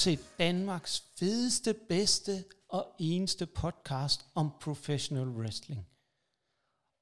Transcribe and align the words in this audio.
Til 0.00 0.18
Danmarks 0.38 1.04
fedeste, 1.18 1.74
bedste 1.88 2.44
og 2.68 2.96
eneste 2.98 3.46
podcast 3.46 4.26
om 4.34 4.50
professional 4.60 5.28
wrestling. 5.28 5.86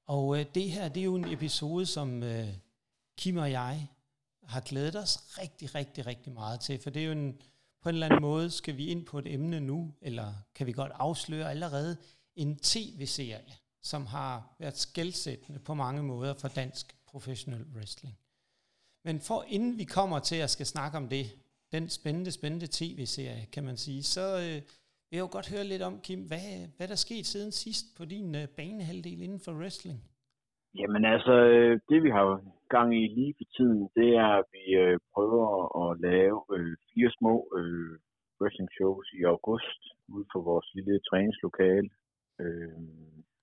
Og 0.07 0.41
øh, 0.41 0.47
det 0.55 0.71
her, 0.71 0.89
det 0.89 1.01
er 1.01 1.05
jo 1.05 1.15
en 1.15 1.33
episode, 1.33 1.87
som 1.87 2.23
øh, 2.23 2.49
Kim 3.19 3.37
og 3.37 3.51
jeg 3.51 3.89
har 4.43 4.61
glædet 4.61 4.97
os 4.97 5.39
rigtig, 5.39 5.75
rigtig, 5.75 6.07
rigtig 6.07 6.33
meget 6.33 6.61
til. 6.61 6.79
For 6.83 6.91
det 6.91 7.03
er 7.03 7.07
jo 7.07 7.13
en, 7.13 7.41
på 7.83 7.89
en 7.89 7.95
eller 7.95 8.07
anden 8.07 8.23
måde, 8.23 8.51
skal 8.51 8.77
vi 8.77 8.87
ind 8.87 9.07
på 9.07 9.19
et 9.19 9.35
emne 9.35 9.61
nu, 9.61 9.95
eller 10.03 10.35
kan 10.55 10.67
vi 10.67 10.73
godt 10.73 10.93
afsløre 10.95 11.51
allerede 11.51 11.97
en 12.37 12.59
tv-serie, 12.59 13.55
som 13.83 14.07
har 14.07 14.57
været 14.59 14.79
skældsættende 14.79 15.59
på 15.59 15.75
mange 15.75 16.03
måder 16.03 16.35
for 16.35 16.49
dansk 16.49 16.97
professional 17.07 17.67
wrestling. 17.75 18.19
Men 19.05 19.21
for 19.21 19.45
inden 19.49 19.79
vi 19.79 19.85
kommer 19.85 20.19
til 20.19 20.37
at 20.37 20.51
skal 20.51 20.67
snakke 20.67 20.97
om 20.97 21.09
det, 21.09 21.31
den 21.73 21.89
spændende, 21.99 22.33
spændende 22.39 22.69
tv-serie, 22.79 23.45
kan 23.55 23.65
man 23.65 23.77
sige, 23.77 24.03
så 24.03 24.27
øh, 24.45 24.59
vil 25.09 25.17
jeg 25.17 25.27
jo 25.27 25.35
godt 25.37 25.53
høre 25.55 25.71
lidt 25.73 25.83
om, 25.89 25.95
Kim, 26.07 26.21
hvad, 26.31 26.49
hvad 26.77 26.89
der 26.89 26.99
skete 27.07 27.29
siden 27.33 27.53
sidst 27.53 27.87
på 27.99 28.05
din 28.05 28.29
øh, 28.41 28.47
banehalvdel 28.57 29.21
inden 29.27 29.41
for 29.45 29.53
wrestling? 29.61 29.99
Jamen 30.81 31.05
altså, 31.15 31.35
øh, 31.55 31.81
det 31.89 32.03
vi 32.03 32.11
har 32.11 32.27
gang 32.77 32.89
i 33.03 33.05
lige 33.19 33.35
for 33.39 33.47
tiden, 33.57 33.83
det 33.99 34.09
er, 34.25 34.31
at 34.41 34.45
vi 34.57 34.65
øh, 34.85 34.99
prøver 35.15 35.47
at 35.83 36.01
lave 36.01 36.39
øh, 36.57 36.77
fire 36.91 37.11
små 37.19 37.35
øh, 37.59 37.93
wrestling 38.41 38.71
shows 38.77 39.07
i 39.19 39.23
august 39.35 39.81
ud 40.09 40.25
for 40.33 40.41
vores 40.51 40.69
lille 40.75 41.01
træningslokale, 41.09 41.89
øh, 42.41 42.73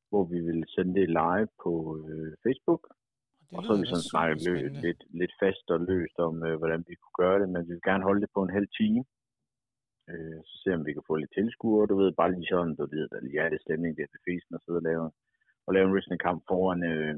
hvor 0.10 0.24
vi 0.24 0.40
vil 0.48 0.64
sende 0.68 0.94
det 1.00 1.10
live 1.10 1.48
på 1.64 1.74
øh, 2.02 2.32
Facebook 2.44 2.84
og 3.56 3.62
så 3.64 3.70
har 3.72 3.82
vi 3.82 3.92
sådan 3.92 4.12
snakket 4.14 4.38
lø- 4.48 4.72
lidt, 4.86 5.02
lidt 5.20 5.34
fast 5.42 5.66
og 5.74 5.80
løst 5.92 6.18
om, 6.28 6.36
øh, 6.48 6.56
hvordan 6.60 6.82
vi 6.90 6.94
kunne 7.02 7.20
gøre 7.24 7.40
det, 7.42 7.48
men 7.50 7.62
vi 7.68 7.72
vil 7.74 7.88
gerne 7.90 8.08
holde 8.08 8.22
det 8.24 8.32
på 8.36 8.42
en 8.44 8.56
halv 8.58 8.70
time. 8.80 9.02
Øh, 10.12 10.40
så 10.48 10.54
se 10.62 10.70
om 10.78 10.86
vi 10.86 10.94
kan 10.94 11.08
få 11.08 11.16
lidt 11.16 11.34
tilskuere, 11.38 11.90
du 11.92 11.96
ved, 12.02 12.12
bare 12.22 12.32
lige 12.32 12.52
sådan, 12.54 12.76
du 12.80 12.86
ved, 12.94 13.06
der 13.12 13.20
lige 13.22 13.40
er 13.46 13.50
det 13.50 13.62
stemning, 13.62 13.92
det 13.98 14.04
er 14.04 14.12
til 14.12 14.26
festen, 14.28 14.56
og 14.56 14.62
sidde 14.62 14.82
og 14.82 14.88
lave, 14.90 15.06
og 15.66 15.72
lave 15.74 15.86
en 15.88 15.94
wrestlingkamp 15.94 16.40
foran 16.50 16.82
øh, 16.92 17.16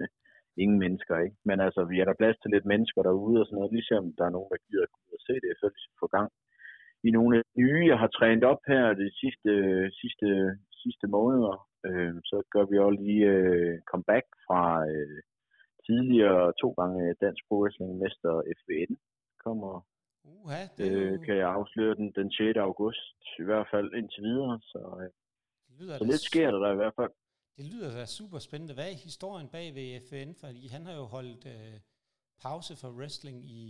ingen 0.62 0.78
mennesker, 0.84 1.16
ikke? 1.24 1.36
Men 1.48 1.56
altså, 1.66 1.80
vi 1.90 1.96
er 2.00 2.06
der 2.06 2.20
plads 2.20 2.38
til 2.38 2.50
lidt 2.50 2.66
mennesker 2.72 3.00
derude 3.02 3.40
og 3.40 3.46
sådan 3.46 3.56
noget, 3.58 3.76
ligesom 3.78 4.02
der 4.18 4.24
er 4.26 4.34
nogen, 4.36 4.50
der 4.52 4.64
gider 4.66 4.84
at 4.86 4.90
og 5.16 5.20
se 5.28 5.34
det, 5.44 5.52
så 5.60 5.66
vi 5.74 5.80
får 6.00 6.10
gang 6.18 6.30
i 7.08 7.10
nogle 7.10 7.32
af 7.38 7.42
de 7.44 7.62
nye, 7.62 7.86
jeg 7.92 7.98
har 7.98 8.10
trænet 8.18 8.44
op 8.44 8.62
her 8.66 8.84
de 9.02 9.08
sidste, 9.20 9.52
sidste, 10.00 10.28
sidste 10.82 11.06
måneder. 11.16 11.54
Øh, 11.86 12.14
så 12.30 12.42
gør 12.52 12.64
vi 12.70 12.78
også 12.78 13.02
lige 13.02 13.26
øh, 13.36 13.78
comeback 13.90 14.26
fra 14.46 14.62
øh, 14.90 15.18
tidligere 15.90 16.52
to 16.62 16.68
gange 16.80 17.14
dansk 17.24 17.42
pro 17.48 17.56
wrestling 17.62 17.92
mester 18.02 18.32
FVN 18.58 18.92
kommer. 19.44 19.72
Uh-huh, 20.24 20.64
det 20.78 20.92
øh, 20.92 21.12
jo... 21.14 21.20
kan 21.26 21.36
jeg 21.42 21.48
afsløre 21.58 21.94
den, 22.00 22.08
den 22.18 22.28
6. 22.32 22.56
august, 22.68 23.16
i 23.42 23.44
hvert 23.48 23.66
fald 23.72 23.88
indtil 23.98 24.22
videre. 24.22 24.60
Så, 24.72 24.80
øh, 25.00 25.10
det 25.68 25.74
lyder 25.80 25.98
så 25.98 26.04
lidt 26.04 26.24
sker 26.30 26.50
der 26.50 26.72
i 26.72 26.80
hvert 26.82 26.96
fald. 27.00 27.12
Det 27.58 27.64
lyder 27.72 27.90
da 27.98 28.06
super 28.06 28.38
spændende. 28.38 28.74
Hvad 28.74 28.88
er 28.90 29.04
historien 29.08 29.48
bag 29.56 29.66
ved 29.78 29.88
FN? 30.08 30.30
Fordi 30.42 30.62
han 30.74 30.82
har 30.86 30.94
jo 31.00 31.04
holdt 31.16 31.44
øh, 31.54 31.76
pause 32.46 32.72
for 32.80 32.90
wrestling 32.98 33.38
i 33.58 33.60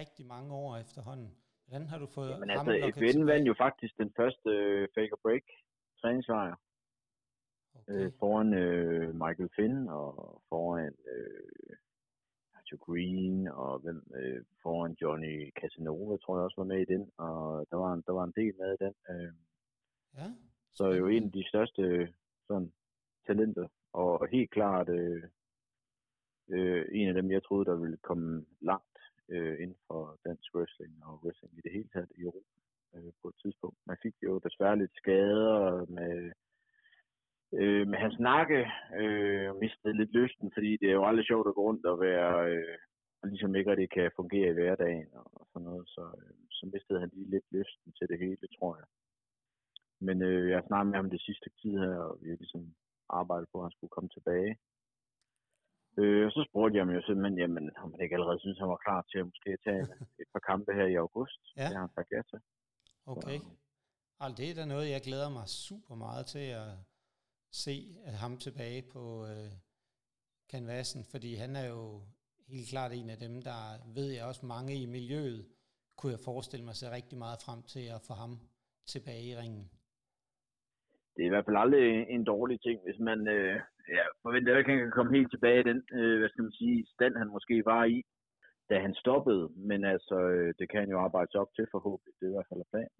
rigtig 0.00 0.26
mange 0.34 0.50
år 0.54 0.76
efterhånden. 0.84 1.30
Hvordan 1.66 1.86
har 1.86 1.98
du 1.98 2.06
fået 2.06 2.30
Jamen 2.30 2.50
ham 2.50 2.68
altså, 2.68 3.00
FN 3.00 3.26
vandt 3.26 3.48
jo 3.48 3.54
faktisk 3.64 3.94
den 4.02 4.10
første 4.18 4.50
øh, 4.50 4.88
fake 4.94 5.12
or 5.12 5.20
break 5.24 5.46
træningslejr 6.00 6.54
okay. 7.82 8.04
øh, 8.04 8.12
foran 8.18 8.54
øh, 8.54 9.14
Michael 9.14 9.50
Finn 9.56 9.88
og 9.88 10.42
foran 10.48 10.94
øh, 11.12 11.76
Joe 12.72 12.78
Green 12.78 13.48
og 13.48 13.78
hvem, 13.78 14.02
øh, 14.14 14.44
foran 14.62 14.96
Johnny 15.02 15.52
Casanova, 15.60 16.16
tror 16.16 16.36
jeg 16.36 16.44
også 16.44 16.60
var 16.60 16.72
med 16.72 16.80
i 16.80 16.92
den, 16.94 17.10
og 17.16 17.66
der 17.70 17.76
var 17.76 17.92
en, 17.92 18.02
der 18.06 18.12
var 18.12 18.24
en 18.24 18.32
del 18.36 18.54
med 18.58 18.72
i 18.74 18.84
den. 18.84 18.94
Øh. 19.10 19.32
Ja. 20.16 20.28
Så 20.72 20.90
jo 20.90 21.06
en 21.06 21.24
af 21.24 21.32
de 21.32 21.48
største 21.48 22.12
sådan, 22.46 22.72
talenter, 23.26 23.68
og 23.92 24.28
helt 24.28 24.50
klart 24.50 24.88
øh, 24.88 25.22
øh, 26.48 26.84
en 26.92 27.08
af 27.08 27.14
dem, 27.14 27.30
jeg 27.30 27.44
troede, 27.44 27.64
der 27.64 27.76
ville 27.76 27.96
komme 27.96 28.44
langt 28.60 28.98
øh, 29.28 29.62
inden 29.62 29.78
for 29.86 30.18
dansk 30.24 30.54
wrestling 30.54 30.94
og 31.04 31.24
wrestling 31.24 31.58
i 31.58 31.60
det 31.60 31.72
hele 31.72 31.88
taget 31.92 32.10
i 32.16 32.20
Europa 32.20 32.56
øh, 32.94 33.12
på 33.22 33.28
et 33.28 33.34
tidspunkt. 33.42 33.78
Man 33.86 33.96
fik 34.02 34.14
jo 34.22 34.38
desværre 34.38 34.78
lidt 34.78 34.96
skader 34.96 35.86
med 35.86 36.32
øh, 37.52 37.88
med 37.88 37.98
hans 37.98 38.18
nakke 38.18 38.60
øh, 39.00 39.56
mistede 39.62 39.96
lidt 39.96 40.12
lysten, 40.12 40.50
fordi 40.54 40.76
det 40.76 40.88
er 40.88 40.98
jo 41.00 41.06
aldrig 41.06 41.26
sjovt 41.26 41.48
at 41.48 41.54
gå 41.54 41.62
rundt 41.62 41.86
og 41.86 42.00
være, 42.00 42.50
øh, 42.50 42.78
ligesom 43.24 43.54
ikke 43.54 43.70
rigtig 43.70 43.90
kan 43.90 44.16
fungere 44.16 44.50
i 44.50 44.56
hverdagen 44.58 45.08
og 45.12 45.46
sådan 45.52 45.66
noget, 45.68 45.88
så, 45.88 46.04
øh, 46.18 46.34
så 46.50 46.70
mistede 46.72 47.00
han 47.00 47.10
lige 47.12 47.30
lidt 47.30 47.48
lysten 47.52 47.92
til 47.98 48.06
det 48.08 48.18
hele, 48.18 48.46
tror 48.58 48.76
jeg. 48.80 48.86
Men 50.00 50.22
øh, 50.22 50.48
jeg 50.50 50.56
har 50.58 50.66
snakket 50.66 50.90
med 50.90 50.98
ham 50.98 51.10
det 51.10 51.22
sidste 51.28 51.48
tid 51.60 51.74
her, 51.84 51.96
og 52.08 52.18
vi 52.22 52.28
har 52.28 52.36
ligesom 52.36 52.74
arbejdet 53.08 53.48
på, 53.52 53.58
at 53.58 53.64
han 53.66 53.76
skulle 53.76 53.94
komme 53.96 54.10
tilbage. 54.16 54.52
Øh, 55.98 56.26
og 56.26 56.32
så 56.32 56.40
spurgte 56.48 56.76
jeg 56.76 56.84
ham 56.84 56.94
jo 56.94 57.02
simpelthen, 57.02 57.38
jamen, 57.42 57.64
om 57.82 57.92
han 57.92 58.00
ikke 58.00 58.16
allerede 58.16 58.40
synes, 58.40 58.58
han 58.58 58.68
var 58.74 58.84
klar 58.86 59.00
til 59.10 59.18
at 59.18 59.28
måske 59.30 59.50
tage 59.66 59.82
et 60.22 60.28
par 60.34 60.44
kampe 60.50 60.70
her 60.78 60.86
i 60.86 61.00
august. 61.04 61.42
Ja. 61.56 61.64
Det 61.68 61.74
har 61.76 61.84
han 61.86 61.96
sagt 61.96 62.10
ja 62.16 62.22
til. 62.30 62.40
Okay. 63.14 63.38
Så, 63.38 63.44
altså, 64.20 64.34
det 64.38 64.46
er 64.50 64.54
da 64.60 64.64
noget, 64.74 64.86
jeg 64.94 65.00
glæder 65.08 65.30
mig 65.38 65.46
super 65.68 65.94
meget 65.94 66.24
til 66.34 66.46
at, 66.62 66.70
se 67.64 67.76
ham 68.22 68.34
tilbage 68.46 68.82
på 68.94 69.02
øh, 69.30 69.52
kanvasen, 70.52 71.02
fordi 71.12 71.30
han 71.42 71.52
er 71.62 71.66
jo 71.76 71.82
helt 72.52 72.68
klart 72.72 72.92
en 72.92 73.10
af 73.14 73.18
dem, 73.24 73.34
der 73.48 73.60
ved 73.96 74.08
jeg 74.16 74.24
også 74.30 74.44
mange 74.46 74.72
i 74.82 74.86
miljøet, 74.96 75.40
kunne 75.96 76.14
jeg 76.16 76.26
forestille 76.30 76.64
mig 76.68 76.76
sig 76.78 76.88
rigtig 76.98 77.18
meget 77.24 77.38
frem 77.46 77.60
til 77.72 77.84
at 77.96 78.04
få 78.08 78.14
ham 78.22 78.32
tilbage 78.92 79.24
i 79.30 79.36
ringen. 79.40 79.64
Det 81.14 81.22
er 81.22 81.30
i 81.30 81.34
hvert 81.34 81.48
fald 81.48 81.62
aldrig 81.64 81.86
en 82.16 82.24
dårlig 82.24 82.58
ting, 82.66 82.78
hvis 82.86 83.00
man 83.08 83.20
øh, 83.36 83.54
ja, 83.96 84.04
forventer, 84.24 84.50
at 84.50 84.66
han 84.70 84.78
kan 84.78 84.96
komme 84.96 85.16
helt 85.16 85.30
tilbage 85.30 85.60
i 85.60 85.68
den, 85.70 85.78
øh, 85.98 86.18
hvad 86.18 86.28
skal 86.30 86.46
man 86.46 86.58
sige, 86.60 86.86
stand 86.94 87.14
han 87.22 87.34
måske 87.36 87.56
var 87.72 87.84
i, 87.84 87.98
da 88.70 88.74
han 88.86 88.94
stoppede. 89.02 89.44
Men 89.70 89.80
altså, 89.94 90.16
øh, 90.34 90.54
det 90.58 90.66
kan 90.70 90.80
han 90.80 90.90
jo 90.94 90.98
arbejde 91.06 91.30
sig 91.30 91.40
op 91.40 91.52
til 91.54 91.66
forhåbentlig. 91.74 92.14
Det 92.18 92.24
er 92.26 92.32
i 92.32 92.36
hvert 92.36 92.50
fald 92.50 92.70
planen. 92.72 92.98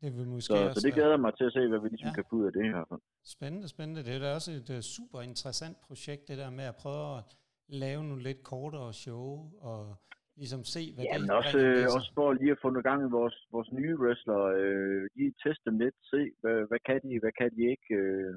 Det 0.00 0.16
vil 0.16 0.28
måske 0.28 0.52
så, 0.52 0.72
så 0.74 0.80
det 0.86 0.94
glæder 0.94 1.16
mig 1.16 1.36
til 1.36 1.44
at 1.44 1.52
se, 1.52 1.68
hvad 1.68 1.78
vi 1.78 1.88
ligesom 1.88 2.08
ja. 2.08 2.14
kan 2.14 2.24
få 2.30 2.36
ud 2.36 2.46
af 2.46 2.52
det 2.52 2.64
her. 2.64 3.00
Spændende, 3.24 3.68
spændende. 3.68 4.02
Det 4.04 4.14
er 4.14 4.18
da 4.18 4.34
også 4.34 4.50
et 4.52 4.70
uh, 4.70 4.80
super 4.80 5.20
interessant 5.20 5.76
projekt, 5.86 6.28
det 6.28 6.38
der 6.38 6.50
med 6.50 6.64
at 6.64 6.76
prøve 6.82 7.18
at 7.18 7.24
lave 7.68 8.04
nogle 8.04 8.22
lidt 8.22 8.42
kortere 8.42 8.92
show, 8.92 9.50
og 9.60 9.96
ligesom 10.36 10.64
se, 10.64 10.82
hvad 10.94 11.04
ja, 11.04 11.14
det 11.14 11.20
men 11.20 11.30
også, 11.30 11.58
øh, 11.58 11.84
også 11.96 12.10
for 12.14 12.32
lige 12.32 12.50
at 12.50 12.58
få 12.62 12.68
nogle 12.70 12.88
gang 12.90 13.00
i 13.02 13.10
vores, 13.18 13.36
vores 13.52 13.72
nye 13.72 13.96
wrestler, 14.02 14.42
øh, 14.62 15.08
lige 15.14 15.34
teste 15.42 15.70
dem 15.70 15.78
lidt, 15.78 15.94
se, 16.12 16.20
hvad, 16.40 16.58
hvad 16.68 16.80
kan 16.88 17.00
de, 17.08 17.18
hvad 17.22 17.32
kan 17.40 17.50
de 17.56 17.62
ikke. 17.72 17.94
Øh. 17.94 18.34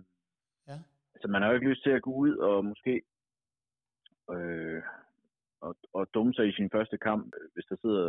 Ja. 0.67 0.77
Altså, 1.13 1.27
man 1.27 1.41
har 1.41 1.49
jo 1.49 1.55
ikke 1.55 1.69
lyst 1.69 1.83
til 1.83 1.89
at 1.89 2.01
gå 2.01 2.11
ud 2.13 2.33
og 2.37 2.65
måske 2.65 3.01
øh, 4.35 4.81
og, 5.67 5.73
og 5.97 6.03
dumme 6.15 6.33
sig 6.33 6.45
i 6.47 6.57
sin 6.57 6.69
første 6.75 6.97
kamp, 7.07 7.25
hvis 7.53 7.67
der 7.69 7.77
sidder 7.83 8.07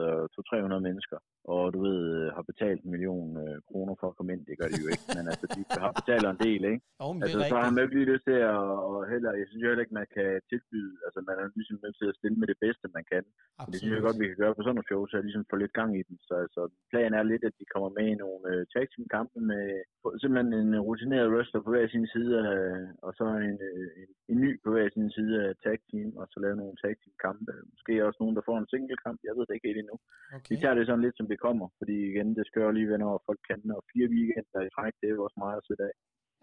200-300 0.76 0.88
mennesker, 0.88 1.18
og 1.54 1.62
du 1.74 1.78
ved, 1.86 2.00
har 2.36 2.44
betalt 2.50 2.80
en 2.82 2.90
million 2.94 3.28
øh, 3.44 3.56
kroner 3.68 3.94
for 4.00 4.06
at 4.08 4.16
komme 4.16 4.32
ind. 4.34 4.42
Det 4.48 4.58
gør 4.60 4.68
de 4.72 4.82
jo 4.84 4.88
ikke, 4.92 5.06
men 5.16 5.24
altså, 5.32 5.46
de 5.56 5.62
har 5.82 5.92
betalt 6.00 6.26
en 6.26 6.40
del, 6.46 6.62
ikke? 6.72 6.82
Oh, 7.04 7.14
altså, 7.22 7.38
så 7.50 7.56
har 7.62 7.70
man 7.70 7.82
ikke 7.84 7.96
lige 7.98 8.12
lyst 8.12 8.24
til 8.30 8.38
at, 8.52 8.62
og 8.88 8.96
heller, 9.12 9.30
jeg 9.40 9.46
synes 9.48 9.62
jo 9.62 9.70
heller 9.70 9.84
ikke, 9.84 9.98
man 10.02 10.10
kan 10.16 10.28
tilbyde, 10.50 10.94
altså 11.06 11.18
man 11.28 11.36
er 11.42 11.46
ligesom 11.60 11.78
nødt 11.84 11.96
til 12.00 12.08
at 12.10 12.18
stille 12.20 12.38
med 12.40 12.48
det 12.52 12.58
bedste, 12.64 12.86
man 12.96 13.04
kan. 13.12 13.24
Absolut. 13.28 13.72
Det 13.72 13.78
synes 13.80 13.94
jeg 13.96 14.06
godt, 14.06 14.20
vi 14.22 14.30
kan 14.30 14.40
gøre 14.42 14.54
på 14.56 14.62
sådan 14.62 14.76
nogle 14.76 14.90
shows, 14.90 15.10
så 15.10 15.16
ligesom 15.26 15.44
få 15.50 15.56
lidt 15.58 15.78
gang 15.80 15.90
i 16.00 16.02
den. 16.08 16.16
Så 16.28 16.34
altså, 16.44 16.62
planen 16.90 17.14
er 17.18 17.30
lidt, 17.32 17.44
at 17.48 17.58
de 17.60 17.64
kommer 17.74 17.90
med 17.98 18.06
i 18.10 18.20
nogle 18.24 18.42
øh, 18.52 18.62
tag 18.72 18.84
team 18.92 19.06
kampe 19.16 19.36
med 19.50 19.64
simpelthen 20.22 20.52
en 20.60 20.80
rutineret 20.86 21.32
wrestler 21.32 21.60
på 21.62 21.70
hver 21.70 21.86
sin 21.88 22.06
side, 22.14 22.32
øh, 22.52 22.86
og 23.06 23.10
så 23.18 23.24
en, 23.48 23.58
øh, 23.70 23.88
en, 24.02 24.10
en, 24.30 24.38
ny 24.44 24.50
på 24.62 24.68
hver 24.72 24.88
sin 24.96 25.10
side 25.16 25.34
af 25.46 25.50
tag 25.64 25.78
team, 25.90 26.08
og 26.20 26.26
så 26.30 26.36
lave 26.44 26.56
nogle 26.56 26.76
tag 26.82 26.94
team 27.00 27.14
kampe. 27.26 27.39
Måske 27.72 27.92
også 28.06 28.20
nogen, 28.22 28.36
der 28.36 28.44
får 28.48 28.56
en 28.58 28.70
single 28.72 28.98
kamp, 29.04 29.18
jeg 29.26 29.34
ved 29.36 29.44
det 29.46 29.54
ikke 29.54 29.68
helt 29.70 29.82
endnu. 29.82 29.96
Okay. 30.36 30.50
Vi 30.52 30.56
tager 30.62 30.76
det 30.76 30.84
sådan 30.86 31.04
lidt, 31.04 31.16
som 31.18 31.28
det 31.32 31.38
kommer, 31.46 31.66
fordi 31.80 31.96
igen, 32.10 32.28
det 32.38 32.44
skal 32.46 32.62
jo 32.66 32.70
lige 32.76 32.90
være, 32.90 33.04
når 33.04 33.24
folk 33.28 33.40
kan, 33.48 33.60
og 33.76 33.82
fire 33.92 34.08
weekender 34.14 34.60
i 34.68 34.74
træk, 34.76 34.94
det 35.00 35.06
er 35.06 35.16
jo 35.16 35.24
også 35.26 35.38
meget 35.44 35.66
sætte 35.68 35.84
af. 35.90 35.94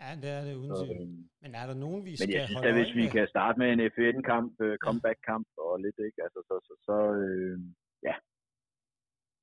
Ja, 0.03 0.09
det 0.21 0.29
er 0.37 0.41
det 0.47 0.53
uden 0.61 0.75
så, 0.75 0.85
øhm, 0.93 1.19
Men 1.43 1.51
er 1.61 1.65
der 1.69 1.77
nogen, 1.85 2.01
vi 2.07 2.11
men 2.21 2.29
jeg 2.37 2.43
synes, 2.47 2.65
at 2.69 2.77
hvis 2.79 2.93
vi 2.99 3.05
kan 3.15 3.25
starte 3.35 3.55
med 3.61 3.67
en 3.73 3.81
F1-kamp, 3.93 4.51
uh, 4.61 4.65
øh, 4.65 4.77
comeback-kamp 4.85 5.47
og 5.65 5.71
lidt, 5.83 5.97
ikke? 6.07 6.19
Altså, 6.25 6.39
så, 6.49 6.55
så, 6.67 6.73
så 6.87 6.97
øh, 7.23 7.57
ja, 8.07 8.15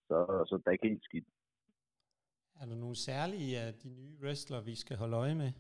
så, 0.09 0.17
så 0.49 0.55
der 0.61 0.69
er 0.69 0.77
ikke 0.77 0.91
helt 0.93 1.09
skidt. 1.09 1.29
Er 2.61 2.67
der 2.71 2.77
nogle 2.85 2.97
særlige 3.09 3.55
af 3.65 3.71
de 3.83 3.89
nye 3.99 4.15
wrestler, 4.23 4.61
vi 4.71 4.75
skal 4.83 4.97
holde 5.03 5.17
øje 5.17 5.37
med? 5.43 5.51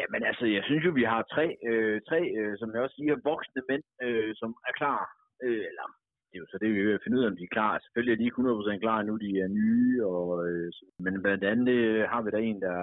Jamen 0.00 0.22
altså, 0.30 0.44
jeg 0.56 0.62
synes 0.68 0.84
jo, 0.86 0.90
vi 1.00 1.06
har 1.12 1.22
tre, 1.34 1.46
øh, 1.70 1.96
tre 2.08 2.20
øh, 2.38 2.52
som 2.58 2.68
jeg 2.74 2.80
også 2.84 2.96
siger, 3.00 3.24
voksne 3.30 3.62
mænd, 3.70 3.84
øh, 4.04 4.30
som 4.40 4.50
er 4.68 4.74
klar, 4.80 5.00
øh, 5.42 5.62
eller 5.70 5.86
det 6.28 6.34
er 6.36 6.44
jo 6.44 6.46
så 6.50 6.58
det, 6.62 6.70
vi 6.74 6.82
vil 6.86 7.02
finde 7.04 7.18
ud 7.18 7.24
af, 7.24 7.30
om 7.30 7.36
de 7.36 7.48
er 7.48 7.54
klar. 7.56 7.78
Selvfølgelig 7.78 8.12
er 8.12 8.20
de 8.20 8.24
ikke 8.24 8.42
100% 8.42 8.84
klar 8.84 9.02
nu, 9.02 9.16
de 9.16 9.30
er 9.44 9.48
nye, 9.48 10.06
og, 10.06 10.48
øh, 10.48 10.72
men 11.04 11.22
blandt 11.22 11.44
andet 11.44 11.68
øh, 11.68 12.02
har 12.12 12.22
vi 12.22 12.30
der 12.30 12.38
en, 12.38 12.60
der 12.60 12.78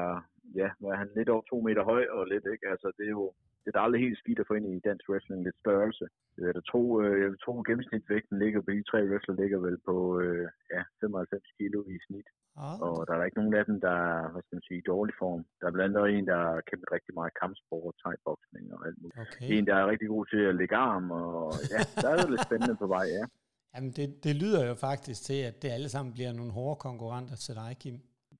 ja, 0.55 0.67
er 0.93 0.95
han, 1.01 1.09
lidt 1.15 1.29
over 1.29 1.43
to 1.49 1.57
meter 1.61 1.83
høj 1.83 2.03
og 2.15 2.27
lidt, 2.27 2.45
ikke? 2.53 2.65
Altså, 2.73 2.87
det 2.97 3.05
er 3.05 3.15
jo, 3.19 3.33
det 3.65 3.75
er 3.75 3.85
aldrig 3.85 4.01
helt 4.05 4.19
skidt 4.21 4.39
at 4.39 4.47
få 4.49 4.53
ind 4.57 4.67
i 4.67 4.85
dansk 4.89 5.05
wrestling 5.09 5.39
lidt 5.43 5.59
størrelse. 5.63 6.05
Jeg 6.37 6.51
vil 6.55 6.69
tro, 6.71 6.83
øh, 7.01 7.15
jeg 7.21 7.29
vil 7.31 7.43
tro 7.45 7.53
gennemsnitsvægten 7.67 8.35
ligger 8.43 8.61
på 8.61 8.71
de 8.77 8.83
tre 8.91 8.99
wrestler 9.09 9.35
ligger 9.41 9.59
vel 9.67 9.77
på 9.89 9.95
øh, 10.23 10.47
ja, 10.73 10.81
95 11.01 11.43
kilo 11.57 11.79
i 11.95 11.97
snit. 12.05 12.29
Ah. 12.65 12.77
Og 12.85 12.97
der 13.07 13.13
er 13.13 13.25
ikke 13.27 13.39
nogen 13.41 13.55
af 13.59 13.65
dem, 13.69 13.77
der 13.85 13.95
er, 14.09 14.31
hvad 14.31 14.41
skal 14.43 14.55
man 14.57 14.67
sige, 14.67 14.79
i 14.81 14.89
dårlig 14.93 15.15
form. 15.23 15.41
Der 15.59 15.65
er 15.67 15.75
blandt 15.77 15.97
andet 15.97 16.17
en, 16.17 16.25
der 16.31 16.37
har 16.47 16.61
kæmpet 16.69 16.89
rigtig 16.95 17.13
meget 17.19 17.33
kampsport, 17.41 17.95
thai 18.01 18.15
og 18.25 18.37
alt 18.87 18.97
muligt. 19.01 19.19
Okay. 19.23 19.47
En, 19.53 19.67
der 19.69 19.75
er 19.75 19.85
rigtig 19.91 20.07
god 20.15 20.25
til 20.33 20.41
at 20.49 20.55
lægge 20.59 20.75
arm, 20.75 21.05
og 21.11 21.53
ja, 21.73 21.79
der 22.01 22.09
er 22.09 22.29
lidt 22.33 22.45
spændende 22.47 22.75
på 22.83 22.87
vej, 22.95 23.05
ja. 23.17 23.23
Jamen, 23.75 23.91
det, 23.97 24.07
det 24.25 24.33
lyder 24.43 24.61
jo 24.69 24.73
faktisk 24.87 25.19
til, 25.29 25.39
at 25.49 25.55
det 25.61 25.69
alle 25.77 25.89
sammen 25.89 26.13
bliver 26.13 26.33
nogle 26.33 26.51
hårde 26.51 26.79
konkurrenter 26.87 27.35
til 27.35 27.55
dig, 27.55 27.71
Kim. 27.81 27.97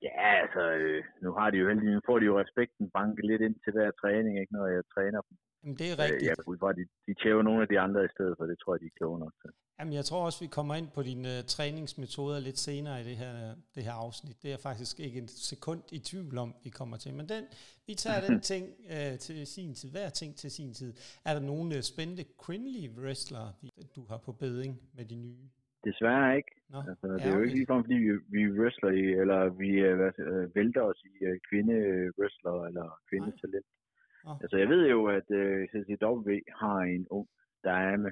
Ja, 0.08 0.28
altså, 0.44 0.64
øh, 0.82 1.04
nu 1.24 1.30
har 1.38 1.48
de 1.50 1.58
jo 1.58 1.68
heldigvis, 1.68 1.96
nu 1.96 2.02
får 2.10 2.20
de 2.20 2.26
jo 2.32 2.40
respekten 2.44 2.86
banke 2.98 3.22
lidt 3.30 3.42
ind 3.48 3.56
til 3.64 3.72
hver 3.76 3.92
træning, 4.02 4.34
ikke, 4.42 4.54
når 4.54 4.68
jeg 4.76 4.84
træner 4.96 5.22
dem. 5.28 5.38
Jamen, 5.64 5.78
det 5.80 5.88
er 5.92 6.00
rigtigt. 6.04 6.24
Øh, 6.24 6.28
jeg 6.30 6.38
går 6.38 6.52
ud 6.52 6.74
de, 6.80 6.86
de 7.08 7.14
tæver 7.22 7.44
nogle 7.44 7.62
af 7.62 7.68
de 7.68 7.80
andre 7.80 8.06
i 8.06 8.12
stedet, 8.16 8.36
for 8.38 8.46
det 8.46 8.58
tror 8.60 8.74
jeg, 8.74 8.82
de 8.82 8.86
er 8.86 8.98
kloge 9.00 9.20
nok 9.20 9.34
til. 9.42 9.52
Jamen, 9.80 9.94
jeg 9.94 10.06
tror 10.06 10.26
også, 10.26 10.40
vi 10.40 10.48
kommer 10.48 10.76
ind 10.76 10.90
på 10.96 11.02
dine 11.04 11.30
uh, 11.40 11.46
træningsmetoder 11.48 12.40
lidt 12.40 12.60
senere 12.60 13.02
i 13.02 13.04
det 13.04 13.18
her, 13.18 13.56
det 13.76 13.84
her 13.84 13.94
afsnit. 14.06 14.42
Det 14.42 14.48
er 14.48 14.54
jeg 14.58 14.60
faktisk 14.60 15.00
ikke 15.00 15.20
en 15.20 15.28
sekund 15.28 15.82
i 15.92 16.00
tvivl 16.00 16.38
om, 16.38 16.56
vi 16.64 16.70
kommer 16.70 16.98
til. 16.98 17.14
Men 17.14 17.30
den, 17.30 17.44
vi 17.88 17.94
tager 17.96 18.22
den 18.28 18.42
ting 18.52 18.66
uh, 18.96 19.18
til 19.20 19.48
sin 19.48 19.76
tid, 19.76 19.92
hver 19.92 20.10
ting 20.10 20.36
til 20.36 20.52
sin 20.52 20.74
tid. 20.74 20.94
Er 21.26 21.34
der 21.34 21.42
nogle 21.42 21.76
uh, 21.76 21.82
spændende 21.82 22.26
kvindelige 22.46 22.90
wrestlere, 22.98 23.54
du 23.96 24.06
har 24.10 24.18
på 24.18 24.32
beding 24.32 24.82
med 24.94 25.06
de 25.06 25.16
nye? 25.16 25.50
Desværre 25.84 26.38
ikke. 26.38 26.54
Nå, 26.70 26.80
altså, 26.90 27.08
det 27.08 27.26
er 27.26 27.36
jo 27.36 27.42
ikke 27.42 27.56
ligefrem, 27.56 27.84
fordi 27.84 27.98
vi, 28.06 28.12
vi 28.36 28.42
wrestler 28.60 28.92
i, 29.04 29.06
eller 29.22 29.40
vi 29.62 29.70
hvad, 30.00 30.14
vælter 30.56 30.82
os 30.82 31.02
i 31.12 31.14
uh, 31.28 31.36
kvinde-wrestler 31.50 32.56
eller 32.70 32.88
kvindetalent. 33.10 33.70
Oh. 34.26 34.38
Altså, 34.44 34.58
jeg 34.58 34.70
ved 34.74 34.84
jo, 34.96 35.00
at 35.18 35.28
uh, 35.42 35.60
CCW 35.72 36.32
har 36.62 36.80
en 36.96 37.08
ung 37.18 37.28
dame, 37.64 38.10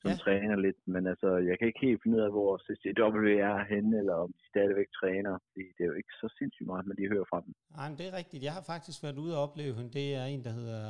som 0.00 0.10
ja. 0.10 0.16
træner 0.24 0.56
lidt, 0.66 0.80
men 0.94 1.02
altså, 1.12 1.30
jeg 1.48 1.54
kan 1.58 1.66
ikke 1.68 1.86
helt 1.86 2.02
finde 2.02 2.16
ud 2.18 2.22
af, 2.22 2.30
hvor 2.30 2.50
CCW 2.66 3.28
er 3.50 3.56
henne, 3.72 3.98
eller 4.00 4.14
om 4.24 4.32
de 4.38 4.44
stadigvæk 4.52 4.88
træner, 5.00 5.32
fordi 5.46 5.64
det 5.76 5.82
er 5.84 5.90
jo 5.92 5.98
ikke 6.02 6.14
så 6.22 6.28
sindssygt 6.38 6.66
meget, 6.66 6.86
men 6.86 6.96
de 6.96 7.12
hører 7.12 7.28
fra 7.30 7.40
dem. 7.44 7.52
Nej, 7.76 7.88
men 7.88 7.98
det 7.98 8.06
er 8.10 8.14
rigtigt. 8.20 8.44
Jeg 8.48 8.54
har 8.58 8.64
faktisk 8.74 8.98
været 9.02 9.18
ude 9.24 9.36
og 9.36 9.42
opleve 9.46 9.74
hende. 9.78 9.90
Det 10.00 10.08
er 10.20 10.24
en, 10.24 10.44
der 10.44 10.50
hedder 10.60 10.84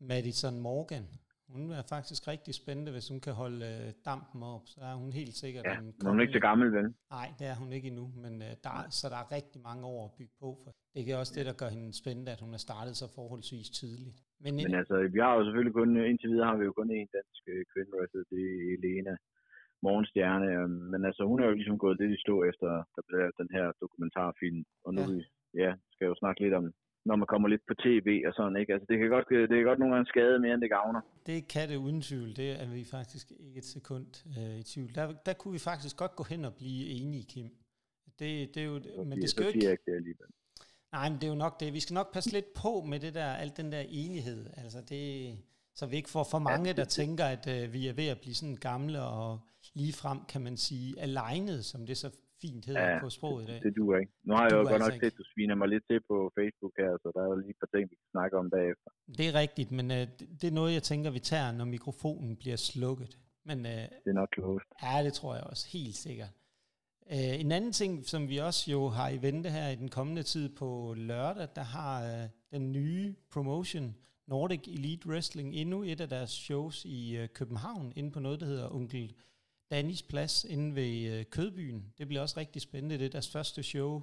Madison 0.00 0.60
Morgan. 0.60 1.06
Hun 1.54 1.64
er 1.78 1.82
faktisk 1.94 2.28
rigtig 2.32 2.54
spændende, 2.62 2.92
hvis 2.92 3.08
hun 3.12 3.20
kan 3.26 3.34
holde 3.42 3.62
øh, 3.72 3.86
dampen 4.10 4.40
op. 4.54 4.64
Så 4.72 4.80
er 4.90 4.94
hun 5.02 5.10
helt 5.20 5.34
sikkert 5.42 5.64
ja, 5.66 5.74
en 5.78 5.94
hun 6.06 6.18
er 6.18 6.22
ikke 6.26 6.38
så 6.38 6.44
gammel, 6.48 6.68
vel? 6.78 6.86
Nej, 7.16 7.28
det 7.38 7.46
er 7.52 7.56
hun 7.62 7.70
ikke 7.76 7.88
endnu, 7.92 8.06
men 8.24 8.34
øh, 8.46 8.52
der, 8.64 8.74
så 8.98 9.04
der 9.12 9.18
er 9.24 9.28
rigtig 9.38 9.60
mange 9.68 9.84
år 9.94 10.00
at 10.08 10.12
bygge 10.18 10.36
på. 10.44 10.48
For 10.62 10.70
det 10.94 11.00
er 11.12 11.16
også 11.22 11.34
det, 11.36 11.44
der 11.48 11.54
gør 11.60 11.70
hende 11.74 11.88
spændende, 12.02 12.32
at 12.34 12.40
hun 12.44 12.52
er 12.56 12.62
startet 12.68 12.94
så 13.00 13.06
forholdsvis 13.18 13.68
tidligt. 13.80 14.18
Men, 14.44 14.52
men 14.66 14.74
altså, 14.80 14.94
vi 15.14 15.18
har 15.24 15.32
jo 15.36 15.42
selvfølgelig 15.44 15.76
kun, 15.80 15.90
indtil 16.10 16.32
videre 16.32 16.50
har 16.50 16.58
vi 16.60 16.64
jo 16.68 16.72
kun 16.80 16.90
en 16.90 17.08
dansk 17.18 17.42
øh, 17.52 17.62
kvinde, 17.72 17.92
det 18.32 18.42
er 18.50 18.74
Elena 18.76 19.14
Morgenstjerne. 19.86 20.48
Øh, 20.56 20.70
men 20.92 21.00
altså, 21.08 21.22
hun 21.30 21.38
er 21.40 21.46
jo 21.46 21.54
ligesom 21.60 21.78
gået 21.84 22.00
lidt 22.00 22.12
i 22.16 22.24
stå 22.24 22.34
efter, 22.50 22.66
der 22.94 23.02
blev 23.08 23.20
den 23.40 23.48
her 23.56 23.66
dokumentarfilm. 23.82 24.62
Og 24.84 24.90
nu 24.94 25.02
ja. 25.02 25.08
vi 25.12 25.20
ja, 25.62 25.70
skal 25.94 26.06
jo 26.10 26.14
snakke 26.22 26.40
lidt 26.44 26.54
om 26.60 26.66
når 27.04 27.16
man 27.16 27.26
kommer 27.26 27.48
lidt 27.48 27.66
på 27.68 27.74
tv 27.74 28.22
og 28.26 28.32
sådan, 28.34 28.56
ikke? 28.56 28.72
Altså, 28.72 28.86
det 28.88 28.98
kan 28.98 29.08
godt, 29.08 29.28
det 29.28 29.48
kan 29.48 29.64
godt 29.64 29.78
nogle 29.78 29.94
gange 29.94 30.08
skade 30.08 30.38
mere, 30.38 30.54
end 30.54 30.62
det 30.62 30.70
gavner. 30.70 31.00
Det 31.26 31.48
kan 31.48 31.68
det 31.68 31.76
uden 31.76 32.02
tvivl. 32.02 32.36
Det 32.36 32.62
er 32.62 32.68
vi 32.68 32.84
faktisk 32.84 33.32
ikke 33.40 33.58
et 33.58 33.64
sekund 33.64 34.06
øh, 34.38 34.58
i 34.58 34.62
tvivl. 34.62 34.94
Der, 34.94 35.12
der 35.26 35.32
kunne 35.32 35.52
vi 35.52 35.58
faktisk 35.58 35.96
godt 35.96 36.16
gå 36.16 36.24
hen 36.24 36.44
og 36.44 36.54
blive 36.54 36.88
enige, 36.88 37.24
Kim. 37.24 37.48
Det, 38.18 38.54
det 38.54 38.60
er 38.62 38.66
jo, 38.66 39.04
men 39.04 39.20
det 39.20 39.30
skal 39.30 39.42
jo 39.42 39.48
ikke... 39.48 39.70
ikke 39.70 39.82
det 39.86 39.94
alligevel. 39.94 40.26
Nej, 40.92 41.08
men 41.08 41.18
det 41.20 41.24
er 41.24 41.28
jo 41.28 41.34
nok 41.34 41.60
det. 41.60 41.72
Vi 41.72 41.80
skal 41.80 41.94
nok 41.94 42.12
passe 42.12 42.32
lidt 42.32 42.54
på 42.54 42.84
med 42.88 43.00
det 43.00 43.14
der, 43.14 43.26
alt 43.26 43.56
den 43.56 43.72
der 43.72 43.84
enighed. 43.88 44.46
Altså 44.56 44.80
det, 44.88 45.38
så 45.74 45.86
vi 45.86 45.96
ikke 45.96 46.10
får 46.10 46.24
for 46.30 46.38
mange, 46.38 46.64
ja, 46.64 46.68
det, 46.68 46.76
der 46.76 46.84
tænker, 46.84 47.24
at 47.24 47.48
øh, 47.48 47.72
vi 47.72 47.88
er 47.88 47.92
ved 47.92 48.06
at 48.06 48.20
blive 48.20 48.34
sådan 48.34 48.56
gamle 48.56 49.02
og 49.02 49.40
ligefrem, 49.74 50.18
kan 50.28 50.40
man 50.40 50.56
sige, 50.56 51.00
alignet, 51.00 51.64
som 51.64 51.86
det 51.86 51.96
så 51.96 52.10
fint 52.42 52.66
hedder 52.66 52.88
ja, 52.90 53.00
på 53.00 53.10
sproget 53.10 53.42
i 53.44 53.46
dag. 53.46 53.62
Det, 53.62 53.76
duer 53.76 53.98
ikke. 53.98 54.12
Nu 54.24 54.34
har 54.34 54.44
jeg 54.44 54.52
jo 54.52 54.56
godt 54.56 54.72
altså 54.72 54.88
nok 54.88 55.00
set, 55.00 55.12
at 55.12 55.18
du 55.18 55.24
sviner 55.32 55.54
mig 55.54 55.68
lidt 55.68 55.84
til 55.90 56.00
på 56.10 56.16
Facebook 56.38 56.74
her, 56.78 56.90
så 57.02 57.12
der 57.14 57.20
er 57.24 57.28
jo 57.32 57.36
lige 57.36 57.50
et 57.50 57.60
par 57.62 57.70
ting, 57.74 57.90
vi 57.90 57.96
kan 58.00 58.10
snakke 58.10 58.34
om 58.38 58.50
bagefter. 58.50 58.90
Det 59.18 59.24
er 59.30 59.34
rigtigt, 59.34 59.70
men 59.78 59.86
uh, 59.90 59.96
det, 60.40 60.46
er 60.50 60.56
noget, 60.60 60.72
jeg 60.78 60.82
tænker, 60.82 61.10
vi 61.10 61.18
tager, 61.18 61.52
når 61.52 61.64
mikrofonen 61.64 62.36
bliver 62.36 62.56
slukket. 62.56 63.18
Men, 63.44 63.58
uh, 63.58 63.82
det 64.04 64.10
er 64.14 64.18
nok 64.22 64.28
klogt. 64.32 64.64
Ja, 64.82 65.04
det 65.04 65.12
tror 65.12 65.34
jeg 65.34 65.44
også, 65.44 65.68
helt 65.72 65.96
sikkert. 65.96 66.32
Uh, 67.06 67.40
en 67.44 67.52
anden 67.52 67.72
ting, 67.72 68.06
som 68.06 68.28
vi 68.28 68.36
også 68.38 68.70
jo 68.70 68.88
har 68.88 69.08
i 69.08 69.22
vente 69.22 69.48
her 69.50 69.68
i 69.68 69.76
den 69.76 69.88
kommende 69.88 70.22
tid 70.22 70.48
på 70.48 70.94
lørdag, 70.96 71.48
der 71.54 71.66
har 71.76 71.94
uh, 72.04 72.28
den 72.50 72.72
nye 72.72 73.14
promotion, 73.32 73.96
Nordic 74.26 74.68
Elite 74.68 75.08
Wrestling, 75.08 75.54
endnu 75.54 75.82
et 75.82 76.00
af 76.00 76.08
deres 76.08 76.30
shows 76.30 76.84
i 76.84 77.18
uh, 77.22 77.26
København, 77.34 77.92
inde 77.96 78.10
på 78.10 78.20
noget, 78.20 78.40
der 78.40 78.46
hedder 78.46 78.74
Onkel 78.74 79.14
Dannys 79.70 80.02
plads 80.02 80.44
inde 80.44 80.74
ved 80.74 81.18
øh, 81.18 81.24
Kødbyen. 81.24 81.92
Det 81.98 82.06
bliver 82.06 82.22
også 82.22 82.40
rigtig 82.40 82.62
spændende. 82.62 82.98
Det 82.98 83.04
er 83.04 83.10
deres 83.10 83.28
første 83.28 83.62
show 83.62 84.02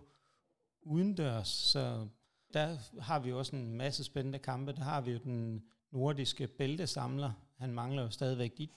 udendørs, 0.82 1.48
så 1.48 2.08
der 2.54 2.78
har 3.02 3.20
vi 3.20 3.32
også 3.32 3.56
en 3.56 3.74
masse 3.74 4.04
spændende 4.04 4.40
kampe. 4.40 4.72
Der 4.72 4.84
har 4.84 5.02
vi 5.02 5.12
jo 5.12 5.20
den 5.24 5.64
nordiske 5.92 6.48
bæltesamler. 6.48 7.32
Han 7.58 7.74
mangler 7.74 8.04
jo 8.04 8.10
stadigvæk 8.10 8.58
dit, 8.58 8.72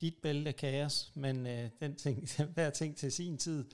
dit 0.00 0.14
bælte, 0.22 0.52
Kaos, 0.52 1.12
men 1.14 1.46
øh, 1.46 1.70
den 1.80 1.96
ting, 1.96 2.28
hver 2.54 2.70
ting 2.70 2.96
til 2.96 3.12
sin 3.12 3.38
tid. 3.38 3.64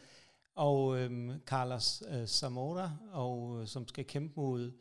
Og 0.54 0.98
øh, 0.98 1.38
Carlos 1.46 2.02
øh, 2.08 2.26
Zamora, 2.26 2.96
og, 3.12 3.60
øh, 3.60 3.66
som 3.66 3.88
skal 3.88 4.04
kæmpe 4.04 4.32
mod 4.36 4.72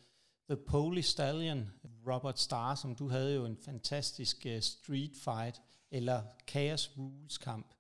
The 0.50 0.57
Polish 0.68 1.10
Stallion, 1.10 1.72
Robert 2.07 2.39
Starr, 2.39 2.75
som 2.75 2.95
du 2.95 3.10
havde 3.10 3.36
jo 3.36 3.45
en 3.45 3.57
fantastisk 3.57 4.45
øh, 4.45 4.62
street 4.62 5.15
fight 5.15 5.62
eller 5.91 6.24
Chaos 6.47 6.91
Rules 6.97 7.38
kamp. 7.38 7.74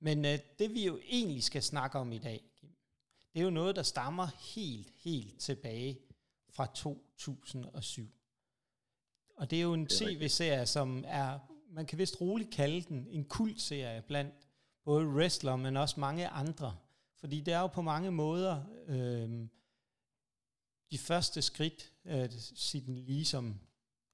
Men 0.00 0.24
øh, 0.24 0.38
det 0.58 0.74
vi 0.74 0.86
jo 0.86 0.98
egentlig 1.08 1.44
skal 1.44 1.62
snakke 1.62 1.98
om 1.98 2.12
i 2.12 2.18
dag, 2.18 2.44
det 3.32 3.40
er 3.40 3.44
jo 3.44 3.50
noget, 3.50 3.76
der 3.76 3.82
stammer 3.82 4.28
helt, 4.54 4.92
helt 4.96 5.38
tilbage 5.38 5.98
fra 6.48 6.66
2007. 6.66 8.10
Og 9.36 9.50
det 9.50 9.58
er 9.58 9.62
jo 9.62 9.74
en 9.74 9.86
tv-serie, 9.86 10.66
som 10.66 11.04
er, 11.06 11.38
man 11.70 11.86
kan 11.86 11.98
vist 11.98 12.20
roligt 12.20 12.50
kalde 12.50 12.82
den, 12.82 13.06
en 13.10 13.24
kultserie 13.24 14.02
blandt 14.02 14.34
både 14.84 15.06
wrestler, 15.06 15.56
men 15.56 15.76
også 15.76 16.00
mange 16.00 16.28
andre. 16.28 16.76
Fordi 17.16 17.40
det 17.40 17.54
er 17.54 17.60
jo 17.60 17.66
på 17.66 17.82
mange 17.82 18.10
måder 18.10 18.64
øh, 18.86 19.46
de 20.90 20.98
første 20.98 21.42
skridt, 21.42 21.92
øh, 22.04 22.30
Sidney 22.54 23.02
Lee, 23.06 23.24
som 23.24 23.60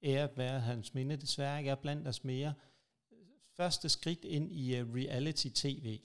æret 0.03 0.37
være 0.37 0.59
hans 0.59 0.93
minde, 0.93 1.15
desværre 1.15 1.57
ikke 1.59 1.71
er 1.71 1.75
blandt 1.75 2.07
os 2.07 2.23
mere, 2.23 2.53
første 3.61 3.89
skridt 3.89 4.25
ind 4.25 4.51
i 4.51 4.75
øh, 4.75 4.89
uh, 4.89 4.95
reality-tv. 4.95 5.99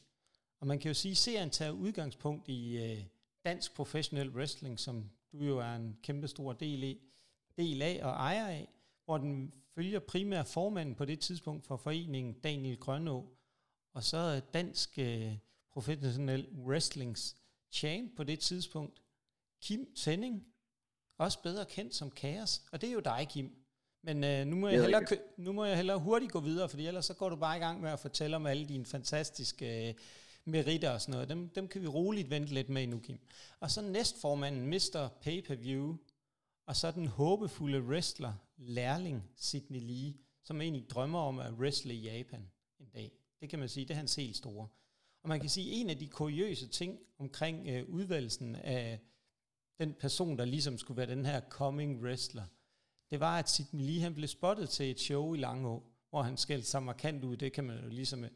Og 0.61 0.67
man 0.67 0.79
kan 0.79 0.89
jo 0.89 0.95
sige, 0.95 1.11
at 1.11 1.17
serien 1.17 1.51
tager 1.51 1.71
udgangspunkt 1.71 2.49
i 2.49 2.93
uh, 2.93 2.99
dansk 3.45 3.75
professionel 3.75 4.31
wrestling, 4.31 4.81
som 4.81 5.11
du 5.33 5.45
jo 5.45 5.59
er 5.59 5.77
en 5.77 5.97
kæmpe 6.03 6.29
stor 6.29 6.53
del, 6.53 6.83
i, 6.83 7.01
del 7.57 7.83
af 7.83 8.01
og 8.03 8.11
ejer 8.11 8.49
af, 8.49 8.69
hvor 9.05 9.19
den 9.19 9.53
følger 9.75 9.99
primært 9.99 10.47
formanden 10.47 10.95
på 10.95 11.05
det 11.05 11.21
tidspunkt 11.21 11.67
for 11.67 11.77
foreningen 11.77 12.33
Daniel 12.33 12.77
Grønå, 12.77 13.37
og 13.93 14.05
så 14.05 14.41
dansk 14.55 14.99
uh, 14.99 15.33
professionel 15.73 16.49
wrestlings 16.49 17.37
champ 17.73 18.17
på 18.17 18.25
det 18.25 18.39
tidspunkt, 18.39 19.03
Kim 19.63 19.97
Sending, 19.97 20.47
også 21.19 21.43
bedre 21.43 21.65
kendt 21.65 21.95
som 21.95 22.11
Kaos, 22.11 22.63
og 22.73 22.81
det 22.81 22.89
er 22.89 22.93
jo 22.93 23.01
dig, 23.01 23.27
Kim. 23.31 23.66
Men 24.07 24.25
øh, 24.25 24.47
nu, 24.47 24.57
må 24.57 24.69
jeg 24.69 24.81
hellere, 24.81 25.05
nu 25.37 25.53
må 25.53 25.65
jeg 25.65 25.77
hellere 25.77 25.99
hurtigt 25.99 26.33
gå 26.33 26.41
videre, 26.41 26.69
for 26.69 26.79
ellers 26.79 27.05
så 27.05 27.15
går 27.15 27.29
du 27.29 27.37
bare 27.37 27.57
i 27.57 27.61
gang 27.61 27.81
med 27.81 27.91
at 27.91 27.99
fortælle 27.99 28.37
om 28.37 28.47
alle 28.47 28.67
dine 28.67 28.87
fantastiske 28.87 29.89
øh, 29.89 29.95
meritter 30.45 30.91
og 30.91 31.01
sådan 31.01 31.13
noget. 31.13 31.29
Dem, 31.29 31.49
dem 31.49 31.69
kan 31.69 31.83
vi 31.83 31.87
roligt 31.87 32.31
vente 32.31 32.55
lidt 32.55 32.69
med 32.69 32.87
nu, 32.87 32.99
Kim. 32.99 33.19
Og 33.61 33.71
så 33.71 33.83
næstformanden, 33.83 34.67
Mr. 34.67 35.09
Pay-Per-View, 35.21 35.97
og 36.67 36.77
så 36.77 36.91
den 36.91 37.07
håbefulde 37.07 37.83
wrestler, 37.83 38.33
lærling 38.57 39.31
Sidney 39.37 39.81
Lee, 39.81 40.15
som 40.43 40.61
egentlig 40.61 40.91
drømmer 40.91 41.21
om 41.21 41.39
at 41.39 41.53
wrestle 41.53 41.95
i 41.95 42.01
Japan 42.01 42.51
en 42.81 42.89
dag. 42.95 43.13
Det 43.41 43.51
kan 43.51 43.59
man 43.59 43.69
sige, 43.69 43.85
det 43.85 43.91
er 43.91 43.99
hans 43.99 44.15
helt 44.15 44.37
store. 44.37 44.69
Og 45.23 45.29
man 45.29 45.41
kan 45.41 45.51
sige, 45.51 45.71
en 45.73 45.91
af 45.91 45.99
de 45.99 46.09
kuriøse 46.09 46.69
ting 46.69 46.99
omkring 47.19 47.69
øh, 47.69 47.89
udvalgelsen 47.89 48.57
af 48.57 49.01
den 49.79 49.95
person, 49.95 50.39
der 50.39 50.45
ligesom 50.45 50.79
skulle 50.79 50.99
være 50.99 51.11
den 51.11 51.27
her 51.27 51.41
coming 51.41 52.03
wrestler, 52.03 52.45
det 53.11 53.21
var, 53.21 53.39
at 53.39 53.49
Sidney 53.49 53.83
Lee 53.87 54.01
han 54.01 54.15
blev 54.15 54.29
spottet 54.29 54.69
til 54.69 54.91
et 54.91 55.01
show 55.01 55.35
i 55.35 55.39
Langå, 55.39 55.83
hvor 56.11 56.23
han 56.23 56.37
skældte 56.37 56.67
sig 56.67 56.83
markant 56.83 57.25
ud. 57.25 57.37
Det 57.37 57.53
kan 57.53 57.65
man 57.65 57.83
jo 57.85 57.89
ligesom 57.89 58.25
øh, 58.25 58.31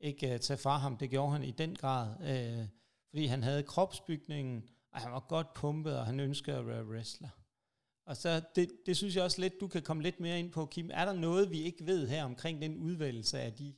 ikke 0.00 0.26
uh, 0.26 0.36
tage 0.36 0.62
fra 0.64 0.76
ham. 0.76 0.96
Det 0.96 1.10
gjorde 1.10 1.32
han 1.32 1.42
i 1.42 1.50
den 1.50 1.74
grad, 1.74 2.06
uh, 2.30 2.64
fordi 3.10 3.26
han 3.26 3.42
havde 3.42 3.62
kropsbygningen, 3.62 4.68
og 4.92 5.00
han 5.00 5.12
var 5.12 5.24
godt 5.28 5.54
pumpet, 5.54 5.98
og 5.98 6.06
han 6.06 6.20
ønskede 6.20 6.56
at 6.56 6.66
være 6.66 6.84
wrestler. 6.86 7.28
Og 8.06 8.16
så 8.16 8.28
det, 8.56 8.68
det 8.86 8.96
synes 8.96 9.16
jeg 9.16 9.24
også 9.24 9.40
lidt, 9.40 9.60
du 9.60 9.68
kan 9.68 9.82
komme 9.82 10.02
lidt 10.02 10.20
mere 10.20 10.38
ind 10.38 10.52
på, 10.52 10.66
Kim. 10.66 10.90
Er 10.92 11.04
der 11.04 11.12
noget, 11.12 11.50
vi 11.50 11.58
ikke 11.62 11.86
ved 11.86 12.08
her 12.08 12.24
omkring 12.24 12.62
den 12.62 12.76
udvalgelse 12.76 13.38
af 13.38 13.52
de 13.52 13.68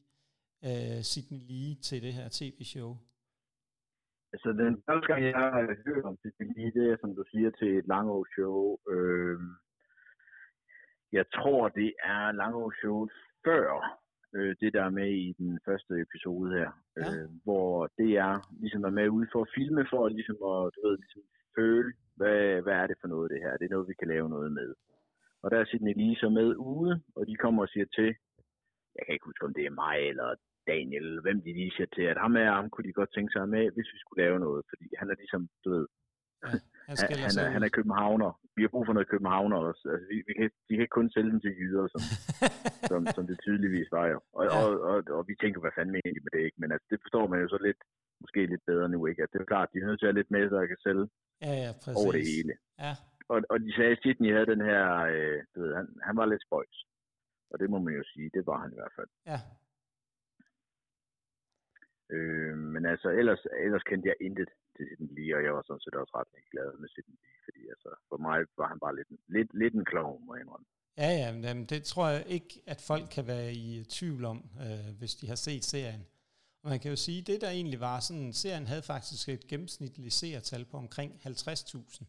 uh, 0.69 1.01
Sidney 1.11 1.41
Lee 1.49 1.75
til 1.75 2.03
det 2.03 2.13
her 2.13 2.29
tv-show? 2.33 2.91
Altså, 4.33 4.49
den 4.63 4.83
første 4.87 5.07
gang, 5.11 5.21
jeg 5.25 5.35
har 5.35 5.51
hørt 5.89 6.05
om 6.11 6.17
det, 6.23 6.33
det 6.77 6.85
er, 6.93 6.97
som 7.01 7.15
du 7.19 7.25
siger, 7.33 7.51
til 7.51 7.71
et 7.79 7.87
Langå 7.87 8.27
show. 8.35 8.77
Øh, 8.93 9.39
jeg 11.19 11.27
tror, 11.37 11.69
det 11.69 11.91
er 12.13 12.33
Langå 12.33 12.73
show 12.81 13.09
før 13.45 13.67
øh, 14.35 14.57
det, 14.61 14.71
der 14.77 14.83
er 14.85 14.91
med 15.01 15.11
i 15.27 15.33
den 15.39 15.59
første 15.67 15.93
episode 16.07 16.49
her. 16.59 16.71
Ja. 16.97 17.09
Øh, 17.11 17.29
hvor 17.45 17.87
det 17.99 18.11
er 18.27 18.33
ligesom 18.63 18.85
er 18.85 18.95
med 18.99 19.09
ude 19.09 19.29
for 19.33 19.43
at 19.43 19.53
filme, 19.55 19.87
for 19.91 20.09
ligesom 20.09 20.39
at, 20.53 20.63
du 20.75 20.79
ved, 20.87 20.97
ligesom 21.05 21.23
føle, 21.57 21.93
hvad, 22.19 22.63
hvad 22.63 22.75
er 22.83 22.87
det 22.87 22.97
for 23.01 23.09
noget, 23.09 23.31
det 23.31 23.41
her? 23.45 23.57
Det 23.57 23.65
er 23.67 23.75
noget, 23.75 23.89
vi 23.89 23.95
kan 24.01 24.09
lave 24.09 24.29
noget 24.29 24.53
med. 24.53 24.75
Og 25.43 25.51
der 25.51 25.59
er 25.59 25.65
Sidney 25.65 25.95
Lise 25.97 26.31
med 26.31 26.57
ude, 26.57 27.03
og 27.17 27.27
de 27.27 27.37
kommer 27.37 27.63
og 27.63 27.69
siger 27.69 27.87
til, 27.95 28.11
jeg 28.97 29.03
kan 29.05 29.15
ikke 29.15 29.29
huske, 29.31 29.45
om 29.45 29.55
det 29.55 29.65
er 29.67 29.81
mig 29.85 29.99
eller 30.11 30.35
Daniel, 30.67 31.21
hvem 31.21 31.39
de 31.43 31.53
lige 31.53 31.73
siger 31.77 31.91
til, 31.95 32.03
at 32.03 32.19
ham 32.25 32.37
er 32.37 32.51
ham 32.59 32.71
kunne 32.71 32.89
de 32.89 32.99
godt 33.01 33.15
tænke 33.15 33.33
sig 33.33 33.49
med, 33.49 33.65
hvis 33.75 33.93
vi 33.93 33.99
skulle 33.99 34.25
lave 34.25 34.39
noget, 34.39 34.63
fordi 34.69 34.87
han 34.99 35.11
er 35.11 35.15
ligesom, 35.15 35.49
du 35.65 35.71
ved, 35.71 35.87
ja, 36.89 36.95
han, 37.11 37.19
han, 37.29 37.37
er, 37.43 37.49
han 37.57 37.63
er 37.67 37.73
københavner. 37.79 38.31
Vi 38.57 38.63
har 38.63 38.73
brug 38.75 38.87
for 38.87 38.93
noget 38.97 39.13
københavner 39.15 39.57
også. 39.69 39.83
Altså, 39.93 40.07
vi, 40.11 40.17
vi 40.29 40.33
kan, 40.39 40.45
de 40.67 40.73
kan 40.75 40.85
ikke 40.85 40.99
kun 41.01 41.11
sælge 41.11 41.31
den 41.31 41.41
til 41.41 41.57
jyder, 41.61 41.85
som, 41.95 42.03
som, 42.91 43.01
som 43.17 43.25
det 43.31 43.37
tydeligvis 43.47 43.89
var 43.99 44.07
jo. 44.15 44.19
Og, 44.39 44.45
ja. 44.45 44.51
og, 44.59 44.69
og, 44.91 44.99
og, 45.17 45.23
vi 45.29 45.35
tænker, 45.43 45.61
hvad 45.61 45.77
fanden 45.79 45.95
egentlig 45.97 46.25
med 46.25 46.33
det 46.35 46.43
ikke, 46.47 46.61
men 46.63 46.73
altså, 46.73 46.87
det 46.93 46.99
forstår 47.05 47.25
man 47.33 47.41
jo 47.45 47.49
så 47.49 47.59
lidt, 47.67 47.81
måske 48.23 48.41
lidt 48.53 48.65
bedre 48.71 48.89
nu, 48.89 48.99
ikke? 49.11 49.23
At 49.23 49.31
det 49.33 49.41
er 49.41 49.53
klart, 49.53 49.73
de 49.73 49.79
er 49.79 49.87
nødt 49.87 50.01
til 50.01 50.07
at 50.07 50.13
have 50.13 50.21
lidt 50.21 50.35
med, 50.37 50.45
så 50.51 50.57
jeg 50.63 50.69
kan 50.73 50.85
sælge 50.87 51.07
ja, 51.47 51.53
ja, 51.65 51.71
præcis. 51.83 51.99
over 52.01 52.13
det 52.17 52.25
hele. 52.33 52.55
Ja. 52.85 52.93
Og, 53.33 53.39
og 53.53 53.57
de 53.61 53.71
sagde, 53.77 53.93
at 53.97 54.03
Sidney 54.03 54.33
havde 54.35 54.53
den 54.55 54.63
her, 54.71 54.85
øh, 55.15 55.39
du 55.55 55.59
ved, 55.63 55.73
han, 55.79 55.87
han 56.07 56.17
var 56.21 56.27
lidt 56.27 56.43
spøjs. 56.47 56.79
Og 57.51 57.57
det 57.61 57.71
må 57.71 57.79
man 57.79 57.95
jo 57.95 58.05
sige, 58.13 58.31
det 58.35 58.47
var 58.47 58.59
han 58.63 58.73
i 58.73 58.79
hvert 58.81 58.95
fald. 58.99 59.11
Ja. 59.31 59.39
Øh, 62.15 62.57
men 62.59 62.87
altså, 62.87 63.09
ellers, 63.09 63.43
ellers 63.67 63.83
kendte 63.83 64.09
jeg 64.09 64.17
intet 64.21 64.51
til 64.77 64.85
Sidney 64.89 65.11
Lee, 65.17 65.37
og 65.37 65.43
jeg 65.47 65.53
var 65.57 65.63
sådan 65.67 65.85
set 65.85 65.95
også 66.03 66.15
ret 66.19 66.51
glad 66.53 66.69
med 66.81 66.89
Sidney 66.95 67.19
Lee, 67.25 67.39
fordi 67.47 67.63
altså, 67.75 67.91
for 68.09 68.19
mig 68.27 68.39
var 68.61 68.69
han 68.73 68.79
bare 68.85 68.97
lidt, 68.99 69.11
lidt, 69.37 69.51
lidt 69.63 69.75
en 69.75 69.85
klovn, 69.93 70.27
må 70.27 70.35
jeg 70.35 70.43
indrømme. 70.45 70.67
Ja, 71.03 71.11
ja, 71.23 71.29
men 71.55 71.65
det 71.73 71.81
tror 71.91 72.07
jeg 72.09 72.25
ikke, 72.37 72.53
at 72.73 72.81
folk 72.91 73.07
kan 73.17 73.25
være 73.27 73.49
i 73.53 73.85
tvivl 73.97 74.25
om, 74.25 74.39
øh, 74.65 74.89
hvis 74.99 75.15
de 75.21 75.27
har 75.33 75.41
set 75.47 75.65
serien. 75.65 76.05
Og 76.63 76.71
man 76.73 76.81
kan 76.81 76.91
jo 76.91 76.97
sige, 77.07 77.21
at 77.21 77.27
det 77.27 77.41
der 77.41 77.51
egentlig 77.51 77.81
var, 77.81 78.01
sådan, 78.01 78.33
serien 78.33 78.67
havde 78.67 78.85
faktisk 78.93 79.29
et 79.29 79.45
gennemsnitligt 79.51 80.13
seertal 80.13 80.65
på 80.71 80.77
omkring 80.77 81.11
50.000. 81.13 82.05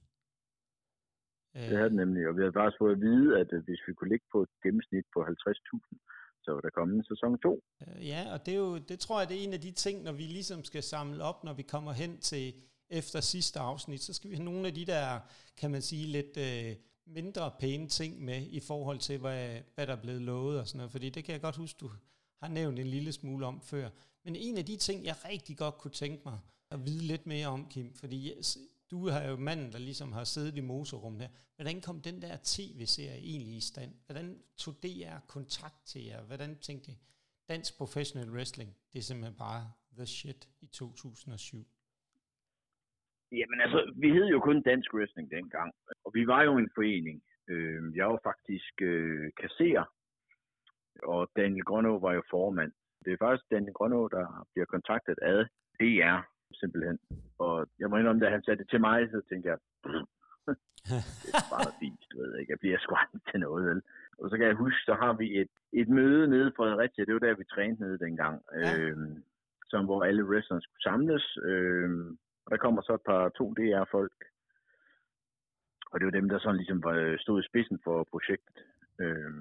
Det 1.54 1.78
havde 1.78 1.90
den 1.90 2.02
nemlig, 2.04 2.28
og 2.28 2.36
vi 2.36 2.42
havde 2.42 2.58
faktisk 2.60 2.82
fået 2.84 2.96
at 2.98 3.02
vide, 3.08 3.40
at 3.42 3.50
øh, 3.54 3.64
hvis 3.64 3.82
vi 3.88 3.94
kunne 3.94 4.12
ligge 4.14 4.28
på 4.32 4.40
et 4.46 4.50
gennemsnit 4.64 5.06
på 5.14 5.20
50.000, 5.24 6.15
så 6.46 6.60
der 6.64 6.70
kommet 6.70 6.96
en 6.96 7.06
sæson 7.12 7.38
2. 7.38 7.64
Øh, 7.82 8.08
ja, 8.08 8.34
og 8.34 8.46
det, 8.46 8.54
er 8.54 8.58
jo, 8.58 8.78
det 8.78 9.00
tror 9.00 9.20
jeg, 9.20 9.30
det 9.30 9.38
er 9.38 9.44
en 9.44 9.54
af 9.54 9.62
de 9.62 9.72
ting, 9.72 10.04
når 10.04 10.12
vi 10.12 10.24
ligesom 10.24 10.64
skal 10.64 10.84
samle 10.84 11.24
op, 11.24 11.44
når 11.44 11.54
vi 11.54 11.64
kommer 11.64 11.94
hen 11.94 12.18
til 12.18 12.54
efter 12.90 13.20
sidste 13.22 13.60
afsnit, 13.60 14.02
så 14.04 14.14
skal 14.14 14.30
vi 14.30 14.36
have 14.36 14.46
nogle 14.46 14.68
af 14.68 14.74
de 14.74 14.86
der, 14.86 15.20
kan 15.58 15.72
man 15.72 15.82
sige, 15.82 16.08
lidt 16.08 16.38
øh, 16.38 16.76
mindre 17.08 17.52
pæne 17.60 17.88
ting 17.88 18.24
med 18.24 18.42
i 18.50 18.60
forhold 18.60 19.00
til, 19.00 19.18
hvad, 19.18 19.60
hvad 19.76 19.88
der 19.88 19.96
er 19.96 20.02
blevet 20.02 20.22
lovet 20.22 20.60
og 20.60 20.68
sådan 20.68 20.78
noget. 20.78 20.92
Fordi 20.92 21.10
det 21.10 21.24
kan 21.24 21.34
jeg 21.34 21.42
godt 21.42 21.56
huske, 21.56 21.78
du 21.80 21.90
har 22.42 22.48
nævnt 22.48 22.80
en 22.80 22.88
lille 22.88 23.12
smule 23.12 23.46
om 23.46 23.62
før. 23.62 23.90
Men 24.24 24.36
en 24.36 24.58
af 24.58 24.66
de 24.66 24.76
ting, 24.76 25.06
jeg 25.06 25.16
rigtig 25.30 25.58
godt 25.58 25.78
kunne 25.78 25.92
tænke 25.92 26.22
mig 26.26 26.40
at 26.72 26.86
vide 26.86 27.04
lidt 27.04 27.26
mere 27.28 27.48
om, 27.48 27.68
Kim, 27.70 27.94
fordi 27.94 28.34
du 28.92 28.98
har 29.14 29.24
jo 29.30 29.36
manden, 29.36 29.72
der 29.72 29.80
ligesom 29.80 30.12
har 30.12 30.24
siddet 30.24 30.58
i 30.58 30.62
moserummet 30.62 31.22
her. 31.22 31.32
Hvordan 31.56 31.82
kom 31.88 31.98
den 32.02 32.22
der 32.22 32.36
tv-serie 32.54 33.20
egentlig 33.32 33.56
i 33.58 33.68
stand? 33.72 33.92
Hvordan 34.06 34.28
tog 34.58 34.74
DR 34.84 35.20
kontakt 35.36 35.80
til 35.92 36.02
jer? 36.10 36.22
Hvordan 36.30 36.52
tænkte 36.68 36.92
I, 36.92 36.96
dansk 37.50 37.78
professional 37.78 38.30
wrestling, 38.36 38.70
det 38.92 39.00
er 39.00 39.04
simpelthen 39.10 39.38
bare 39.48 39.64
the 39.98 40.06
shit 40.06 40.42
i 40.62 40.68
2007? 40.68 41.58
Jamen 43.32 43.60
altså, 43.66 43.80
vi 44.02 44.08
hed 44.16 44.28
jo 44.36 44.40
kun 44.40 44.62
dansk 44.62 44.94
wrestling 44.94 45.32
dengang, 45.32 45.74
og 46.06 46.12
vi 46.14 46.28
var 46.28 46.42
jo 46.44 46.58
en 46.58 46.70
forening. 46.76 47.24
Øh, 47.48 47.96
jeg 47.96 48.08
var 48.08 48.20
faktisk 48.24 48.74
øh, 48.82 49.32
kasserer, 49.42 49.86
og 51.04 51.32
Daniel 51.36 51.64
Grønå 51.64 52.00
var 52.00 52.14
jo 52.14 52.24
formand. 52.30 52.72
Det 53.06 53.14
er 53.14 53.18
faktisk 53.18 53.52
Daniel 53.52 53.74
Grønå, 53.74 54.08
der 54.08 54.48
bliver 54.54 54.66
kontaktet 54.66 55.18
af 55.22 55.46
DR 55.80 56.35
simpelthen. 56.60 57.00
Og 57.38 57.68
jeg 57.80 57.90
må 57.90 57.98
indrømme, 57.98 58.26
da 58.26 58.30
han 58.30 58.44
sagde 58.44 58.60
det 58.60 58.70
til 58.70 58.82
mig, 58.82 59.10
så 59.12 59.22
tænkte 59.30 59.50
jeg, 59.50 59.58
det 61.24 61.32
er 61.40 61.48
bare 61.56 61.72
fint, 61.80 62.04
du 62.12 62.18
ved 62.22 62.38
ikke, 62.38 62.52
jeg 62.52 62.60
bliver 62.60 62.80
sgu 62.80 62.96
til 63.32 63.40
noget, 63.40 63.66
vel? 63.70 63.82
Og 64.20 64.30
så 64.30 64.38
kan 64.38 64.48
jeg 64.48 64.56
huske, 64.56 64.82
så 64.86 64.94
har 64.94 65.14
vi 65.14 65.40
et, 65.42 65.54
et 65.74 65.90
møde 65.90 66.28
nede 66.28 66.48
i 66.48 66.56
Fredericia, 66.58 67.06
det 67.06 67.14
var 67.14 67.20
der, 67.20 67.36
vi 67.36 67.44
trænede 67.44 67.82
nede 67.82 68.00
dengang, 68.00 68.42
ja. 68.54 68.78
øh, 68.78 68.98
som 69.70 69.86
hvor 69.86 70.04
alle 70.04 70.26
wrestlerne 70.26 70.62
skulle 70.62 70.84
samles, 70.84 71.38
øh, 71.44 71.90
og 72.46 72.52
der 72.52 72.58
kommer 72.58 72.82
så 72.82 72.94
et 72.94 73.06
par 73.06 73.30
to 73.30 73.54
DR-folk, 73.54 74.20
og 75.92 76.00
det 76.00 76.06
var 76.06 76.12
dem, 76.20 76.30
der 76.30 76.40
sådan 76.40 76.56
ligesom 76.56 76.84
var, 76.84 77.18
stod 77.20 77.44
i 77.44 77.48
spidsen 77.48 77.80
for 77.84 78.04
projektet. 78.12 78.58
Øh, 79.02 79.32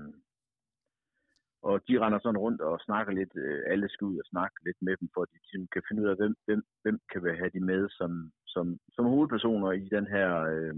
og 1.68 1.74
de 1.88 2.00
render 2.02 2.18
sådan 2.22 2.42
rundt 2.46 2.60
og 2.60 2.80
snakker 2.80 3.12
lidt, 3.12 3.32
øh, 3.44 3.62
alle 3.72 3.88
skal 3.88 4.04
ud 4.04 4.18
og 4.18 4.26
snakke 4.32 4.56
lidt 4.66 4.76
med 4.86 4.94
dem, 5.00 5.08
for 5.14 5.20
at 5.22 5.28
de 5.32 5.38
ligesom 5.42 5.66
kan 5.72 5.82
finde 5.88 6.02
ud 6.02 6.08
af, 6.08 6.16
hvem, 6.16 6.34
hvem, 6.46 6.62
hvem 6.82 6.98
kan 7.10 7.24
vi 7.24 7.30
have 7.42 7.50
de 7.56 7.60
med 7.60 7.88
som, 7.98 8.32
som, 8.46 8.78
som 8.94 9.04
hovedpersoner 9.04 9.70
i 9.72 9.88
den 9.96 10.06
her 10.06 10.28
øh, 10.52 10.74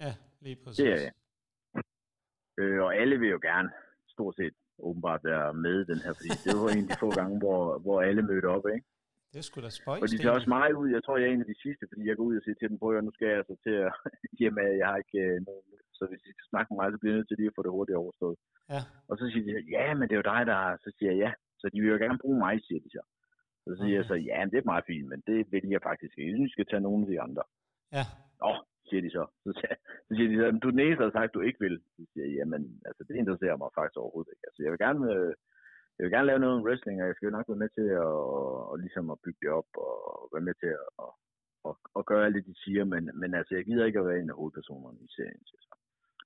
ja, 0.00 0.12
lige 0.40 0.56
præcis. 0.64 0.76
serie. 0.76 1.10
Øh, 2.58 2.82
og 2.84 2.96
alle 2.96 3.18
vil 3.18 3.28
jo 3.28 3.40
gerne 3.42 3.70
stort 4.08 4.36
set 4.36 4.54
åbenbart 4.78 5.20
være 5.24 5.54
med 5.54 5.80
i 5.80 5.88
den 5.92 6.00
her, 6.04 6.12
fordi 6.18 6.30
det 6.44 6.52
var 6.62 6.70
en 6.70 6.84
af 6.84 6.88
de 6.88 7.00
få 7.00 7.10
gange, 7.10 7.38
hvor, 7.38 7.78
hvor 7.78 8.02
alle 8.02 8.22
mødte 8.22 8.46
op, 8.46 8.66
ikke? 8.74 8.86
Det 9.34 9.42
skulle 9.44 9.66
da 9.68 9.72
spøjs. 9.80 10.02
Og 10.02 10.08
de 10.12 10.18
tager 10.18 10.36
også 10.38 10.50
mig 10.56 10.68
ud. 10.80 10.88
Jeg 10.96 11.02
tror, 11.02 11.16
jeg 11.16 11.28
er 11.28 11.32
en 11.32 11.44
af 11.46 11.50
de 11.52 11.62
sidste, 11.64 11.84
fordi 11.90 12.02
jeg 12.08 12.16
går 12.16 12.24
ud 12.30 12.36
og 12.38 12.42
siger 12.42 12.56
til 12.58 12.68
dem, 12.70 12.78
prøv 12.78 13.00
nu 13.00 13.12
skal 13.14 13.28
jeg 13.28 13.36
altså 13.42 13.56
til 13.66 13.74
at 13.86 13.92
hjemme, 14.40 14.60
jeg 14.80 14.86
har 14.90 14.98
ikke 15.02 15.18
øh, 15.26 15.36
nogen. 15.48 15.64
Så 15.98 16.02
hvis 16.10 16.22
I 16.30 16.32
skal 16.34 16.48
snakke 16.50 16.68
med 16.70 16.78
mig, 16.78 16.88
så 16.92 16.98
bliver 16.98 17.12
jeg 17.12 17.18
nødt 17.18 17.28
til 17.28 17.38
lige 17.40 17.52
at 17.52 17.56
få 17.56 17.62
det 17.62 17.76
hurtigt 17.76 18.00
overstået. 18.02 18.38
Ja. 18.72 18.80
Og 19.08 19.14
så 19.18 19.24
siger 19.30 19.44
de, 19.46 19.52
ja, 19.76 19.86
men 19.94 20.04
det 20.06 20.14
er 20.14 20.22
jo 20.22 20.30
dig, 20.34 20.42
der... 20.52 20.60
Så 20.84 20.88
siger 20.96 21.12
jeg, 21.12 21.20
ja. 21.24 21.32
Så 21.60 21.66
de 21.72 21.80
vil 21.80 21.92
jo 21.94 22.04
gerne 22.04 22.22
bruge 22.24 22.38
mig, 22.44 22.54
siger 22.66 22.80
de 22.84 22.90
så. 22.96 23.02
Så 23.66 23.72
siger 23.78 23.90
okay. 23.90 23.96
jeg 23.98 24.04
så, 24.10 24.14
ja, 24.30 24.38
det 24.50 24.58
er 24.58 24.70
meget 24.72 24.88
fint, 24.90 25.08
men 25.12 25.20
det 25.28 25.38
vil 25.52 25.68
jeg 25.74 25.82
faktisk 25.90 26.12
ikke. 26.18 26.30
Jeg 26.30 26.36
synes, 26.36 26.48
vi 26.48 26.56
skal 26.56 26.68
tage 26.68 26.86
nogen 26.88 27.02
af 27.04 27.10
de 27.12 27.20
andre. 27.26 27.44
Ja. 27.96 28.04
Nå, 28.42 28.52
siger 28.88 29.02
de 29.06 29.10
så. 29.18 29.24
Så, 29.44 29.50
siger, 29.58 29.74
så 30.06 30.12
siger 30.16 30.28
de 30.30 30.36
så, 30.40 30.46
du 30.64 30.68
der 30.70 31.08
har 31.08 31.16
sagt, 31.18 31.34
du 31.34 31.40
ikke 31.40 31.60
vil. 31.66 31.76
Så 31.96 32.02
siger 32.12 32.24
jeg, 32.26 32.34
jamen, 32.40 32.62
altså, 32.88 33.02
det 33.08 33.14
interesserer 33.16 33.56
mig 33.56 33.70
faktisk 33.78 33.98
overhovedet 34.02 34.32
ikke. 34.32 34.44
Altså, 34.48 34.60
jeg 34.62 34.70
vil 34.72 34.84
gerne, 34.86 35.02
øh, 35.14 35.32
jeg 35.98 36.04
vil 36.04 36.14
gerne 36.14 36.30
lave 36.30 36.42
noget 36.42 36.56
om 36.56 36.64
wrestling, 36.66 36.96
og 37.00 37.06
jeg 37.06 37.16
skal 37.16 37.26
jo 37.26 37.36
nok 37.36 37.48
være 37.48 37.62
med 37.64 37.70
til 37.78 37.88
at, 38.02 38.12
og, 38.70 38.76
ligesom 38.84 39.10
at 39.10 39.22
bygge 39.24 39.40
det 39.42 39.50
op, 39.58 39.70
og 39.86 40.28
være 40.34 40.46
med 40.48 40.54
til 40.62 40.70
at, 40.80 40.86
og, 41.04 41.12
og, 41.68 41.74
og 41.98 42.02
gøre 42.10 42.24
alt 42.26 42.36
det, 42.36 42.46
de 42.50 42.62
siger, 42.64 42.84
men, 42.84 43.10
men 43.20 43.30
altså, 43.38 43.54
jeg 43.54 43.64
gider 43.64 43.84
ikke 43.84 44.00
at 44.00 44.08
være 44.08 44.20
en 44.20 44.30
af 44.30 44.36
hovedpersonerne 44.40 44.98
i 45.06 45.08
serien, 45.16 45.44
siger 45.46 45.62
så. 45.68 45.74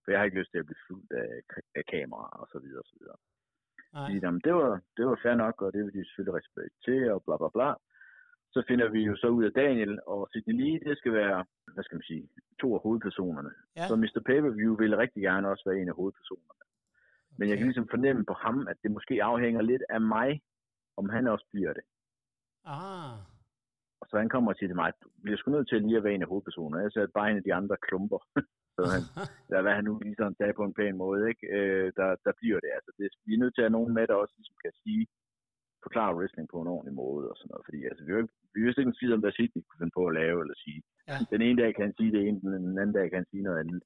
For 0.03 0.11
jeg 0.11 0.19
har 0.19 0.25
ikke 0.25 0.41
lyst 0.41 0.51
til 0.51 0.63
at 0.63 0.69
blive 0.69 0.85
fuldt 0.89 1.13
af, 1.13 1.31
af 1.79 1.85
kameraer 1.93 2.37
og 2.43 2.49
så 2.53 2.59
videre 2.65 2.83
og 2.85 2.91
så 2.93 2.97
videre. 3.01 3.19
Nej. 3.93 4.09
De, 4.09 4.15
jamen, 4.25 4.41
det, 4.47 4.55
var, 4.55 4.73
det 4.97 5.05
var 5.07 5.19
fair 5.23 5.37
nok, 5.45 5.63
og 5.63 5.73
det 5.73 5.81
vil 5.85 5.95
de 5.95 6.05
selvfølgelig 6.05 6.39
respektere, 6.41 7.15
og 7.17 7.23
bla 7.27 7.37
bla 7.41 7.51
bla. 7.57 7.71
Så 8.55 8.61
finder 8.69 8.89
vi 8.95 9.01
jo 9.11 9.15
så 9.17 9.29
ud 9.37 9.45
af 9.45 9.53
Daniel, 9.53 9.95
og 10.07 10.29
Sidney 10.33 10.55
Lee, 10.61 10.81
det 10.89 10.99
skal 10.99 11.13
være, 11.13 11.45
hvad 11.75 11.85
skal 11.85 11.97
man 11.97 12.09
sige, 12.11 12.29
to 12.61 12.69
af 12.77 12.81
hovedpersonerne. 12.85 13.53
Ja. 13.77 13.87
Så 13.89 13.95
Mr. 13.97 14.21
Pay-Per-View 14.27 14.73
vil 14.83 14.97
rigtig 14.97 15.23
gerne 15.23 15.49
også 15.49 15.65
være 15.67 15.79
en 15.81 15.89
af 15.89 15.95
hovedpersonerne. 15.95 16.63
Men 17.39 17.49
jeg 17.49 17.57
kan 17.57 17.67
ligesom 17.67 17.89
fornemme 17.95 18.25
på 18.25 18.35
ham, 18.45 18.67
at 18.71 18.77
det 18.83 18.91
måske 18.91 19.23
afhænger 19.23 19.63
lidt 19.63 19.85
af 19.91 20.01
mig, 20.01 20.41
om 20.97 21.09
han 21.09 21.27
også 21.27 21.47
bliver 21.53 21.73
det. 21.73 21.85
Ah. 22.65 23.19
Og 24.01 24.07
så 24.11 24.15
han 24.19 24.29
kommer 24.29 24.51
og 24.51 24.57
siger 24.57 24.69
til 24.69 24.81
mig, 24.83 24.93
du 25.03 25.09
bliver 25.23 25.39
sgu 25.39 25.51
nødt 25.51 25.69
til 25.69 25.83
lige 25.83 25.97
at 25.97 26.05
være 26.05 26.15
en 26.15 26.23
af 26.23 26.29
hovedpersonerne. 26.29 26.83
Jeg 26.83 26.93
sagde 26.93 27.17
bare 27.19 27.31
en 27.31 27.37
af 27.37 27.47
de 27.47 27.55
andre 27.55 27.77
klumper. 27.87 28.21
Så 28.77 28.83
han, 28.95 29.03
der, 29.51 29.63
hvad 29.63 29.75
han 29.79 29.85
nu 29.85 29.93
lige 29.99 30.19
sådan 30.19 30.39
sagde 30.39 30.59
på 30.59 30.65
en 30.65 30.75
pæn 30.79 30.97
måde, 31.05 31.23
ikke? 31.31 31.45
Øh, 31.57 31.93
der, 31.99 32.09
der 32.27 32.33
bliver 32.41 32.59
det. 32.65 32.71
Altså, 32.77 32.91
det, 32.99 33.07
vi 33.27 33.35
er 33.35 33.43
nødt 33.43 33.55
til 33.55 33.63
at 33.63 33.69
have 33.69 33.79
nogen 33.79 33.95
med, 33.95 34.05
der 34.07 34.15
også 34.23 34.35
ligesom 34.39 34.57
kan 34.65 34.73
sige, 34.83 35.03
forklare 35.87 36.17
wrestling 36.17 36.49
på 36.49 36.59
en 36.61 36.73
ordentlig 36.75 36.95
måde 37.05 37.27
og 37.31 37.37
sådan 37.37 37.51
noget. 37.53 37.67
Fordi 37.69 37.81
altså, 37.91 38.03
vi 38.05 38.11
er 38.11 38.17
jo 38.17 38.23
ikke, 38.23 38.35
vi 38.55 38.59
jo 38.61 38.69
ikke 38.69 38.83
en 38.83 38.99
skid 38.99 39.13
om, 39.17 39.23
hvad 39.23 39.33
Sidney 39.35 39.63
kunne 39.63 39.81
finde 39.81 39.97
på 39.99 40.05
at 40.09 40.17
lave 40.21 40.39
eller 40.43 40.57
sige. 40.65 40.81
Ja. 41.11 41.17
Den 41.33 41.43
ene 41.47 41.59
dag 41.63 41.71
kan 41.75 41.85
han 41.87 41.97
sige 41.99 42.13
det 42.15 42.21
ene, 42.27 42.41
den 42.41 42.79
anden 42.83 42.97
dag 42.99 43.07
kan 43.11 43.21
han 43.23 43.31
sige 43.33 43.47
noget 43.47 43.59
andet. 43.63 43.83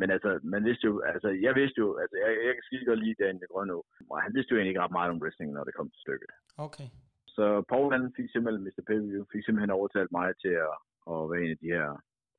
Men 0.00 0.08
altså, 0.14 0.30
man 0.42 0.64
vidste 0.68 0.84
jo, 0.90 0.92
altså, 1.12 1.28
jeg 1.46 1.52
vidste 1.60 1.78
jo, 1.84 1.88
altså, 2.02 2.16
jeg, 2.22 2.30
jeg 2.46 2.54
kan 2.54 2.64
skide 2.66 2.84
godt 2.90 3.02
lide 3.04 3.22
Daniel 3.24 3.48
Grønå, 3.52 3.78
og 4.10 4.22
han 4.24 4.34
vidste 4.34 4.50
jo 4.50 4.56
egentlig 4.56 4.72
ikke 4.72 4.84
ret 4.84 4.98
meget 4.98 5.10
om 5.10 5.20
wrestling, 5.22 5.50
når 5.52 5.64
det 5.64 5.74
kom 5.74 5.90
til 5.90 6.00
stykket. 6.04 6.30
Okay. 6.66 6.88
Så 7.26 7.44
Paul, 7.68 7.92
han 7.92 8.12
fik 8.16 8.28
simpelthen, 8.30 8.64
Mr. 8.66 8.82
Pay-View, 8.88 9.22
fik 9.32 9.44
simpelthen 9.44 9.76
overtalt 9.78 10.12
mig 10.18 10.28
til 10.44 10.54
at, 10.68 10.74
at 11.12 11.20
være 11.30 11.42
en 11.44 11.54
af 11.56 11.58
de 11.62 11.72
her 11.76 11.88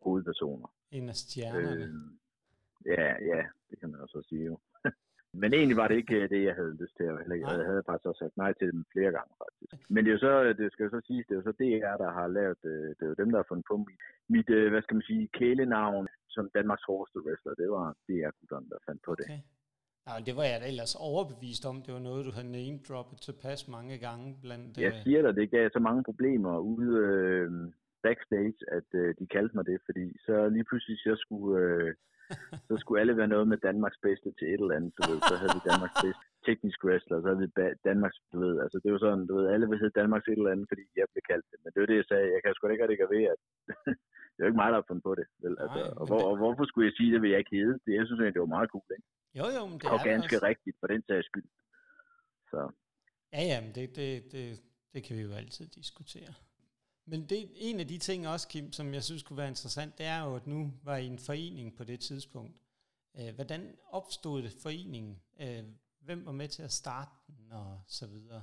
hovedpersoner. 0.05 0.67
En 0.91 1.09
af 1.09 1.15
stjernerne. 1.15 1.83
Øh, 1.83 1.89
Ja, 2.85 3.07
ja, 3.31 3.41
det 3.69 3.79
kan 3.79 3.91
man 3.91 4.01
også 4.01 4.23
sige 4.29 4.45
jo. 4.45 4.59
Men 5.33 5.53
egentlig 5.53 5.77
var 5.77 5.87
det 5.87 5.95
ikke 5.95 6.15
øh, 6.15 6.29
det, 6.29 6.43
jeg 6.43 6.55
havde 6.55 6.77
lyst 6.81 6.95
til. 6.97 7.05
Jeg 7.05 7.67
havde 7.69 7.83
faktisk 7.85 8.07
også 8.09 8.19
sagt 8.23 8.37
nej 8.37 8.53
til 8.53 8.67
dem 8.71 8.85
flere 8.93 9.11
gange, 9.17 9.33
faktisk. 9.43 9.71
Men 9.93 9.99
det 10.05 10.09
er 10.09 10.17
jo 10.17 10.25
så, 10.27 10.33
det 10.61 10.71
skal 10.71 10.83
jo 10.83 10.89
så 10.89 11.01
sige, 11.07 11.23
det 11.27 11.33
er 11.33 11.41
jo 11.41 11.47
så 11.49 11.55
DR, 11.61 11.95
der 12.03 12.11
har 12.19 12.27
lavet, 12.27 12.61
øh, 12.71 12.89
det 12.97 13.03
er 13.05 13.11
jo 13.13 13.21
dem, 13.21 13.29
der 13.31 13.37
har 13.41 13.49
fundet 13.49 13.65
på 13.71 13.77
mit, 13.77 14.01
mit 14.35 14.49
øh, 14.57 14.71
hvad 14.71 14.81
skal 14.81 14.95
man 14.95 15.09
sige, 15.09 15.29
kælenavn 15.39 16.07
som 16.35 16.49
Danmarks 16.57 16.85
hårdeste 16.89 17.19
wrestler. 17.25 17.53
Det 17.61 17.69
var 17.75 17.85
DR-gutterne, 18.07 18.69
der 18.69 18.79
fandt 18.87 19.01
på 19.07 19.15
det. 19.19 19.25
Okay. 19.25 19.41
Ja, 20.07 20.13
det 20.27 20.35
var 20.39 20.45
jeg 20.51 20.57
da 20.61 20.67
ellers 20.67 20.95
overbevist 21.09 21.63
om. 21.71 21.77
Det 21.85 21.93
var 21.93 22.03
noget, 22.09 22.25
du 22.27 22.31
havde 22.37 22.51
name-droppet 22.59 23.17
tilpas 23.27 23.61
mange 23.77 23.97
gange 24.05 24.27
blandt... 24.43 24.77
Jeg 24.77 24.93
siger 25.03 25.21
dig, 25.21 25.35
det 25.35 25.51
gav 25.51 25.69
så 25.69 25.79
mange 25.79 26.03
problemer 26.09 26.53
ude, 26.73 26.91
øh, 27.07 27.51
backstage, 28.03 28.59
at 28.77 28.89
øh, 29.01 29.15
de 29.19 29.25
kaldte 29.27 29.55
mig 29.55 29.65
det, 29.65 29.79
fordi 29.87 30.05
så 30.25 30.49
lige 30.55 30.67
pludselig, 30.69 30.97
så 30.97 31.15
skulle, 31.23 31.59
øh, 31.65 31.93
så 32.67 32.73
skulle 32.79 33.01
alle 33.01 33.17
være 33.21 33.33
noget 33.35 33.47
med 33.51 33.57
Danmarks 33.67 33.99
bedste 34.07 34.29
til 34.37 34.47
et 34.53 34.61
eller 34.63 34.77
andet, 34.77 34.91
du 34.97 35.01
ved. 35.09 35.19
Så 35.29 35.35
havde 35.41 35.53
vi 35.57 35.61
Danmarks 35.71 35.97
bedste 36.03 36.25
teknisk 36.47 36.79
wrestler, 36.87 37.17
så 37.19 37.27
havde 37.29 37.41
vi 37.43 37.49
Danmarks, 37.89 38.17
du 38.33 38.37
ved, 38.45 38.55
altså 38.63 38.77
det 38.83 38.89
var 38.93 38.99
sådan, 39.05 39.27
du 39.29 39.33
ved, 39.39 39.45
alle 39.53 39.65
vil 39.69 39.81
hedde 39.81 39.99
Danmarks 40.01 40.27
et 40.27 40.39
eller 40.39 40.53
andet, 40.53 40.67
fordi 40.71 40.83
jeg 40.99 41.05
blev 41.11 41.23
kaldt 41.31 41.45
det. 41.51 41.57
Men 41.63 41.69
det 41.71 41.79
var 41.81 41.87
det, 41.89 41.97
jeg 42.01 42.09
sagde, 42.09 42.25
jeg 42.35 42.41
kan 42.41 42.53
sgu 42.53 42.63
da 42.65 42.73
ikke 42.73 42.83
rigtig 42.85 43.09
ved, 43.15 43.23
at 43.33 43.39
det 44.33 44.39
er 44.39 44.45
jo 44.45 44.51
ikke 44.51 44.61
mig, 44.63 44.69
der 44.71 44.79
har 44.81 44.89
fundet 44.89 45.05
på 45.09 45.13
det. 45.19 45.27
Vel? 45.43 45.55
Altså, 45.63 45.81
Nej, 45.81 45.99
og, 45.99 46.05
hvor, 46.09 46.21
det... 46.21 46.27
og, 46.29 46.35
hvorfor 46.43 46.63
skulle 46.67 46.87
jeg 46.89 46.95
sige 46.99 47.11
det, 47.13 47.19
vil 47.21 47.31
jeg 47.33 47.39
ikke 47.41 47.55
hedde 47.57 47.75
det? 47.85 47.93
Jeg 47.99 48.05
synes 48.05 48.19
egentlig, 48.19 48.37
det 48.37 48.45
var 48.47 48.55
meget 48.57 48.69
cool, 48.73 48.87
ikke? 48.97 49.07
Jo, 49.39 49.45
jo, 49.57 49.61
men 49.69 49.77
det 49.79 49.87
og 49.93 49.97
er 49.99 50.09
ganske 50.11 50.35
også. 50.37 50.47
rigtigt, 50.49 50.75
for 50.79 50.87
den 50.93 51.01
sags 51.09 51.25
skyld. 51.31 51.49
Så. 52.51 52.61
Ja, 53.35 53.41
ja, 53.51 53.57
men 53.63 53.71
det, 53.77 53.85
det, 53.99 54.09
det, 54.33 54.43
det 54.93 55.01
kan 55.05 55.13
vi 55.17 55.21
jo 55.27 55.33
altid 55.41 55.65
diskutere. 55.79 56.31
Men 57.11 57.19
det, 57.29 57.39
en 57.69 57.79
af 57.79 57.87
de 57.87 57.97
ting 57.97 58.27
også, 58.27 58.47
Kim, 58.51 58.71
som 58.71 58.93
jeg 58.93 59.03
synes 59.03 59.23
kunne 59.23 59.37
være 59.37 59.53
interessant, 59.55 59.97
det 59.97 60.05
er 60.05 60.19
jo, 60.25 60.35
at 60.35 60.47
nu 60.47 60.59
var 60.83 60.97
I 60.97 61.05
en 61.05 61.19
forening 61.29 61.77
på 61.77 61.83
det 61.83 61.99
tidspunkt. 61.99 62.55
Øh, 63.17 63.31
hvordan 63.35 63.61
opstod 63.91 64.41
det 64.41 64.53
foreningen? 64.63 65.15
Øh, 65.43 65.63
hvem 66.05 66.25
var 66.25 66.31
med 66.41 66.47
til 66.47 66.63
at 66.63 66.71
starte 66.71 67.11
den 67.27 67.51
og 67.51 67.71
så 67.87 68.05
videre? 68.07 68.41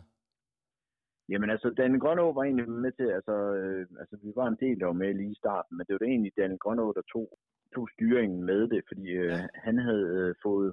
Jamen 1.28 1.50
altså, 1.50 1.68
Dan 1.70 1.98
Grønå 1.98 2.32
var 2.32 2.42
egentlig 2.42 2.68
med 2.68 2.92
til, 2.92 3.08
altså, 3.18 3.36
øh, 3.60 3.86
altså 4.00 4.16
vi 4.22 4.32
var 4.36 4.46
en 4.48 4.58
del, 4.60 4.80
der 4.80 4.86
var 4.86 5.00
med 5.04 5.14
lige 5.14 5.32
i 5.32 5.40
starten, 5.42 5.76
men 5.76 5.86
det 5.86 5.92
var 5.92 5.98
det 5.98 6.08
egentlig 6.08 6.32
Dan 6.36 6.58
Grønå, 6.62 6.92
der 6.92 7.02
tog, 7.12 7.38
tog 7.74 7.88
styringen 7.94 8.44
med 8.50 8.68
det, 8.68 8.82
fordi 8.88 9.06
øh, 9.22 9.32
ja. 9.32 9.46
han 9.54 9.78
havde 9.78 10.06
øh, 10.16 10.34
fået 10.42 10.72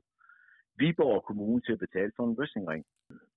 Viborg 0.80 1.24
Kommune 1.24 1.62
til 1.62 1.74
at 1.74 1.84
betale 1.86 2.12
for 2.16 2.24
en 2.26 2.38
wrestlingring. 2.38 2.86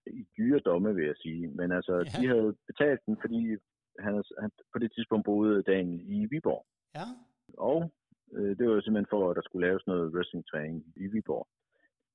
I 0.06 0.24
dyre 0.38 0.60
domme, 0.68 0.94
vil 0.94 1.06
jeg 1.06 1.16
sige. 1.16 1.48
Men 1.48 1.72
altså, 1.72 1.94
ja. 1.96 2.10
de 2.16 2.26
havde 2.32 2.56
betalt 2.66 3.00
den, 3.06 3.16
fordi 3.20 3.56
han, 4.04 4.24
han 4.40 4.50
på 4.72 4.78
det 4.78 4.90
tidspunkt 4.92 5.24
boede 5.24 5.62
Daniel 5.62 6.00
i 6.16 6.26
Viborg. 6.30 6.66
Ja. 6.94 7.06
Og 7.70 7.92
øh, 8.36 8.52
det 8.58 8.64
var 8.68 8.80
simpelthen 8.80 9.12
for, 9.14 9.30
at 9.30 9.36
der 9.36 9.42
skulle 9.44 9.66
laves 9.68 9.86
noget 9.86 10.12
wrestlingtræning 10.14 10.84
i 10.96 11.06
Viborg. 11.06 11.46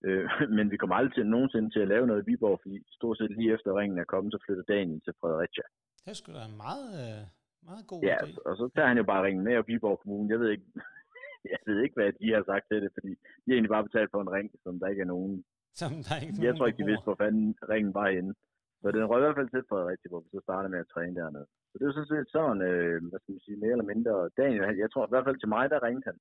Øh, 0.07 0.29
men 0.57 0.71
vi 0.71 0.77
kommer 0.77 0.95
aldrig 0.95 1.13
til, 1.15 1.25
nogensinde 1.25 1.69
til 1.69 1.79
at 1.79 1.91
lave 1.93 2.07
noget 2.07 2.21
i 2.21 2.29
Viborg, 2.29 2.59
fordi 2.61 2.77
stort 2.97 3.17
set 3.17 3.31
lige 3.37 3.53
efter 3.53 3.77
ringen 3.79 3.99
er 3.99 4.11
kommet, 4.13 4.33
så 4.33 4.39
flytter 4.45 4.63
Daniel 4.73 5.01
til 5.01 5.13
Fredericia. 5.21 5.65
Det 6.05 6.17
skulle 6.17 6.39
da 6.39 6.45
en 6.45 6.57
meget, 6.65 6.89
øh, 7.05 7.21
meget 7.69 7.85
god 7.91 8.01
ja, 8.09 8.17
idé. 8.17 8.29
og 8.47 8.53
så 8.59 8.65
tager 8.75 8.87
han 8.87 8.97
jo 8.97 9.03
bare 9.03 9.23
ringen 9.25 9.43
med, 9.43 9.55
og 9.57 9.63
Viborg 9.67 9.99
Kommune, 9.99 10.29
jeg 10.33 10.39
ved 10.39 10.49
ikke, 10.49 10.67
jeg 11.53 11.59
ved 11.65 11.77
ikke, 11.83 11.95
hvad 11.99 12.11
de 12.21 12.27
har 12.35 12.43
sagt 12.51 12.65
til 12.67 12.81
det, 12.83 12.91
fordi 12.97 13.11
de 13.41 13.47
har 13.47 13.55
egentlig 13.57 13.75
bare 13.75 13.87
betalt 13.89 14.11
for 14.11 14.21
en 14.21 14.33
ring, 14.37 14.47
som 14.63 14.79
der 14.79 14.87
ikke 14.87 15.01
er 15.01 15.13
nogen. 15.15 15.43
Som 15.81 15.91
der 16.05 16.13
er 16.15 16.21
ikke 16.21 16.33
jeg 16.33 16.43
nogen, 16.43 16.57
tror 16.57 16.67
ikke, 16.67 16.81
de 16.83 16.89
vidste, 16.91 17.07
hvor 17.07 17.19
fanden 17.23 17.55
ringen 17.73 17.93
var 17.93 18.09
henne. 18.17 18.33
Så 18.81 18.87
den 18.95 19.09
røg 19.09 19.19
i 19.19 19.25
hvert 19.25 19.39
fald 19.39 19.49
til 19.51 19.69
Fredericia, 19.69 20.09
hvor 20.09 20.23
vi 20.23 20.29
så 20.35 20.39
startede 20.47 20.71
med 20.73 20.83
at 20.83 20.91
træne 20.93 21.15
dernede. 21.21 21.47
Så 21.69 21.75
det 21.77 21.85
er 21.85 21.93
sådan 21.93 22.13
set 22.13 22.27
sådan, 22.35 22.61
øh, 22.69 22.95
hvad 23.09 23.19
skal 23.19 23.35
man 23.35 23.45
sige, 23.45 23.61
mere 23.63 23.75
eller 23.75 23.91
mindre. 23.93 24.13
Daniel, 24.41 24.77
jeg 24.83 24.89
tror 24.91 25.05
i 25.05 25.13
hvert 25.13 25.27
fald 25.27 25.39
til 25.39 25.53
mig, 25.55 25.65
der 25.73 25.85
ringte 25.87 26.07
han 26.09 26.17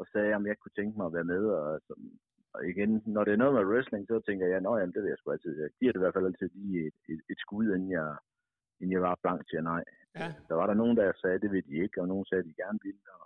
og 0.00 0.06
sagde, 0.12 0.32
om 0.38 0.46
jeg 0.46 0.56
kunne 0.58 0.76
tænke 0.78 0.94
mig 0.96 1.06
at 1.06 1.16
være 1.18 1.30
med. 1.34 1.42
Og, 1.60 1.80
og 2.54 2.60
igen, 2.72 2.90
når 3.14 3.22
det 3.24 3.32
er 3.32 3.42
noget 3.42 3.54
med 3.54 3.64
wrestling, 3.70 4.02
så 4.06 4.16
tænker 4.28 4.46
jeg, 4.46 4.56
at 4.56 4.94
det 4.94 5.00
vil 5.02 5.12
jeg 5.12 5.18
sgu 5.18 5.30
altid. 5.30 5.52
Jeg 5.64 5.70
giver 5.78 5.92
det 5.92 6.00
i 6.00 6.04
hvert 6.04 6.16
fald 6.16 6.30
altid 6.30 6.48
lige 6.58 6.78
et, 6.88 6.98
et, 7.12 7.20
et 7.32 7.38
skud, 7.44 7.66
inden 7.74 7.90
jeg, 7.98 8.08
inden 8.80 8.92
jeg 8.96 9.02
var 9.08 9.14
blank 9.22 9.40
til 9.48 9.62
nej. 9.72 9.84
Ja. 10.20 10.28
Der 10.48 10.54
var 10.60 10.66
der 10.66 10.76
nogen, 10.82 10.96
der 10.96 11.12
sagde, 11.20 11.34
at 11.34 11.42
det 11.42 11.50
vil 11.54 11.64
de 11.68 11.74
ikke, 11.84 12.00
og 12.02 12.08
nogen 12.08 12.24
sagde, 12.26 12.42
at 12.42 12.48
de 12.50 12.54
gerne 12.62 12.78
ville. 12.86 13.04
Og, 13.18 13.24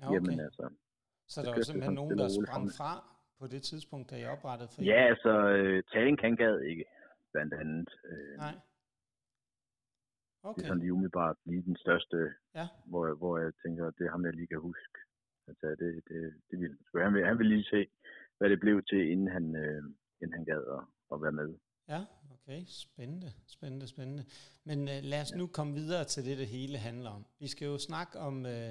ja, 0.00 0.06
okay. 0.06 0.14
Jamen 0.14 0.40
altså. 0.46 0.64
Så 1.32 1.42
der 1.42 1.50
var 1.54 1.62
simpelthen 1.62 1.94
nogen, 1.94 2.18
der 2.18 2.28
sprang 2.38 2.66
fra 2.78 2.92
på 3.40 3.46
det 3.46 3.62
tidspunkt, 3.70 4.10
da 4.10 4.16
jeg 4.22 4.30
oprettede 4.36 4.68
for 4.72 4.82
Ja, 4.82 5.00
altså, 5.12 5.32
øh, 5.56 5.82
Talen 5.92 6.16
kan 6.16 6.36
gad 6.36 6.60
ikke, 6.60 6.84
blandt 7.34 7.54
andet. 7.54 7.90
Øh, 8.10 8.36
Nej. 8.36 8.54
Okay. 10.42 10.58
Det 10.58 10.64
er 10.64 10.68
sådan 10.68 10.80
lige 10.80 10.92
umiddelbart 10.92 11.36
lige 11.44 11.62
den 11.62 11.76
største, 11.76 12.16
ja. 12.54 12.66
hvor, 12.90 13.14
hvor 13.14 13.38
jeg 13.38 13.52
tænker, 13.62 13.90
det 13.90 14.04
er 14.06 14.10
ham, 14.10 14.24
jeg 14.24 14.34
lige 14.34 14.46
kan 14.46 14.60
huske. 14.60 14.98
Altså, 15.48 15.66
det, 15.80 15.90
det, 16.08 16.18
det 16.50 16.56
vil, 16.60 17.02
han, 17.04 17.14
vil, 17.14 17.26
han 17.26 17.38
vil 17.38 17.46
lige 17.46 17.64
se, 17.64 17.86
hvad 18.38 18.48
det 18.50 18.60
blev 18.60 18.82
til, 18.82 19.10
inden 19.12 19.28
han, 19.36 19.56
øh, 19.56 19.82
inden 20.20 20.34
han 20.38 20.44
gad 20.44 20.62
at, 20.76 20.82
at 21.12 21.22
være 21.22 21.32
med. 21.32 21.48
Ja, 21.88 22.00
okay. 22.34 22.60
Spændende, 22.66 23.32
spændende, 23.46 23.86
spændende. 23.86 24.24
Men 24.64 24.78
uh, 24.78 24.98
lad 25.02 25.20
os 25.20 25.34
nu 25.34 25.46
komme 25.46 25.74
videre 25.74 26.04
til 26.04 26.24
det, 26.24 26.38
det 26.38 26.46
hele 26.46 26.78
handler 26.78 27.10
om. 27.10 27.26
Vi 27.38 27.48
skal 27.48 27.66
jo 27.66 27.78
snakke 27.78 28.18
om 28.18 28.44
uh, 28.44 28.70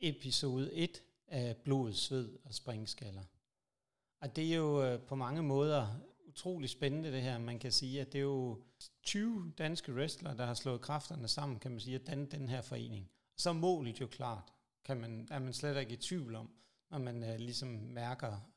episode 0.00 0.74
1 0.74 1.02
af 1.28 1.56
Blod, 1.64 1.92
Sved 1.92 2.28
og 2.44 2.54
Springskaller. 2.54 3.24
Og 4.20 4.36
det 4.36 4.52
er 4.52 4.56
jo 4.56 4.94
uh, 4.94 5.00
på 5.08 5.14
mange 5.14 5.42
måder 5.42 5.82
utrolig 6.36 6.70
spændende 6.70 7.12
det 7.12 7.22
her. 7.22 7.38
Man 7.38 7.58
kan 7.58 7.72
sige, 7.72 8.00
at 8.00 8.12
det 8.12 8.18
er 8.18 8.22
jo 8.22 8.62
20 9.02 9.52
danske 9.58 9.94
wrestlere, 9.94 10.36
der 10.36 10.46
har 10.46 10.54
slået 10.54 10.80
kræfterne 10.80 11.28
sammen, 11.28 11.58
kan 11.58 11.70
man 11.70 11.80
sige, 11.80 11.94
at 11.94 12.06
danne 12.06 12.26
den 12.26 12.48
her 12.48 12.62
forening. 12.62 13.10
Så 13.36 13.50
er 13.50 13.54
målet 13.54 14.00
jo 14.00 14.06
klart, 14.06 14.52
kan 14.84 15.00
man, 15.00 15.28
er 15.30 15.38
man 15.38 15.52
slet 15.52 15.80
ikke 15.80 15.92
i 15.92 15.96
tvivl 15.96 16.34
om, 16.34 16.50
når 16.90 16.98
man 16.98 17.22
uh, 17.22 17.36
ligesom 17.38 17.68
mærker, 17.68 18.50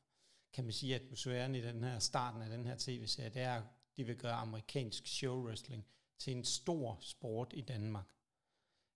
kan 0.52 0.64
man 0.64 0.72
sige, 0.72 0.94
atmosfæren 0.94 1.54
i 1.54 1.60
den 1.60 1.84
her 1.84 1.98
starten 1.98 2.42
af 2.42 2.50
den 2.50 2.66
her 2.66 2.74
tv-serie, 2.78 3.30
det 3.30 3.42
er, 3.42 3.54
at 3.54 3.62
de 3.96 4.04
vil 4.04 4.16
gøre 4.16 4.32
amerikansk 4.32 5.06
show 5.06 5.46
wrestling 5.46 5.86
til 6.18 6.36
en 6.36 6.44
stor 6.44 6.98
sport 7.00 7.52
i 7.56 7.60
Danmark. 7.60 8.06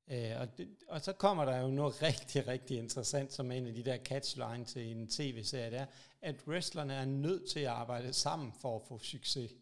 Uh, 0.07 0.41
og, 0.41 0.59
det, 0.59 0.69
og 0.89 1.01
så 1.01 1.13
kommer 1.13 1.45
der 1.45 1.61
jo 1.61 1.69
noget 1.69 2.03
rigtig, 2.09 2.47
rigtig 2.47 2.79
interessant, 2.79 3.33
som 3.33 3.51
er 3.53 3.57
en 3.57 3.67
af 3.67 3.75
de 3.75 3.85
der 3.85 3.99
catchline 3.99 4.65
til 4.65 4.91
en 4.91 5.09
tv-serie, 5.09 5.71
det 5.71 5.79
er, 5.79 5.87
at 6.23 6.35
wrestlerne 6.49 6.95
er 6.95 7.05
nødt 7.05 7.51
til 7.51 7.61
at 7.61 7.67
arbejde 7.67 8.13
sammen 8.13 8.53
for 8.61 8.77
at 8.77 8.83
få 8.89 8.99
succes. 8.99 9.53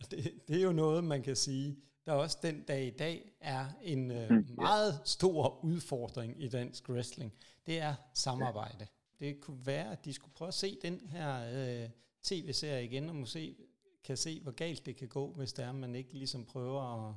Og 0.00 0.10
det, 0.10 0.48
det 0.48 0.56
er 0.56 0.62
jo 0.62 0.72
noget, 0.72 1.04
man 1.04 1.22
kan 1.22 1.36
sige, 1.36 1.78
der 2.06 2.12
også 2.12 2.38
den 2.42 2.62
dag 2.62 2.86
i 2.86 2.90
dag 2.90 3.32
er 3.40 3.66
en 3.82 4.10
uh, 4.10 4.56
meget 4.56 5.00
stor 5.04 5.64
udfordring 5.64 6.42
i 6.42 6.48
dansk 6.48 6.88
wrestling. 6.88 7.32
Det 7.66 7.78
er 7.78 7.94
samarbejde. 8.14 8.86
Det 9.20 9.40
kunne 9.40 9.66
være, 9.66 9.92
at 9.92 10.04
de 10.04 10.12
skulle 10.12 10.34
prøve 10.34 10.48
at 10.48 10.54
se 10.54 10.78
den 10.82 11.00
her 11.10 11.84
uh, 11.84 11.90
tv-serie 12.22 12.84
igen, 12.84 13.08
og 13.08 13.16
måske 13.16 13.56
kan 14.04 14.16
se, 14.16 14.40
hvor 14.40 14.52
galt 14.52 14.86
det 14.86 14.96
kan 14.96 15.08
gå, 15.08 15.32
hvis 15.32 15.52
det 15.52 15.64
er, 15.64 15.72
man 15.72 15.94
ikke 15.94 16.12
ligesom 16.12 16.44
prøver 16.44 17.08
at 17.08 17.14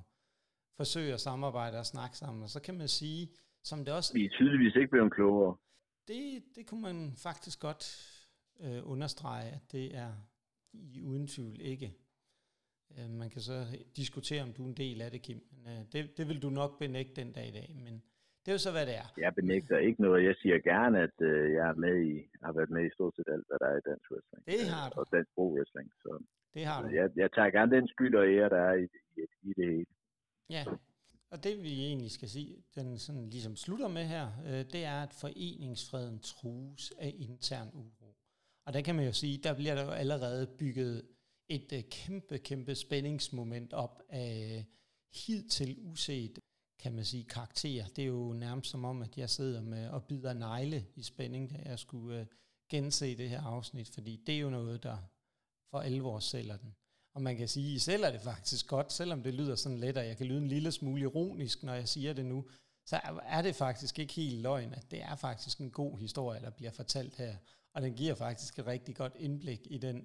forsøge 0.77 1.13
at 1.13 1.19
samarbejde 1.19 1.79
og 1.79 1.85
snakke 1.85 2.17
sammen. 2.17 2.43
Og 2.43 2.49
så 2.49 2.61
kan 2.61 2.77
man 2.77 2.87
sige, 2.87 3.29
som 3.63 3.85
det 3.85 3.93
også... 3.93 4.13
Vi 4.13 4.25
er 4.25 4.29
tydeligvis 4.29 4.75
ikke 4.75 4.91
blevet 4.91 5.13
klogere. 5.13 5.55
Det, 6.07 6.43
det 6.55 6.67
kunne 6.67 6.81
man 6.81 7.13
faktisk 7.17 7.59
godt 7.59 7.83
øh, 8.63 8.81
understrege, 8.91 9.51
at 9.51 9.71
det 9.71 9.95
er 9.95 10.11
i 10.73 11.01
uden 11.01 11.27
tvivl 11.27 11.61
ikke. 11.61 11.93
Øh, 12.97 13.09
man 13.09 13.29
kan 13.29 13.41
så 13.41 13.57
diskutere, 13.95 14.43
om 14.43 14.53
du 14.53 14.63
er 14.63 14.67
en 14.67 14.77
del 14.77 15.01
af 15.01 15.11
det, 15.11 15.21
Kim. 15.21 15.41
Men, 15.63 15.77
øh, 15.77 15.85
det, 15.93 16.17
det 16.17 16.27
vil 16.29 16.41
du 16.41 16.49
nok 16.49 16.79
benægte 16.79 17.21
den 17.21 17.31
dag 17.31 17.47
i 17.47 17.51
dag, 17.51 17.75
men 17.85 17.93
det 18.41 18.47
er 18.51 18.55
jo 18.57 18.63
så, 18.67 18.71
hvad 18.71 18.85
det 18.85 18.95
er. 19.03 19.07
Jeg 19.17 19.35
benægter 19.35 19.77
ikke 19.77 20.01
noget. 20.01 20.23
Jeg 20.29 20.35
siger 20.41 20.59
gerne, 20.59 20.97
at 21.07 21.17
øh, 21.21 21.53
jeg 21.57 21.65
er 21.69 21.77
med 21.85 21.95
i, 22.11 22.13
har 22.43 22.53
været 22.53 22.69
med 22.69 22.83
i 22.85 22.93
stort 22.97 23.15
set 23.15 23.27
alt, 23.35 23.47
hvad 23.47 23.59
der 23.59 23.67
er 23.73 23.77
i 23.77 23.85
dansk 23.89 24.11
wrestling. 24.11 24.41
Det 24.45 24.69
har 24.75 24.89
du. 24.89 24.99
Og 24.99 25.05
dansk 25.11 25.31
pro 25.35 25.45
wrestling. 25.55 25.87
Så, 26.03 26.11
det 26.53 26.65
har 26.65 26.81
du. 26.81 26.87
Jeg, 26.99 27.09
jeg 27.15 27.29
tager 27.31 27.49
gerne 27.57 27.75
den 27.77 27.87
skyld 27.87 28.15
og 28.15 28.25
ære, 28.33 28.49
der 28.49 28.61
er 28.71 28.75
i, 28.83 28.85
i, 29.17 29.21
i 29.49 29.53
det 29.57 29.65
hele. 29.73 29.85
Ja, 30.49 30.65
og 31.31 31.43
det 31.43 31.63
vi 31.63 31.85
egentlig 31.85 32.11
skal 32.11 32.29
sige, 32.29 32.63
den 32.75 32.99
sådan 32.99 33.29
ligesom 33.29 33.55
slutter 33.55 33.87
med 33.87 34.05
her, 34.05 34.31
øh, 34.45 34.65
det 34.71 34.83
er, 34.83 35.03
at 35.03 35.13
foreningsfreden 35.13 36.19
trues 36.19 36.93
af 36.97 37.13
intern 37.17 37.69
uro. 37.73 38.17
Og 38.65 38.73
der 38.73 38.81
kan 38.81 38.95
man 38.95 39.05
jo 39.05 39.13
sige, 39.13 39.37
der 39.37 39.53
bliver 39.53 39.75
der 39.75 39.83
jo 39.83 39.91
allerede 39.91 40.47
bygget 40.47 41.07
et 41.49 41.73
øh, 41.73 41.83
kæmpe, 41.83 42.37
kæmpe 42.37 42.75
spændingsmoment 42.75 43.73
op 43.73 44.01
af 44.09 44.57
øh, 44.57 44.63
hidtil 45.13 45.77
uset, 45.79 46.39
kan 46.79 46.93
man 46.93 47.05
sige, 47.05 47.23
karakter. 47.23 47.87
Det 47.87 48.01
er 48.01 48.07
jo 48.07 48.33
nærmest 48.33 48.69
som 48.69 48.85
om, 48.85 49.01
at 49.01 49.17
jeg 49.17 49.29
sidder 49.29 49.61
med 49.61 49.89
og 49.89 50.03
bider 50.03 50.33
negle 50.33 50.85
i 50.95 51.03
spænding, 51.03 51.49
da 51.49 51.61
jeg 51.65 51.79
skulle 51.79 52.19
øh, 52.19 52.25
gense 52.69 53.17
det 53.17 53.29
her 53.29 53.41
afsnit, 53.41 53.89
fordi 53.89 54.23
det 54.27 54.35
er 54.35 54.39
jo 54.39 54.49
noget, 54.49 54.83
der 54.83 54.97
for 55.69 55.79
alvor 55.79 56.19
sælger 56.19 56.57
den. 56.57 56.75
Og 57.15 57.21
man 57.21 57.37
kan 57.37 57.47
sige, 57.47 57.69
at 57.69 57.75
I 57.75 57.79
sælger 57.79 58.11
det 58.11 58.21
faktisk 58.21 58.69
godt, 58.69 58.91
selvom 58.91 59.23
det 59.23 59.33
lyder 59.33 59.55
sådan 59.55 59.77
let, 59.77 59.97
og 59.97 60.05
jeg 60.07 60.17
kan 60.17 60.25
lyde 60.25 60.41
en 60.41 60.47
lille 60.47 60.71
smule 60.71 61.01
ironisk, 61.01 61.63
når 61.63 61.73
jeg 61.73 61.87
siger 61.87 62.13
det 62.13 62.25
nu, 62.25 62.45
så 62.85 62.95
er 63.35 63.41
det 63.41 63.55
faktisk 63.55 63.99
ikke 63.99 64.13
helt 64.13 64.41
løgn, 64.41 64.73
at 64.73 64.85
det 64.91 65.01
er 65.01 65.15
faktisk 65.15 65.59
en 65.59 65.71
god 65.71 65.99
historie, 65.99 66.39
der 66.41 66.51
bliver 66.57 66.71
fortalt 66.71 67.15
her. 67.17 67.33
Og 67.75 67.81
den 67.81 67.93
giver 67.93 68.15
faktisk 68.15 68.59
et 68.59 68.67
rigtig 68.67 68.95
godt 68.95 69.15
indblik 69.15 69.59
i 69.65 69.77
den 69.77 69.97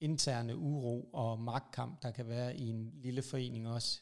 interne 0.00 0.56
uro 0.56 1.10
og 1.12 1.38
magtkamp, 1.50 2.02
der 2.02 2.10
kan 2.10 2.28
være 2.28 2.50
i 2.56 2.64
en 2.74 2.82
lille 3.04 3.22
forening 3.30 3.68
også. 3.68 3.92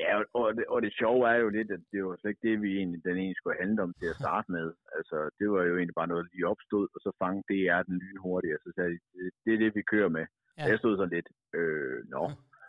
Ja, 0.00 0.12
og 0.40 0.46
det, 0.56 0.64
og 0.74 0.82
det 0.82 0.92
sjove 1.00 1.22
er 1.32 1.38
jo 1.44 1.48
lidt, 1.48 1.70
at 1.76 1.82
det 1.92 2.00
var 2.04 2.16
slet 2.16 2.30
ikke 2.30 2.48
det, 2.48 2.62
vi 2.62 2.70
egentlig, 2.78 3.04
den 3.04 3.16
egentlig 3.16 3.36
skulle 3.38 3.62
handle 3.62 3.82
om 3.82 3.94
til 4.00 4.06
at 4.12 4.20
starte 4.24 4.52
med. 4.52 4.66
Altså, 4.98 5.18
det 5.38 5.46
var 5.54 5.62
jo 5.68 5.74
egentlig 5.76 5.98
bare 6.00 6.10
noget, 6.12 6.24
der 6.24 6.34
lige 6.34 6.52
opstod, 6.54 6.86
og 6.94 7.00
så 7.04 7.10
fangede 7.22 7.44
det 7.52 7.62
er 7.74 7.82
den 7.82 7.96
lynhurtigt, 8.02 8.54
og 8.56 8.60
så 8.64 8.70
sagde 8.76 8.90
det, 8.90 9.30
det 9.44 9.52
er 9.54 9.58
det, 9.64 9.74
vi 9.74 9.82
kører 9.92 10.10
med. 10.18 10.26
Ja. 10.56 10.62
Og 10.64 10.68
jeg 10.72 10.78
stod 10.78 10.96
sådan 10.96 11.14
lidt, 11.16 11.28
øh, 11.58 11.98
nå. 12.14 12.24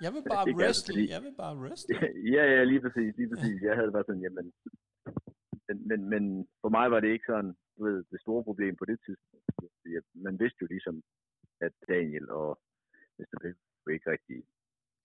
Jeg 0.05 0.11
vil 0.15 0.23
bare 0.33 0.45
wrestle, 0.59 0.93
fordi, 0.93 1.11
jeg 1.15 1.21
vil 1.25 1.35
bare 1.43 1.55
wrestle. 1.61 1.93
ja, 2.35 2.43
ja, 2.53 2.61
lige 2.71 2.81
præcis, 2.85 3.11
lige 3.19 3.29
præcis. 3.33 3.57
Jeg 3.69 3.75
havde 3.79 3.91
bare 3.95 4.07
sådan, 4.07 4.23
jamen, 4.27 4.45
men, 5.67 5.77
men, 5.89 5.99
men 6.13 6.23
for 6.61 6.69
mig 6.77 6.91
var 6.93 6.99
det 6.99 7.09
ikke 7.15 7.29
sådan, 7.33 7.53
du 7.75 7.79
ved, 7.87 7.97
det 8.11 8.19
store 8.21 8.43
problem 8.43 8.75
på 8.75 8.85
det 8.85 8.97
tidspunkt. 9.05 9.45
Man 10.27 10.39
vidste 10.39 10.59
jo 10.61 10.67
ligesom, 10.75 10.95
at 11.65 11.73
Daniel 11.87 12.29
og 12.29 12.59
Mr. 13.19 13.37
Big 13.41 13.55
ikke 13.95 14.11
rigtig 14.11 14.37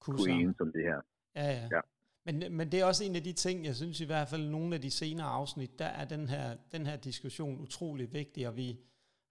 kunne, 0.00 0.16
kunne 0.16 0.32
enes 0.32 0.60
om 0.60 0.72
det 0.72 0.82
her. 0.82 1.00
Ja, 1.36 1.50
ja. 1.60 1.68
ja. 1.76 1.80
Men, 2.26 2.56
men 2.56 2.72
det 2.72 2.80
er 2.80 2.84
også 2.84 3.04
en 3.04 3.16
af 3.16 3.22
de 3.22 3.32
ting, 3.32 3.64
jeg 3.64 3.76
synes 3.76 4.00
i 4.00 4.06
hvert 4.06 4.28
fald, 4.28 4.48
nogle 4.48 4.74
af 4.74 4.80
de 4.80 4.90
senere 4.90 5.26
afsnit, 5.26 5.78
der 5.78 5.84
er 5.84 6.04
den 6.04 6.28
her, 6.28 6.56
den 6.72 6.86
her 6.86 6.96
diskussion 6.96 7.60
utrolig 7.60 8.12
vigtig, 8.12 8.48
og 8.48 8.56
vi 8.56 8.80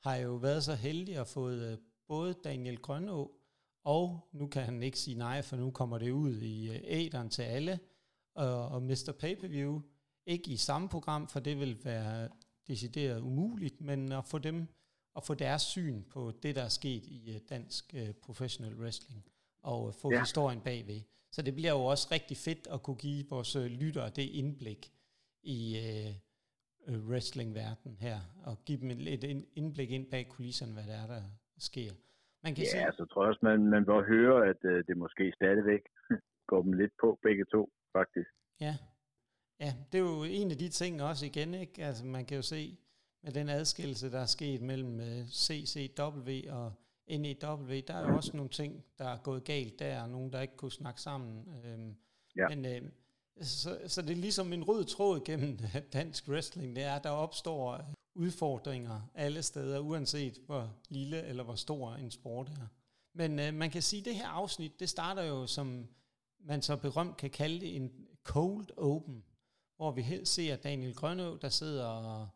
har 0.04 0.16
jo 0.16 0.36
været 0.36 0.64
så 0.64 0.76
heldige 0.76 1.20
at 1.20 1.28
fået 1.28 1.72
øh, 1.72 1.78
både 2.08 2.34
Daniel 2.34 2.78
Grønå, 2.78 3.32
og 3.88 4.30
nu 4.32 4.48
kan 4.48 4.64
han 4.64 4.84
ikke 4.84 5.00
sige 5.00 5.18
nej, 5.18 5.42
for 5.42 5.56
nu 5.58 5.72
kommer 5.72 5.98
det 5.98 6.12
ud 6.12 6.42
i 6.42 6.70
øh, 6.70 6.80
æderen 6.84 7.30
til 7.30 7.42
alle, 7.42 7.80
og, 8.36 8.68
og 8.68 8.84
Mr. 8.84 9.14
Pay-Per-View, 9.20 9.82
ikke 10.26 10.52
i 10.52 10.58
samme 10.58 10.90
program, 10.90 11.28
for 11.28 11.40
det 11.40 11.60
vil 11.60 11.86
være 11.86 12.30
decideret 12.68 13.22
umuligt, 13.22 13.82
men 13.82 14.12
at 14.12 14.26
få 14.26 14.38
dem, 14.38 14.68
at 15.16 15.24
få 15.24 15.34
deres 15.34 15.62
syn 15.62 16.04
på 16.04 16.32
det, 16.44 16.56
der 16.56 16.64
er 16.64 16.70
sket 16.70 17.06
i 17.06 17.32
øh, 17.36 17.42
dansk 17.50 17.96
uh, 17.98 18.10
professional 18.22 18.76
wrestling, 18.76 19.26
og 19.64 19.96
få 19.96 20.12
ja. 20.12 20.20
historien 20.20 20.62
bagved. 20.62 21.02
Så 21.32 21.42
det 21.42 21.56
bliver 21.56 21.72
jo 21.72 21.86
også 21.86 22.08
rigtig 22.12 22.38
fedt 22.38 22.68
at 22.72 22.84
kunne 22.84 22.98
give 22.98 23.26
vores 23.30 23.56
lyttere 23.56 24.10
det 24.10 24.24
indblik 24.24 24.92
i 25.44 25.78
uh, 26.88 27.10
wrestlingverdenen 27.10 27.98
her, 27.98 28.20
og 28.44 28.66
give 28.66 28.80
dem 28.80 28.92
et 28.92 29.46
indblik 29.56 29.92
ind 29.92 30.06
bag 30.12 30.30
kulisserne, 30.30 30.74
hvad 30.74 30.84
det 30.84 30.96
er, 30.96 31.08
der 31.08 31.22
sker. 31.58 31.94
Man 32.48 32.56
kan 32.56 32.64
ja, 32.64 32.70
sige, 32.70 32.92
så 33.00 33.06
tror 33.06 33.22
jeg 33.24 33.30
også, 33.32 33.44
man, 33.50 33.60
man 33.76 33.86
bør 33.86 34.02
høre, 34.14 34.38
at 34.52 34.60
uh, 34.72 34.78
det 34.88 34.96
måske 34.98 35.24
stadigvæk 35.40 35.84
går 36.50 36.62
dem 36.66 36.74
lidt 36.82 36.94
på 37.02 37.20
begge 37.26 37.46
to, 37.54 37.62
faktisk. 37.98 38.30
Ja, 38.66 38.74
Ja, 39.60 39.74
det 39.92 39.98
er 39.98 40.04
jo 40.04 40.24
en 40.24 40.52
af 40.52 40.58
de 40.58 40.70
ting 40.70 41.04
også 41.04 41.26
igen, 41.26 41.54
ikke? 41.54 41.86
Altså 41.86 42.06
man 42.06 42.26
kan 42.26 42.36
jo 42.36 42.42
se 42.42 42.78
med 43.24 43.32
den 43.32 43.50
adskillelse, 43.50 44.12
der 44.12 44.20
er 44.20 44.26
sket 44.26 44.62
mellem 44.62 45.00
øh, 45.00 45.28
CCW 45.28 46.32
og 46.50 46.74
NEW, 47.10 47.82
der 47.88 47.94
er 47.94 48.10
jo 48.10 48.16
også 48.16 48.38
nogle 48.38 48.50
ting, 48.50 48.86
der 48.98 49.06
er 49.06 49.18
gået 49.18 49.44
galt 49.44 49.80
der, 49.80 50.02
og 50.02 50.10
nogen, 50.10 50.34
der 50.34 50.42
ikke 50.42 50.58
kunne 50.58 50.72
snakke 50.72 51.02
sammen. 51.02 51.48
Øhm, 51.66 51.96
ja. 52.36 52.48
Men 52.50 52.66
øh, 52.66 52.82
så, 53.42 53.80
så 53.88 54.02
det 54.02 54.12
er 54.12 54.16
ligesom 54.16 54.54
en 54.54 54.64
rød 54.64 54.86
tråd 54.86 55.26
gennem 55.26 55.58
dansk 55.94 56.28
wrestling, 56.28 56.76
det 56.76 56.84
er, 56.84 57.00
der 57.00 57.10
opstår 57.10 57.74
udfordringer 58.18 59.02
alle 59.16 59.44
steder, 59.44 59.80
uanset 59.80 60.42
hvor 60.46 60.74
lille 60.90 61.24
eller 61.24 61.44
hvor 61.44 61.56
stor 61.56 61.94
en 61.94 62.12
sport 62.12 62.50
er. 62.50 62.68
Men 63.14 63.40
øh, 63.40 63.54
man 63.54 63.72
kan 63.72 63.82
sige, 63.82 64.00
at 64.00 64.06
det 64.06 64.16
her 64.16 64.28
afsnit, 64.28 64.80
det 64.80 64.90
starter 64.90 65.24
jo 65.24 65.48
som 65.48 65.88
man 66.40 66.62
så 66.62 66.76
berømt 66.76 67.18
kan 67.18 67.30
kalde 67.30 67.60
det 67.60 67.76
en 67.76 67.92
cold 68.24 68.78
open 68.78 69.24
hvor 69.78 69.92
vi 69.92 70.26
ser 70.26 70.56
Daniel 70.56 70.96
Grønøv, 70.96 71.40
der 71.42 71.50
sidder 71.50 71.86
og 71.86 72.30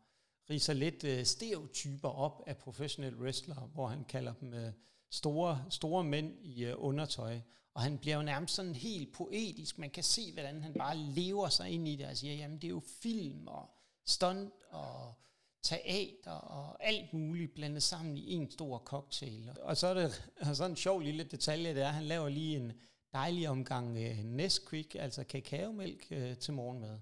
riser 0.50 0.72
lidt 0.72 1.04
øh, 1.04 1.24
stereotyper 1.24 2.08
op 2.08 2.42
af 2.46 2.56
professionelle 2.56 3.18
wrestlere, 3.18 3.70
hvor 3.74 3.86
han 3.86 4.04
kalder 4.04 4.32
dem 4.32 4.54
øh, 4.54 4.72
store, 5.10 5.64
store 5.70 6.04
mænd 6.04 6.38
i 6.40 6.64
øh, 6.64 6.74
undertøj. 6.76 7.40
Og 7.74 7.82
han 7.82 7.98
bliver 7.98 8.16
jo 8.16 8.22
nærmest 8.22 8.54
sådan 8.54 8.74
helt 8.74 9.14
poetisk. 9.14 9.78
Man 9.78 9.90
kan 9.90 10.02
se, 10.02 10.32
hvordan 10.32 10.62
han 10.62 10.72
bare 10.72 10.96
lever 10.96 11.48
sig 11.48 11.70
ind 11.70 11.88
i 11.88 11.96
det 11.96 12.06
og 12.06 12.16
siger, 12.16 12.34
jamen 12.34 12.56
det 12.56 12.64
er 12.64 12.70
jo 12.70 12.82
film 13.02 13.46
og 13.46 13.70
stunt 14.06 14.54
og 14.70 15.14
teater 15.62 16.30
og 16.30 16.84
alt 16.84 17.12
muligt 17.12 17.54
blandet 17.54 17.82
sammen 17.82 18.16
i 18.16 18.32
en 18.32 18.50
stor 18.50 18.78
cocktail. 18.78 19.50
Og 19.60 19.76
så 19.76 19.86
er 19.86 19.94
det 19.94 20.30
sådan 20.56 20.70
en 20.70 20.76
sjov 20.76 21.00
lille 21.00 21.24
detalje, 21.24 21.74
det 21.74 21.82
er, 21.82 21.88
at 21.88 21.94
han 21.94 22.04
laver 22.04 22.28
lige 22.28 22.56
en 22.56 22.72
dejlig 23.12 23.48
omgang 23.48 23.98
øh, 23.98 24.18
Nesquik, 24.18 24.94
altså 24.94 25.24
kakaomælk 25.24 26.06
øh, 26.10 26.36
til 26.36 26.54
morgenmad 26.54 26.98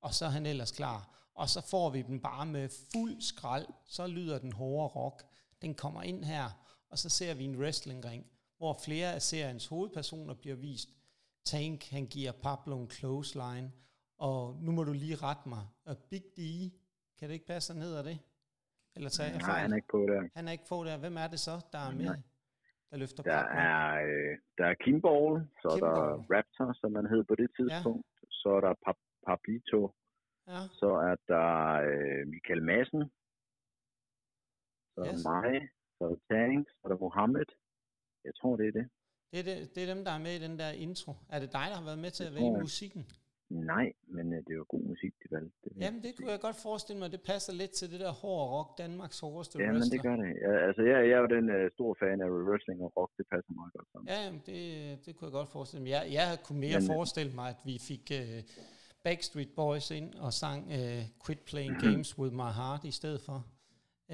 og 0.00 0.14
så 0.14 0.24
er 0.24 0.28
han 0.28 0.46
ellers 0.46 0.72
klar. 0.72 1.30
Og 1.34 1.48
så 1.48 1.60
får 1.60 1.90
vi 1.90 2.02
den 2.02 2.20
bare 2.20 2.46
med 2.46 2.68
fuld 2.92 3.20
skrald, 3.20 3.66
så 3.86 4.06
lyder 4.06 4.38
den 4.38 4.52
hårde 4.52 4.94
rock. 4.94 5.24
Den 5.62 5.74
kommer 5.74 6.02
ind 6.02 6.24
her, 6.24 6.50
og 6.90 6.98
så 6.98 7.08
ser 7.08 7.34
vi 7.34 7.44
en 7.44 7.56
wrestlingring, 7.56 8.26
hvor 8.56 8.78
flere 8.84 9.14
af 9.14 9.22
seriens 9.22 9.66
hovedpersoner 9.66 10.34
bliver 10.34 10.56
vist. 10.56 10.88
Tank, 11.44 11.84
han 11.84 12.06
giver 12.06 12.32
Pablo 12.32 12.80
en 12.80 12.90
clothesline, 12.90 13.72
og 14.18 14.56
nu 14.62 14.72
må 14.72 14.84
du 14.84 14.92
lige 14.92 15.16
rette 15.16 15.48
mig. 15.48 15.66
Og 15.84 15.98
Big 15.98 16.22
D, 16.36 16.40
kan 17.20 17.28
det 17.28 17.34
ikke 17.34 17.46
passe, 17.46 17.72
han 17.72 17.82
hedder 17.82 18.02
det? 18.02 18.18
Eller 18.96 19.10
tager 19.10 19.38
Nej, 19.38 19.60
han 19.64 19.72
er 19.72 19.76
ikke 19.76 19.92
på 19.96 20.02
der. 20.12 20.22
Han 20.34 20.48
er 20.48 20.52
ikke 20.52 20.68
på 20.68 20.84
der. 20.84 20.96
Hvem 21.04 21.16
er 21.16 21.28
det 21.34 21.40
så, 21.48 21.54
der 21.72 21.78
er 21.88 21.92
med? 22.00 22.04
Nej. 22.04 22.20
Der 22.90 22.96
løfter 22.96 23.22
der 23.22 23.44
er, 23.68 23.80
øh, 24.08 24.38
der 24.58 24.66
er 24.72 24.76
Kimball, 24.84 25.30
så 25.62 25.68
Kimball. 25.74 25.92
er 25.92 26.04
der 26.04 26.12
Raptor, 26.32 26.68
som 26.80 26.92
man 26.92 27.06
hed 27.12 27.22
på 27.30 27.34
det 27.40 27.50
tidspunkt. 27.58 28.06
Ja. 28.22 28.26
Så 28.40 28.48
er 28.56 28.60
der 28.66 28.74
Pap 28.84 28.98
Papito. 29.26 29.80
Ja. 30.52 30.60
Så 30.80 30.88
er 31.08 31.16
der 31.32 31.50
øh, 31.90 32.22
Michael 32.32 32.62
Madsen. 32.70 33.02
Så 34.92 35.00
er 35.08 35.12
yes. 35.14 35.24
mig. 35.30 35.52
Så 35.96 36.00
er 36.04 36.08
der 36.12 36.20
Tang. 36.30 36.66
Så 36.76 36.80
er 36.84 36.88
der 36.88 36.98
Mohammed. 37.06 37.48
Jeg 38.24 38.34
tror, 38.38 38.56
det 38.56 38.66
er 38.68 38.74
det. 38.78 38.86
Det 39.30 39.38
er, 39.40 39.46
det, 39.48 39.56
det 39.74 39.80
er 39.84 39.94
dem, 39.94 40.04
der 40.06 40.12
er 40.18 40.22
med 40.26 40.34
i 40.38 40.42
den 40.46 40.58
der 40.58 40.70
intro. 40.70 41.12
Er 41.34 41.38
det 41.42 41.52
dig, 41.58 41.66
der 41.70 41.76
har 41.80 41.86
været 41.90 42.02
med 42.04 42.10
til 42.10 42.24
at 42.24 42.34
vælge 42.34 42.52
musikken? 42.66 43.02
Nej, 43.50 43.92
men 44.16 44.26
uh, 44.36 44.38
det 44.46 44.58
var 44.58 44.64
god 44.74 44.84
musik, 44.92 45.12
de 45.22 45.26
valgte. 45.30 45.56
Det 45.64 45.70
Jamen, 45.84 46.02
det 46.02 46.12
kunne 46.16 46.30
jeg 46.36 46.40
godt 46.40 46.58
forestille 46.68 46.98
mig. 47.02 47.08
Det 47.16 47.22
passer 47.32 47.52
lidt 47.52 47.72
til 47.80 47.86
det 47.92 48.00
der 48.00 48.12
hårde 48.22 48.46
rock, 48.54 48.68
Danmarks 48.78 49.20
hårdeste 49.20 49.54
ja, 49.58 49.64
wrestler. 49.64 49.80
men 49.80 49.90
det 49.94 50.00
gør 50.06 50.16
det. 50.22 50.30
Ja, 50.46 50.52
altså, 50.68 50.82
jeg, 50.90 50.98
jeg 51.08 51.16
er 51.18 51.22
jo 51.24 51.30
den 51.36 51.46
uh, 51.56 51.62
store 51.76 51.94
fan 52.00 52.18
af 52.26 52.28
wrestling 52.48 52.78
og 52.86 52.90
rock. 52.96 53.10
Det 53.18 53.26
passer 53.32 53.52
meget 53.60 53.72
godt 53.76 53.88
sammen. 53.92 54.06
Ja, 54.12 54.18
jamen, 54.24 54.42
det, 54.48 54.62
det 55.04 55.10
kunne 55.16 55.26
jeg 55.28 55.36
godt 55.40 55.50
forestille 55.56 55.82
mig. 55.82 55.90
Jeg, 55.96 56.04
jeg 56.18 56.28
kunne 56.44 56.60
mere 56.66 56.80
men, 56.80 56.90
øh, 56.90 56.94
forestille 56.94 57.32
mig, 57.40 57.48
at 57.54 57.60
vi 57.68 57.74
fik... 57.90 58.04
Uh, 58.20 58.40
Backstreet 59.04 59.52
Boys 59.56 59.90
ind 59.98 60.10
og 60.26 60.32
sang 60.42 60.60
uh, 60.78 61.02
Quit 61.22 61.42
Playing 61.48 61.76
Games 61.84 62.10
With 62.18 62.34
My 62.40 62.50
Heart 62.58 62.82
i 62.92 62.94
stedet 63.00 63.20
for. 63.28 63.38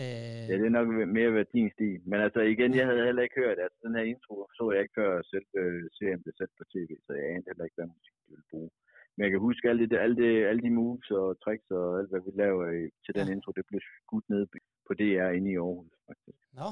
Uh, 0.00 0.46
ja, 0.50 0.54
det 0.60 0.66
er 0.70 0.78
nok 0.80 0.88
mere 1.18 1.30
været 1.36 1.52
din 1.56 1.70
stil. 1.76 2.00
Men 2.10 2.18
altså 2.26 2.40
igen, 2.54 2.70
jeg 2.78 2.86
havde 2.88 3.08
heller 3.08 3.22
ikke 3.26 3.40
hørt, 3.42 3.58
at 3.66 3.72
den 3.84 3.92
her 3.96 4.04
intro 4.12 4.34
så 4.58 4.64
jeg 4.72 4.80
ikke 4.84 4.98
før 5.00 5.10
selv 5.32 5.48
uh, 5.62 5.82
serien 5.98 6.22
blev 6.22 6.34
sat 6.40 6.52
på 6.58 6.64
tv, 6.74 6.90
så 7.06 7.10
jeg 7.18 7.24
anede 7.32 7.48
heller 7.50 7.64
ikke, 7.64 7.78
hvad 7.78 7.88
musik 7.96 8.16
de 8.22 8.28
ville 8.32 8.48
bruge. 8.52 8.70
Men 9.16 9.22
jeg 9.24 9.30
kan 9.30 9.40
huske 9.48 9.68
alle 9.70 9.86
de, 9.90 9.98
alle 10.04 10.16
de, 10.22 10.28
alle 10.48 10.62
de 10.62 10.70
moves 10.70 11.10
og 11.10 11.40
tricks 11.44 11.70
og 11.70 11.98
alt, 11.98 12.10
hvad 12.10 12.22
vi 12.26 12.32
laver 12.42 12.64
til 13.04 13.12
den 13.18 13.28
ja. 13.28 13.32
intro, 13.34 13.50
det 13.52 13.66
blev 13.70 13.80
skudt 14.02 14.28
ned 14.28 14.42
på 14.86 14.92
DR 15.00 15.30
inde 15.38 15.50
i 15.52 15.56
Aarhus, 15.56 15.92
faktisk. 16.08 16.38
Nå, 16.60 16.70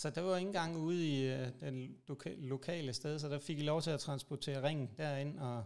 så 0.00 0.06
det 0.14 0.22
var 0.24 0.36
ikke 0.36 0.52
engang 0.52 0.72
ude 0.88 1.00
i 1.14 1.16
uh, 1.34 1.46
den 1.64 1.76
loka- 2.10 2.40
lokale 2.54 2.92
sted, 2.92 3.18
så 3.18 3.26
der 3.28 3.38
fik 3.48 3.58
I 3.58 3.70
lov 3.72 3.80
til 3.80 3.92
at 3.96 4.04
transportere 4.06 4.62
ringen 4.68 4.88
derind 4.98 5.38
og 5.48 5.58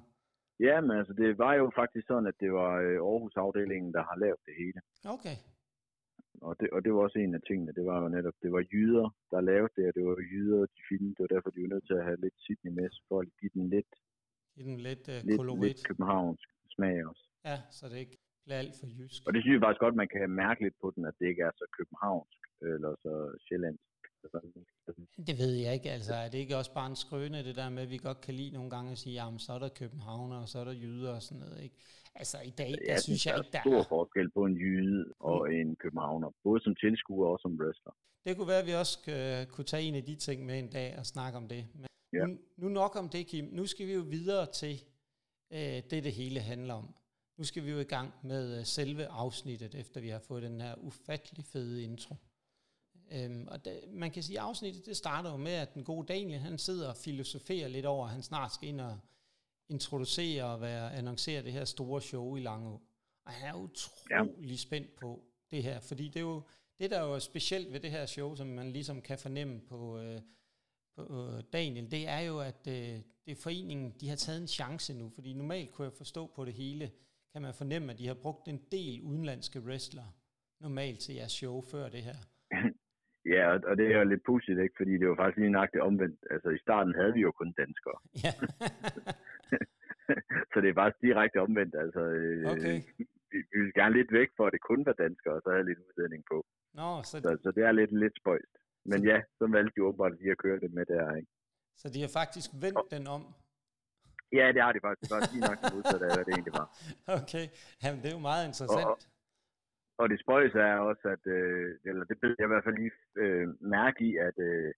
Ja, 0.60 0.80
men 0.80 0.94
altså, 1.00 1.12
det 1.12 1.38
var 1.38 1.54
jo 1.54 1.66
faktisk 1.80 2.06
sådan, 2.06 2.26
at 2.26 2.40
det 2.40 2.52
var 2.52 2.72
øh, 2.86 2.98
Aarhus-afdelingen, 3.10 3.92
der 3.96 4.02
har 4.10 4.16
lavet 4.24 4.40
det 4.46 4.54
hele. 4.62 4.80
Okay. 5.14 5.36
Og 6.48 6.52
det, 6.60 6.68
og 6.74 6.84
det 6.84 6.90
var 6.94 7.00
også 7.06 7.18
en 7.18 7.34
af 7.34 7.42
tingene, 7.48 7.72
det 7.78 7.84
var 7.90 8.02
jo 8.02 8.08
netop, 8.08 8.36
det 8.42 8.52
var 8.52 8.62
jyder, 8.72 9.08
der 9.30 9.40
lavede 9.40 9.72
det, 9.76 9.84
og 9.88 9.94
det 9.94 10.04
var 10.06 10.16
jyder, 10.32 10.60
de 10.76 10.80
filmede, 10.88 11.14
det 11.14 11.22
var 11.24 11.32
derfor, 11.34 11.50
de 11.50 11.62
var 11.62 11.72
nødt 11.74 11.86
til 11.86 11.96
at 12.00 12.04
have 12.08 12.20
lidt 12.24 12.36
Sydney 12.44 12.72
med, 12.78 12.88
for 13.08 13.20
at 13.20 13.28
give 13.40 13.54
den 13.54 13.70
lidt, 13.74 13.92
give 14.54 14.66
den 14.70 14.80
lidt, 14.88 15.04
uh, 15.08 15.14
lidt, 15.28 15.38
kolorit. 15.40 15.62
lidt 15.62 15.86
københavnsk 15.88 16.48
smag 16.74 17.06
også. 17.10 17.24
Ja, 17.44 17.56
så 17.70 17.88
det 17.90 17.98
ikke 18.04 18.16
bliver 18.44 18.58
alt 18.58 18.74
for 18.80 18.86
jysk. 18.98 19.20
Og 19.26 19.30
det 19.34 19.40
synes 19.42 19.54
jeg 19.56 19.64
faktisk 19.66 19.84
godt, 19.84 20.00
man 20.02 20.08
kan 20.14 20.30
mærke 20.44 20.60
lidt 20.64 20.76
på 20.82 20.88
den, 20.94 21.02
at 21.10 21.14
det 21.18 21.26
ikke 21.32 21.42
er 21.48 21.52
så 21.60 21.66
københavnsk, 21.78 22.38
eller 22.74 22.92
så 23.04 23.12
sjællandsk. 23.48 23.84
Det 25.26 25.38
ved 25.38 25.54
jeg 25.64 25.74
ikke, 25.74 25.90
altså 25.90 26.14
er 26.14 26.28
det 26.28 26.38
ikke 26.38 26.56
også 26.56 26.74
bare 26.74 26.86
en 26.86 26.96
skrøne, 26.96 27.44
det 27.48 27.56
der 27.56 27.68
med, 27.68 27.82
at 27.82 27.90
vi 27.90 27.96
godt 27.96 28.20
kan 28.20 28.34
lide 28.34 28.52
nogle 28.56 28.70
gange 28.70 28.92
at 28.92 28.98
sige, 28.98 29.14
jamen 29.14 29.38
så 29.38 29.52
er 29.52 29.58
der 29.58 29.68
københavner, 29.68 30.36
og 30.36 30.48
så 30.48 30.58
er 30.58 30.64
der 30.64 30.72
jyder 30.72 31.14
og 31.14 31.22
sådan 31.22 31.40
noget, 31.44 31.62
ikke? 31.62 31.76
Altså 32.14 32.36
i 32.50 32.50
dag, 32.50 32.70
der 32.70 32.92
jeg 32.92 33.00
synes 33.00 33.26
jeg 33.26 33.34
ikke, 33.38 33.50
der 33.52 33.58
er... 33.58 33.62
stor 33.62 33.82
forskel 33.88 34.30
på 34.30 34.44
en 34.44 34.56
jyde 34.56 35.12
og 35.20 35.46
mm. 35.48 35.54
en 35.54 35.76
københavner, 35.76 36.30
både 36.42 36.60
som 36.64 36.74
tilskuer 36.74 37.28
og 37.28 37.38
som 37.42 37.52
wrestler. 37.60 37.94
Det 38.24 38.36
kunne 38.36 38.48
være, 38.48 38.62
at 38.64 38.66
vi 38.66 38.74
også 38.82 38.96
uh, 39.16 39.54
kunne 39.54 39.64
tage 39.64 39.82
en 39.82 39.94
af 39.94 40.04
de 40.04 40.14
ting 40.14 40.46
med 40.46 40.58
en 40.58 40.70
dag 40.70 40.98
og 40.98 41.06
snakke 41.06 41.36
om 41.36 41.48
det. 41.48 41.66
Men 41.74 41.86
ja. 42.14 42.26
nu, 42.26 42.38
nu 42.56 42.68
nok 42.68 42.96
om 42.96 43.08
det, 43.08 43.26
Kim. 43.26 43.44
Nu 43.52 43.66
skal 43.66 43.86
vi 43.86 43.92
jo 43.92 44.00
videre 44.00 44.52
til 44.52 44.84
øh, 45.50 45.58
det, 45.58 45.90
det 46.04 46.12
hele 46.12 46.40
handler 46.40 46.74
om. 46.74 46.94
Nu 47.36 47.44
skal 47.44 47.64
vi 47.64 47.70
jo 47.70 47.78
i 47.78 47.84
gang 47.84 48.12
med 48.22 48.58
øh, 48.58 48.64
selve 48.64 49.06
afsnittet, 49.06 49.74
efter 49.74 50.00
vi 50.00 50.08
har 50.08 50.18
fået 50.18 50.42
den 50.42 50.60
her 50.60 50.74
ufattelig 50.74 51.44
fede 51.44 51.82
intro. 51.82 52.16
Øhm, 53.12 53.48
og 53.50 53.64
det, 53.64 53.80
man 53.92 54.10
kan 54.10 54.22
sige, 54.22 54.38
at 54.38 54.44
afsnittet 54.44 54.86
det 54.86 54.96
starter 54.96 55.30
jo 55.30 55.36
med, 55.36 55.52
at 55.52 55.74
den 55.74 55.84
gode 55.84 56.06
Daniel, 56.06 56.40
han 56.40 56.58
sidder 56.58 56.88
og 56.88 56.96
filosoferer 56.96 57.68
lidt 57.68 57.86
over, 57.86 58.06
at 58.06 58.12
han 58.12 58.22
snart 58.22 58.54
skal 58.54 58.68
ind 58.68 58.80
og 58.80 58.98
introducere 59.68 60.44
og 60.44 60.60
være, 60.60 60.94
annoncere 60.94 61.42
det 61.42 61.52
her 61.52 61.64
store 61.64 62.02
show 62.02 62.36
i 62.36 62.40
Langeå. 62.40 62.80
Og 63.24 63.32
han 63.32 63.48
er 63.48 63.54
utrolig 63.54 64.50
ja. 64.50 64.56
spændt 64.56 64.94
på 64.94 65.24
det 65.50 65.62
her, 65.62 65.80
fordi 65.80 66.08
det 66.08 66.16
er 66.16 66.20
jo, 66.20 66.42
det 66.78 66.90
der 66.90 66.98
er 66.98 67.04
jo 67.04 67.20
specielt 67.20 67.72
ved 67.72 67.80
det 67.80 67.90
her 67.90 68.06
show, 68.06 68.34
som 68.34 68.46
man 68.46 68.70
ligesom 68.70 69.02
kan 69.02 69.18
fornemme 69.18 69.60
på, 69.60 69.98
øh, 69.98 70.20
på 70.96 71.02
øh, 71.02 71.42
Daniel, 71.52 71.90
det 71.90 72.08
er 72.08 72.20
jo, 72.20 72.36
at 72.50 72.62
øh, 72.76 72.94
det 73.26 73.36
foreningen, 73.42 73.94
de 74.00 74.08
har 74.08 74.16
taget 74.16 74.40
en 74.40 74.48
chance 74.48 74.94
nu, 74.94 75.10
fordi 75.14 75.34
normalt 75.34 75.72
kunne 75.72 75.86
jeg 75.88 75.92
forstå 76.02 76.22
på 76.36 76.44
det 76.44 76.54
hele, 76.54 76.90
kan 77.32 77.42
man 77.42 77.54
fornemme, 77.54 77.92
at 77.92 77.98
de 77.98 78.06
har 78.06 78.18
brugt 78.22 78.48
en 78.48 78.60
del 78.72 79.02
udenlandske 79.02 79.60
wrestlere 79.60 80.10
normalt 80.60 80.98
til 81.00 81.14
jeres 81.14 81.32
show 81.32 81.56
før 81.72 81.84
det 81.88 82.02
her. 82.08 82.18
Ja, 83.34 83.46
og 83.70 83.76
det 83.78 83.86
er 83.86 83.98
jo 83.98 84.04
lidt 84.04 84.24
pudsigt, 84.26 84.58
ikke? 84.64 84.74
Fordi 84.80 84.92
det 85.00 85.08
var 85.08 85.16
faktisk 85.16 85.38
lige 85.38 85.56
nøjagtigt 85.56 85.86
omvendt. 85.90 86.20
Altså 86.30 86.48
i 86.48 86.58
starten 86.64 86.94
havde 87.00 87.12
vi 87.16 87.20
jo 87.20 87.32
kun 87.40 87.52
danskere. 87.62 87.98
Ja. 88.24 88.32
så 90.52 90.56
det 90.62 90.68
er 90.70 90.78
faktisk 90.80 91.02
direkte 91.06 91.38
omvendt. 91.46 91.74
Altså, 91.84 92.00
øh, 92.00 92.50
okay. 92.52 92.76
vi, 92.98 93.38
vi 93.52 93.58
vil 93.62 93.72
gerne 93.80 93.96
lidt 93.98 94.12
væk 94.12 94.30
for, 94.36 94.44
at 94.46 94.52
det 94.52 94.60
kun 94.70 94.86
var 94.86 94.92
danskere, 95.04 95.34
og 95.34 95.42
så 95.44 95.50
havde 95.50 95.68
lidt 95.70 95.84
udledning 95.86 96.22
på. 96.32 96.38
Nå, 96.80 96.90
så... 97.02 97.14
Så, 97.24 97.30
så 97.44 97.50
det 97.56 97.62
er 97.68 97.72
lidt, 97.72 97.92
lidt 98.04 98.16
spøjst. 98.20 98.54
Men 98.90 98.98
ja, 99.10 99.18
så 99.38 99.44
valgte 99.56 99.72
de 99.76 99.84
åbenbart 99.86 100.14
lige 100.20 100.30
at 100.30 100.38
køre 100.44 100.58
det 100.64 100.70
med 100.78 100.86
der, 100.86 101.16
ikke? 101.16 101.30
Så 101.80 101.86
de 101.94 102.00
har 102.04 102.12
faktisk 102.20 102.50
vendt 102.64 102.78
og... 102.78 102.86
den 102.94 103.06
om? 103.16 103.22
Ja, 104.38 104.46
det 104.54 104.62
har 104.62 104.72
de 104.72 104.80
faktisk. 104.86 105.10
Det 105.10 105.16
var 105.16 105.22
lige 105.32 105.46
nok 105.50 105.58
det 105.62 105.74
modsatte 105.74 106.04
af, 106.06 106.12
hvad 106.16 106.24
det 106.26 106.32
egentlig 106.34 106.56
var. 106.62 106.68
Okay, 107.20 107.44
Jamen, 107.82 107.98
det 108.02 108.08
er 108.10 108.16
jo 108.18 108.24
meget 108.30 108.44
interessant. 108.50 108.86
Og, 108.90 108.98
og 110.00 110.06
det 110.10 110.18
spøjs 110.22 110.54
er 110.68 110.76
også, 110.90 111.06
at, 111.16 111.24
øh, 111.36 111.68
eller 111.88 112.04
det 112.10 112.16
blev 112.20 112.30
jeg 112.38 112.46
i 112.46 112.52
hvert 112.52 112.66
fald 112.66 112.78
lige 112.82 112.94
øh, 113.22 113.46
mærke 113.76 113.98
i, 114.08 114.10
at 114.28 114.36
øh, 114.48 114.70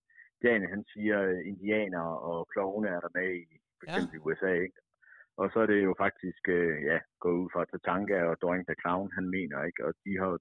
Daniel 0.45 0.71
han 0.75 0.85
siger, 0.93 1.17
at 1.29 1.37
indianer 1.51 2.07
og 2.31 2.39
klovne 2.53 2.89
er 2.97 3.01
der 3.01 3.13
med 3.19 3.29
i 3.43 3.45
for 3.79 3.85
eksempel 3.87 4.15
ja. 4.15 4.19
i 4.19 4.25
USA, 4.27 4.53
ikke? 4.67 4.79
Og 5.41 5.47
så 5.53 5.59
er 5.65 5.69
det 5.73 5.81
jo 5.89 5.95
faktisk, 6.05 6.43
øh, 6.49 6.77
ja, 6.91 6.99
gået 7.21 7.39
ud 7.43 7.49
fra 7.53 7.65
Tatanka 7.65 8.19
og 8.31 8.37
Doring 8.43 8.67
the 8.67 8.81
Clown, 8.83 9.09
han 9.19 9.27
mener, 9.37 9.59
ikke? 9.69 9.81
Og 9.87 9.93
de 10.05 10.13
har 10.21 10.39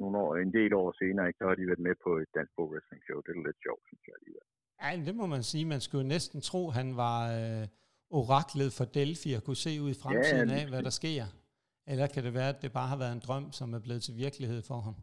nogle 0.00 0.18
år, 0.18 0.36
en 0.36 0.52
del 0.52 0.74
år 0.74 0.88
senere, 1.00 1.26
ikke? 1.28 1.38
Så 1.38 1.44
har 1.48 1.54
de 1.54 1.66
været 1.66 1.86
med 1.88 1.94
på 2.04 2.10
et 2.22 2.30
dansk 2.36 2.52
pro 2.56 2.64
wrestling 2.72 3.02
show. 3.06 3.18
Det 3.24 3.30
er 3.30 3.46
lidt 3.48 3.60
sjovt, 3.66 3.82
synes 3.88 4.04
jeg 4.08 4.14
alligevel. 4.18 4.46
Ja, 4.82 4.90
det 5.06 5.14
må 5.20 5.26
man 5.34 5.42
sige. 5.42 5.64
Man 5.64 5.80
skulle 5.80 6.08
næsten 6.08 6.40
tro, 6.40 6.70
han 6.70 6.96
var 6.96 7.20
øh, 7.38 7.66
oraklet 8.10 8.72
for 8.72 8.84
Delphi 8.84 9.32
og 9.32 9.42
kunne 9.44 9.62
se 9.66 9.82
ud 9.82 9.90
i 9.90 10.00
fremtiden 10.02 10.48
ja, 10.48 10.60
af, 10.60 10.68
hvad 10.68 10.82
der 10.82 10.90
sker. 10.90 11.24
Eller 11.86 12.06
kan 12.06 12.24
det 12.24 12.34
være, 12.34 12.48
at 12.48 12.62
det 12.62 12.72
bare 12.72 12.88
har 12.88 12.98
været 12.98 13.12
en 13.12 13.24
drøm, 13.26 13.52
som 13.52 13.74
er 13.74 13.78
blevet 13.78 14.02
til 14.02 14.16
virkelighed 14.16 14.62
for 14.62 14.80
ham? 14.80 14.96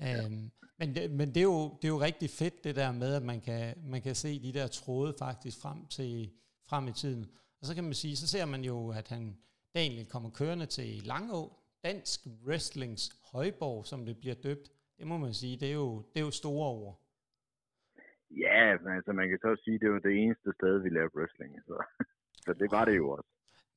Ja. 0.00 0.24
Øhm, 0.24 0.50
men 0.78 0.94
det, 0.94 1.10
men 1.10 1.28
det, 1.28 1.36
er 1.36 1.48
jo, 1.54 1.62
det 1.76 1.84
er 1.84 1.94
jo 1.96 2.00
rigtig 2.00 2.30
fedt, 2.30 2.64
det 2.64 2.76
der 2.76 2.92
med, 2.92 3.14
at 3.14 3.22
man 3.22 3.40
kan, 3.40 3.74
man 3.84 4.02
kan 4.02 4.14
se 4.14 4.42
de 4.42 4.52
der 4.52 4.66
tråde 4.66 5.14
faktisk 5.18 5.62
frem, 5.62 5.86
til, 5.86 6.30
frem 6.68 6.88
i 6.88 6.92
tiden. 6.92 7.26
Og 7.60 7.66
så 7.66 7.74
kan 7.74 7.84
man 7.84 7.94
sige, 7.94 8.16
så 8.16 8.26
ser 8.26 8.46
man 8.46 8.64
jo, 8.64 8.90
at 8.90 9.08
han 9.08 9.36
Daniel 9.74 10.06
kommer 10.06 10.30
kørende 10.30 10.66
til 10.66 11.02
Langå, 11.04 11.57
Dansk 11.84 12.20
Wrestlings 12.46 13.02
Højborg, 13.32 13.86
som 13.86 14.06
det 14.06 14.18
bliver 14.20 14.34
døbt. 14.34 14.68
Det 14.98 15.06
må 15.06 15.16
man 15.18 15.34
sige, 15.34 15.56
det 15.56 15.68
er 15.68 15.74
jo, 15.74 16.02
det 16.12 16.20
er 16.20 16.24
jo 16.24 16.30
store 16.30 16.68
ord. 16.70 17.00
Ja, 18.30 18.78
men 18.82 18.92
altså 18.96 19.12
man 19.12 19.28
kan 19.28 19.38
så 19.38 19.60
sige, 19.64 19.78
det 19.78 19.90
var 19.90 19.98
det 19.98 20.14
eneste 20.22 20.52
sted, 20.58 20.78
vi 20.82 20.88
lavede 20.88 21.16
wrestling. 21.16 21.52
Så, 21.66 21.84
så 22.44 22.52
det 22.52 22.70
var 22.70 22.84
det 22.84 22.96
jo 22.96 23.10
også. 23.10 23.28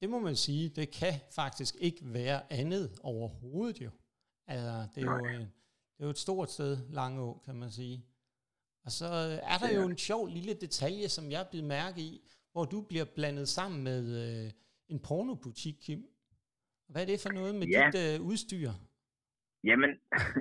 Det 0.01 0.09
må 0.09 0.19
man 0.19 0.35
sige, 0.35 0.69
det 0.69 0.91
kan 0.91 1.13
faktisk 1.35 1.75
ikke 1.79 2.01
være 2.13 2.53
andet 2.53 2.99
overhovedet 3.03 3.81
jo. 3.81 3.89
Altså, 4.47 4.87
det 4.95 5.03
er 5.03 5.11
jo, 5.11 5.25
en, 5.25 5.41
det 5.95 5.99
er 5.99 6.03
jo 6.03 6.09
et 6.09 6.17
stort 6.17 6.51
sted, 6.51 6.77
Langå, 6.89 7.41
kan 7.45 7.55
man 7.55 7.71
sige. 7.71 8.05
Og 8.85 8.91
så 8.91 9.05
er 9.43 9.57
der 9.57 9.75
jo 9.75 9.89
en 9.89 9.97
sjov 9.97 10.27
lille 10.27 10.53
detalje, 10.53 11.09
som 11.09 11.31
jeg 11.31 11.41
er 11.41 11.49
blevet 11.51 11.67
mærke 11.67 12.01
i, 12.01 12.29
hvor 12.51 12.65
du 12.65 12.81
bliver 12.81 13.05
blandet 13.15 13.47
sammen 13.47 13.83
med 13.83 14.03
øh, 14.23 14.51
en 14.87 14.99
pornobutik, 14.99 15.75
Kim. 15.81 16.05
Hvad 16.91 17.01
er 17.01 17.09
det 17.11 17.23
for 17.25 17.33
noget 17.39 17.53
med 17.59 17.67
ja. 17.67 17.83
dit 17.85 17.97
øh, 18.05 18.27
udstyr? 18.29 18.69
Jamen, 19.69 19.91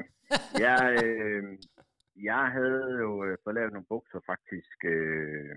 jeg, 0.66 0.80
øh, 1.04 1.42
jeg 2.30 2.44
havde 2.56 2.88
jo 3.04 3.10
øh, 3.24 3.36
fået 3.44 3.54
lavet 3.54 3.72
nogle 3.72 3.90
bukser 3.92 4.20
faktisk 4.30 4.78
øh, 4.94 5.56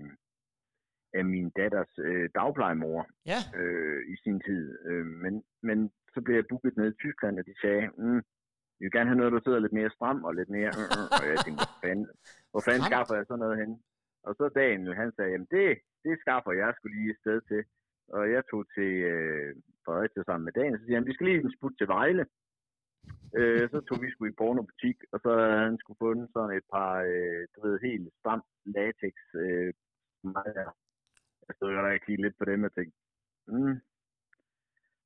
af 1.18 1.24
min 1.24 1.48
datters 1.60 1.92
øh, 1.98 2.26
dagplejemor 2.34 3.00
ja. 3.32 3.40
øh, 3.60 4.00
i 4.12 4.14
sin 4.24 4.38
tid. 4.46 4.64
Øh, 4.88 5.06
men, 5.06 5.34
men 5.68 5.78
så 6.14 6.20
blev 6.24 6.34
jeg 6.36 6.46
booket 6.50 6.76
ned 6.76 6.88
i 6.92 7.00
Tyskland, 7.02 7.38
og 7.40 7.44
de 7.46 7.54
sagde, 7.62 7.84
mm, 7.98 8.20
vi 8.78 8.82
vil 8.84 8.96
gerne 8.96 9.10
have 9.10 9.20
noget, 9.20 9.32
der 9.32 9.40
sidder 9.44 9.58
lidt 9.64 9.78
mere 9.78 9.90
stram 9.96 10.24
og 10.28 10.32
lidt 10.34 10.50
mere... 10.58 10.72
Øh, 10.80 10.90
øh. 10.98 11.20
Og 11.20 11.24
jeg 11.32 11.38
tænkte, 11.44 11.64
hvor 11.64 11.78
fanden, 11.84 12.06
hvor 12.50 12.62
fanden 12.66 12.84
skaffer 12.90 13.14
jeg 13.16 13.26
sådan 13.26 13.44
noget 13.44 13.60
hen? 13.62 13.70
Og 14.26 14.32
så 14.38 14.44
Daniel, 14.60 14.94
han 15.02 15.10
sagde, 15.16 15.30
jamen 15.32 15.50
det, 15.56 15.68
det 16.04 16.14
skaffer 16.24 16.52
jeg 16.62 16.70
skulle 16.74 16.96
lige 16.98 17.10
et 17.14 17.22
sted 17.24 17.38
til. 17.50 17.62
Og 18.08 18.32
jeg 18.34 18.42
tog 18.50 18.62
til 18.76 18.92
øh, 19.12 19.56
Fredericia 19.84 20.22
sammen 20.22 20.44
med 20.44 20.52
Daniel, 20.52 20.78
så 20.78 20.84
siger 20.84 20.98
han, 20.98 21.06
vi 21.06 21.14
skal 21.14 21.26
lige 21.26 21.40
en 21.40 21.56
smut 21.58 21.74
til 21.78 21.88
Vejle. 21.88 22.24
Øh, 23.38 23.70
så 23.72 23.78
tog 23.80 23.98
vi 24.02 24.10
sgu 24.10 24.24
i 24.26 24.38
pornobutik, 24.40 24.98
og 25.12 25.18
så 25.22 25.28
havde 25.38 25.64
han 25.66 25.78
skulle 25.78 26.02
fundet 26.04 26.28
sådan 26.32 26.56
et 26.56 26.66
par, 26.74 26.92
øh, 27.10 27.42
du 27.54 27.58
ved, 27.66 27.78
helt 27.88 28.08
stramt 28.20 28.48
latex 28.76 29.14
øh. 29.34 29.72
Jeg 31.46 31.54
stod 31.56 31.72
der 31.72 31.82
og 31.82 32.00
kiggede 32.06 32.22
lidt 32.22 32.38
på 32.38 32.44
dem 32.44 32.64
og 32.64 32.72
tænkte, 32.74 32.98
mm. 33.46 33.76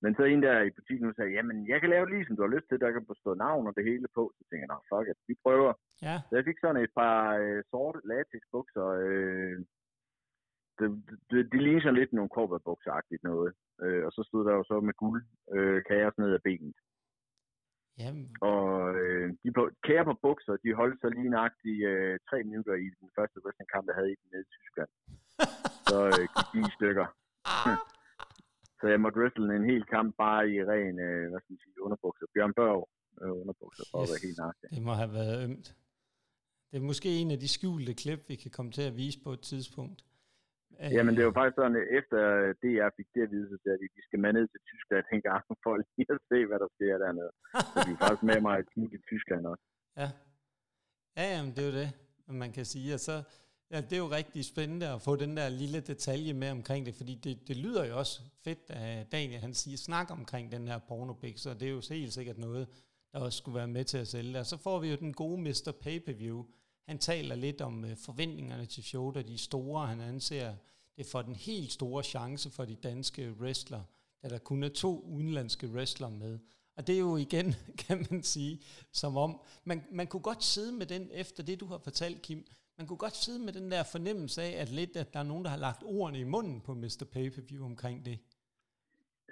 Men 0.02 0.14
så 0.14 0.22
en 0.24 0.42
der 0.42 0.62
i 0.62 0.76
butikken 0.76 1.14
sagde, 1.14 1.32
jamen 1.36 1.68
jeg 1.68 1.80
kan 1.80 1.90
lave 1.90 2.10
lige 2.10 2.26
som 2.26 2.36
du 2.36 2.42
har 2.42 2.54
lyst 2.56 2.68
til, 2.68 2.80
der 2.80 2.90
kan 2.92 3.04
stå 3.22 3.34
navn 3.34 3.66
og 3.66 3.74
det 3.76 3.84
hele 3.90 4.08
på. 4.14 4.22
Så 4.36 4.42
tænkte 4.44 4.64
jeg, 4.64 4.72
nej 4.72 4.82
fuck 4.90 5.06
it, 5.10 5.20
vi 5.28 5.34
prøver. 5.44 5.72
Ja. 6.06 6.16
Så 6.28 6.32
jeg 6.36 6.44
fik 6.44 6.58
sådan 6.60 6.82
et 6.84 6.92
par 7.00 7.18
øh, 7.42 7.62
sorte 7.70 8.00
latex 8.10 8.42
bukser. 8.52 8.88
Øh, 9.06 9.56
det, 10.78 10.88
det, 11.30 11.38
det 11.52 11.60
ligner 11.62 11.82
sådan 11.82 12.00
lidt 12.00 12.12
nogle 12.12 12.34
korperbukser-agtigt 12.36 13.22
noget. 13.30 13.50
Øh, 13.82 14.02
og 14.06 14.12
så 14.12 14.22
stod 14.28 14.42
der 14.46 14.52
jo 14.58 14.64
så 14.70 14.76
med 14.80 14.94
guld 15.04 15.22
øh, 15.56 15.78
kager 15.88 16.10
ned 16.18 16.30
ad 16.34 16.42
benet. 16.48 16.78
Jamen. 18.02 18.26
Og 18.50 18.68
øh, 19.00 19.26
de 19.42 19.48
på, 19.56 19.62
kære 19.86 20.04
på 20.10 20.14
bukser, 20.24 20.54
de 20.64 20.78
holdt 20.80 21.00
så 21.00 21.08
lige 21.08 21.30
nøjagtigt 21.36 21.80
øh, 21.90 22.14
tre 22.28 22.38
minutter 22.48 22.74
i 22.86 22.88
den 23.00 23.08
første 23.16 23.38
wrestlingkamp, 23.42 23.86
jeg 23.88 23.96
havde 23.98 24.12
i 24.12 24.18
den 24.20 24.28
nede 24.32 24.44
i 24.46 24.52
Tyskland. 24.56 24.90
så 25.90 25.98
øh, 26.16 26.24
gik 26.34 26.48
de 26.52 26.58
i 26.68 26.70
stykker. 26.76 27.06
så 28.78 28.84
jeg 28.92 29.00
måtte 29.02 29.18
wrestle 29.20 29.56
en 29.60 29.70
hel 29.72 29.84
kamp 29.94 30.08
bare 30.24 30.42
i 30.54 30.56
ren, 30.72 30.96
øh, 31.06 31.24
hvad 31.30 31.40
skal 31.40 31.52
man 31.54 31.62
sige, 31.64 31.82
underbukser. 31.86 32.26
Bjørn 32.34 32.54
Børg 32.60 32.80
øh, 33.22 33.32
underbukser, 33.42 33.84
for 33.90 33.98
at 34.04 34.08
være 34.12 34.24
helt 34.26 34.38
nøjagtig. 34.40 34.66
Det 34.76 34.82
må 34.88 34.92
have 35.02 35.12
været 35.20 35.36
ømt. 35.46 35.66
Det 36.70 36.76
er 36.80 36.84
måske 36.92 37.08
en 37.20 37.30
af 37.34 37.38
de 37.44 37.48
skjulte 37.56 37.94
klip, 38.02 38.20
vi 38.30 38.36
kan 38.42 38.50
komme 38.56 38.72
til 38.72 38.84
at 38.90 38.96
vise 39.02 39.18
på 39.26 39.30
et 39.36 39.42
tidspunkt. 39.50 39.98
Øh, 40.80 40.90
Jamen 40.96 41.14
det 41.16 41.24
var 41.26 41.34
faktisk 41.38 41.58
sådan, 41.60 41.76
efter 41.98 42.20
det 42.62 42.72
jeg 42.80 42.88
fik 42.98 43.08
det 43.14 43.22
at 43.26 43.30
vide, 43.34 43.46
så 43.52 43.56
sagde 43.62 43.78
de, 43.80 43.86
vi 43.98 44.02
skal 44.06 44.18
med 44.24 44.32
ned 44.36 44.46
til 44.52 44.60
Tyskland 44.70 45.04
en 45.16 45.22
gang 45.28 45.42
for 45.64 45.72
lige 45.96 46.12
at 46.16 46.22
se, 46.30 46.38
hvad 46.48 46.58
der 46.62 46.70
sker 46.76 46.94
dernede. 47.04 47.32
så 47.72 47.78
vi 47.88 47.92
er 47.96 48.00
faktisk 48.04 48.24
med 48.30 48.40
mig 48.46 48.54
i 48.96 48.98
Tyskland 49.10 49.42
også. 49.52 49.64
Ja. 50.00 50.08
Ja, 51.18 51.24
jamen, 51.34 51.52
det 51.54 51.62
er 51.62 51.68
jo 51.70 51.76
det, 51.82 51.90
man 52.42 52.52
kan 52.52 52.64
sige. 52.64 52.94
Og 52.94 53.00
så, 53.00 53.22
ja, 53.72 53.80
det 53.80 53.92
er 53.92 54.02
jo 54.06 54.10
rigtig 54.20 54.44
spændende 54.44 54.86
at 54.94 55.02
få 55.02 55.16
den 55.16 55.36
der 55.36 55.48
lille 55.48 55.80
detalje 55.80 56.32
med 56.32 56.50
omkring 56.50 56.86
det, 56.86 56.94
fordi 56.94 57.14
det, 57.24 57.48
det 57.48 57.56
lyder 57.56 57.84
jo 57.86 57.98
også 57.98 58.20
fedt, 58.44 58.62
at 58.68 59.12
Daniel 59.12 59.40
han 59.40 59.54
siger, 59.54 59.76
snak 59.76 60.10
omkring 60.10 60.52
den 60.52 60.68
her 60.68 60.78
pornopik, 60.88 61.38
så 61.38 61.50
det 61.54 61.62
er 61.68 61.72
jo 61.72 61.82
helt 61.90 62.12
sikkert 62.12 62.38
noget, 62.38 62.68
der 63.12 63.20
også 63.20 63.38
skulle 63.38 63.58
være 63.58 63.68
med 63.68 63.84
til 63.84 63.98
at 63.98 64.08
sælge. 64.08 64.38
Og 64.38 64.46
så 64.46 64.56
får 64.56 64.80
vi 64.80 64.90
jo 64.90 64.96
den 64.96 65.12
gode 65.12 65.40
Mr. 65.40 65.72
Pay-Per-View, 65.82 66.44
han 66.88 66.98
taler 66.98 67.34
lidt 67.34 67.60
om 67.60 67.84
øh, 67.84 67.90
forventningerne 68.06 68.66
til 68.66 68.82
showet, 68.82 69.16
og 69.16 69.28
de 69.28 69.38
store, 69.38 69.86
han 69.86 70.00
anser 70.00 70.48
det 70.96 71.06
for 71.12 71.22
den 71.22 71.34
helt 71.34 71.72
store 71.72 72.02
chance 72.02 72.50
for 72.56 72.64
de 72.64 72.74
danske 72.74 73.22
wrestler, 73.40 73.82
da 74.22 74.28
der 74.28 74.38
kun 74.38 74.62
er 74.62 74.68
to 74.68 74.92
udenlandske 75.16 75.66
wrestler 75.74 76.08
med. 76.08 76.38
Og 76.76 76.86
det 76.86 76.94
er 76.94 76.98
jo 76.98 77.16
igen, 77.16 77.46
kan 77.84 77.96
man 78.10 78.22
sige, 78.22 78.54
som 78.92 79.16
om, 79.16 79.40
man, 79.64 79.78
man 79.92 80.06
kunne 80.06 80.26
godt 80.30 80.44
sidde 80.44 80.72
med 80.78 80.86
den, 80.86 81.10
efter 81.12 81.42
det 81.42 81.60
du 81.60 81.66
har 81.66 81.78
fortalt, 81.78 82.22
Kim, 82.22 82.44
man 82.78 82.86
kunne 82.86 83.02
godt 83.06 83.16
sidde 83.16 83.44
med 83.44 83.52
den 83.52 83.70
der 83.70 83.82
fornemmelse 83.92 84.42
af, 84.42 84.52
at 84.62 84.68
lidt, 84.68 84.96
at 84.96 85.14
der 85.14 85.20
er 85.20 85.28
nogen, 85.30 85.44
der 85.44 85.50
har 85.50 85.62
lagt 85.68 85.82
ordene 85.86 86.20
i 86.20 86.24
munden 86.24 86.60
på 86.66 86.74
Mr. 86.74 87.04
Pay-Per-View 87.12 87.64
omkring 87.64 88.04
det. 88.04 88.18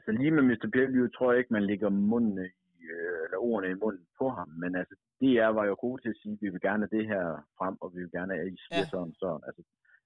Så 0.04 0.10
lige 0.10 0.30
med 0.30 0.42
Mr. 0.42 0.68
Pay-Per-View 0.72 1.06
tror 1.08 1.32
jeg 1.32 1.38
ikke, 1.38 1.52
man 1.52 1.66
lægger 1.66 1.88
munden 1.88 2.38
i, 2.78 2.82
øh, 2.96 3.15
eller 3.36 3.48
ordene 3.50 3.70
i 3.72 3.80
munden 3.84 4.06
på 4.20 4.26
ham, 4.36 4.48
men 4.62 4.70
altså 4.80 4.94
DR 5.20 5.50
var 5.58 5.64
jo 5.70 5.76
gode 5.84 6.02
til 6.02 6.12
at 6.14 6.20
sige, 6.22 6.34
at 6.36 6.42
vi 6.42 6.48
vil 6.52 6.66
gerne 6.68 6.82
have 6.84 6.96
det 6.98 7.06
her 7.12 7.24
frem, 7.58 7.74
og 7.82 7.88
vi 7.94 7.98
vil 8.02 8.16
gerne 8.16 8.32
have, 8.34 8.46
at 8.46 8.52
I 8.54 8.56
siger 8.66 8.84
ja. 8.86 8.92
sådan 8.92 9.14
sådan. 9.22 9.42
Altså, 9.48 9.62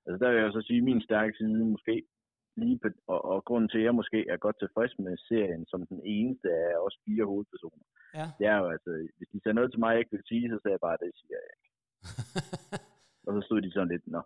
altså 0.07 0.19
der 0.23 0.29
vil 0.31 0.43
jeg 0.43 0.53
så 0.53 0.63
sige, 0.69 0.81
at 0.83 0.89
min 0.91 1.03
stærke 1.09 1.35
side 1.39 1.65
måske 1.77 1.97
lige 2.63 2.79
på, 2.83 2.89
og, 3.15 3.21
og 3.33 3.39
grunden 3.49 3.69
til, 3.71 3.81
at 3.81 3.89
jeg 3.89 3.95
måske 4.01 4.19
er 4.33 4.37
godt 4.45 4.59
tilfreds 4.59 4.95
med 4.99 5.15
serien 5.29 5.65
som 5.67 5.81
den 5.93 6.01
eneste 6.17 6.49
af 6.65 6.75
os 6.87 6.97
fire 7.05 7.25
hovedpersoner, 7.31 7.87
ja. 8.19 8.27
det 8.39 8.47
er 8.53 8.57
jo 8.63 8.67
altså, 8.75 8.91
hvis 9.17 9.29
de 9.33 9.41
sagde 9.41 9.59
noget 9.59 9.71
til 9.71 9.81
mig, 9.81 9.91
jeg 9.93 10.03
ikke 10.03 10.17
vil 10.17 10.29
sige, 10.31 10.51
så 10.53 10.59
sagde 10.63 10.77
jeg 10.77 10.87
bare, 10.89 11.03
det 11.03 11.11
siger 11.21 11.39
jeg 11.45 11.51
ikke. 11.57 11.71
og 13.27 13.31
så 13.37 13.41
stod 13.47 13.61
de 13.63 13.73
sådan 13.73 13.93
lidt, 13.95 14.07
nå. 14.17 14.23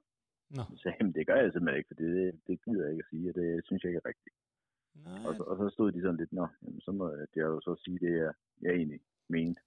Nå. 0.57 0.63
Så 0.71 0.77
sagde 0.83 0.97
jeg, 1.01 1.15
det 1.15 1.27
gør 1.27 1.39
jeg 1.43 1.53
simpelthen 1.53 1.79
ikke, 1.79 1.91
for 1.93 1.99
det, 2.03 2.13
det 2.47 2.57
gider 2.65 2.85
jeg 2.85 2.93
ikke 2.93 3.05
at 3.07 3.11
sige, 3.13 3.27
og 3.31 3.35
det 3.41 3.49
synes 3.67 3.83
jeg 3.83 3.91
ikke 3.91 4.03
er 4.05 4.11
rigtigt. 4.13 4.37
Nej. 5.07 5.27
Og, 5.27 5.33
så, 5.37 5.43
og 5.51 5.57
så 5.61 5.67
stod 5.75 5.93
de 5.93 5.94
sådan 6.05 6.21
lidt, 6.21 6.33
nå, 6.33 6.47
jamen, 6.63 6.81
så 6.81 6.91
må 6.93 7.05
jeg 7.37 7.47
jo 7.53 7.61
så 7.61 7.73
sige 7.85 7.99
det, 8.05 8.13
jeg, 8.23 8.33
jeg 8.63 8.73
egentlig 8.79 9.01
mente. 9.29 9.61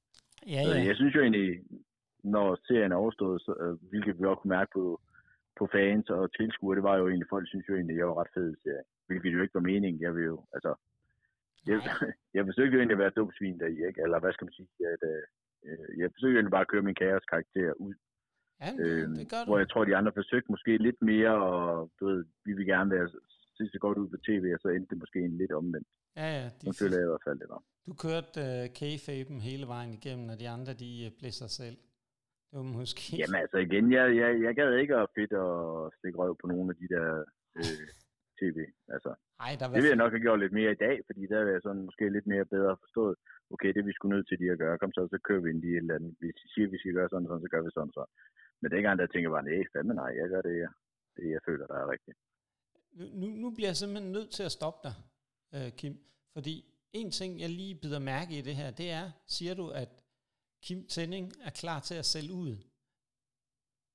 Ja, 0.53 0.61
ja. 0.69 0.85
Jeg 0.89 0.95
synes 0.95 1.15
jo 1.15 1.21
egentlig, 1.21 1.49
når 2.23 2.47
serien 2.67 2.91
er 2.91 2.95
overstået, 3.03 3.41
så, 3.41 3.51
øh, 3.63 3.89
hvilket 3.89 4.19
vi 4.19 4.25
også 4.25 4.41
kunne 4.41 4.57
mærke 4.57 4.71
på, 4.73 5.01
på 5.59 5.69
fans 5.75 6.09
og 6.09 6.33
tilskuere, 6.37 6.75
det 6.75 6.83
var 6.89 6.97
jo 6.97 7.07
egentlig, 7.07 7.29
folk 7.29 7.47
synes 7.47 7.69
jo 7.69 7.75
egentlig, 7.75 7.93
at 7.93 7.99
jeg 7.99 8.07
var 8.07 8.19
ret 8.21 8.33
fed 8.33 8.55
serie. 8.63 8.85
Hvilket 9.07 9.33
jo 9.33 9.41
ikke 9.41 9.53
var 9.59 9.69
meningen. 9.71 10.01
Jeg 10.01 10.15
vil 10.15 10.25
jo, 10.25 10.37
altså, 10.55 10.71
jeg, 11.67 11.77
jeg 12.35 12.45
forsøgte 12.45 12.73
jo 12.73 12.79
egentlig 12.79 12.97
at 12.99 13.05
være 13.05 13.31
svin 13.37 13.59
der 13.59 13.67
i, 13.75 13.77
ikke? 13.87 14.01
Eller 14.05 14.19
hvad 14.19 14.33
skal 14.33 14.45
man 14.45 14.53
sige, 14.53 14.69
at, 14.93 15.01
øh, 15.11 15.23
øh 15.67 15.99
jeg 15.99 16.09
forsøgte 16.13 16.33
jo 16.33 16.37
egentlig 16.39 16.55
bare 16.57 16.67
at 16.67 16.71
køre 16.73 16.87
min 16.87 17.01
kaos 17.01 17.25
karakter 17.33 17.73
ud. 17.87 17.95
Ja, 18.61 18.71
det, 18.77 18.87
øh, 18.87 19.09
det 19.19 19.29
gør 19.31 19.41
du. 19.43 19.49
Hvor 19.49 19.57
jeg 19.57 19.69
tror, 19.69 19.85
de 19.85 19.95
andre 19.95 20.11
forsøgte 20.19 20.51
måske 20.51 20.77
lidt 20.77 21.01
mere, 21.01 21.33
og 21.49 21.91
du 21.99 22.05
ved, 22.09 22.25
vi 22.45 22.53
vil 22.53 22.65
gerne 22.65 22.91
være 22.91 23.09
se 23.57 23.63
så 23.73 23.79
godt 23.85 23.97
ud 24.01 24.09
på 24.13 24.17
tv, 24.27 24.43
og 24.55 24.59
så 24.63 24.67
endte 24.67 24.89
det 24.91 24.97
måske 25.03 25.19
en 25.19 25.37
lidt 25.41 25.53
omvendt. 25.61 25.87
Ja, 26.21 26.27
ja. 26.39 26.45
De 26.61 26.69
føler 26.79 26.97
jeg 26.97 27.05
i 27.07 27.11
hvert 27.11 27.25
fald, 27.27 27.39
det 27.43 27.49
var. 27.49 27.61
Du 27.87 27.93
kørte 28.05 28.35
uh, 28.47 28.65
k-faben 28.77 29.39
hele 29.49 29.65
vejen 29.73 29.93
igennem, 29.99 30.27
og 30.33 30.37
de 30.41 30.47
andre, 30.55 30.73
de 30.83 30.89
uh, 31.05 31.11
blev 31.19 31.31
sig 31.41 31.51
selv. 31.59 31.77
Det 32.49 32.55
var 32.59 32.67
måske... 32.79 33.03
Jamen 33.21 33.39
altså 33.43 33.57
igen, 33.67 33.85
jeg, 33.97 34.05
jeg, 34.21 34.29
jeg 34.45 34.53
gad 34.59 34.69
ikke 34.81 34.95
at 34.95 35.07
fedt 35.17 35.33
og 35.33 35.93
stikke 35.97 36.17
røv 36.21 36.33
på 36.41 36.47
nogle 36.47 36.67
af 36.71 36.75
de 36.81 36.87
der 36.95 37.07
øh, 37.59 37.85
tv. 38.39 38.57
Altså, 38.95 39.11
Ej, 39.45 39.53
der 39.59 39.65
det 39.67 39.83
vil 39.83 39.93
jeg 39.93 40.03
nok 40.03 40.13
have 40.15 40.25
gjort 40.27 40.39
lidt 40.43 40.57
mere 40.59 40.71
i 40.71 40.81
dag, 40.85 40.95
fordi 41.07 41.21
der 41.31 41.37
er 41.39 41.51
jeg 41.55 41.61
sådan 41.63 41.87
måske 41.89 42.15
lidt 42.15 42.27
mere 42.33 42.45
bedre 42.55 42.73
forstået. 42.83 43.15
Okay, 43.53 43.69
det 43.73 43.79
er 43.79 43.89
vi 43.89 43.97
skulle 43.97 44.15
nødt 44.15 44.27
til 44.27 44.39
de 44.41 44.51
at 44.53 44.61
gøre. 44.63 44.77
Kom 44.77 44.93
så, 44.93 45.01
så 45.13 45.17
kører 45.27 45.41
vi 45.43 45.49
ind 45.49 45.63
i 45.63 45.71
et 45.71 45.77
eller 45.77 45.95
andet. 45.95 46.13
Hvis 46.19 46.35
de 46.41 46.47
siger, 46.53 46.67
at 46.67 46.73
vi 46.73 46.79
skal 46.79 46.93
gøre 46.97 47.09
sådan, 47.09 47.27
sådan 47.27 47.45
så 47.45 47.49
gør 47.53 47.61
vi 47.65 47.71
sådan 47.73 47.95
så. 47.97 48.03
Men 48.61 48.71
dengang 48.71 48.95
der 48.99 49.07
tænker 49.07 49.27
jeg 49.27 49.35
bare, 49.37 49.49
nej, 49.49 49.63
fandme 49.73 49.93
nej, 49.93 50.11
jeg 50.21 50.27
gør 50.33 50.41
det, 50.47 50.55
jeg, 50.63 50.71
det 51.15 51.25
jeg 51.35 51.41
føler, 51.47 51.65
der 51.71 51.77
er 51.83 51.91
rigtigt. 51.95 52.17
Nu, 52.97 53.27
nu 53.27 53.49
bliver 53.51 53.69
jeg 53.69 53.77
simpelthen 53.77 54.11
nødt 54.11 54.29
til 54.31 54.43
at 54.43 54.51
stoppe 54.51 54.87
dig, 54.87 54.95
øh, 55.55 55.71
Kim, 55.71 55.97
fordi 56.33 56.65
en 56.93 57.11
ting, 57.11 57.39
jeg 57.39 57.49
lige 57.49 57.75
bider 57.75 57.99
mærke 57.99 58.37
i 58.37 58.41
det 58.41 58.55
her, 58.55 58.71
det 58.71 58.91
er, 58.91 59.11
siger 59.25 59.53
du, 59.53 59.69
at 59.69 59.89
Kim 60.63 60.87
Tænding 60.87 61.33
er 61.43 61.49
klar 61.49 61.79
til 61.79 61.95
at 61.95 62.05
sælge 62.05 62.33
ud 62.33 62.55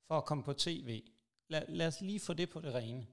for 0.09 0.15
at 0.19 0.25
komme 0.25 0.45
på 0.45 0.53
tv. 0.53 1.03
Lad, 1.49 1.63
lad 1.69 1.87
os 1.87 2.01
lige 2.01 2.21
få 2.27 2.33
det 2.33 2.49
på 2.51 2.61
det 2.61 2.75
rene. 2.75 3.07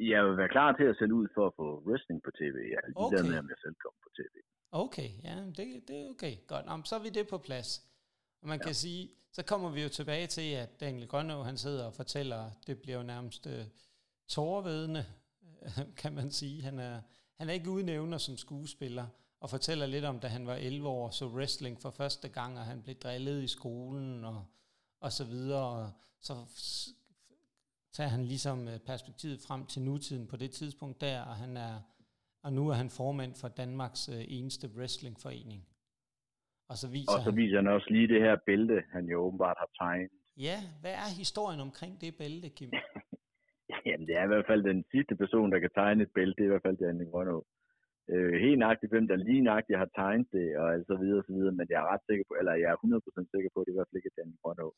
Jeg 0.00 0.24
vil 0.26 0.36
være 0.36 0.48
klar 0.48 0.76
til 0.76 0.84
at 0.84 0.96
sælge 0.98 1.14
ud 1.14 1.28
for 1.34 1.46
at 1.46 1.52
få 1.56 1.82
wrestling 1.86 2.22
på 2.22 2.30
tv. 2.30 2.56
Jeg 2.72 2.80
er 2.84 2.92
Okay. 2.96 3.22
med, 3.28 3.38
om 3.38 3.48
jeg 3.48 3.58
selv 3.64 3.74
kommer 3.84 4.00
på 4.06 4.10
tv. 4.18 4.34
Okay, 4.72 5.10
ja, 5.24 5.36
det, 5.56 5.88
det 5.88 5.96
er 6.00 6.08
okay. 6.14 6.34
Godt, 6.46 6.66
Nå, 6.66 6.82
så 6.84 6.94
er 6.96 7.02
vi 7.02 7.08
det 7.08 7.28
på 7.28 7.38
plads. 7.38 7.70
Og 8.42 8.48
man 8.48 8.58
ja. 8.58 8.64
kan 8.66 8.74
sige, 8.74 9.10
så 9.32 9.42
kommer 9.44 9.70
vi 9.70 9.82
jo 9.82 9.88
tilbage 9.88 10.26
til, 10.26 10.54
at 10.54 10.80
Daniel 10.80 11.08
Grønå, 11.08 11.42
han 11.42 11.56
sidder 11.56 11.86
og 11.86 11.94
fortæller, 11.94 12.50
det 12.66 12.82
bliver 12.82 12.96
jo 12.96 13.02
nærmest 13.02 13.46
uh, 13.46 13.52
tårvedende, 14.28 15.04
kan 16.02 16.14
man 16.14 16.30
sige. 16.30 16.62
Han 16.62 16.78
er, 16.78 17.00
han 17.38 17.48
er 17.48 17.52
ikke 17.52 17.70
udnævner 17.70 18.18
som 18.18 18.36
skuespiller, 18.36 19.06
og 19.40 19.50
fortæller 19.50 19.86
lidt 19.86 20.04
om, 20.04 20.20
da 20.20 20.26
han 20.26 20.46
var 20.46 20.54
11 20.54 20.88
år, 20.88 21.10
så 21.10 21.26
wrestling 21.26 21.80
for 21.80 21.90
første 21.90 22.28
gang, 22.28 22.58
og 22.58 22.64
han 22.64 22.82
blev 22.82 22.96
drillet 22.96 23.42
i 23.42 23.48
skolen, 23.48 24.24
og, 24.24 24.44
og 25.00 25.12
så 25.12 25.24
videre. 25.24 25.66
Og 25.66 25.90
så 26.20 26.34
tager 27.92 28.08
han 28.08 28.24
ligesom 28.24 28.68
øh, 28.68 28.78
perspektivet 28.78 29.40
frem 29.48 29.66
til 29.66 29.82
nutiden 29.82 30.26
på 30.26 30.36
det 30.36 30.50
tidspunkt 30.50 31.00
der, 31.00 31.22
og 31.22 31.36
han 31.36 31.56
er, 31.56 31.80
og 32.42 32.52
nu 32.52 32.68
er 32.68 32.74
han 32.74 32.90
formand 32.90 33.34
for 33.34 33.48
Danmarks 33.48 34.08
øh, 34.08 34.24
eneste 34.28 34.70
wrestlingforening. 34.76 35.66
Og 36.68 36.76
så 36.76 36.88
viser 36.88 37.12
Og 37.12 37.18
så 37.18 37.30
han, 37.30 37.36
viser 37.36 37.56
han 37.56 37.66
også 37.66 37.86
lige 37.90 38.08
det 38.08 38.20
her 38.20 38.36
bælte, 38.46 38.82
han 38.92 39.04
jo 39.06 39.18
åbenbart 39.20 39.56
har 39.58 39.70
tegnet. 39.78 40.10
ja, 40.36 40.58
hvad 40.80 40.92
er 40.92 41.16
historien 41.18 41.60
omkring 41.60 42.00
det 42.00 42.16
bælte, 42.16 42.48
Kim? 42.48 42.70
Det 44.10 44.18
er 44.18 44.24
i 44.24 44.32
hvert 44.32 44.50
fald 44.50 44.62
den 44.72 44.84
sidste 44.92 45.14
person, 45.22 45.52
der 45.52 45.58
kan 45.58 45.70
tegne 45.74 46.02
et 46.02 46.14
bælte, 46.14 46.36
det 46.36 46.42
er 46.42 46.50
i 46.50 46.54
hvert 46.54 46.66
fald 46.66 46.76
Daniel 46.76 47.10
Grønå. 47.10 47.38
Øh, 48.12 48.34
helt 48.44 48.58
nøjagtigt, 48.58 48.92
hvem 48.92 49.06
der 49.08 49.16
lige 49.16 49.46
nøjagtigt 49.48 49.78
har 49.78 49.90
tegnet 50.00 50.28
det, 50.32 50.48
og 50.60 50.68
så 50.88 50.94
videre, 51.02 51.18
og 51.18 51.24
så 51.26 51.32
videre, 51.32 51.54
men 51.58 51.66
jeg 51.70 51.78
er 51.82 51.88
ret 51.92 52.04
sikker 52.08 52.24
på, 52.28 52.34
eller 52.40 52.54
jeg 52.62 52.68
er 52.70 52.76
100% 52.76 53.34
sikker 53.34 53.50
på, 53.52 53.60
at 53.60 53.64
det 53.66 53.70
er 53.70 53.76
i 53.76 53.78
hvert 53.78 53.90
fald 53.90 54.00
ikke 54.00 54.16
Daniel 54.18 54.38
Grønå. 54.42 54.68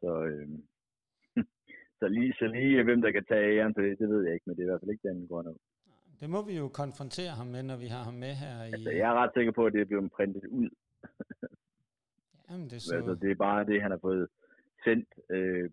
Så, 0.00 0.10
øh, 0.30 0.48
så, 1.98 2.06
lige, 2.16 2.32
så 2.38 2.46
lige 2.56 2.82
hvem 2.88 3.00
der 3.02 3.10
kan 3.16 3.24
tage 3.32 3.46
æren 3.56 3.74
for 3.74 3.82
det, 3.82 3.98
det 3.98 4.08
ved 4.08 4.22
jeg 4.24 4.34
ikke, 4.34 4.46
men 4.46 4.56
det 4.56 4.62
er 4.62 4.66
i 4.68 4.70
hvert 4.70 4.82
fald 4.82 4.94
ikke 4.94 5.08
Daniel 5.08 5.28
Grønå. 5.28 5.54
Det 6.20 6.28
må 6.34 6.40
vi 6.48 6.54
jo 6.62 6.66
konfrontere 6.82 7.34
ham 7.38 7.48
med, 7.54 7.62
når 7.70 7.78
vi 7.84 7.88
har 7.94 8.02
ham 8.08 8.16
med 8.24 8.32
her 8.42 8.54
i... 8.68 8.72
Altså, 8.76 8.90
jeg 9.00 9.08
er 9.12 9.18
ret 9.20 9.34
sikker 9.36 9.52
på, 9.52 9.62
at 9.66 9.72
det 9.72 9.80
er 9.80 9.90
blevet 9.90 10.12
printet 10.16 10.46
ud. 10.60 10.68
Jamen, 12.48 12.66
det 12.70 12.76
er 12.76 12.84
Så. 12.86 12.88
så... 12.88 12.96
Altså, 12.96 13.14
det 13.22 13.30
er 13.30 13.44
bare 13.48 13.66
det, 13.70 13.82
han 13.82 13.90
har 13.90 14.02
fået 14.08 14.28
sendt 14.84 15.08
øh, 15.30 15.64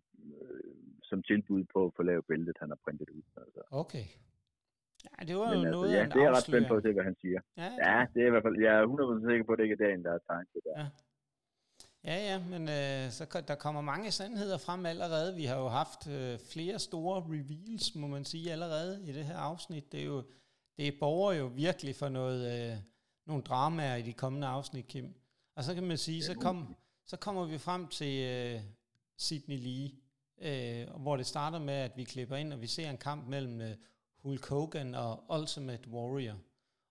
øh, 0.41 0.70
som 1.11 1.19
tilbud 1.29 1.63
på 1.73 1.79
at 1.87 1.91
få 1.97 2.01
lavet 2.09 2.25
bæltet, 2.29 2.55
han 2.63 2.69
har 2.73 2.79
printet 2.85 3.09
ud. 3.17 3.23
Altså. 3.43 3.61
Okay. 3.83 4.05
Ja, 5.05 5.17
det 5.27 5.35
var 5.41 5.49
Men 5.49 5.53
jo 5.53 5.59
altså, 5.59 5.71
noget 5.77 5.89
ja, 5.97 6.03
det 6.13 6.19
er 6.21 6.27
jeg 6.27 6.33
ret 6.37 6.47
spændt 6.49 6.67
på 6.71 6.75
at 6.79 6.83
se, 6.85 6.91
hvad 6.97 7.05
han 7.09 7.17
siger. 7.23 7.39
Ja, 7.61 7.69
Ja, 7.87 7.97
det 8.13 8.19
er 8.23 8.27
i 8.27 8.33
hvert 8.33 8.45
fald, 8.47 8.57
jeg 8.65 8.73
er 8.79 8.83
100% 9.23 9.29
sikker 9.29 9.45
på, 9.45 9.51
at 9.53 9.57
det 9.57 9.63
ikke 9.67 9.77
er 9.79 9.83
dagen, 9.85 10.03
der 10.05 10.11
har 10.15 10.21
tegnet 10.29 10.49
det 10.55 10.61
der. 10.67 10.75
Ja. 10.81 10.87
Ja, 12.09 12.17
ja, 12.29 12.37
men 12.53 12.61
øh, 12.61 13.11
så 13.17 13.43
der 13.47 13.55
kommer 13.55 13.81
mange 13.81 14.11
sandheder 14.11 14.57
frem 14.57 14.85
allerede. 14.85 15.35
Vi 15.35 15.45
har 15.45 15.57
jo 15.57 15.67
haft 15.67 16.01
øh, 16.15 16.39
flere 16.53 16.79
store 16.79 17.17
reveals, 17.35 17.95
må 17.95 18.07
man 18.07 18.25
sige, 18.25 18.51
allerede 18.51 18.91
i 19.09 19.11
det 19.17 19.25
her 19.25 19.37
afsnit. 19.37 19.91
Det 19.91 20.01
er 20.01 20.05
jo 20.05 20.23
det 20.77 20.99
borger 20.99 21.33
jo 21.33 21.45
virkelig 21.45 21.95
for 21.95 22.09
noget, 22.09 22.39
øh, 22.53 22.77
nogle 23.25 23.43
dramaer 23.43 23.95
i 23.95 24.01
de 24.01 24.13
kommende 24.13 24.47
afsnit, 24.47 24.87
Kim. 24.87 25.13
Og 25.55 25.63
så 25.63 25.73
kan 25.73 25.83
man 25.83 25.97
sige, 25.97 26.23
så, 26.23 26.33
kom, 26.35 26.75
så 27.05 27.17
kommer 27.17 27.45
vi 27.45 27.57
frem 27.57 27.87
til 27.87 28.13
øh, 28.23 28.61
Sydney 29.17 29.57
Lee, 29.57 29.91
øh, 30.41 31.01
hvor 31.01 31.17
det 31.17 31.25
starter 31.25 31.59
med, 31.59 31.73
at 31.73 31.91
vi 31.95 32.03
klipper 32.03 32.35
ind, 32.35 32.53
og 32.53 32.61
vi 32.61 32.67
ser 32.67 32.89
en 32.89 32.97
kamp 32.97 33.27
mellem 33.27 33.61
øh, 33.61 33.75
Hulk 34.23 34.45
Hogan 34.49 34.95
og 34.95 35.23
Ultimate 35.39 35.89
Warrior. 35.89 36.37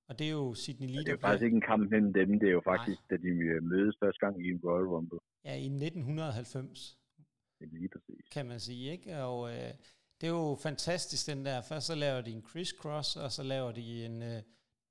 Og 0.09 0.19
det 0.19 0.27
er 0.27 0.31
jo 0.31 0.55
Sydney 0.55 0.89
Lee, 0.89 0.99
Det 0.99 1.09
er 1.09 1.13
jo 1.13 1.19
faktisk 1.19 1.45
ikke 1.45 1.55
en 1.55 1.61
kamp 1.61 1.91
mellem 1.91 2.13
dem, 2.13 2.39
det 2.41 2.49
er 2.49 2.53
jo 2.53 2.63
Nej. 2.67 2.77
faktisk, 2.77 3.01
da 3.11 3.17
de 3.17 3.29
øh, 3.29 3.63
mødes 3.63 3.97
første 4.03 4.19
gang 4.27 4.47
i 4.47 4.51
en 4.51 4.61
Royal 4.65 4.87
Rumble. 4.87 5.19
ja, 5.45 5.55
i 5.55 5.67
1990. 5.67 6.99
Det 7.59 7.65
er 7.67 7.71
lige 7.79 7.89
præcis. 7.89 8.25
kan 8.33 8.47
man 8.47 8.61
sige, 8.61 8.91
ikke? 8.93 9.17
Og 9.23 9.51
øh, 9.51 9.71
det 10.21 10.27
er 10.27 10.31
jo 10.31 10.59
fantastisk, 10.63 11.27
den 11.27 11.45
der. 11.45 11.61
Først 11.63 11.87
så 11.87 11.95
laver 11.95 12.21
de 12.21 12.31
en 12.31 12.43
crisscross, 12.43 13.17
og 13.17 13.33
så 13.33 13.43
laver 13.43 13.73
de 13.73 14.05
en 14.05 14.23
øh, 14.23 14.43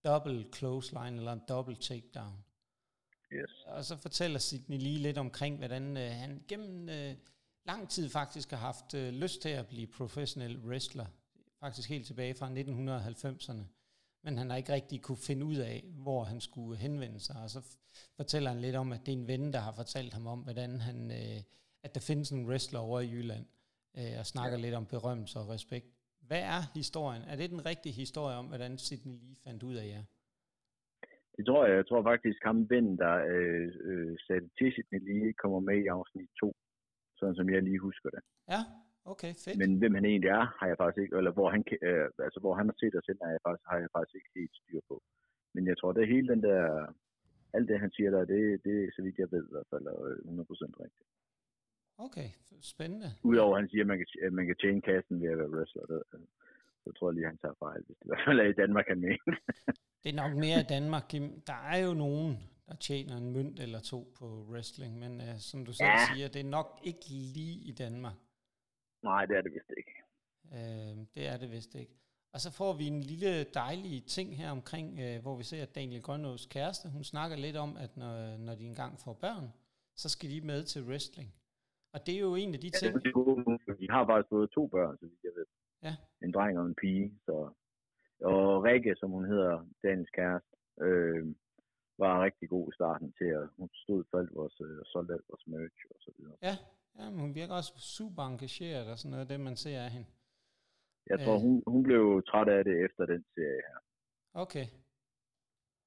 double 0.05 0.45
clothesline, 0.55 1.17
eller 1.17 1.33
en 1.33 1.41
double 1.49 1.75
takedown. 1.75 2.33
Yes. 3.33 3.51
Og 3.67 3.83
så 3.83 3.97
fortæller 3.97 4.39
Sidney 4.39 4.77
lige 4.77 4.97
lidt 4.99 5.17
omkring, 5.17 5.57
hvordan 5.57 5.97
øh, 5.97 6.11
han 6.11 6.43
gennem 6.47 6.89
øh, 6.89 7.15
lang 7.65 7.89
tid 7.89 8.09
faktisk 8.09 8.49
har 8.49 8.57
haft 8.57 8.93
øh, 8.93 9.13
lyst 9.13 9.41
til 9.41 9.49
at 9.49 9.67
blive 9.67 9.87
professionel 9.87 10.57
wrestler. 10.57 11.05
Faktisk 11.59 11.89
helt 11.89 12.05
tilbage 12.05 12.33
fra 12.33 12.47
1990'erne. 12.47 13.63
Men 14.23 14.37
han 14.37 14.49
har 14.49 14.57
ikke 14.57 14.73
rigtig 14.73 15.01
kunne 15.01 15.23
finde 15.27 15.45
ud 15.45 15.55
af, 15.55 15.83
hvor 16.03 16.23
han 16.23 16.41
skulle 16.41 16.77
henvende 16.77 17.19
sig. 17.19 17.35
Og 17.43 17.49
så 17.49 17.77
fortæller 18.15 18.49
han 18.49 18.61
lidt 18.61 18.75
om, 18.75 18.91
at 18.91 18.99
det 19.05 19.13
er 19.13 19.17
en 19.17 19.27
ven, 19.27 19.53
der 19.53 19.59
har 19.59 19.71
fortalt 19.71 20.13
ham 20.13 20.27
om, 20.27 20.39
hvordan 20.39 20.79
han, 20.79 21.11
øh, 21.11 21.39
at 21.83 21.95
der 21.95 22.01
findes 22.07 22.31
en 22.31 22.47
wrestler 22.49 22.79
over 22.79 22.99
i 22.99 23.11
Jylland. 23.11 23.45
Øh, 23.97 24.19
og 24.19 24.25
snakker 24.25 24.57
ja. 24.57 24.63
lidt 24.63 24.75
om 24.75 24.85
berømmelse 24.85 25.39
og 25.39 25.49
respekt. 25.49 25.87
Hvad 26.27 26.43
er 26.55 26.61
historien? 26.75 27.23
Er 27.31 27.35
det 27.35 27.49
den 27.49 27.65
rigtige 27.65 27.93
historie 28.03 28.35
om, 28.35 28.45
hvordan 28.45 28.77
Sidney 28.77 29.17
lige 29.19 29.37
fandt 29.43 29.63
ud 29.63 29.75
af 29.75 29.87
jer? 29.93 30.03
Det 31.37 31.45
tror 31.45 31.65
jeg. 31.65 31.75
Jeg 31.75 31.87
tror 31.87 32.03
faktisk, 32.03 32.39
ham 32.43 32.69
vennen, 32.69 32.97
der 32.97 33.15
øh, 33.33 33.67
øh, 33.89 34.17
satte 34.27 34.49
til 34.57 34.73
sit 34.73 34.87
lige, 34.91 35.33
kommer 35.33 35.59
med 35.59 35.77
i 35.83 35.87
afsnit 35.87 36.29
2. 36.39 36.55
Sådan 37.19 37.35
som 37.39 37.49
jeg 37.53 37.63
lige 37.63 37.85
husker 37.89 38.09
det. 38.15 38.21
Ja, 38.53 38.61
okay, 39.13 39.31
fedt. 39.43 39.57
Men 39.61 39.69
hvem 39.79 39.93
han 39.97 40.05
egentlig 40.05 40.31
er, 40.39 40.45
har 40.59 40.67
jeg 40.71 40.77
faktisk 40.81 41.01
ikke, 41.03 41.17
eller 41.19 41.33
hvor 41.37 41.49
han, 41.53 41.61
øh, 41.87 42.07
altså, 42.27 42.39
hvor 42.43 42.53
han 42.59 42.67
har 42.69 42.77
set 42.79 42.95
os 42.99 43.07
hen, 43.09 43.17
har 43.25 43.31
jeg 43.35 43.41
faktisk, 43.47 43.65
har 43.71 43.77
jeg 43.83 43.89
faktisk 43.97 44.15
ikke 44.19 44.31
helt 44.39 44.55
styr 44.61 44.81
på. 44.89 44.95
Men 45.53 45.63
jeg 45.69 45.77
tror, 45.77 45.91
det 45.91 46.01
er 46.03 46.13
hele 46.15 46.27
den 46.33 46.43
der, 46.47 46.59
alt 47.55 47.67
det 47.69 47.79
han 47.83 47.91
siger 47.97 48.09
der, 48.15 48.31
det, 48.33 48.41
det 48.65 48.75
er 48.83 48.91
så 48.95 49.01
vidt 49.05 49.21
jeg 49.23 49.31
ved 49.31 49.43
i 49.47 49.53
hvert 49.53 49.69
fald, 49.71 49.85
er 49.85 49.95
100% 49.95 50.83
rigtigt. 50.83 51.09
Okay, 52.05 52.29
spændende. 52.73 53.09
Udover 53.23 53.55
at 53.55 53.61
han 53.61 53.69
siger, 53.69 53.83
at 53.83 53.91
man 53.91 53.97
kan, 53.97 54.07
at 54.27 54.33
man 54.33 54.45
kan 54.45 54.57
tjene 54.61 54.81
kassen 54.81 55.21
ved 55.21 55.29
at 55.33 55.37
være 55.37 55.53
wrestler, 55.55 55.85
det, 55.91 56.01
øh, 56.13 56.19
så 56.83 56.89
tror 56.91 57.09
jeg 57.09 57.15
lige, 57.15 57.31
han 57.33 57.37
tager 57.43 57.61
fejl, 57.65 57.81
hvis 57.85 57.97
det 57.97 58.05
i 58.05 58.09
hvert 58.09 58.25
fald 58.27 58.39
er 58.39 58.49
i 58.49 58.59
Danmark, 58.61 58.85
han 58.87 58.99
mener. 59.07 59.33
Det 60.03 60.09
er 60.13 60.19
nok 60.23 60.33
mere 60.45 60.59
i 60.65 60.69
Danmark, 60.75 61.05
Kim. 61.11 61.25
Der 61.51 61.59
er 61.73 61.79
jo 61.87 61.93
nogen, 61.93 62.29
der 62.69 62.75
tjener 62.75 63.17
en 63.17 63.31
mønt 63.33 63.59
eller 63.59 63.79
to 63.79 64.13
på 64.19 64.25
wrestling, 64.51 64.99
men 64.99 65.11
uh, 65.21 65.37
som 65.37 65.65
du 65.65 65.73
selv 65.73 65.87
Ja. 65.89 66.05
siger, 66.15 66.27
det 66.27 66.39
er 66.45 66.49
nok 66.59 66.79
ikke 66.83 67.05
lige 67.09 67.55
i 67.69 67.71
Danmark. 67.71 68.17
Nej, 69.03 69.25
det 69.25 69.37
er 69.37 69.41
det 69.41 69.51
vist 69.53 69.71
ikke. 69.77 69.91
Uh, 70.43 70.97
det 71.15 71.27
er 71.27 71.37
det 71.37 71.51
vist 71.51 71.75
ikke. 71.75 71.93
Og 72.33 72.39
så 72.39 72.51
får 72.51 72.73
vi 72.73 72.85
en 72.87 73.01
lille 73.01 73.43
dejlig 73.43 74.05
ting 74.05 74.37
her 74.37 74.51
omkring, 74.51 74.87
uh, 74.99 75.21
hvor 75.21 75.35
vi 75.37 75.43
ser, 75.43 75.61
at 75.63 75.75
Daniel 75.75 76.01
Grønås 76.01 76.45
kæreste, 76.45 76.89
hun 76.89 77.03
snakker 77.03 77.37
lidt 77.37 77.57
om, 77.57 77.77
at 77.77 77.97
når, 77.97 78.37
når 78.37 78.55
de 78.55 78.63
engang 78.65 78.99
får 78.99 79.13
børn, 79.13 79.45
så 79.95 80.09
skal 80.09 80.29
de 80.29 80.41
med 80.41 80.63
til 80.63 80.81
wrestling. 80.83 81.29
Og 81.93 81.99
det 82.05 82.15
er 82.15 82.19
jo 82.19 82.35
en 82.35 82.53
af 82.53 82.59
de 82.59 82.67
Ja, 82.67 82.77
ting... 82.79 82.93
det 83.03 83.07
er 83.09 83.11
gode 83.11 83.77
de 83.81 83.87
har 83.89 84.05
faktisk 84.05 84.29
fået 84.29 84.51
to 84.51 84.67
børn, 84.67 84.97
så 84.97 85.05
vidt 85.05 85.23
jeg 85.23 85.31
ved. 85.35 85.45
Ja. 85.83 85.95
En 86.25 86.31
dreng 86.33 86.59
og 86.59 86.65
en 86.65 86.75
pige. 86.75 87.13
Så. 87.25 87.53
Og 88.21 88.63
Rikke, 88.63 88.95
som 88.95 89.09
hun 89.11 89.25
hedder, 89.25 89.65
Daniels 89.83 90.09
kæreste, 90.09 90.49
øh, 90.81 91.35
var 91.99 92.23
rigtig 92.23 92.49
god 92.49 92.65
i 92.71 92.75
starten 92.79 93.09
til 93.19 93.25
at 93.39 93.45
hun 93.57 93.69
stod 93.73 94.03
for 94.09 94.17
alt 94.19 94.33
vores, 94.39 94.55
øh, 94.61 94.77
solgte 94.85 95.13
alt 95.13 95.29
vores 95.29 95.47
merch 95.47 95.79
og 95.89 95.97
så 96.05 96.11
videre. 96.17 96.35
Ja, 96.41 96.55
ja 96.99 97.09
men 97.09 97.19
hun 97.19 97.35
virker 97.35 97.53
også 97.53 97.73
super 97.77 98.23
engageret 98.23 98.87
og 98.91 98.97
sådan 98.97 99.11
noget, 99.11 99.29
det 99.29 99.39
man 99.39 99.55
ser 99.55 99.81
af 99.87 99.91
hende. 99.91 100.07
Jeg 101.11 101.19
tror, 101.23 101.35
Øh. 101.35 101.41
hun, 101.41 101.63
hun 101.67 101.83
blev 101.83 102.23
træt 102.27 102.49
af 102.57 102.63
det 102.63 102.75
efter 102.85 103.05
den 103.05 103.23
serie 103.35 103.61
her. 103.69 103.79
Okay, 104.33 104.65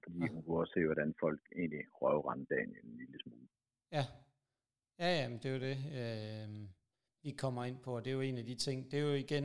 Fordi 0.05 0.19
Ja. 0.19 0.29
hun 0.33 0.43
kunne 0.43 0.59
også 0.61 0.73
se, 0.77 0.85
hvordan 0.85 1.15
folk 1.21 1.41
egentlig 1.57 1.85
røvrendte 2.03 2.55
Daniel 2.55 2.85
en 2.87 2.97
lille 2.97 3.19
smule. 3.23 3.49
Ja, 3.93 4.05
ja, 4.99 5.09
ja 5.21 5.29
men 5.29 5.39
det 5.39 5.47
er 5.51 5.55
jo 5.57 5.61
det, 5.71 5.79
øh, 6.01 6.69
vi 7.23 7.31
kommer 7.31 7.65
ind 7.65 7.79
på, 7.83 7.97
og 7.97 8.05
det 8.05 8.11
er 8.11 8.15
jo 8.15 8.21
en 8.21 8.39
af 8.39 8.45
de 8.45 8.55
ting, 8.55 8.91
det 8.91 8.99
er 8.99 9.03
jo 9.11 9.15
igen, 9.27 9.45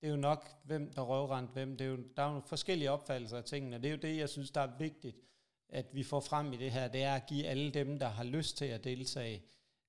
det 0.00 0.06
er 0.06 0.10
jo 0.10 0.16
nok, 0.16 0.42
hvem 0.64 0.92
der 0.92 1.02
røvrendte 1.02 1.52
hvem, 1.52 1.76
det 1.76 1.84
er 1.86 1.90
jo, 1.90 1.96
der 2.16 2.22
er 2.22 2.34
jo 2.34 2.40
forskellige 2.40 2.90
opfattelser 2.90 3.36
af 3.38 3.44
tingene, 3.44 3.76
og 3.76 3.82
det 3.82 3.88
er 3.88 3.92
jo 3.96 4.00
det, 4.02 4.16
jeg 4.16 4.28
synes, 4.28 4.50
der 4.50 4.60
er 4.60 4.78
vigtigt, 4.78 5.16
at 5.72 5.86
vi 5.92 6.02
får 6.02 6.20
frem 6.20 6.52
i 6.52 6.56
det 6.56 6.70
her, 6.70 6.88
det 6.88 7.02
er 7.02 7.14
at 7.14 7.26
give 7.26 7.46
alle 7.46 7.70
dem, 7.70 7.98
der 7.98 8.08
har 8.08 8.24
lyst 8.24 8.56
til 8.56 8.64
at 8.64 8.84
deltage 8.84 9.42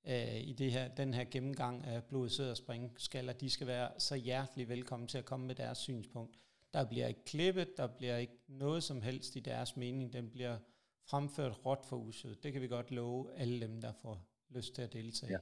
øh, 0.07 0.41
i 0.41 0.53
det 0.53 0.71
her, 0.71 0.87
den 0.87 1.13
her 1.13 1.23
gennemgang 1.23 1.85
af 1.85 2.03
blod, 2.03 2.29
sød 2.29 2.49
og 2.49 2.57
springskaller, 2.57 3.33
de 3.33 3.49
skal 3.49 3.67
være 3.67 3.91
så 3.97 4.15
hjertelig 4.15 4.69
velkommen 4.69 5.07
til 5.07 5.17
at 5.17 5.25
komme 5.25 5.47
med 5.47 5.55
deres 5.55 5.77
synspunkt. 5.77 6.35
Der 6.73 6.85
bliver 6.85 7.07
ikke 7.07 7.25
klippet, 7.25 7.77
der 7.77 7.87
bliver 7.87 8.17
ikke 8.17 8.37
noget 8.47 8.83
som 8.83 9.01
helst 9.01 9.35
i 9.35 9.39
deres 9.39 9.77
mening, 9.77 10.13
den 10.13 10.29
bliver 10.29 10.57
fremført 11.03 11.65
råt 11.65 11.85
for 11.85 11.97
usød. 11.97 12.35
Det 12.35 12.53
kan 12.53 12.61
vi 12.61 12.67
godt 12.67 12.91
love 12.91 13.33
alle 13.35 13.61
dem, 13.61 13.81
der 13.81 13.93
får 13.93 14.25
lyst 14.49 14.75
til 14.75 14.81
at 14.81 14.93
deltage. 14.93 15.39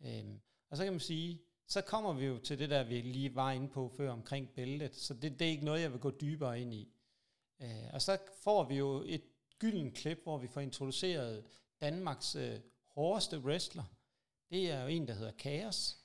Ja. 0.00 0.18
Øhm, 0.18 0.40
og 0.70 0.76
så 0.76 0.84
kan 0.84 0.92
man 0.92 1.00
sige, 1.00 1.40
så 1.66 1.80
kommer 1.80 2.12
vi 2.12 2.26
jo 2.26 2.38
til 2.38 2.58
det 2.58 2.70
der, 2.70 2.84
vi 2.84 3.00
lige 3.00 3.34
var 3.34 3.52
inde 3.52 3.68
på 3.68 3.88
før 3.96 4.10
omkring 4.10 4.48
bæltet, 4.48 4.96
så 4.96 5.14
det, 5.14 5.38
det 5.38 5.46
er 5.46 5.50
ikke 5.50 5.64
noget, 5.64 5.80
jeg 5.80 5.92
vil 5.92 6.00
gå 6.00 6.10
dybere 6.10 6.60
ind 6.60 6.74
i. 6.74 6.92
Øh, 7.62 7.90
og 7.92 8.02
så 8.02 8.18
får 8.42 8.64
vi 8.64 8.74
jo 8.74 9.02
et 9.06 9.22
gylden 9.60 9.92
klip, 9.92 10.18
hvor 10.22 10.38
vi 10.38 10.48
får 10.48 10.60
introduceret 10.60 11.44
Danmarks 11.80 12.36
øh, 12.36 12.56
hårdeste 12.94 13.38
wrestler. 13.38 13.84
Det 14.50 14.70
er 14.72 14.82
jo 14.82 14.88
en, 14.88 15.08
der 15.08 15.14
hedder 15.14 15.32
Chaos. 15.32 15.96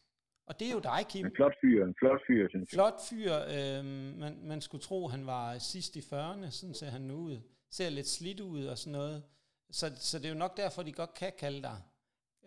Og 0.47 0.59
det 0.59 0.67
er 0.67 0.71
jo 0.71 0.79
dig, 0.79 1.05
Kim. 1.09 1.25
En 1.25 1.31
flot 1.35 1.53
fyr, 1.61 1.85
en 1.85 1.95
flot 1.99 2.21
fyr, 2.27 2.49
synes 2.49 2.71
jeg. 2.71 2.77
Flot 2.77 2.99
fyr. 3.09 3.33
Øh, 3.33 3.85
man, 4.19 4.39
man 4.43 4.61
skulle 4.61 4.81
tro, 4.81 5.07
han 5.07 5.25
var 5.25 5.57
sidst 5.57 5.95
i 5.95 5.99
40'erne, 5.99 6.49
sådan 6.49 6.73
ser 6.73 6.89
han 6.89 7.01
nu 7.01 7.15
ud. 7.15 7.39
Ser 7.71 7.89
lidt 7.89 8.07
slidt 8.07 8.39
ud 8.39 8.65
og 8.65 8.77
sådan 8.77 8.91
noget. 8.91 9.23
Så, 9.71 9.91
så 9.95 10.17
det 10.19 10.25
er 10.25 10.29
jo 10.29 10.35
nok 10.35 10.57
derfor, 10.57 10.83
de 10.83 10.91
godt 10.91 11.13
kan 11.13 11.31
kalde 11.39 11.61
dig 11.61 11.81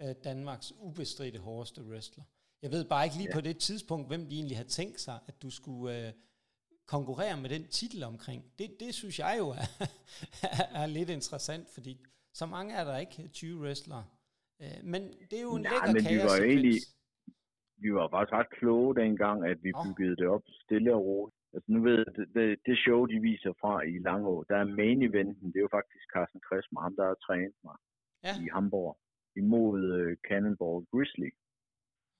øh, 0.03 0.15
Danmarks 0.25 0.73
ubestridte 0.79 1.39
hårdeste 1.39 1.83
wrestler. 1.85 2.25
Jeg 2.63 2.71
ved 2.71 2.85
bare 2.85 3.05
ikke 3.05 3.17
lige 3.17 3.29
ja. 3.29 3.35
på 3.35 3.41
det 3.41 3.59
tidspunkt, 3.59 4.09
hvem 4.09 4.27
de 4.27 4.35
egentlig 4.35 4.57
har 4.57 4.65
tænkt 4.65 5.01
sig, 5.01 5.19
at 5.29 5.43
du 5.43 5.51
skulle 5.51 6.07
øh, 6.07 6.13
konkurrere 6.95 7.37
med 7.43 7.51
den 7.51 7.65
titel 7.79 8.01
omkring. 8.13 8.41
Det, 8.59 8.69
det 8.81 8.95
synes 8.95 9.19
jeg 9.19 9.35
jo 9.39 9.49
er, 9.49 9.67
er 10.83 10.87
lidt 10.87 11.11
interessant, 11.11 11.67
fordi 11.75 11.95
så 12.33 12.47
mange 12.47 12.75
er 12.75 12.85
der 12.85 12.97
ikke 12.99 13.29
20 13.29 13.61
wrestlere. 13.63 14.05
Øh, 14.63 14.79
men 14.93 15.03
det 15.29 15.37
er 15.39 15.47
jo 15.51 15.55
en 15.57 15.63
Nej, 15.63 15.73
lækker 15.73 15.93
men 15.93 16.03
vi 16.15 16.19
var 16.29 16.37
egentlig, 16.51 16.79
vi 17.85 17.89
var 17.95 18.07
faktisk 18.15 18.35
ret 18.39 18.51
kloge 18.59 18.95
dengang, 19.03 19.39
at 19.53 19.59
vi 19.65 19.71
oh. 19.75 19.87
byggede 19.87 20.17
det 20.17 20.29
op 20.35 20.45
stille 20.65 20.95
og 20.95 21.03
roligt. 21.05 21.37
Altså 21.55 21.69
nu 21.75 21.81
ved 21.89 21.99
det, 22.17 22.27
det, 22.37 22.47
det 22.67 22.77
show, 22.85 23.01
de 23.13 23.19
viser 23.31 23.53
fra 23.61 23.75
i 23.93 23.99
Langå, 24.09 24.45
der 24.49 24.57
er 24.57 24.65
main 24.81 25.03
eventen, 25.03 25.47
det 25.53 25.57
er 25.59 25.67
jo 25.69 25.77
faktisk 25.79 26.05
Carsten 26.15 26.41
Kressmer, 26.47 26.81
ham 26.81 26.97
der 26.97 27.07
har 27.11 27.19
trænet 27.27 27.57
mig 27.65 27.77
ja. 28.27 28.35
i 28.43 28.45
Hamburg, 28.55 28.99
imod 29.37 29.81
uh, 29.99 30.13
Cannonball 30.29 30.79
Grizzly, 30.93 31.31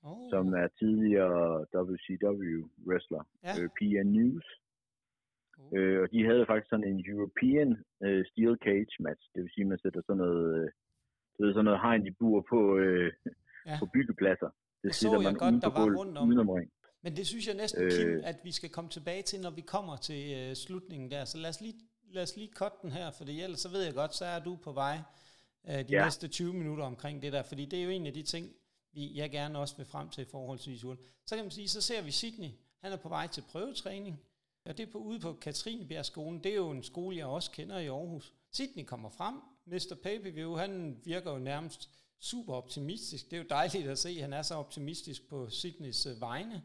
oh. 0.03 0.29
som 0.29 0.53
er 0.53 0.67
tidligere 0.79 1.65
WCW-wrestler, 1.91 3.23
ja. 3.43 3.53
øh, 3.59 3.69
PN 3.77 4.07
News. 4.17 4.47
Oh. 5.59 5.73
Uh, 5.75 5.97
og 6.03 6.07
de 6.13 6.19
havde 6.29 6.45
faktisk 6.49 6.69
sådan 6.69 6.89
en 6.91 6.99
European 7.11 7.69
uh, 8.05 8.21
Steel 8.29 8.55
Cage 8.65 8.93
match, 9.05 9.23
det 9.33 9.39
vil 9.43 9.51
sige, 9.53 9.65
at 9.65 9.71
man 9.73 9.79
sætter 9.83 10.01
sådan 10.07 10.21
noget, 10.25 10.45
uh, 10.59 10.67
det 11.35 11.41
er 11.49 11.53
sådan 11.53 11.65
noget 11.65 11.81
hegn, 11.85 12.05
de 12.05 12.11
bur 12.19 12.45
på, 12.53 12.61
uh, 12.85 13.09
ja. 13.65 13.75
på 13.79 13.85
byggepladser. 13.93 14.49
Det, 14.83 14.95
så 14.95 15.21
jeg 15.21 15.35
godt, 15.35 15.63
der 15.63 15.69
var 15.79 15.85
rundt 15.99 16.17
om. 16.17 16.27
Men 17.03 17.15
det 17.15 17.27
synes 17.27 17.47
jeg 17.47 17.55
næsten, 17.55 17.83
øh, 17.83 17.91
Kim, 17.91 18.21
at 18.23 18.35
vi 18.43 18.51
skal 18.51 18.69
komme 18.69 18.89
tilbage 18.89 19.21
til, 19.21 19.41
når 19.41 19.49
vi 19.49 19.61
kommer 19.61 19.95
til 19.95 20.49
uh, 20.49 20.53
slutningen 20.53 21.11
der. 21.11 21.25
Så 21.25 21.37
lad 21.37 21.49
os 21.49 21.61
lige, 21.61 21.75
lad 22.11 22.23
os 22.23 22.35
lige 22.37 22.51
cutte 22.55 22.77
den 22.81 22.91
her, 22.91 23.11
for 23.11 23.23
ellers 23.27 23.59
så 23.59 23.69
ved 23.69 23.83
jeg 23.83 23.93
godt, 23.93 24.15
så 24.15 24.25
er 24.25 24.39
du 24.39 24.57
på 24.63 24.71
vej 24.71 24.97
uh, 25.63 25.73
de 25.73 25.85
ja. 25.89 26.03
næste 26.03 26.27
20 26.27 26.53
minutter 26.53 26.83
omkring 26.83 27.21
det 27.21 27.33
der. 27.33 27.43
Fordi 27.43 27.65
det 27.65 27.79
er 27.79 27.83
jo 27.83 27.89
en 27.89 28.07
af 28.07 28.13
de 28.13 28.23
ting, 28.23 28.45
vi, 28.93 29.17
jeg 29.17 29.31
gerne 29.31 29.59
også 29.59 29.77
vil 29.77 29.85
frem 29.85 30.09
til 30.09 30.25
forholdsvis 30.25 30.81
hurtigt. 30.81 31.09
Så 31.25 31.35
kan 31.35 31.45
man 31.45 31.51
sige, 31.51 31.67
så 31.67 31.81
ser 31.81 32.01
vi 32.01 32.11
Sydney. 32.11 32.49
Han 32.81 32.91
er 32.91 32.97
på 32.97 33.09
vej 33.09 33.27
til 33.27 33.43
prøvetræning. 33.51 34.19
Og 34.65 34.77
det 34.77 34.87
er 34.87 34.91
på, 34.91 34.97
ude 34.97 35.19
på 35.19 35.33
Katrinebjergskolen. 35.33 36.43
Det 36.43 36.51
er 36.51 36.55
jo 36.55 36.71
en 36.71 36.83
skole, 36.83 37.17
jeg 37.17 37.25
også 37.25 37.51
kender 37.51 37.79
i 37.79 37.87
Aarhus. 37.87 38.33
Sydney 38.51 38.83
kommer 38.83 39.09
frem. 39.09 39.35
Mr. 39.65 39.95
Pay-Per-View, 40.03 40.55
han 40.55 40.97
virker 41.05 41.31
jo 41.31 41.37
nærmest 41.37 41.89
super 42.19 42.53
optimistisk. 42.53 43.25
Det 43.25 43.33
er 43.33 43.41
jo 43.41 43.47
dejligt 43.49 43.87
at 43.87 43.99
se, 43.99 44.09
at 44.09 44.21
han 44.21 44.33
er 44.33 44.41
så 44.41 44.55
optimistisk 44.55 45.29
på 45.29 45.49
Sydneys 45.49 46.05
øh, 46.05 46.21
vegne. 46.21 46.63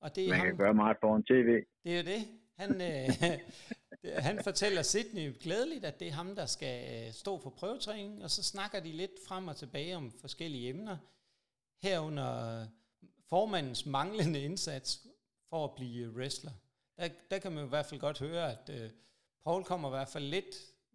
Og 0.00 0.16
det 0.16 0.24
er 0.24 0.28
Man 0.28 0.40
kan 0.40 0.56
gøre 0.56 0.74
meget 0.74 0.96
foran 1.00 1.22
tv. 1.22 1.64
Det 1.84 1.92
er 1.92 1.96
jo 1.96 2.02
det. 2.02 2.28
Han, 2.56 2.80
øh, 2.80 3.30
han 4.28 4.40
fortæller 4.44 4.82
Sydney 4.82 5.34
glædeligt, 5.40 5.84
at 5.84 6.00
det 6.00 6.08
er 6.08 6.12
ham, 6.12 6.34
der 6.34 6.46
skal 6.46 7.06
øh, 7.06 7.12
stå 7.12 7.38
for 7.38 7.50
prøvetræning, 7.50 8.24
og 8.24 8.30
så 8.30 8.42
snakker 8.42 8.80
de 8.80 8.92
lidt 8.92 9.10
frem 9.28 9.48
og 9.48 9.56
tilbage 9.56 9.96
om 9.96 10.12
forskellige 10.20 10.68
emner, 10.68 10.96
herunder 11.82 12.66
formandens 13.28 13.86
manglende 13.86 14.40
indsats 14.48 15.06
for 15.50 15.64
at 15.64 15.70
blive 15.76 16.10
wrestler. 16.16 16.52
Der, 16.96 17.08
der 17.30 17.38
kan 17.38 17.52
man 17.52 17.64
i 17.64 17.68
hvert 17.68 17.86
fald 17.86 18.00
godt 18.00 18.20
høre, 18.20 18.44
at 18.52 18.64
øh, 18.76 18.90
Paul 19.44 19.64
kommer 19.64 19.88
i 19.88 19.94
hvert 19.96 20.12
fald 20.12 20.24
lidt 20.24 20.52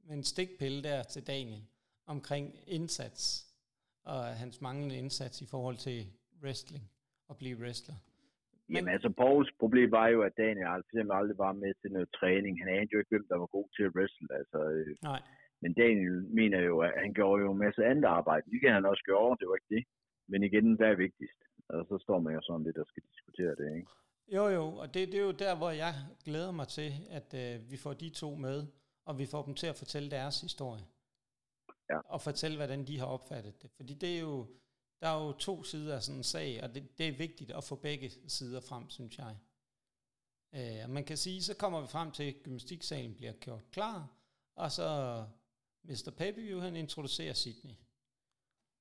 med 0.07 0.15
en 0.17 0.23
stikpille 0.23 0.83
der 0.83 1.03
til 1.03 1.27
Daniel 1.27 1.63
omkring 2.07 2.45
indsats 2.67 3.23
og 4.03 4.19
hans 4.25 4.61
manglende 4.61 4.97
indsats 4.97 5.41
i 5.41 5.47
forhold 5.51 5.77
til 5.77 5.99
wrestling 6.43 6.83
og 7.29 7.37
blive 7.37 7.57
wrestler. 7.63 7.95
Men, 8.67 8.75
Jamen 8.75 8.93
altså, 8.93 9.09
Pauls 9.09 9.51
problem 9.59 9.91
var 9.91 10.07
jo, 10.07 10.19
at 10.27 10.37
Daniel 10.37 10.65
for 10.65 10.89
eksempel 10.91 11.15
aldrig 11.19 11.37
var 11.37 11.53
med 11.63 11.73
til 11.81 11.91
noget 11.91 12.09
træning. 12.19 12.53
Han 12.61 12.69
anede 12.73 12.91
jo 12.93 12.99
ikke, 12.99 13.13
hvem 13.15 13.27
der 13.31 13.37
var 13.43 13.49
god 13.57 13.67
til 13.75 13.83
at 13.87 13.93
wrestle. 13.95 14.27
Altså, 14.39 14.59
øh, 14.75 14.95
Nej. 15.11 15.21
Men 15.61 15.73
Daniel 15.73 16.17
mener 16.39 16.59
jo, 16.69 16.75
at 16.87 16.93
han 17.03 17.13
gjorde 17.13 17.43
jo 17.43 17.51
en 17.51 17.63
masse 17.65 17.81
andet 17.91 18.05
arbejde. 18.17 18.51
Det 18.51 18.61
kan 18.61 18.73
han 18.73 18.85
også 18.91 19.03
gøre, 19.11 19.37
det 19.39 19.47
var 19.47 19.55
ikke 19.59 19.75
det. 19.75 19.83
Men 20.27 20.43
igen, 20.43 20.73
hvad 20.73 20.87
er 20.87 20.95
vigtigst? 20.95 21.39
Og 21.69 21.85
så 21.89 21.97
står 21.97 22.19
man 22.19 22.33
jo 22.33 22.41
sådan 22.41 22.63
lidt 22.63 22.77
og 22.77 22.87
skal 22.87 23.03
diskutere 23.11 23.55
det, 23.55 23.75
ikke? 23.75 23.87
Jo, 24.27 24.47
jo, 24.47 24.65
og 24.75 24.93
det, 24.93 25.07
det 25.11 25.19
er 25.19 25.23
jo 25.23 25.31
der, 25.31 25.55
hvor 25.57 25.71
jeg 25.71 25.93
glæder 26.25 26.51
mig 26.51 26.67
til, 26.67 26.91
at 27.09 27.33
øh, 27.33 27.71
vi 27.71 27.77
får 27.77 27.93
de 27.93 28.09
to 28.09 28.35
med, 28.35 28.67
og 29.05 29.19
vi 29.19 29.25
får 29.25 29.43
dem 29.45 29.55
til 29.55 29.67
at 29.67 29.75
fortælle 29.75 30.11
deres 30.11 30.41
historie 30.41 30.85
ja. 31.89 31.99
og 31.99 32.21
fortælle, 32.21 32.57
hvordan 32.57 32.87
de 32.87 32.99
har 32.99 33.05
opfattet 33.05 33.61
det. 33.61 33.71
Fordi 33.71 33.93
det 33.93 34.15
er 34.15 34.19
jo, 34.19 34.47
der 35.01 35.07
er 35.07 35.25
jo 35.25 35.31
to 35.31 35.63
sider 35.63 35.95
af 35.95 36.03
sådan 36.03 36.19
en 36.19 36.23
sag, 36.23 36.63
og 36.63 36.75
det, 36.75 36.97
det 36.97 37.07
er 37.07 37.17
vigtigt 37.17 37.51
at 37.51 37.63
få 37.63 37.75
begge 37.75 38.11
sider 38.27 38.61
frem, 38.61 38.89
synes 38.89 39.17
jeg. 39.17 39.37
Øh, 40.55 40.89
man 40.89 41.03
kan 41.03 41.17
sige, 41.17 41.43
så 41.43 41.57
kommer 41.57 41.81
vi 41.81 41.87
frem 41.87 42.11
til, 42.11 42.23
at 42.23 42.35
gymnastiksalen 42.43 43.15
bliver 43.15 43.33
gjort 43.33 43.71
klar, 43.71 44.07
og 44.55 44.71
så 44.71 44.87
Mr. 45.83 46.11
Pay-Per-View, 46.17 46.59
han 46.59 46.75
introducerer 46.75 47.33
Sydney. 47.33 47.75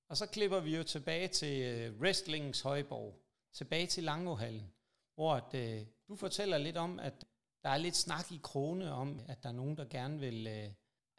Og 0.09 0.17
så 0.17 0.27
klipper 0.27 0.61
vi 0.61 0.77
jo 0.77 0.83
tilbage 0.83 1.29
til 1.29 1.63
øh, 1.63 2.01
wrestlingens 2.01 2.61
højborg, 2.61 3.23
tilbage 3.53 3.87
til 3.87 4.05
Langohallen, 4.05 4.73
hvor 5.15 5.35
at, 5.35 5.55
øh, 5.55 5.87
du 6.09 6.17
fortæller 6.17 6.59
lidt 6.59 6.77
om, 6.77 6.99
at 6.99 7.25
der 7.63 7.69
er 7.69 7.79
lidt 7.79 7.97
snak 7.97 8.33
i 8.33 8.41
krone 8.43 8.93
om, 8.93 9.21
at 9.29 9.43
der 9.43 9.49
er 9.49 9.53
nogen, 9.53 9.77
der 9.77 9.85
gerne 9.85 10.21
vil 10.21 10.47
øh, 10.47 10.71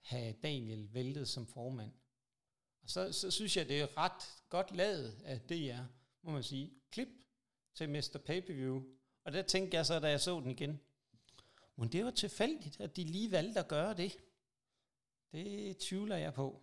have 0.01 0.33
Daniel 0.43 0.93
væltet 0.93 1.27
som 1.27 1.47
formand. 1.47 1.91
Og 2.83 2.89
så, 2.89 3.11
så 3.11 3.31
synes 3.31 3.57
jeg, 3.57 3.67
det 3.69 3.81
er 3.81 3.97
ret 3.97 4.43
godt 4.49 4.75
lavet 4.75 5.21
af 5.25 5.41
DR, 5.41 5.81
må 6.21 6.31
man 6.31 6.43
sige. 6.43 6.73
Klip 6.91 7.07
til 7.75 7.89
Mr. 7.89 8.17
Pay-Per-View. 8.25 8.83
Og 9.23 9.33
der 9.33 9.41
tænkte 9.41 9.77
jeg 9.77 9.85
så, 9.85 9.99
da 9.99 10.09
jeg 10.09 10.21
så 10.21 10.39
den 10.39 10.51
igen, 10.51 10.79
men 11.75 11.91
det 11.91 12.05
var 12.05 12.11
tilfældigt, 12.11 12.79
at 12.79 12.95
de 12.95 13.03
lige 13.03 13.31
valgte 13.31 13.59
at 13.59 13.67
gøre 13.67 13.93
det. 13.93 14.17
Det 15.31 15.77
tvivler 15.77 16.15
jeg 16.15 16.33
på. 16.33 16.61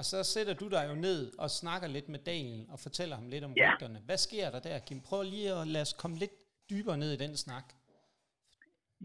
Og 0.00 0.04
så 0.12 0.18
sætter 0.34 0.54
du 0.62 0.66
dig 0.76 0.84
jo 0.90 0.94
ned 1.06 1.20
og 1.42 1.48
snakker 1.60 1.88
lidt 1.96 2.08
med 2.14 2.20
Daniel 2.32 2.62
og 2.72 2.78
fortæller 2.86 3.16
ham 3.20 3.28
lidt 3.34 3.44
om 3.48 3.52
ja. 3.52 3.68
rygterne. 3.68 3.98
Hvad 4.08 4.20
sker 4.26 4.46
der 4.54 4.60
der, 4.68 4.78
Kim? 4.86 5.00
Prøv 5.08 5.20
lige 5.34 5.50
at 5.60 5.66
lade 5.74 5.84
os 5.86 5.94
komme 6.02 6.16
lidt 6.22 6.36
dybere 6.70 6.98
ned 7.02 7.10
i 7.14 7.22
den 7.24 7.34
snak. 7.44 7.66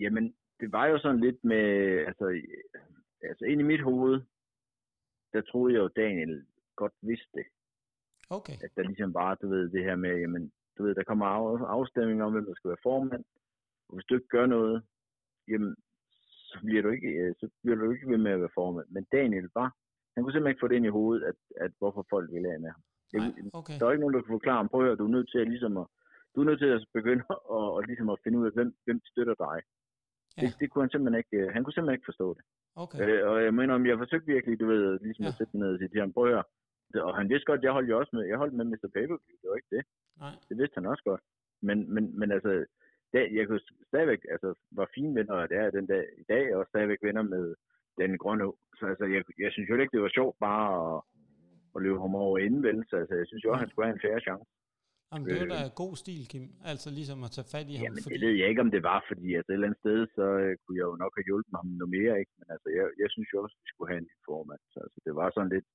Jamen, 0.01 0.25
det 0.59 0.67
var 0.77 0.85
jo 0.91 0.97
sådan 1.03 1.21
lidt 1.27 1.39
med, 1.51 1.65
altså 2.09 2.25
altså 3.29 3.45
ind 3.51 3.59
i 3.61 3.69
mit 3.71 3.83
hoved, 3.89 4.15
der 5.33 5.41
troede 5.41 5.73
jeg 5.73 5.81
jo, 5.83 5.87
Daniel 5.87 6.45
godt 6.81 6.95
vidste. 7.11 7.41
Okay. 8.37 8.57
At 8.65 8.71
der 8.75 8.83
ligesom 8.83 9.13
var, 9.13 9.35
du 9.35 9.47
ved, 9.53 9.69
det 9.75 9.83
her 9.83 9.95
med, 9.95 10.13
jamen, 10.23 10.51
du 10.77 10.83
ved, 10.83 10.95
der 10.95 11.03
kommer 11.03 11.25
af, 11.25 11.77
afstemning 11.77 12.23
om, 12.23 12.31
hvem 12.33 12.45
der 12.45 12.55
skal 12.55 12.69
være 12.69 12.85
formand. 12.89 13.25
Og 13.87 13.93
hvis 13.95 14.05
du 14.05 14.13
ikke 14.15 14.33
gør 14.37 14.45
noget, 14.45 14.83
jamen, 15.47 15.75
så 16.49 16.55
bliver 16.65 16.81
du 16.81 16.89
ikke, 16.89 17.07
øh, 17.07 17.35
så 17.39 17.49
bliver 17.61 17.77
du 17.77 17.91
ikke 17.91 18.09
ved 18.11 18.17
med 18.17 18.31
at 18.31 18.39
være 18.39 18.57
formand. 18.59 18.87
Men 18.89 19.03
Daniel 19.11 19.49
var, 19.53 19.69
han 20.15 20.23
kunne 20.23 20.33
simpelthen 20.33 20.53
ikke 20.53 20.63
få 20.63 20.67
det 20.67 20.75
ind 20.75 20.89
i 20.89 20.97
hovedet, 20.97 21.23
at, 21.31 21.39
at 21.65 21.71
hvorfor 21.79 22.05
folk 22.09 22.27
ville 22.33 22.49
have 22.51 22.61
med 22.65 22.71
ham. 22.75 22.83
Nej, 23.13 23.31
okay. 23.59 23.75
Der 23.77 23.83
er 23.85 23.91
ikke 23.91 24.03
nogen, 24.03 24.15
der 24.15 24.21
kan 24.21 24.37
forklare 24.37 24.59
ham. 24.61 24.69
Prøv 24.69 24.81
at 24.81 24.87
høre, 24.87 24.99
du 25.01 25.07
er 25.07 25.15
nødt 25.17 25.29
til 25.31 25.39
at, 25.43 25.47
ligesom 25.53 25.77
at, 25.81 25.87
du 26.33 26.37
er 26.41 26.47
nødt 26.49 26.59
til 26.59 26.71
at 26.75 26.81
begynde 26.93 27.23
at, 27.57 27.67
at, 27.77 27.81
ligesom 27.89 28.09
at 28.09 28.21
finde 28.23 28.37
ud 28.39 28.45
af, 28.49 28.53
hvem, 28.57 28.69
hvem 28.85 28.99
støtter 29.11 29.35
dig. 29.45 29.57
Ja. 30.37 30.41
Det, 30.41 30.49
det, 30.59 30.65
kunne 30.69 30.83
han 30.83 30.93
simpelthen 30.93 31.19
ikke, 31.21 31.37
øh, 31.41 31.53
han 31.53 31.61
kunne 31.63 31.73
simpelthen 31.73 31.97
ikke 31.97 32.11
forstå 32.11 32.27
det. 32.37 32.43
Okay. 32.83 32.99
Øh, 33.03 33.21
og 33.29 33.37
jeg 33.45 33.53
mener, 33.59 33.73
om 33.73 33.85
jeg 33.85 33.97
forsøgte 33.97 34.33
virkelig, 34.33 34.59
du 34.59 34.67
ved, 34.67 34.99
ligesom 35.07 35.23
ja. 35.25 35.31
at 35.31 35.37
sætte 35.39 35.59
ned 35.59 35.73
og 35.73 35.79
sige 35.79 35.89
til 35.89 36.01
ham, 36.01 36.13
prøv 36.13 36.27
at 36.39 36.45
og 37.07 37.15
han 37.19 37.29
vidste 37.29 37.45
godt, 37.45 37.63
jeg 37.63 37.71
holdt 37.71 37.89
jo 37.89 37.99
også 37.99 38.11
med, 38.15 38.23
jeg 38.25 38.37
holdt 38.37 38.53
med 38.53 38.65
Mr. 38.65 38.89
Paper, 38.95 39.17
det 39.41 39.47
var 39.49 39.55
ikke 39.55 39.75
det. 39.75 39.83
Nej. 40.19 40.35
Det 40.49 40.57
vidste 40.57 40.77
han 40.77 40.85
også 40.85 41.03
godt. 41.03 41.21
Men, 41.61 41.93
men, 41.93 42.19
men 42.19 42.31
altså, 42.31 42.65
da, 43.13 43.19
jeg 43.31 43.47
kunne 43.47 43.59
stadigvæk, 43.87 44.21
altså, 44.31 44.53
var 44.71 44.87
fine 44.95 45.15
venner, 45.15 45.33
og 45.33 45.49
det 45.49 45.57
er 45.57 45.69
den 45.69 45.85
dag, 45.85 46.05
i 46.17 46.23
dag, 46.33 46.55
og 46.55 46.65
stadigvæk 46.67 46.97
venner 47.01 47.21
med 47.21 47.55
den 48.01 48.11
grønne 48.23 48.45
Så 48.79 48.83
altså, 48.91 49.05
jeg, 49.15 49.21
jeg 49.43 49.51
synes 49.51 49.69
jo 49.69 49.75
ikke, 49.75 49.95
det 49.95 50.05
var 50.07 50.17
sjovt 50.19 50.37
bare 50.47 50.67
at, 50.81 50.97
at 51.75 51.79
løbe 51.85 51.99
ham 52.05 52.15
over 52.25 52.37
inden, 52.45 52.63
vel? 52.67 52.79
Så 52.89 52.95
altså, 53.01 53.15
jeg 53.21 53.27
synes 53.27 53.43
jo, 53.45 53.49
han 53.61 53.69
skulle 53.69 53.87
have 53.87 53.95
en 53.97 54.05
færre 54.05 54.21
chance. 54.27 54.49
Jamen, 55.11 55.25
det 55.29 55.39
var 55.41 55.49
da 55.55 55.61
god 55.83 55.93
stil, 56.03 56.23
Kim. 56.31 56.45
Altså 56.71 56.87
ligesom 56.99 57.19
at 57.27 57.31
tage 57.35 57.51
fat 57.55 57.67
i 57.71 57.75
ham. 57.75 57.83
Jamen, 57.85 58.03
fordi... 58.03 58.13
det 58.13 58.21
ved 58.25 58.35
jeg 58.41 58.47
ikke, 58.49 58.63
om 58.65 58.71
det 58.75 58.83
var, 58.91 58.99
fordi 59.09 59.27
altså, 59.37 59.49
et 59.49 59.55
eller 59.55 59.67
andet 59.67 59.83
sted, 59.83 59.99
så 60.17 60.25
uh, 60.43 60.51
kunne 60.61 60.77
jeg 60.79 60.87
jo 60.91 60.95
nok 61.03 61.13
have 61.17 61.27
hjulpet 61.29 61.53
ham 61.59 61.67
noget 61.81 61.91
mere, 61.97 62.13
ikke? 62.21 62.33
Men 62.39 62.47
altså, 62.53 62.67
jeg, 62.77 62.85
jeg 63.01 63.09
synes 63.13 63.29
jo 63.33 63.37
også, 63.43 63.55
at 63.57 63.61
vi 63.63 63.69
skulle 63.71 63.89
have 63.91 64.01
en 64.05 64.11
formand. 64.29 64.61
Så 64.73 64.77
altså, 64.85 64.97
det 65.05 65.13
var 65.19 65.27
sådan 65.35 65.51
lidt, 65.55 65.67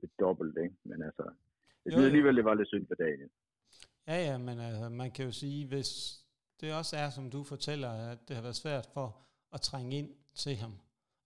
lidt 0.00 0.14
dobbelt, 0.24 0.56
ikke? 0.64 0.76
Men 0.90 0.98
altså, 1.08 1.24
jeg 1.84 1.90
synes 1.90 2.10
alligevel, 2.10 2.36
det 2.40 2.46
var 2.48 2.54
lidt 2.58 2.72
synd 2.72 2.86
for 2.90 2.98
dagen. 3.04 3.30
Ja, 4.10 4.18
ja, 4.28 4.36
men 4.48 4.56
altså, 4.68 4.84
man 5.02 5.10
kan 5.14 5.24
jo 5.28 5.32
sige, 5.42 5.60
hvis 5.72 5.90
det 6.60 6.68
også 6.80 6.94
er, 7.02 7.08
som 7.16 7.26
du 7.34 7.40
fortæller, 7.52 7.90
at 8.12 8.18
det 8.26 8.34
har 8.36 8.44
været 8.48 8.62
svært 8.64 8.86
for 8.94 9.06
at 9.56 9.60
trænge 9.68 9.92
ind 10.00 10.10
til 10.42 10.54
ham, 10.62 10.72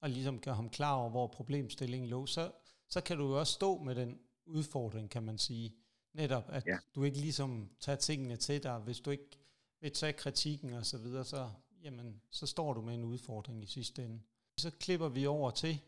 og 0.00 0.10
ligesom 0.10 0.40
gøre 0.40 0.54
ham 0.54 0.70
klar 0.70 0.94
over, 0.94 1.10
hvor 1.10 1.26
problemstillingen 1.26 2.08
lå, 2.08 2.26
så, 2.26 2.52
så 2.88 3.00
kan 3.00 3.18
du 3.18 3.28
jo 3.28 3.38
også 3.38 3.52
stå 3.52 3.78
med 3.78 3.94
den 3.94 4.18
udfordring, 4.46 5.10
kan 5.10 5.22
man 5.22 5.38
sige 5.38 5.74
Netop, 6.16 6.44
at 6.48 6.66
ja. 6.66 6.76
du 6.94 7.04
ikke 7.04 7.18
ligesom 7.18 7.70
tager 7.80 7.96
tingene 7.96 8.36
til 8.36 8.62
dig. 8.62 8.78
Hvis 8.78 9.00
du 9.00 9.10
ikke 9.10 9.38
vil 9.80 9.92
tage 9.92 10.12
kritikken 10.12 10.72
og 10.72 10.86
så 10.86 10.98
videre, 10.98 11.24
så, 11.24 11.50
jamen, 11.82 12.20
så 12.30 12.46
står 12.46 12.72
du 12.72 12.82
med 12.82 12.94
en 12.94 13.04
udfordring 13.04 13.62
i 13.62 13.66
sidste 13.66 14.04
ende. 14.04 14.20
Så 14.56 14.70
klipper 14.80 15.08
vi 15.08 15.26
over 15.26 15.50
til, 15.50 15.80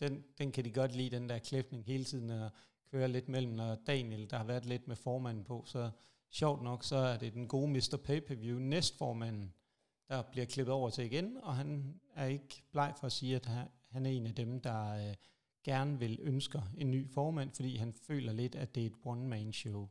den, 0.00 0.24
den 0.38 0.52
kan 0.52 0.64
de 0.64 0.70
godt 0.70 0.96
lide, 0.96 1.16
den 1.16 1.28
der 1.28 1.38
klipning 1.38 1.84
hele 1.84 2.04
tiden 2.04 2.30
at 2.30 2.50
køre 2.90 3.08
lidt 3.08 3.28
mellem, 3.28 3.58
og 3.58 3.78
Daniel, 3.86 4.30
der 4.30 4.36
har 4.36 4.44
været 4.44 4.66
lidt 4.66 4.88
med 4.88 4.96
formanden 4.96 5.44
på, 5.44 5.64
så 5.66 5.90
sjovt 6.30 6.62
nok, 6.62 6.84
så 6.84 6.96
er 6.96 7.16
det 7.16 7.34
den 7.34 7.48
gode 7.48 7.68
Mr. 7.68 7.98
Pay-Per-View, 8.04 8.58
næstformanden, 8.58 9.54
der 10.12 10.22
bliver 10.22 10.46
klippet 10.46 10.74
over 10.74 10.90
til 10.90 11.04
igen, 11.04 11.36
og 11.42 11.56
han 11.56 12.00
er 12.14 12.26
ikke 12.26 12.62
bleg 12.72 12.94
for 12.98 13.06
at 13.06 13.12
sige, 13.12 13.36
at 13.36 13.46
han 13.90 14.06
er 14.06 14.10
en 14.10 14.26
af 14.26 14.34
dem, 14.34 14.60
der 14.60 15.08
øh, 15.08 15.14
gerne 15.64 15.98
vil 15.98 16.18
ønsker 16.22 16.62
en 16.76 16.90
ny 16.90 17.10
formand, 17.10 17.50
fordi 17.54 17.76
han 17.76 17.92
føler 17.92 18.32
lidt, 18.32 18.54
at 18.54 18.74
det 18.74 18.82
er 18.82 18.86
et 18.86 18.96
one-man-show. 19.04 19.88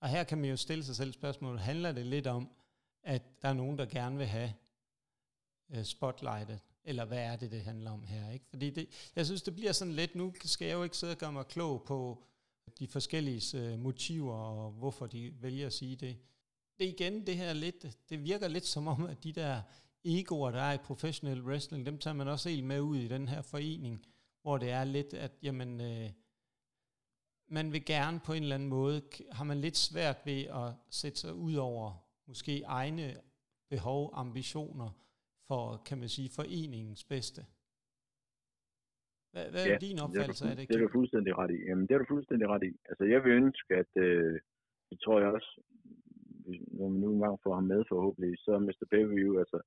Og 0.00 0.08
her 0.08 0.24
kan 0.24 0.38
man 0.38 0.50
jo 0.50 0.56
stille 0.56 0.84
sig 0.84 0.96
selv 0.96 1.12
spørgsmålet, 1.12 1.60
handler 1.60 1.92
det 1.92 2.06
lidt 2.06 2.26
om, 2.26 2.50
at 3.02 3.42
der 3.42 3.48
er 3.48 3.52
nogen, 3.52 3.78
der 3.78 3.86
gerne 3.86 4.16
vil 4.16 4.26
have 4.26 4.52
øh, 5.70 5.84
spotlightet, 5.84 6.60
eller 6.84 7.04
hvad 7.04 7.18
er 7.18 7.36
det, 7.36 7.50
det 7.50 7.62
handler 7.62 7.90
om 7.90 8.02
her? 8.02 8.30
Ikke? 8.30 8.46
Fordi 8.48 8.70
det, 8.70 9.10
jeg 9.16 9.26
synes, 9.26 9.42
det 9.42 9.54
bliver 9.54 9.72
sådan 9.72 9.94
lidt, 9.94 10.14
nu 10.14 10.34
skal 10.44 10.66
jeg 10.66 10.74
jo 10.74 10.82
ikke 10.82 10.96
sidde 10.96 11.12
og 11.12 11.18
gøre 11.18 11.32
mig 11.32 11.46
klog 11.46 11.82
på 11.82 12.24
de 12.78 12.88
forskellige 12.88 13.58
øh, 13.58 13.78
motiver, 13.78 14.34
og 14.34 14.72
hvorfor 14.72 15.06
de 15.06 15.34
vælger 15.40 15.66
at 15.66 15.72
sige 15.72 15.96
det. 15.96 16.16
Det 16.80 16.88
igen 16.88 17.26
det 17.26 17.36
her 17.36 17.52
lidt, 17.52 17.80
det 18.10 18.24
virker 18.30 18.48
lidt 18.48 18.64
som 18.64 18.86
om, 18.86 19.06
at 19.12 19.24
de 19.24 19.32
der 19.32 19.54
egoer, 20.04 20.50
der 20.50 20.60
er 20.60 20.74
i 20.74 20.86
professionel 20.90 21.42
wrestling, 21.42 21.86
dem 21.86 21.98
tager 21.98 22.14
man 22.14 22.28
også 22.28 22.48
helt 22.48 22.64
med 22.64 22.80
ud 22.80 22.96
i 22.96 23.08
den 23.08 23.28
her 23.28 23.42
forening, 23.42 24.06
hvor 24.42 24.58
det 24.58 24.70
er 24.70 24.84
lidt, 24.84 25.14
at 25.14 25.32
jamen, 25.42 25.80
øh, 25.80 26.08
man 27.48 27.72
vil 27.72 27.84
gerne 27.84 28.20
på 28.26 28.32
en 28.32 28.42
eller 28.42 28.54
anden 28.54 28.68
måde, 28.68 29.02
har 29.32 29.44
man 29.44 29.58
lidt 29.60 29.76
svært 29.76 30.18
ved 30.24 30.40
at 30.60 30.68
sætte 30.90 31.18
sig 31.18 31.34
ud 31.34 31.54
over 31.54 31.86
måske 32.28 32.62
egne 32.62 33.16
behov, 33.70 34.10
ambitioner, 34.12 34.90
for, 35.48 35.82
kan 35.86 35.98
man 35.98 36.08
sige, 36.08 36.30
foreningens 36.36 37.04
bedste. 37.04 37.42
Hvad, 39.32 39.50
hvad 39.50 39.66
ja, 39.66 39.74
er 39.74 39.78
din 39.78 39.98
opfattelse 39.98 40.44
af 40.50 40.56
det? 40.56 40.68
Det 40.68 40.76
er 40.76 40.80
du 40.86 40.92
fuldstændig 40.92 41.38
ret 41.38 41.50
i. 41.50 41.58
Jamen, 41.68 41.86
det 41.86 41.94
er 41.94 41.98
du 41.98 42.04
fuldstændig 42.08 42.48
ret 42.48 42.64
i. 42.70 42.72
Altså, 42.88 43.04
jeg 43.04 43.24
vil 43.24 43.32
ønske, 43.32 43.74
at, 43.74 43.92
øh, 43.96 44.40
det 44.90 45.00
tror 45.00 45.20
jeg 45.20 45.28
også, 45.28 45.50
når 46.76 46.88
man 46.92 47.00
nu 47.00 47.08
engang 47.12 47.36
får 47.44 47.54
ham 47.58 47.66
med 47.72 47.80
forhåbentlig, 47.92 48.32
så 48.44 48.52
Mr. 48.66 48.86
Babyview, 48.92 49.32
altså, 49.42 49.58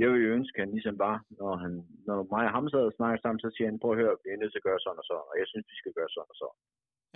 jeg 0.00 0.06
vil 0.10 0.24
jo 0.24 0.30
ønske, 0.38 0.56
at 0.56 0.62
han 0.64 0.72
ligesom 0.76 0.96
bare, 1.06 1.18
når, 1.40 1.52
han, 1.64 1.72
når 2.06 2.16
mig 2.34 2.44
og 2.48 2.54
ham 2.56 2.68
sad 2.68 2.84
og 2.90 2.96
snakker 2.98 3.18
sammen, 3.20 3.40
så 3.44 3.50
siger 3.52 3.68
han, 3.68 3.80
prøv 3.82 3.92
at 3.92 4.00
høre, 4.02 4.16
vi 4.22 4.28
er 4.30 4.40
nødt 4.40 4.52
til 4.52 4.62
at 4.62 4.68
gøre 4.68 4.80
sådan 4.84 5.02
og 5.02 5.06
sådan, 5.10 5.28
og 5.30 5.36
jeg 5.40 5.46
synes, 5.48 5.66
vi 5.72 5.76
skal 5.80 5.92
gøre 5.98 6.10
sådan 6.14 6.32
og 6.34 6.38
sådan. 6.42 6.58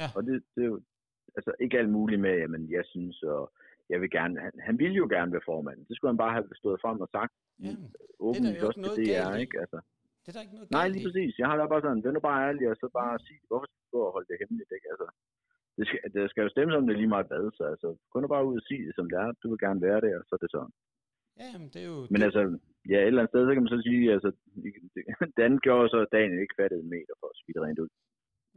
Ja. 0.01 0.09
Og 0.17 0.21
det, 0.27 0.35
det 0.55 0.63
er 0.65 0.71
jo, 0.73 0.79
altså 1.37 1.53
ikke 1.65 1.79
alt 1.81 1.93
muligt 1.99 2.21
med, 2.27 2.35
jamen 2.43 2.63
jeg 2.77 2.85
synes, 2.93 3.17
og 3.35 3.43
jeg 3.93 3.99
vil 4.03 4.11
gerne, 4.19 4.35
han, 4.45 4.53
han 4.69 4.75
ville 4.83 4.97
jo 5.03 5.07
gerne 5.15 5.33
være 5.35 5.49
formand. 5.51 5.79
Det 5.89 5.95
skulle 5.95 6.13
han 6.13 6.23
bare 6.25 6.35
have 6.37 6.47
stået 6.63 6.83
frem 6.85 6.99
og 7.05 7.11
sagt. 7.17 7.35
Ja, 7.65 7.73
åben 8.27 8.43
det 8.45 8.59
er 8.61 8.67
også 8.71 8.81
noget 8.85 8.99
det 9.01 9.11
er, 9.23 9.31
ikke? 9.45 9.57
Altså. 9.65 9.79
Det 10.23 10.29
er 10.31 10.35
der 10.37 10.45
ikke 10.47 10.57
noget 10.59 10.71
Nej, 10.79 10.87
lige 10.95 11.05
præcis. 11.07 11.33
Jeg 11.41 11.47
har 11.49 11.57
da 11.57 11.63
bare 11.73 11.85
sådan, 11.85 12.03
den 12.07 12.17
er 12.19 12.25
bare 12.29 12.41
ærlig, 12.49 12.65
og 12.73 12.77
så 12.83 12.87
bare 13.01 13.15
sige, 13.27 13.41
hvorfor 13.49 13.67
skal 13.69 13.87
du 13.93 13.99
holde 14.17 14.29
det 14.31 14.41
hemmeligt, 14.43 14.73
ikke? 14.77 14.89
Altså, 14.93 15.07
det 15.77 15.85
skal, 15.89 16.01
det 16.15 16.31
skal 16.31 16.43
jo 16.43 16.55
stemme 16.55 16.73
som 16.73 16.87
det 16.87 16.97
lige 16.97 17.15
meget 17.15 17.29
hvad, 17.31 17.45
så 17.59 17.65
altså, 17.73 17.89
kun 18.13 18.29
bare 18.35 18.49
ud 18.51 18.57
og 18.61 18.67
sige 18.69 18.87
det, 18.87 18.95
som 18.95 19.07
det 19.11 19.19
er. 19.25 19.29
Du 19.43 19.47
vil 19.51 19.65
gerne 19.67 19.83
være 19.87 20.19
og 20.21 20.25
så 20.27 20.33
er 20.37 20.43
det 20.45 20.51
sådan. 20.55 20.73
Ja, 21.43 21.51
men 21.61 21.69
det 21.73 21.81
er 21.85 21.89
jo... 21.95 21.99
Men 22.13 22.21
det... 22.21 22.27
altså, 22.29 22.43
ja, 22.93 22.99
et 23.01 23.07
eller 23.07 23.23
andet 23.23 23.33
sted, 23.33 23.43
så 23.47 23.53
kan 23.55 23.63
man 23.65 23.75
så 23.77 23.81
sige, 23.89 24.03
altså, 24.17 24.31
Dan 25.39 25.53
gjorde 25.65 25.89
så, 25.93 25.99
at 26.05 26.13
Daniel 26.17 26.43
ikke 26.45 26.59
fattede 26.61 26.83
en 26.85 26.93
meter 26.95 27.15
for 27.21 27.29
at 27.33 27.39
spille 27.41 27.65
rent 27.67 27.83
ud. 27.85 27.91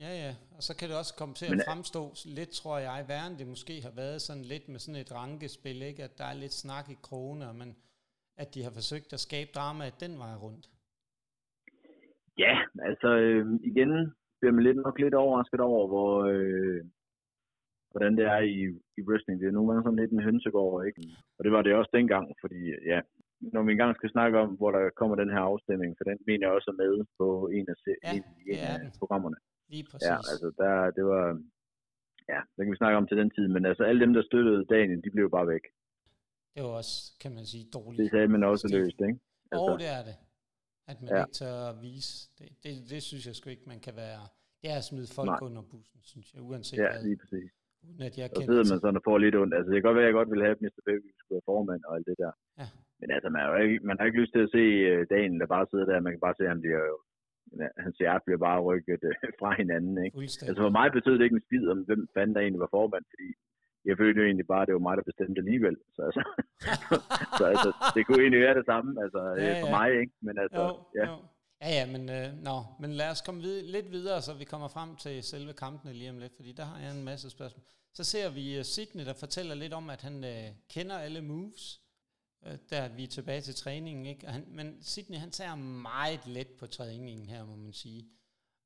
Ja, 0.04 0.12
ja, 0.24 0.32
og 0.58 0.62
så 0.68 0.74
kan 0.78 0.90
det 0.90 0.98
også 1.02 1.14
komme 1.20 1.34
til 1.36 1.48
at 1.54 1.66
fremstå 1.70 2.02
lidt, 2.40 2.52
tror 2.60 2.78
jeg, 2.88 3.06
værre 3.12 3.28
end 3.30 3.38
det 3.42 3.48
måske 3.54 3.76
har 3.88 3.94
været 4.02 4.22
sådan 4.22 4.46
lidt 4.54 4.66
med 4.70 4.80
sådan 4.80 5.02
et 5.02 5.16
rankespil, 5.20 5.82
ikke? 5.82 6.04
at 6.08 6.18
der 6.20 6.28
er 6.32 6.42
lidt 6.44 6.56
snak 6.64 6.86
i 6.90 6.98
krone, 7.08 7.54
men 7.62 7.70
at 8.38 8.48
de 8.54 8.64
har 8.64 8.74
forsøgt 8.80 9.14
at 9.14 9.20
skabe 9.28 9.50
drama 9.58 9.86
den 10.04 10.14
vej 10.24 10.36
rundt. 10.46 10.66
Ja, 12.38 12.54
altså 12.90 13.10
øh, 13.24 13.46
igen 13.72 13.92
bliver 14.40 14.54
man 14.54 14.64
lidt 14.64 14.78
nok 14.78 15.00
lidt 15.00 15.14
overrasket 15.14 15.60
over, 15.60 15.88
hvor, 15.88 16.14
øh, 16.34 16.82
hvordan 17.94 18.14
det 18.20 18.26
er 18.36 18.42
i, 18.56 18.60
i 19.00 19.02
wrestling. 19.08 19.36
Det 19.40 19.48
er 19.48 19.58
nogle 19.58 19.70
gange 19.70 19.84
sådan 19.84 20.00
lidt 20.02 20.12
en 20.12 20.28
hønsegård, 20.28 20.86
ikke? 20.88 21.02
Og 21.38 21.42
det 21.46 21.52
var 21.56 21.62
det 21.62 21.74
også 21.80 21.92
dengang, 22.00 22.26
fordi 22.42 22.60
ja, 22.92 23.00
når 23.54 23.62
vi 23.64 23.72
engang 23.72 23.96
skal 23.96 24.10
snakke 24.16 24.36
om, 24.44 24.50
hvor 24.60 24.72
der 24.72 24.84
kommer 25.00 25.16
den 25.16 25.30
her 25.36 25.44
afstemning, 25.52 25.92
for 25.98 26.04
den 26.10 26.18
mener 26.28 26.44
jeg 26.48 26.56
også 26.58 26.70
er 26.74 26.82
med 26.84 26.94
på 27.20 27.28
en 27.58 27.66
af, 27.74 27.78
ja, 27.88 28.12
en, 28.16 28.24
en 28.48 28.58
af 28.58 28.92
programmerne. 29.00 29.38
Lige 29.74 29.86
præcis. 29.92 30.08
Ja, 30.08 30.16
altså 30.32 30.48
der, 30.62 30.74
det 30.98 31.06
var, 31.12 31.26
ja, 32.34 32.40
det 32.56 32.62
kan 32.64 32.72
vi 32.72 32.82
snakke 32.82 32.98
om 32.98 33.08
til 33.08 33.18
den 33.22 33.30
tid, 33.38 33.48
men 33.56 33.66
altså 33.66 33.84
alle 33.84 34.02
dem, 34.06 34.14
der 34.14 34.24
støttede 34.30 34.66
Daniel, 34.66 35.04
de 35.06 35.12
blev 35.16 35.30
bare 35.38 35.48
væk. 35.48 35.66
Det 36.56 36.64
var 36.64 36.74
også, 36.82 36.96
kan 37.22 37.32
man 37.38 37.46
sige, 37.46 37.66
dårligt. 37.74 38.00
Det 38.02 38.12
sagde 38.12 38.28
man 38.28 38.44
også 38.44 38.68
løst, 38.78 39.00
ikke? 39.10 39.20
Altså, 39.52 39.72
og 39.72 39.80
det 39.80 39.90
er 39.98 40.04
det. 40.10 40.16
At 40.92 40.98
man 41.02 41.10
ja. 41.10 41.20
ikke 41.24 41.36
tør 41.42 41.58
at 41.72 41.82
vise. 41.82 42.14
Det, 42.38 42.48
det, 42.64 42.72
det 42.90 43.04
synes 43.04 43.28
jeg 43.28 43.36
sgu 43.36 43.50
ikke, 43.50 43.68
man 43.74 43.80
kan 43.80 43.96
være. 43.96 44.24
Det 44.62 44.72
er 44.74 44.78
at 44.78 44.84
smide 44.84 45.08
folk 45.16 45.28
Nej. 45.34 45.40
under 45.48 45.62
bussen, 45.72 46.00
synes 46.12 46.34
jeg, 46.34 46.42
uanset 46.42 46.78
ja, 46.78 46.92
hvad. 46.92 47.04
lige 47.04 47.18
præcis. 47.18 47.52
Uden 47.88 48.02
at 48.10 48.16
jeg 48.20 48.28
så 48.36 48.42
sidder 48.50 48.66
man 48.72 48.80
sådan 48.82 49.00
og 49.00 49.06
får 49.10 49.18
lidt 49.18 49.36
ondt. 49.42 49.54
Altså, 49.58 49.70
det 49.70 49.78
kan 49.78 49.88
godt 49.88 49.98
være, 49.98 50.08
at 50.08 50.12
jeg 50.12 50.20
godt 50.20 50.32
ville 50.32 50.46
have, 50.46 50.56
at 50.58 50.64
Mr. 50.64 50.82
Baby 50.90 51.08
skulle 51.12 51.36
være 51.38 51.50
formand 51.52 51.82
og 51.88 51.92
alt 51.96 52.08
det 52.10 52.18
der. 52.24 52.34
Ja. 52.62 52.68
Men 53.00 53.08
altså, 53.16 53.28
man 53.34 53.42
har, 53.42 53.50
jo 53.54 53.58
ikke, 53.66 53.80
man 53.90 53.98
har 53.98 54.06
ikke 54.06 54.22
lyst 54.22 54.34
til 54.34 54.46
at 54.46 54.54
se 54.58 54.64
uh, 54.90 55.02
dagen, 55.14 55.34
der 55.42 55.54
bare 55.56 55.70
sidder 55.72 55.88
der. 55.90 56.06
Man 56.06 56.14
kan 56.14 56.26
bare 56.28 56.38
se, 56.38 56.44
at 56.46 56.54
han 56.56 56.64
bliver 56.66 56.84
jo 56.92 56.98
hans 57.86 57.98
hjerte 58.02 58.26
bliver 58.26 58.42
bare 58.48 58.66
rykket 58.70 59.02
øh, 59.10 59.16
fra 59.40 59.50
hinanden. 59.62 60.06
Ikke? 60.06 60.18
Altså 60.48 60.62
for 60.66 60.74
mig 60.80 60.88
betød 60.92 61.14
det 61.18 61.24
ikke 61.24 61.40
en 61.40 61.48
skid 61.48 61.64
om, 61.72 61.80
hvem 61.90 62.02
fanden 62.16 62.36
der 62.36 62.42
egentlig 62.42 62.66
var 62.66 62.76
formand, 62.78 63.06
fordi 63.14 63.30
jeg 63.86 63.98
følte 63.98 64.20
jo 64.22 64.26
egentlig 64.26 64.48
bare, 64.54 64.62
at 64.62 64.68
det 64.68 64.78
var 64.78 64.88
mig, 64.88 64.98
der 64.98 65.10
bestemte 65.12 65.40
alligevel. 65.44 65.78
Så, 65.96 66.02
altså, 66.08 66.24
så 67.40 67.44
altså, 67.54 67.70
det 67.96 68.02
kunne 68.06 68.22
egentlig 68.24 68.42
være 68.48 68.58
det 68.60 68.66
samme 68.72 68.90
altså, 69.04 69.22
ja, 69.28 69.34
øh, 69.34 69.44
ja. 69.44 69.62
for 69.64 69.70
mig. 69.78 69.90
Ikke? 70.02 70.14
Men 70.28 70.36
altså, 70.44 70.62
jo, 70.62 70.70
ja. 71.00 71.06
Jo. 71.10 71.16
Ja, 71.64 71.70
ja, 71.70 71.86
men, 71.86 72.10
øh, 72.10 72.38
no. 72.44 72.64
men 72.80 72.94
lad 72.94 73.10
os 73.10 73.22
komme 73.22 73.42
vid- 73.42 73.62
lidt 73.62 73.92
videre, 73.92 74.22
så 74.22 74.34
vi 74.34 74.44
kommer 74.44 74.68
frem 74.68 74.96
til 74.96 75.24
selve 75.24 75.54
kampene 75.54 75.94
lige 75.94 76.10
om 76.10 76.18
lidt, 76.18 76.36
fordi 76.36 76.52
der 76.52 76.64
har 76.66 76.80
jeg 76.80 76.92
en 76.92 77.04
masse 77.04 77.30
spørgsmål. 77.30 77.64
Så 77.94 78.04
ser 78.04 78.30
vi 78.30 78.60
uh, 78.60 78.66
Sidney, 78.66 79.06
der 79.06 79.14
fortæller 79.14 79.56
lidt 79.56 79.74
om, 79.74 79.90
at 79.90 80.02
han 80.02 80.24
uh, 80.24 80.56
kender 80.70 80.98
alle 80.98 81.22
moves, 81.22 81.82
øh, 82.46 82.58
der 82.70 82.88
vi 82.88 83.04
er 83.04 83.08
tilbage 83.08 83.42
til 83.42 83.56
træningen. 83.56 84.06
Ikke? 84.06 84.28
Han, 84.28 84.46
men 84.48 84.78
Sidney, 84.82 85.18
han 85.18 85.32
tager 85.32 85.56
meget 85.56 86.28
let 86.28 86.48
på 86.48 86.68
træningen 86.68 87.30
her, 87.30 87.46
må 87.46 87.56
man 87.56 87.74
sige. 87.74 88.08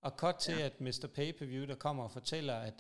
Og 0.02 0.18
kort 0.18 0.38
til, 0.38 0.54
ja. 0.58 0.66
at 0.66 0.82
Mr. 0.82 1.08
Pay-Per-View, 1.16 1.66
der 1.66 1.76
kommer 1.76 2.04
og 2.04 2.12
fortæller, 2.12 2.56
at 2.56 2.74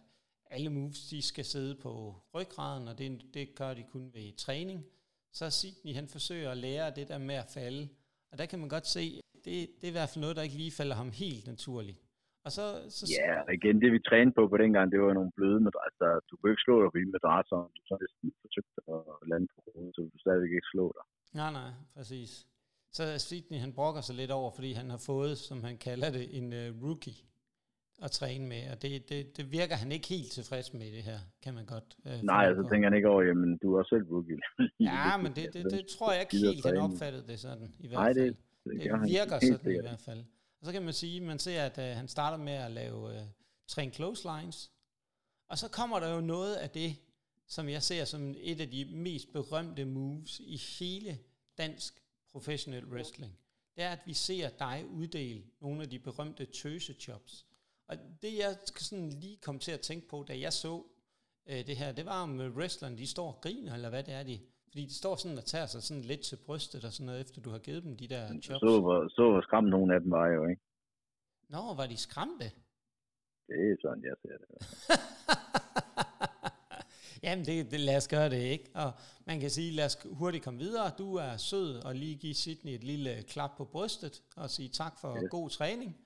alle 0.51 0.69
moves, 0.69 0.99
de 1.09 1.21
skal 1.21 1.45
sidde 1.45 1.75
på 1.75 2.15
ryggraden, 2.33 2.87
og 2.87 2.97
det, 2.97 3.21
det 3.33 3.55
gør 3.55 3.73
de 3.73 3.83
kun 3.83 4.13
ved 4.13 4.37
træning. 4.37 4.85
Så 5.33 5.49
Sidney, 5.49 5.93
han 5.95 6.07
forsøger 6.07 6.51
at 6.51 6.57
lære 6.57 6.91
det 6.95 7.07
der 7.07 7.17
med 7.17 7.35
at 7.35 7.49
falde. 7.49 7.89
Og 8.31 8.37
der 8.37 8.45
kan 8.45 8.59
man 8.59 8.69
godt 8.69 8.87
se, 8.87 9.21
det, 9.47 9.55
det 9.77 9.85
er 9.87 9.93
i 9.93 9.97
hvert 9.99 10.11
fald 10.11 10.23
noget, 10.25 10.35
der 10.37 10.47
ikke 10.47 10.61
lige 10.63 10.77
falder 10.79 10.95
ham 11.01 11.11
helt 11.23 11.45
naturligt. 11.53 11.99
Og 12.45 12.51
så, 12.57 12.65
så, 12.97 13.03
ja, 13.19 13.31
og 13.47 13.51
igen, 13.59 13.75
det 13.83 13.89
vi 13.95 13.99
trænede 14.09 14.35
på 14.37 14.43
på 14.51 14.57
dengang, 14.63 14.85
det 14.93 14.99
var 15.01 15.13
nogle 15.19 15.31
bløde 15.37 15.59
madrasser. 15.67 16.09
Du 16.29 16.33
kunne 16.37 16.51
ikke 16.53 16.65
slå 16.67 16.75
dig 16.83 16.89
på 16.93 16.99
madrasser, 17.15 17.59
du 17.77 17.81
så 17.89 17.95
næsten 18.03 18.25
forsøgte 18.43 18.79
at 18.93 19.27
lande 19.31 19.47
på 19.53 19.59
hovedet, 19.65 19.95
så 19.95 20.01
du 20.13 20.17
stadigvæk 20.25 20.51
ikke 20.57 20.71
slå 20.73 20.85
dig. 20.97 21.05
Nej, 21.39 21.51
nej, 21.59 21.71
præcis. 21.95 22.31
Så 22.97 23.03
Sidney, 23.27 23.59
han 23.65 23.73
brokker 23.77 24.01
sig 24.01 24.15
lidt 24.21 24.31
over, 24.39 24.49
fordi 24.57 24.69
han 24.81 24.89
har 24.93 25.01
fået, 25.11 25.33
som 25.37 25.57
han 25.67 25.75
kalder 25.87 26.09
det, 26.17 26.25
en 26.39 26.47
uh, 26.61 26.69
rookie 26.85 27.17
at 28.05 28.11
træne 28.11 28.45
med, 28.53 28.61
og 28.71 28.81
det, 28.81 28.91
det, 29.09 29.37
det 29.37 29.45
virker 29.57 29.75
han 29.83 29.91
ikke 29.95 30.07
helt 30.15 30.31
tilfreds 30.37 30.67
med 30.73 30.87
det 30.97 31.03
her, 31.09 31.19
kan 31.43 31.53
man 31.57 31.65
godt 31.65 31.89
uh, 32.05 32.11
Nej, 32.31 32.43
så 32.43 32.49
altså, 32.49 32.63
tænker 32.69 32.85
han 32.89 32.95
ikke 32.97 33.09
over, 33.13 33.21
jamen 33.29 33.57
du 33.63 33.67
er 33.79 33.83
selv 33.83 34.03
rookie. 34.13 34.37
ja, 34.89 35.17
men 35.23 35.31
det, 35.37 35.45
det, 35.53 35.63
det, 35.73 35.81
tror 35.95 36.09
jeg 36.13 36.21
ikke 36.21 36.37
helt, 36.47 36.65
han 36.65 36.77
opfattede 36.77 37.25
det 37.31 37.39
sådan, 37.39 37.69
i 37.79 37.87
hvert 37.87 37.99
fald. 38.05 38.15
Nej, 38.15 38.25
det, 38.25 38.37
det, 38.69 38.81
det 38.83 39.09
virker 39.09 39.39
sådan 39.39 39.71
i 39.71 39.81
hvert 39.81 39.99
fald. 39.99 40.25
Og 40.59 40.65
så 40.65 40.71
kan 40.71 40.81
man 40.81 40.93
sige, 40.93 41.21
man 41.21 41.39
ser, 41.39 41.63
at 41.63 41.77
uh, 41.77 41.83
han 41.83 42.07
starter 42.07 42.37
med 42.37 42.53
at 42.53 42.71
lave 42.71 43.03
uh, 43.03 43.27
træne 43.67 43.91
clotheslines, 43.91 44.71
og 45.47 45.57
så 45.57 45.67
kommer 45.67 45.99
der 45.99 46.13
jo 46.13 46.21
noget 46.21 46.55
af 46.55 46.69
det, 46.69 46.95
som 47.47 47.69
jeg 47.69 47.83
ser 47.83 48.05
som 48.05 48.35
et 48.37 48.61
af 48.61 48.71
de 48.71 48.85
mest 48.85 49.33
berømte 49.33 49.85
moves 49.85 50.39
i 50.39 50.57
hele 50.57 51.19
dansk 51.57 52.03
professionel 52.31 52.85
wrestling. 52.85 53.37
Det 53.75 53.83
er, 53.83 53.89
at 53.89 53.99
vi 54.05 54.13
ser 54.13 54.49
dig 54.49 54.85
uddele 54.89 55.43
nogle 55.59 55.81
af 55.81 55.89
de 55.89 55.99
berømte 55.99 56.45
tøsechops. 56.45 57.45
Og 57.87 57.97
det 58.21 58.37
jeg 58.37 58.57
sådan 58.75 59.09
lige 59.09 59.37
kom 59.37 59.59
til 59.59 59.71
at 59.71 59.81
tænke 59.81 60.07
på, 60.07 60.25
da 60.27 60.39
jeg 60.39 60.53
så 60.53 60.83
øh, 61.47 61.67
det 61.67 61.77
her, 61.77 61.91
det 61.91 62.05
var 62.05 62.23
om 62.23 62.39
wrestlerne, 62.39 62.97
de 62.97 63.07
står 63.07 63.27
og 63.27 63.41
griner, 63.41 63.73
eller 63.73 63.89
hvad 63.89 64.03
det 64.03 64.13
er, 64.13 64.23
de 64.23 64.39
fordi 64.67 64.85
de 64.85 64.93
står 64.93 65.15
sådan 65.15 65.37
og 65.37 65.45
tager 65.45 65.65
sig 65.65 65.83
sådan 65.83 66.03
lidt 66.03 66.21
til 66.21 66.37
brystet 66.45 66.85
og 66.85 66.93
sådan 66.93 67.05
noget, 67.05 67.21
efter 67.21 67.41
du 67.41 67.49
har 67.49 67.59
givet 67.59 67.83
dem 67.83 67.97
de 67.97 68.07
der 68.07 68.27
chops. 68.27 68.59
Så 68.59 68.79
hvor, 68.81 69.07
så 69.07 69.31
hvor 69.31 69.41
skræmt 69.41 69.69
nogle 69.69 69.95
af 69.95 70.01
dem 70.01 70.11
var 70.11 70.27
jo, 70.27 70.47
ikke? 70.47 70.61
Nå, 71.49 71.73
var 71.77 71.87
de 71.87 71.97
skræmte? 71.97 72.45
Det 73.47 73.71
er 73.71 73.75
sådan, 73.81 74.03
jeg 74.03 74.15
ser 74.21 74.37
det. 74.37 74.57
Jamen, 77.23 77.45
det, 77.45 77.71
det, 77.71 77.79
lad 77.79 77.97
os 77.97 78.07
gøre 78.07 78.29
det, 78.29 78.41
ikke? 78.41 78.69
Og 78.75 78.91
man 79.25 79.39
kan 79.39 79.49
sige, 79.49 79.71
lad 79.71 79.85
os 79.85 79.97
hurtigt 80.11 80.43
komme 80.43 80.59
videre. 80.59 80.91
Du 80.97 81.15
er 81.15 81.37
sød 81.37 81.85
og 81.85 81.95
lige 81.95 82.15
give 82.15 82.33
Sydney 82.33 82.71
et 82.71 82.83
lille 82.83 83.23
klap 83.23 83.51
på 83.57 83.65
brystet 83.65 84.23
og 84.35 84.49
sige 84.49 84.69
tak 84.69 84.99
for 85.01 85.15
yes. 85.15 85.23
god 85.31 85.49
træning. 85.49 85.97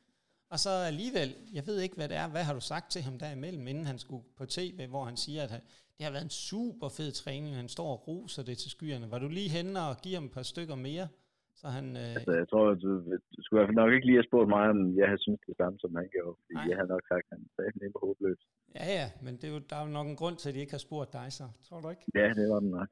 Og 0.49 0.59
så 0.59 0.70
alligevel, 0.70 1.36
jeg 1.53 1.68
ved 1.68 1.80
ikke, 1.80 1.95
hvad 1.95 2.09
det 2.09 2.18
er. 2.18 2.28
Hvad 2.28 2.43
har 2.43 2.53
du 2.53 2.59
sagt 2.59 2.91
til 2.91 3.01
ham 3.01 3.20
derimellem, 3.20 3.68
inden 3.68 3.86
han 3.86 3.99
skulle 3.99 4.24
på 4.38 4.45
tv, 4.45 4.88
hvor 4.88 5.05
han 5.05 5.18
siger, 5.18 5.43
at 5.43 5.62
det 6.02 6.08
har 6.10 6.18
været 6.18 6.30
en 6.32 6.39
super 6.49 6.89
fed 6.97 7.12
træning. 7.12 7.56
Han 7.56 7.70
står 7.78 7.89
og 7.95 8.08
roser 8.08 8.43
det 8.43 8.58
til 8.58 8.72
skyerne. 8.76 9.12
Var 9.12 9.20
du 9.20 9.28
lige 9.28 9.52
henne 9.58 9.80
og 9.89 9.93
giver 10.04 10.18
ham 10.20 10.26
et 10.26 10.34
par 10.38 10.47
stykker 10.54 10.76
mere? 10.76 11.08
Så 11.60 11.68
han, 11.78 11.86
øh... 12.02 12.16
altså, 12.18 12.32
jeg 12.41 12.47
tror, 12.49 12.66
du, 12.84 12.89
du 13.36 13.39
skulle 13.43 13.58
i 13.58 13.60
hvert 13.60 13.70
fald 13.70 13.82
nok 13.84 13.93
ikke 13.95 14.08
lige 14.10 14.20
have 14.20 14.30
spurgt 14.30 14.49
mig, 14.56 14.66
om 14.74 14.80
jeg 14.99 15.08
havde 15.10 15.24
syntes 15.26 15.45
det 15.49 15.58
samme, 15.62 15.78
som 15.84 15.91
han 15.99 16.08
gjorde. 16.16 16.36
Fordi 16.39 16.54
Nej. 16.60 16.66
jeg 16.70 16.76
havde 16.78 16.91
nok 16.95 17.04
sagt, 17.12 17.26
at 17.30 17.38
han 17.38 17.43
sagde, 17.56 17.70
at 17.76 17.93
var 17.93 18.02
håbløs. 18.06 18.41
Ja, 18.78 18.86
ja, 18.99 19.06
men 19.26 19.34
det 19.38 19.45
er 19.49 19.54
jo, 19.56 19.60
der 19.70 19.76
er 19.76 19.84
jo 19.88 19.91
nok 19.97 20.08
en 20.08 20.20
grund 20.22 20.38
til, 20.38 20.49
at 20.49 20.56
de 20.56 20.60
ikke 20.64 20.78
har 20.78 20.86
spurgt 20.88 21.14
dig 21.20 21.28
så, 21.39 21.45
tror 21.68 21.80
du 21.84 21.89
ikke? 21.93 22.06
Ja, 22.20 22.28
det 22.39 22.45
var 22.54 22.60
den 22.64 22.72
nok. 22.78 22.89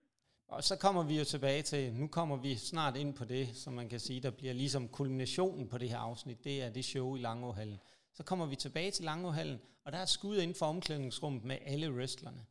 Og 0.55 0.61
så 0.69 0.75
kommer 0.85 1.03
vi 1.09 1.15
jo 1.21 1.25
tilbage 1.33 1.61
til, 1.71 1.81
nu 2.01 2.07
kommer 2.17 2.37
vi 2.45 2.51
snart 2.71 2.95
ind 3.03 3.11
på 3.19 3.25
det, 3.33 3.45
som 3.63 3.71
man 3.79 3.87
kan 3.93 3.99
sige, 3.99 4.19
der 4.27 4.31
bliver 4.39 4.53
ligesom 4.53 4.83
kulminationen 4.99 5.65
på 5.71 5.77
det 5.81 5.89
her 5.93 6.01
afsnit, 6.09 6.43
det 6.43 6.55
er 6.65 6.69
det 6.77 6.85
show 6.85 7.07
i 7.15 7.19
Langåhallen. 7.27 7.79
Så 8.17 8.21
kommer 8.29 8.45
vi 8.45 8.55
tilbage 8.55 8.91
til 8.91 9.05
Langåhallen, 9.05 9.59
og 9.85 9.91
der 9.91 9.97
er 9.97 10.09
skud 10.17 10.37
inden 10.37 10.55
for 10.59 10.65
omklædningsrummet 10.65 11.43
med 11.43 11.57
alle 11.71 11.87
wrestlerne. 11.95 12.41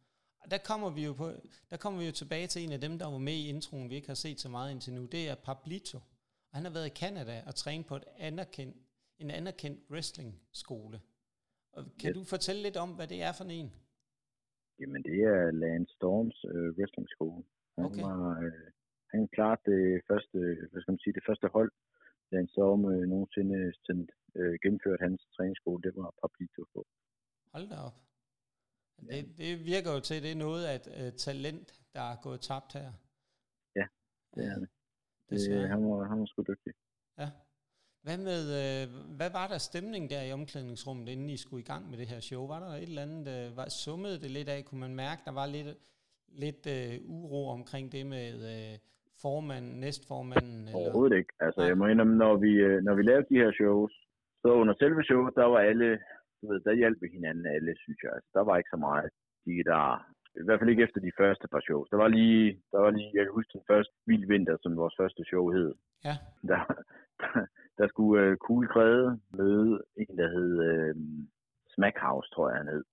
Og 0.48 0.52
der 0.56 0.62
kommer, 0.70 0.88
vi 0.98 1.02
jo 1.08 1.12
på, 1.22 1.26
der 1.70 1.78
kommer 1.82 1.98
vi 2.00 2.06
jo 2.10 2.14
tilbage 2.22 2.46
til 2.46 2.60
en 2.64 2.72
af 2.76 2.80
dem, 2.86 2.94
der 3.00 3.08
var 3.14 3.22
med 3.28 3.36
i 3.42 3.48
introen, 3.54 3.90
vi 3.90 3.94
ikke 3.98 4.12
har 4.14 4.20
set 4.26 4.38
så 4.40 4.48
meget 4.56 4.70
indtil 4.72 4.92
nu. 4.98 5.02
Det 5.16 5.22
er 5.32 5.36
Pablito. 5.46 5.98
Og 6.48 6.54
han 6.58 6.64
har 6.66 6.72
været 6.76 6.88
i 6.92 6.98
Canada 7.02 7.36
og 7.48 7.54
trænet 7.62 7.86
på 7.86 7.94
et 8.00 8.06
anerkendt, 8.28 8.76
en 9.22 9.30
anerkendt 9.30 9.80
wrestling-skole. 9.92 10.96
Og 11.76 11.82
kan 12.00 12.10
yes. 12.10 12.16
du 12.16 12.22
fortælle 12.34 12.62
lidt 12.62 12.78
om, 12.84 12.90
hvad 12.96 13.08
det 13.12 13.18
er 13.28 13.32
for 13.38 13.44
en? 13.44 13.70
Jamen, 14.80 15.02
det 15.08 15.18
er 15.32 15.50
Lance 15.50 15.92
Storms 15.96 16.38
øh, 16.52 16.68
wrestling-skole. 16.76 17.42
Han 17.76 17.84
okay. 17.84 18.02
var, 18.02 18.20
øh, 18.44 18.66
han 19.14 19.28
klarede 19.34 19.62
det 19.70 20.02
første, 20.08 20.38
hvad 20.70 20.80
skal 20.80 20.92
man 20.94 21.04
sige, 21.04 21.16
det 21.18 21.28
første 21.28 21.48
hold, 21.56 21.70
Lance 22.32 22.52
Storm 22.52 22.82
øh, 22.92 23.02
nogensinde 23.12 23.58
sendt, 23.86 24.10
øh, 24.38 24.54
gennemført 24.62 25.00
hans 25.06 25.20
træningsskole, 25.36 25.82
det 25.86 25.92
var 25.96 26.08
Pablito 26.20 26.62
på. 26.74 26.80
Hold 27.54 27.68
da 27.72 27.76
op. 27.88 28.07
Ja. 29.02 29.16
Det, 29.16 29.38
det 29.38 29.64
virker 29.64 29.92
jo 29.92 30.00
til, 30.00 30.14
at 30.14 30.22
det 30.22 30.32
er 30.32 30.36
noget 30.36 30.64
af 30.64 30.74
et 30.74 30.86
uh, 30.86 31.12
talent, 31.16 31.80
der 31.94 32.00
er 32.00 32.16
gået 32.22 32.40
tabt 32.40 32.72
her. 32.72 32.92
Ja, 33.76 33.86
det 34.34 34.44
er 34.44 34.58
det. 34.58 34.68
det 35.30 35.68
han, 35.68 35.90
var, 35.90 36.04
han 36.04 36.20
var 36.20 36.26
sgu 36.26 36.42
dygtig. 36.42 36.72
Ja. 37.18 37.30
Hvad, 38.02 38.18
med, 38.18 38.42
øh, 38.62 38.84
hvad 39.16 39.30
var 39.38 39.46
der 39.48 39.58
stemning 39.58 40.10
der 40.10 40.22
i 40.22 40.32
omklædningsrummet, 40.32 41.08
inden 41.08 41.30
I 41.30 41.36
skulle 41.36 41.62
i 41.62 41.70
gang 41.72 41.90
med 41.90 41.98
det 41.98 42.06
her 42.06 42.20
show? 42.20 42.46
Var 42.46 42.60
der 42.60 42.66
et 42.66 42.82
eller 42.82 43.02
andet, 43.02 43.26
øh, 43.34 43.56
var, 43.56 43.68
summede 43.68 44.20
det 44.22 44.30
lidt 44.30 44.48
af? 44.48 44.64
Kunne 44.64 44.80
man 44.80 44.94
mærke, 44.94 45.22
der 45.24 45.32
var 45.32 45.46
lidt, 45.46 45.68
lidt 46.28 46.62
øh, 46.76 47.10
uro 47.18 47.48
omkring 47.48 47.92
det 47.92 48.06
med 48.06 48.34
øh, 48.52 48.78
formanden, 49.22 49.80
næstformanden? 49.80 50.60
Eller? 50.66 50.78
Overhovedet 50.80 51.16
ikke. 51.16 51.32
Altså, 51.40 51.62
jeg 51.62 51.78
må 51.78 51.86
indrømme, 51.86 52.16
når 52.16 52.36
vi, 52.36 52.52
øh, 52.68 52.82
når 52.82 52.94
vi 52.94 53.02
lavede 53.02 53.26
de 53.30 53.40
her 53.42 53.52
shows, 53.52 53.92
så 54.42 54.48
under 54.60 54.74
selve 54.78 55.02
showet, 55.04 55.34
der 55.34 55.44
var 55.44 55.60
alle, 55.70 55.98
du 56.40 56.52
ved, 56.52 56.60
der 56.60 56.80
hjalp 56.80 56.98
vi 57.02 57.08
hinanden 57.08 57.46
alle, 57.46 57.74
synes 57.78 57.98
jeg. 58.02 58.12
Altså, 58.12 58.30
der 58.34 58.44
var 58.44 58.56
ikke 58.56 58.74
så 58.74 58.76
meget 58.76 59.10
de 59.46 59.64
der 59.70 59.84
i 60.40 60.44
hvert 60.44 60.60
fald 60.60 60.70
ikke 60.70 60.82
efter 60.82 61.00
de 61.00 61.18
første 61.20 61.48
par 61.48 61.60
shows. 61.60 61.88
Der 61.90 61.96
var 61.96 62.08
lige, 62.08 62.62
der 62.72 62.78
var 62.78 62.90
lige 62.90 63.10
jeg 63.14 63.24
kan 63.24 63.34
huske 63.34 63.52
den 63.52 63.64
første 63.70 63.94
Vild 64.06 64.26
Vinter, 64.28 64.56
som 64.62 64.76
vores 64.76 64.94
første 65.00 65.24
show 65.24 65.50
hed. 65.50 65.74
Ja. 66.04 66.14
Der, 66.50 66.60
der, 67.20 67.46
der 67.78 67.88
skulle 67.88 68.30
uh, 68.30 68.36
Cool 68.36 68.68
Krede 68.68 69.20
møde 69.38 69.82
en, 69.96 70.18
der 70.18 70.28
hed 70.36 70.52
uh, 70.68 70.96
Smackhouse, 71.74 72.30
tror 72.30 72.48
jeg 72.48 72.58
han 72.58 72.68
hed. 72.74 72.84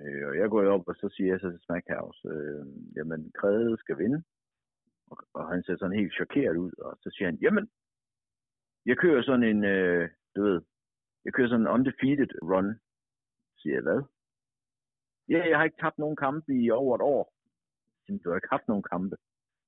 Uh, 0.00 0.28
og 0.28 0.34
jeg 0.38 0.48
går 0.50 0.70
op, 0.74 0.88
og 0.88 0.94
så 0.94 1.08
siger 1.16 1.30
jeg 1.32 1.40
så 1.40 1.50
til 1.50 1.60
Smackhouse, 1.66 2.20
uh, 2.24 2.66
jamen 2.96 3.32
Krede 3.38 3.76
skal 3.78 3.98
vinde. 3.98 4.22
Og, 5.10 5.18
og 5.34 5.48
han 5.48 5.62
ser 5.62 5.76
sådan 5.76 5.98
helt 5.98 6.14
chokeret 6.14 6.56
ud, 6.56 6.72
og 6.78 6.98
så 7.02 7.10
siger 7.10 7.28
han, 7.28 7.38
jamen, 7.42 7.68
jeg 8.86 8.96
kører 8.96 9.22
sådan 9.22 9.48
en, 9.52 9.60
uh, 9.74 10.08
du 10.36 10.42
ved, 10.42 10.60
jeg 11.24 11.32
kører 11.32 11.48
sådan 11.48 11.66
en 11.66 11.74
undefeated 11.76 12.30
run. 12.50 12.68
Så 13.50 13.56
siger 13.62 13.74
jeg, 13.74 13.82
hvad? 13.82 14.00
Ja, 15.28 15.40
jeg 15.50 15.56
har 15.58 15.64
ikke 15.64 15.82
tabt 15.82 15.98
nogen 15.98 16.16
kampe 16.16 16.52
i 16.54 16.70
over 16.70 16.94
et 16.96 17.02
år. 17.02 17.24
Så 18.04 18.20
du 18.24 18.30
har 18.30 18.36
ikke 18.36 18.54
haft 18.56 18.68
nogen 18.68 18.86
kampe. 18.92 19.16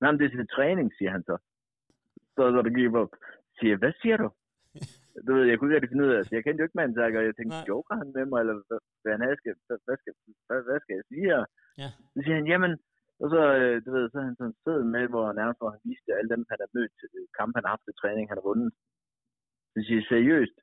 Nej, 0.00 0.10
men 0.10 0.18
det 0.20 0.26
er 0.26 0.30
til 0.36 0.54
træning, 0.56 0.86
siger 0.98 1.10
han 1.10 1.22
så. 1.22 1.36
Så 2.34 2.40
er 2.42 2.62
der 2.62 2.76
giver 2.76 3.00
op. 3.02 3.14
Siger 3.58 3.76
hvad 3.76 3.92
siger 4.02 4.16
du? 4.22 4.28
du 5.26 5.30
ved, 5.34 5.44
jeg 5.50 5.58
kunne 5.58 5.74
ikke 5.74 5.90
finde 5.92 6.04
ud 6.06 6.12
af 6.12 6.18
det. 6.24 6.32
Jeg 6.32 6.44
kendte 6.44 6.60
jo 6.60 6.66
ikke 6.66 6.80
manden, 6.80 6.98
og 6.98 7.24
jeg 7.28 7.36
tænkte, 7.36 7.56
Nej. 7.56 7.68
joker 7.72 7.94
han 8.00 8.08
med 8.16 8.24
mig, 8.30 8.40
eller 8.40 8.56
hvad, 9.02 9.12
han 9.12 9.36
skal, 9.40 9.54
hvad, 9.86 9.96
skal, 10.00 10.12
hvad, 10.46 10.60
hvad 10.68 10.78
skal 10.80 10.94
jeg 10.98 11.04
sige 11.10 11.26
her? 11.32 11.42
Ja. 11.82 11.88
Så 12.12 12.18
siger 12.22 12.36
han, 12.40 12.46
jamen, 12.52 12.72
og 13.22 13.26
så, 13.32 13.40
øh, 13.60 13.76
du 13.84 13.88
ved, 13.96 14.04
så 14.10 14.16
er 14.18 14.26
han 14.28 14.36
sådan 14.38 14.60
siddet 14.64 14.86
med, 14.94 15.04
hvor 15.12 15.26
nærmest 15.38 15.60
hvor 15.60 15.70
han 15.74 15.82
viste 15.88 16.16
alle 16.18 16.30
dem, 16.34 16.42
han 16.52 16.58
har 16.64 16.70
mødt 16.76 16.92
til 17.00 17.08
kamp, 17.38 17.52
han 17.56 17.64
har 17.64 17.72
haft 17.74 17.86
til 17.86 17.98
træning, 18.00 18.24
han 18.30 18.38
har 18.40 18.48
vundet. 18.50 18.70
Så 19.72 19.78
siger 19.86 20.00
jeg, 20.00 20.08
seriøst? 20.12 20.56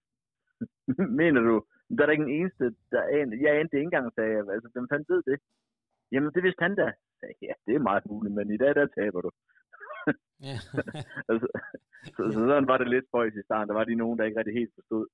Mener 1.22 1.42
du? 1.42 1.56
Der 1.96 2.02
er 2.02 2.06
der 2.06 2.18
ikke 2.18 2.30
en 2.30 2.38
eneste, 2.40 2.66
der 2.92 3.02
anede, 3.18 3.42
jeg 3.44 3.52
anede 3.54 3.70
det 3.72 3.78
ikke 3.78 3.90
engang, 3.92 4.14
sagde 4.16 4.32
jeg. 4.32 4.44
Altså, 4.56 4.70
hvem 4.74 4.88
fanden 4.92 5.10
ved 5.14 5.22
det? 5.30 5.38
Jamen, 6.12 6.34
det 6.36 6.44
vidste 6.44 6.64
han 6.66 6.76
da. 6.76 6.88
Ja, 7.48 7.54
det 7.66 7.74
er 7.76 7.88
meget 7.90 8.06
muligt, 8.06 8.36
men 8.36 8.52
i 8.52 8.58
dag, 8.58 8.76
der 8.76 8.88
taber 9.00 9.22
du. 9.22 9.32
Ja. 10.50 10.58
altså, 11.30 11.48
så, 12.16 12.22
så, 12.34 12.40
sådan 12.50 12.68
var 12.72 12.78
det 12.78 12.90
lidt 12.90 13.08
spøjs 13.08 13.36
i 13.36 13.48
starten. 13.48 13.70
Der 13.70 13.76
var 13.80 13.84
de 13.84 13.96
nogen, 13.96 14.20
der 14.20 14.26
ikke 14.26 14.40
rigtig 14.40 14.56
helt 14.60 14.74
forstod. 14.80 15.06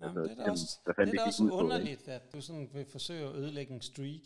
Jamen, 0.00 0.18
altså, 0.18 0.34
det 0.34 0.40
er 0.40 0.44
da 0.44 0.50
også, 0.50 0.68
det 1.12 1.20
er 1.20 1.26
også 1.30 1.44
underligt, 1.62 2.04
at 2.16 2.24
du 2.32 2.38
sådan 2.46 2.66
vil 2.74 2.86
forsøge 2.96 3.24
at 3.28 3.36
ødelægge 3.40 3.72
en 3.74 3.84
streak. 3.90 4.24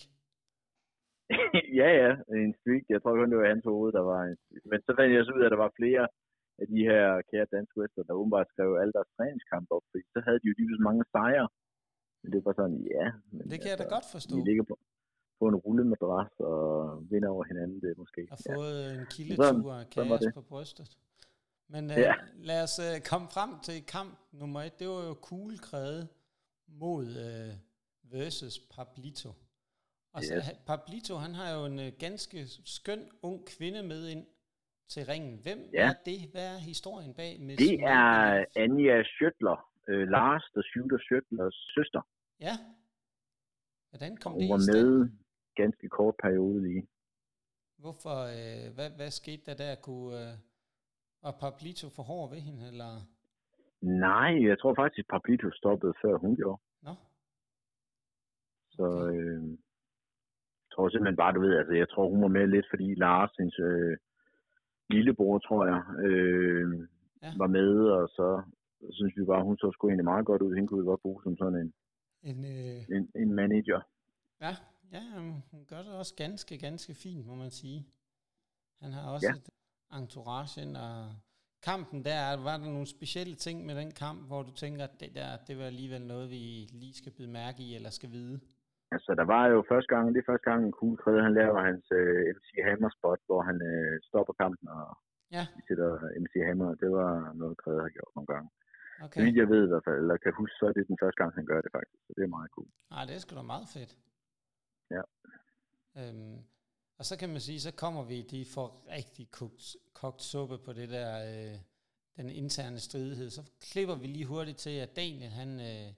ja, 1.81 1.89
ja, 2.01 2.11
en 2.45 2.55
streak. 2.61 2.85
Jeg 2.95 3.03
tror 3.03 3.15
kun, 3.15 3.31
det 3.31 3.39
var 3.39 3.53
hans 3.55 3.65
hoved, 3.73 3.93
der 3.99 4.05
var 4.13 4.21
en 4.23 4.37
Men 4.71 4.79
så 4.87 4.93
fandt 4.97 5.15
jeg 5.15 5.25
så 5.25 5.33
ud 5.37 5.43
af, 5.43 5.49
at 5.49 5.55
der 5.55 5.65
var 5.67 5.73
flere 5.81 6.05
af 6.63 6.67
de 6.75 6.81
her 6.91 7.05
kære 7.31 7.47
danske 7.57 7.77
wrestler, 7.79 8.05
der 8.09 8.15
åbenbart 8.21 8.49
skrev 8.53 8.69
alle 8.81 8.95
deres 8.97 9.11
træningskampe 9.17 9.71
op, 9.77 9.85
fordi 9.91 10.03
så 10.15 10.19
havde 10.27 10.39
de 10.43 10.49
jo 10.51 10.55
lige 10.59 10.85
mange 10.89 11.05
sejre. 11.15 11.49
Men 12.23 12.29
det 12.33 12.41
var 12.47 12.55
sådan, 12.61 12.79
ja. 12.97 13.07
Men 13.37 13.45
det 13.51 13.51
kan 13.51 13.53
altså, 13.53 13.69
jeg 13.71 13.79
da 13.79 13.85
altså, 13.85 13.97
godt 13.97 14.07
forstå. 14.15 14.35
De 14.37 14.45
ligger 14.51 14.65
på, 14.71 14.75
på 15.41 15.45
en 15.51 15.57
rullemadras 15.65 16.33
og 16.51 16.63
vinder 17.11 17.31
over 17.35 17.45
hinanden, 17.51 17.79
det 17.85 17.99
måske. 18.05 18.23
Og 18.35 18.39
fået 18.57 18.81
ja. 18.85 18.99
en 18.99 19.07
kildetur 19.15 19.73
af 19.81 19.87
kaos 19.95 20.25
på 20.39 20.43
brystet. 20.51 20.89
Men 21.73 21.85
uh, 21.91 21.97
ja. 22.07 22.15
lad 22.51 22.61
os 22.67 22.77
uh, 22.87 22.95
komme 23.11 23.29
frem 23.37 23.51
til 23.67 23.77
kamp 23.95 24.13
nummer 24.41 24.61
et. 24.67 24.79
Det 24.79 24.87
var 24.89 25.03
jo 25.11 25.15
cool 25.29 25.59
kræde 25.69 26.03
mod 26.67 27.07
uh, 27.27 27.53
versus 28.15 28.59
Pablito. 28.73 29.31
Og 30.15 30.21
yes. 30.23 30.45
så, 30.45 30.55
Pablito, 30.67 31.15
han 31.25 31.35
har 31.35 31.49
jo 31.57 31.65
en 31.71 31.79
uh, 31.79 31.91
ganske 31.99 32.39
skøn 32.77 33.03
ung 33.23 33.47
kvinde 33.47 33.83
med 33.83 34.09
ind 34.09 34.27
til 34.89 35.03
ringen. 35.07 35.39
Hvem 35.43 35.59
ja. 35.73 35.89
er 35.89 35.95
det? 36.05 36.21
Hvad 36.33 36.47
er 36.55 36.59
historien 36.59 37.15
bag? 37.15 37.41
Med 37.41 37.57
det 37.57 37.75
er 37.81 38.45
Anja 38.57 39.03
Schøtler, 39.03 39.59
øh, 39.89 40.09
Lars, 40.09 40.45
der 40.55 40.63
shooter 40.63 40.99
Schøtlers 40.99 41.57
søster. 41.75 42.03
Ja. 42.41 42.55
Hvordan 43.91 44.17
kom 44.17 44.33
Hun 44.33 44.41
det 44.41 44.51
var 44.51 44.73
med 44.73 45.11
ganske 45.57 45.89
kort 45.89 46.15
periode 46.23 46.63
lige. 46.63 46.87
Hvorfor, 47.79 48.17
øh, 48.37 48.75
hvad, 48.75 48.91
hvad 48.91 49.11
skete 49.11 49.43
der 49.47 49.55
der? 49.55 49.75
Kunne, 49.75 50.19
øh, 50.21 50.35
var 51.23 51.35
Pablito 51.41 51.89
for 51.97 52.03
hård 52.03 52.31
ved 52.31 52.41
hende, 52.41 52.69
eller? 52.69 52.93
Nej, 53.81 54.33
jeg 54.49 54.59
tror 54.59 54.75
faktisk, 54.75 55.05
at 55.05 55.11
Pablito 55.13 55.51
stoppede, 55.51 55.95
før 56.03 56.17
hun 56.17 56.37
gjorde. 56.37 56.63
Nå. 56.83 56.95
Så 58.71 58.87
øh, 59.15 59.43
jeg 60.63 60.71
tror 60.73 60.89
simpelthen 60.89 61.17
bare, 61.17 61.33
du 61.33 61.41
ved, 61.41 61.57
altså 61.57 61.75
jeg 61.75 61.89
tror, 61.89 62.09
hun 62.09 62.23
var 62.23 62.29
med 62.29 62.47
lidt, 62.47 62.67
fordi 62.71 62.95
Lars, 62.95 63.33
hendes 63.39 63.59
øh, 63.59 63.97
lillebror, 64.93 65.39
tror 65.39 65.67
jeg, 65.67 65.81
øh, 66.07 66.89
ja. 67.23 67.33
var 67.37 67.47
med, 67.47 67.71
og 67.97 68.09
så 68.09 68.43
synes 68.91 69.17
vi 69.17 69.25
bare, 69.25 69.45
hun 69.45 69.59
så 69.59 69.71
sgu 69.73 69.89
egentlig 69.89 70.05
meget 70.05 70.27
godt 70.27 70.43
ud. 70.43 70.55
Hende 70.55 70.69
kunne 70.69 70.81
vi 70.83 70.87
godt 70.87 71.03
bruge 71.03 71.23
som 71.23 71.37
sådan 71.37 71.59
en, 71.63 71.73
en, 72.31 72.39
øh... 72.45 72.97
en, 72.97 73.11
en 73.23 73.33
manager. 73.35 73.81
Ja, 74.41 74.53
ja, 74.93 75.03
hun 75.51 75.65
gør 75.67 75.83
det 75.83 75.93
også 75.93 76.15
ganske, 76.15 76.59
ganske 76.59 76.95
fint, 76.95 77.27
må 77.27 77.35
man 77.35 77.51
sige. 77.51 77.87
Han 78.83 78.93
har 78.93 79.11
også 79.13 79.27
ja. 79.27 79.35
et 79.35 79.49
entourage 80.01 80.63
ind, 80.63 80.77
og 80.77 81.15
kampen 81.63 82.05
der, 82.05 82.37
var 82.37 82.57
der 82.57 82.65
nogle 82.65 82.87
specielle 82.87 83.35
ting 83.35 83.67
med 83.67 83.75
den 83.77 83.91
kamp, 83.91 84.27
hvor 84.27 84.43
du 84.43 84.53
tænker, 84.53 84.85
at 84.85 85.01
det 85.01 85.15
der, 85.15 85.37
det 85.47 85.59
var 85.59 85.65
alligevel 85.65 86.07
noget, 86.07 86.31
vi 86.31 86.69
lige 86.73 86.95
skal 86.95 87.13
bide 87.13 87.29
mærke 87.29 87.63
i, 87.63 87.75
eller 87.75 87.91
skal 87.91 88.11
vide? 88.11 88.41
Altså, 88.95 89.11
der 89.21 89.27
var 89.35 89.45
jo 89.55 89.59
første 89.71 89.91
gang, 89.95 90.05
det 90.15 90.21
er 90.21 90.31
første 90.33 90.47
gang, 90.51 90.61
en 90.61 90.79
cool 90.81 90.97
tredje, 91.03 91.27
han 91.29 91.35
laver 91.41 91.59
hans 91.69 91.85
øh, 92.01 92.23
MC 92.37 92.49
Hammer 92.69 92.91
spot, 92.99 93.21
hvor 93.29 93.41
han 93.49 93.57
øh, 93.71 93.95
stopper 94.09 94.35
kampen 94.43 94.69
og 94.77 94.87
ja. 95.37 95.45
sætter 95.67 95.91
MC 96.23 96.35
Hammer. 96.49 96.71
Det 96.83 96.91
var 96.99 97.13
noget, 97.41 97.55
Krede 97.63 97.81
har 97.87 97.93
gjort 97.97 98.13
nogle 98.17 98.31
gange. 98.33 98.49
Okay. 99.05 99.21
Så 99.21 99.27
jeg 99.41 99.49
ved 99.53 99.63
i 99.65 99.71
hvert 99.73 99.85
fald, 99.87 99.99
eller 100.03 100.17
kan 100.17 100.33
huske, 100.43 100.57
så 100.61 100.65
er 100.71 100.73
det 100.73 100.91
den 100.91 100.99
første 101.03 101.19
gang, 101.21 101.31
han 101.39 101.47
gør 101.51 101.61
det 101.65 101.71
faktisk. 101.77 102.01
Så 102.07 102.13
det 102.17 102.23
er 102.25 102.37
meget 102.37 102.51
cool. 102.57 102.69
Nej, 102.95 103.05
det 103.09 103.15
er 103.15 103.21
sgu 103.23 103.37
da 103.37 103.43
meget 103.55 103.69
fedt. 103.77 103.93
Ja. 104.97 105.03
Øhm, 105.99 106.37
og 106.99 107.05
så 107.09 107.15
kan 107.21 107.29
man 107.29 107.41
sige, 107.41 107.61
så 107.61 107.73
kommer 107.83 108.03
vi, 108.05 108.19
de 108.35 108.41
får 108.55 108.69
rigtig 108.97 109.31
kogt, 109.31 109.65
kogt 110.01 110.23
suppe 110.23 110.59
på 110.67 110.73
det 110.73 110.89
der, 110.97 111.11
øh, 111.31 111.57
den 112.17 112.29
interne 112.31 112.79
stridighed. 112.79 113.31
Så 113.31 113.43
klipper 113.61 113.97
vi 114.03 114.07
lige 114.07 114.27
hurtigt 114.27 114.59
til, 114.59 114.75
at 114.85 114.97
Daniel, 114.97 115.31
han, 115.31 115.51
øh, 115.61 115.89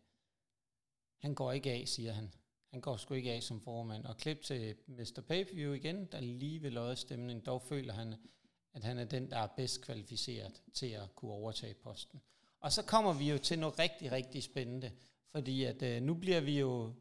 han 1.25 1.35
går 1.35 1.53
ikke 1.53 1.71
af, 1.71 1.83
siger 1.87 2.13
han. 2.13 2.27
Han 2.75 2.81
går 2.81 2.97
sgu 2.97 3.15
ikke 3.15 3.33
af 3.33 3.43
som 3.43 3.61
formand. 3.61 4.05
Og 4.05 4.17
klip 4.17 4.43
til 4.43 4.77
Mr. 4.87 5.21
Pay-Per-View 5.29 5.73
igen, 5.73 6.05
der 6.13 6.21
lige 6.21 6.63
ved 6.63 6.97
stemningen, 6.97 7.47
dog 7.47 7.63
føler 7.63 7.93
han, 7.93 8.15
at 8.73 8.85
han 8.85 8.99
er 8.99 9.05
den, 9.05 9.31
der 9.31 9.39
er 9.39 9.47
bedst 9.47 9.83
kvalificeret 9.83 10.63
til 10.73 10.87
at 10.87 11.15
kunne 11.15 11.31
overtage 11.33 11.75
posten. 11.75 12.21
Og 12.61 12.73
så 12.73 12.83
kommer 12.83 13.13
vi 13.13 13.31
jo 13.31 13.39
til 13.39 13.59
noget 13.59 13.79
rigtig, 13.79 14.13
rigtig 14.13 14.43
spændende, 14.43 14.93
fordi 15.31 15.65
at 15.65 15.83
øh, 15.83 16.03
nu 16.03 16.15
bliver 16.15 16.41
vi 16.41 16.59
jo, 16.59 16.95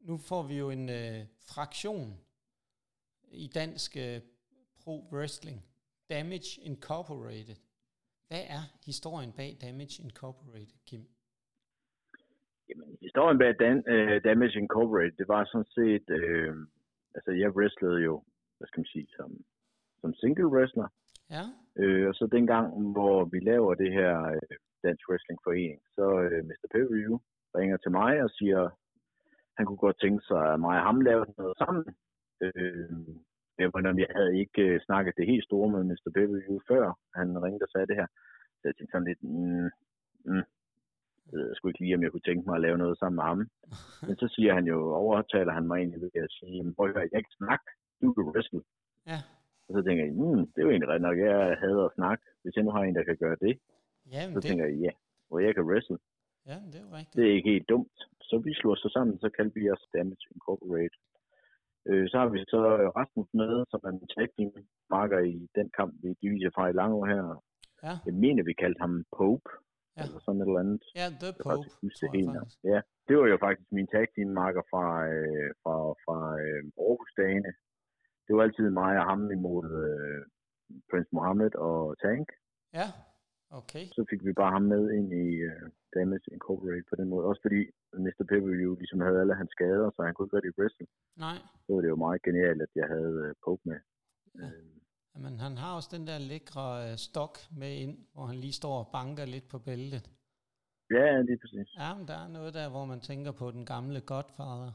nu 0.00 0.18
får 0.18 0.42
vi 0.42 0.54
jo 0.54 0.70
en 0.70 0.88
øh, 0.88 1.26
fraktion 1.40 2.20
i 3.30 3.46
dansk 3.46 3.96
øh, 3.96 4.20
pro 4.80 5.08
wrestling, 5.12 5.64
Damage 6.10 6.60
Incorporated. 6.62 7.56
Hvad 8.26 8.44
er 8.46 8.62
historien 8.84 9.32
bag 9.32 9.58
Damage 9.60 10.02
Incorporated, 10.02 10.78
Kim? 10.86 11.17
Jamen, 12.68 12.98
historien 13.02 13.38
bag 13.38 13.54
Dan, 13.60 13.78
uh, 13.94 14.16
Damage 14.24 14.58
Incorporated, 14.58 15.16
det 15.20 15.28
var 15.28 15.44
sådan 15.44 15.72
set, 15.78 16.06
uh, 16.18 16.54
altså 17.14 17.30
jeg 17.42 17.56
wrestlede 17.56 18.00
jo, 18.08 18.22
hvad 18.56 18.66
skal 18.68 18.80
man 18.80 18.92
sige, 18.94 19.08
som, 19.16 19.30
som 20.00 20.14
single 20.14 20.48
wrestler. 20.54 20.88
Ja. 21.34 21.44
Uh, 21.80 22.08
og 22.08 22.14
så 22.14 22.24
dengang, 22.36 22.92
hvor 22.92 23.24
vi 23.24 23.38
laver 23.40 23.74
det 23.74 23.92
her 23.92 24.12
uh, 24.32 24.56
Dansk 24.84 25.08
Wrestling 25.08 25.40
Forening, 25.44 25.80
så 25.96 26.06
uh, 26.26 26.40
Mr. 26.48 26.66
Pay-Per-View 26.72 27.18
ringer 27.58 27.76
til 27.76 27.90
mig 27.90 28.22
og 28.22 28.30
siger, 28.30 28.70
han 29.56 29.66
kunne 29.66 29.84
godt 29.86 30.00
tænke 30.00 30.22
sig, 30.30 30.42
at 30.52 30.60
mig 30.60 30.76
og 30.78 30.86
ham 30.88 31.00
lavede 31.00 31.34
noget 31.38 31.56
sammen. 31.58 31.84
Øh, 32.44 32.88
jeg, 33.58 33.70
jeg 34.04 34.10
havde 34.16 34.38
ikke 34.42 34.74
uh, 34.74 34.80
snakket 34.86 35.14
det 35.16 35.26
helt 35.26 35.44
store 35.44 35.68
med 35.70 35.84
Mr. 35.84 36.10
Pay-Per-View 36.14 36.58
før 36.68 36.84
han 37.14 37.42
ringede 37.44 37.66
og 37.68 37.72
sagde 37.72 37.86
det 37.86 37.96
her. 38.00 38.08
Så 38.58 38.62
jeg 38.64 38.74
tænkte 38.74 38.92
sådan 38.92 39.08
lidt, 39.10 39.22
mm, 39.22 39.70
mm, 40.24 40.46
jeg 41.32 41.54
skulle 41.54 41.70
ikke 41.70 41.82
lige, 41.84 41.94
om 41.94 42.02
jeg 42.02 42.10
kunne 42.12 42.26
tænke 42.28 42.44
mig 42.46 42.56
at 42.56 42.64
lave 42.66 42.78
noget 42.78 42.98
sammen 42.98 43.16
med 43.16 43.24
ham. 43.30 43.40
Men 44.08 44.16
så 44.22 44.26
siger 44.34 44.54
han 44.54 44.66
jo, 44.72 44.76
overtaler 45.04 45.52
han 45.52 45.66
mig 45.66 45.76
egentlig 45.78 46.00
ved 46.02 46.22
at 46.28 46.30
sige, 46.38 46.74
prøv 46.76 46.86
at 46.88 47.12
jeg 47.12 47.22
kan 47.24 47.36
snakke, 47.40 47.64
du 48.02 48.12
kan 48.12 48.24
wrestle. 48.24 48.62
Ja. 49.06 49.18
Og 49.66 49.70
så 49.74 49.80
tænker 49.86 50.04
jeg, 50.04 50.14
mm, 50.14 50.42
det 50.52 50.58
er 50.58 50.66
jo 50.66 50.70
egentlig 50.70 50.88
ret 50.88 51.06
nok, 51.08 51.18
jeg 51.18 51.56
hader 51.62 51.84
at 51.84 51.94
snakke. 51.94 52.24
Hvis 52.42 52.56
jeg 52.56 52.64
nu 52.64 52.70
har 52.70 52.82
en, 52.82 52.94
der 52.94 53.04
kan 53.04 53.16
gøre 53.24 53.36
det, 53.46 53.54
Jamen, 54.12 54.34
så 54.34 54.40
det, 54.40 54.48
tænker 54.48 54.64
jeg, 54.66 54.76
ja, 54.86 54.92
hvor 55.28 55.38
jeg 55.38 55.54
kan 55.54 55.64
wrestle. 55.68 55.98
ja, 56.46 56.56
det 56.70 56.76
er 56.80 56.84
jo 56.86 56.90
rigtigt. 56.98 57.16
Det 57.16 57.24
er 57.28 57.34
ikke 57.36 57.50
helt 57.50 57.68
dumt. 57.68 57.96
Så 58.28 58.38
vi 58.38 58.52
slår 58.54 58.74
så 58.74 58.88
sammen, 58.96 59.18
så 59.18 59.28
kan 59.36 59.52
vi 59.54 59.70
os 59.70 59.84
Damage 59.94 60.26
Incorporate. 60.34 60.96
Øh, 61.88 62.08
så 62.10 62.18
har 62.18 62.28
vi 62.28 62.38
så 62.54 62.60
Rasmus 62.98 63.28
med, 63.34 63.64
som 63.70 63.80
er 63.84 63.88
en 63.88 64.08
tag 64.14 64.28
marker 64.90 65.18
i 65.18 65.48
den 65.54 65.70
kamp, 65.78 65.94
vi 66.02 66.08
diviser 66.22 66.50
fra 66.54 66.68
i 66.68 66.72
Langå 66.72 67.04
her. 67.04 67.42
Ja, 67.82 67.94
Jeg 68.06 68.14
mener, 68.14 68.42
vi 68.42 68.52
kaldte 68.52 68.80
ham 68.80 69.04
Pope, 69.16 69.50
Ja. 69.98 70.04
eller 70.06 70.20
sådan 70.24 70.40
et 70.40 70.48
eller 70.50 70.62
andet. 70.64 70.82
ja 71.00 71.06
The 71.22 71.30
Jeg 71.32 71.38
Pope, 71.44 71.50
faktisk 71.50 71.76
huske 71.84 72.06
tror 72.06 72.14
jeg 72.18 72.26
faktisk. 72.38 72.58
Ja, 72.72 72.78
det 73.06 73.14
var 73.18 73.26
jo 73.32 73.36
faktisk 73.46 73.68
min 73.78 73.88
tag 73.94 74.04
team 74.14 74.30
marker 74.42 74.62
fra, 74.72 74.84
øh, 75.12 75.48
fra, 75.62 75.74
fra 76.04 76.18
øh, 76.44 76.62
Aarhus 76.84 77.12
dagene. 77.20 77.52
Det 78.26 78.32
var 78.36 78.42
altid 78.46 78.70
mig 78.82 78.92
og 79.00 79.04
ham 79.10 79.20
imod 79.38 79.66
øh, 79.84 80.20
Prince 80.90 81.10
Mohammed 81.16 81.52
og 81.68 81.80
Tank. 82.04 82.28
Ja, 82.78 82.86
okay. 83.60 83.84
Så 83.96 84.00
fik 84.10 84.20
vi 84.26 84.32
bare 84.40 84.52
ham 84.56 84.66
med 84.74 84.82
ind 84.98 85.08
i 85.24 85.28
øh, 85.50 85.66
Damage 85.94 86.28
Incorporated 86.36 86.86
på 86.90 86.96
den 87.00 87.08
måde. 87.12 87.24
Også 87.30 87.42
fordi 87.46 87.60
Mr. 88.04 88.24
Pay-Per-View 88.30 88.72
ligesom 88.82 89.00
havde 89.06 89.20
alle 89.20 89.34
hans 89.40 89.52
skader, 89.56 89.90
så 89.94 90.00
han 90.06 90.14
kunne 90.14 90.26
ikke 90.26 90.36
rigtig 90.36 90.54
wrestle. 90.58 90.86
Nej, 91.26 91.38
Så 91.64 91.68
var 91.74 91.80
det 91.80 91.88
jo 91.94 92.04
meget 92.06 92.22
genialt, 92.28 92.62
at 92.66 92.72
jeg 92.80 92.86
havde 92.94 93.16
øh, 93.26 93.34
Pope 93.44 93.62
med. 93.70 93.80
Ja. 94.40 94.46
Øh, 94.46 94.77
men 95.22 95.34
han 95.44 95.54
har 95.62 95.70
også 95.76 95.90
den 95.96 96.06
der 96.10 96.18
lækre 96.30 96.66
øh, 96.84 96.96
stok 97.06 97.34
med 97.60 97.72
ind, 97.84 97.96
hvor 98.14 98.26
han 98.30 98.38
lige 98.44 98.60
står 98.60 98.74
og 98.82 98.88
banker 98.96 99.26
lidt 99.34 99.48
på 99.52 99.58
bæltet. 99.58 100.04
ja, 100.96 101.20
lige 101.28 101.38
præcis. 101.42 101.68
Ja, 101.82 101.90
men 101.98 102.04
der 102.10 102.18
er 102.24 102.28
noget 102.36 102.54
der, 102.58 102.68
hvor 102.74 102.84
man 102.92 103.00
tænker 103.00 103.32
på 103.32 103.46
den 103.50 103.64
gamle 103.72 104.00
Godfather. 104.00 104.72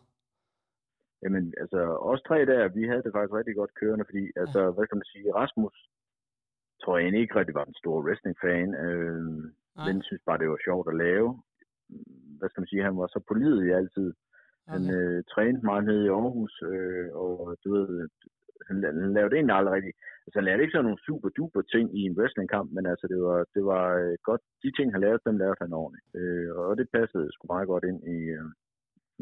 Jamen, 1.23 1.53
altså, 1.61 1.79
os 2.11 2.21
tre 2.27 2.37
der, 2.51 2.61
vi 2.77 2.83
havde 2.89 3.03
det 3.03 3.13
faktisk 3.15 3.37
rigtig 3.39 3.55
godt 3.55 3.73
kørende, 3.81 4.05
fordi, 4.09 4.23
altså, 4.43 4.61
hvad 4.75 4.85
kan 4.87 4.97
man 5.01 5.09
sige, 5.13 5.35
Rasmus, 5.41 5.75
tror 6.81 6.93
jeg 6.97 7.03
egentlig 7.03 7.21
ikke 7.21 7.35
rigtig 7.39 7.55
var 7.55 7.65
en 7.65 7.81
stor 7.81 7.97
wrestling-fan. 8.05 8.69
Øh, 8.85 9.21
Nej, 9.75 9.85
men 9.87 10.01
synes 10.01 10.23
bare, 10.25 10.37
det 10.41 10.49
var 10.49 10.65
sjovt 10.67 10.87
at 10.91 10.99
lave. 11.05 11.29
Hvad 12.37 12.49
skal 12.49 12.61
man 12.61 12.71
sige, 12.71 12.87
han 12.89 12.97
var 12.97 13.07
så 13.07 13.19
pålidelig 13.27 13.75
altid. 13.75 14.13
Han 14.73 14.83
okay. 14.83 14.95
øh, 14.97 15.23
trænede 15.31 15.65
meget 15.69 15.83
nede 15.85 16.05
i 16.05 16.13
Aarhus, 16.17 16.53
øh, 16.71 17.07
og 17.23 17.57
du 17.63 17.67
ved, 17.75 18.09
han, 18.67 18.77
han 19.03 19.13
lavede 19.17 19.35
egentlig 19.35 19.55
aldrig 19.57 19.73
rigtig, 19.77 19.93
altså 20.25 20.35
han 20.39 20.47
lavede 20.47 20.63
ikke 20.63 20.75
sådan 20.75 20.87
nogle 20.87 21.05
super 21.07 21.29
duper 21.37 21.61
ting 21.73 21.85
i 21.99 22.01
en 22.09 22.17
wrestlingkamp, 22.17 22.67
men 22.75 22.85
altså 22.91 23.05
det 23.13 23.19
var, 23.27 23.39
det 23.55 23.63
var 23.71 23.85
øh, 24.03 24.15
godt, 24.29 24.41
de 24.63 24.69
ting 24.77 24.87
han 24.93 25.01
lavede, 25.05 25.25
dem 25.27 25.37
lavede 25.43 25.61
han 25.63 25.73
ordentligt. 25.81 26.07
Øh, 26.19 26.49
og 26.55 26.77
det 26.79 26.87
passede 26.95 27.27
sgu 27.31 27.43
meget 27.53 27.67
godt 27.71 27.85
ind 27.89 27.99
i 28.17 28.19
øh, 28.37 28.49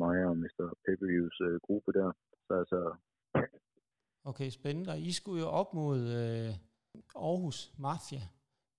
mig 0.03 0.17
og 0.29 0.37
Mr. 0.43 0.65
Pepperviews 0.85 1.37
øh, 1.47 1.55
gruppe 1.67 1.91
der. 1.99 2.09
Så 2.47 2.53
altså, 2.61 2.79
Okay, 4.23 4.49
spændende. 4.49 4.91
Og 4.91 4.99
I 4.99 5.11
skulle 5.11 5.41
jo 5.41 5.47
op 5.47 5.73
mod 5.73 5.99
øh, 5.99 6.53
Aarhus 7.15 7.73
Mafia. 7.77 8.21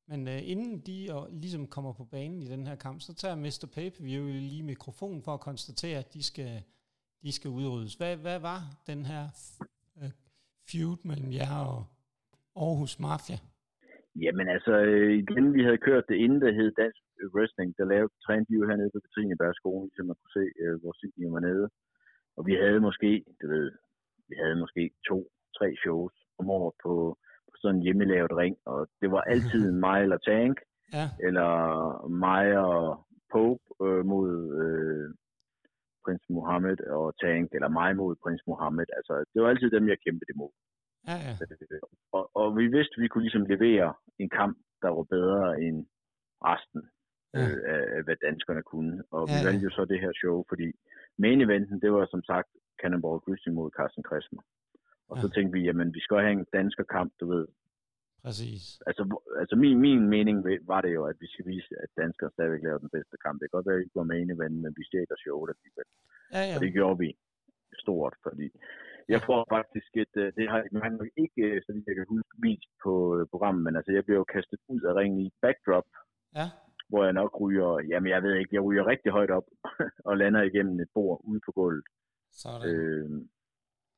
Men 0.08 0.28
øh, 0.28 0.50
inden 0.50 0.80
de 0.80 1.08
og, 1.10 1.28
ligesom 1.30 1.66
kommer 1.66 1.92
på 1.92 2.04
banen 2.04 2.42
i 2.42 2.48
den 2.48 2.66
her 2.66 2.76
kamp, 2.76 3.00
så 3.00 3.14
tager 3.14 3.34
Mr. 3.34 3.68
Pay-Per-View 3.74 4.26
lige 4.26 4.62
mikrofonen 4.62 5.22
for 5.22 5.34
at 5.34 5.40
konstatere, 5.40 5.98
at 5.98 6.14
de 6.14 6.22
skal, 6.22 6.62
de 7.22 7.32
skal 7.32 7.50
udryddes. 7.50 7.94
Hvad, 7.94 8.16
hvad 8.16 8.38
var 8.38 8.60
den 8.86 9.06
her 9.06 9.24
øh, 10.02 10.10
feud 10.70 10.98
mellem 11.08 11.30
jer 11.38 11.56
og 11.74 11.80
Aarhus 12.64 12.94
Mafia? 13.04 13.38
Jamen 14.24 14.48
altså, 14.56 14.72
øh, 14.90 15.12
igen, 15.22 15.54
vi 15.56 15.62
havde 15.66 15.84
kørt 15.88 16.04
det 16.08 16.16
inden, 16.24 16.40
der 16.44 16.52
hed 16.58 16.70
Dansk 16.80 17.02
Wrestling, 17.34 17.70
der 17.78 17.84
lavede 17.84 18.12
trænede 18.24 18.48
de 18.48 18.58
jo 18.60 18.68
hernede 18.68 18.90
på 18.94 19.00
Katrinebergskolen, 19.04 19.90
så 19.94 20.00
man 20.02 20.16
kunne 20.18 20.36
se, 20.40 20.46
øh, 20.62 20.74
hvor 20.80 20.92
Sydney 20.98 21.28
var 21.34 21.42
nede. 21.48 21.66
Og 22.36 22.42
vi 22.48 22.54
havde 22.62 22.80
måske, 22.88 23.24
du 23.42 23.46
ved, 23.54 23.70
vi 24.28 24.34
havde 24.42 24.56
måske 24.64 24.82
to, 25.08 25.18
tre 25.58 25.68
shows 25.82 26.14
om 26.38 26.50
året 26.50 26.74
på, 26.84 26.92
på 27.50 27.54
sådan 27.62 27.76
en 27.76 27.82
hjemmelavet 27.82 28.32
ring, 28.42 28.56
og 28.66 28.78
det 29.00 29.10
var 29.10 29.22
altid 29.32 29.64
mig 29.86 29.98
eller 30.02 30.18
Tank, 30.28 30.56
Ja, 30.96 31.06
eller 31.26 31.50
mig 32.08 32.58
og 32.58 33.06
Pope 33.32 33.64
øh, 33.84 34.04
mod 34.12 34.30
øh, 34.62 35.06
prins 36.04 36.24
Mohammed 36.36 36.78
og 36.98 37.06
Tank, 37.22 37.48
eller 37.56 37.68
mig 37.80 37.90
mod 37.96 38.12
prins 38.22 38.42
Mohammed. 38.46 38.86
Altså, 38.98 39.14
det 39.32 39.42
var 39.42 39.48
altid 39.48 39.70
dem, 39.70 39.88
jeg 39.88 39.98
kæmpede 40.04 40.30
imod. 40.34 40.52
ja, 41.08 41.16
ja. 41.26 41.32
Og, 42.16 42.24
og 42.40 42.46
vi 42.58 42.64
vidste, 42.76 42.94
at 42.96 43.02
vi 43.02 43.08
kunne 43.08 43.24
ligesom 43.26 43.46
levere 43.54 43.88
en 44.22 44.30
kamp, 44.40 44.56
der 44.82 44.88
var 44.96 45.02
bedre 45.16 45.62
end 45.64 45.78
resten 46.50 46.82
Ja. 47.34 47.40
øh, 47.48 47.96
af, 47.96 48.02
hvad 48.04 48.16
danskerne 48.28 48.62
kunne. 48.72 48.94
Og 49.14 49.22
vi 49.28 49.32
Ja, 49.32 49.38
ja. 49.38 49.44
valgte 49.46 49.64
jo 49.64 49.70
så 49.70 49.82
det 49.84 50.00
her 50.04 50.12
show, 50.22 50.36
fordi 50.50 50.68
main 51.24 51.40
eventen, 51.46 51.80
det 51.82 51.90
var 51.92 52.06
som 52.10 52.22
sagt 52.30 52.48
Cannonball 52.80 53.22
Christie 53.24 53.52
mod 53.58 53.70
Carsten 53.78 54.02
Kressmer. 54.08 54.42
Og 55.10 55.16
så 55.22 55.26
Ja. 55.26 55.32
tænkte 55.34 55.52
vi, 55.58 55.60
jamen 55.68 55.94
vi 55.96 56.00
skal 56.00 56.16
have 56.26 56.32
en 56.40 56.46
dansker 56.58 56.84
kamp, 56.96 57.12
du 57.20 57.26
ved. 57.34 57.46
Præcis. 58.26 58.62
Altså, 58.88 59.02
altså 59.42 59.56
min, 59.56 59.78
min 59.86 60.02
mening 60.14 60.36
var 60.72 60.80
det 60.80 60.92
jo, 60.98 61.02
at 61.10 61.16
vi 61.20 61.28
skal 61.32 61.46
vise, 61.46 61.72
at 61.82 61.90
danskere 62.02 62.30
stadigvæk 62.34 62.62
laver 62.62 62.78
den 62.78 62.94
bedste 62.96 63.16
kamp. 63.24 63.36
Det 63.40 63.46
kan 63.46 63.56
godt 63.56 63.66
være, 63.66 63.76
at 63.76 63.80
vi 63.80 63.84
ikke 63.86 64.00
var 64.02 64.12
main 64.14 64.30
event, 64.36 64.56
men 64.64 64.72
vi 64.78 64.84
stjæler 64.88 65.16
showet 65.24 65.50
alligevel. 65.54 65.88
Ja, 66.34 66.42
ja. 66.48 66.54
Og 66.54 66.60
det 66.64 66.72
gjorde 66.76 66.98
vi 67.04 67.08
stort, 67.84 68.14
fordi 68.26 68.46
jeg 69.08 69.20
får 69.28 69.40
faktisk 69.56 69.90
et, 70.02 70.14
øh, 70.22 70.32
det 70.36 70.44
har 70.50 70.60
man 70.82 70.92
nok 70.92 71.10
ikke, 71.24 71.42
øh, 71.48 71.62
så 71.62 71.70
jeg 71.86 71.94
kan 71.96 72.06
huske, 72.14 72.32
vist 72.46 72.70
på 72.84 72.92
øh, 73.16 73.26
programmet, 73.32 73.62
men 73.66 73.76
altså 73.76 73.92
jeg 73.92 74.04
blev 74.04 74.16
jo 74.16 74.24
kastet 74.24 74.60
ud 74.68 74.82
af 74.88 74.94
ringen 74.94 75.20
i 75.26 75.30
backdrop, 75.42 75.88
Ja, 76.38 76.46
hvor 76.88 77.04
jeg 77.04 77.12
nok 77.12 77.40
ryger, 77.40 77.70
jamen 77.90 78.10
jeg 78.14 78.22
ved 78.22 78.34
ikke, 78.34 78.54
jeg 78.56 78.64
ryger 78.64 78.86
rigtig 78.86 79.12
højt 79.12 79.30
op 79.30 79.46
og 80.08 80.16
lander 80.16 80.42
igennem 80.42 80.80
et 80.80 80.90
bord 80.94 81.20
ude 81.24 81.40
på 81.46 81.52
gulvet. 81.52 81.84
sådan. 82.42 82.68
Øh, 82.68 83.10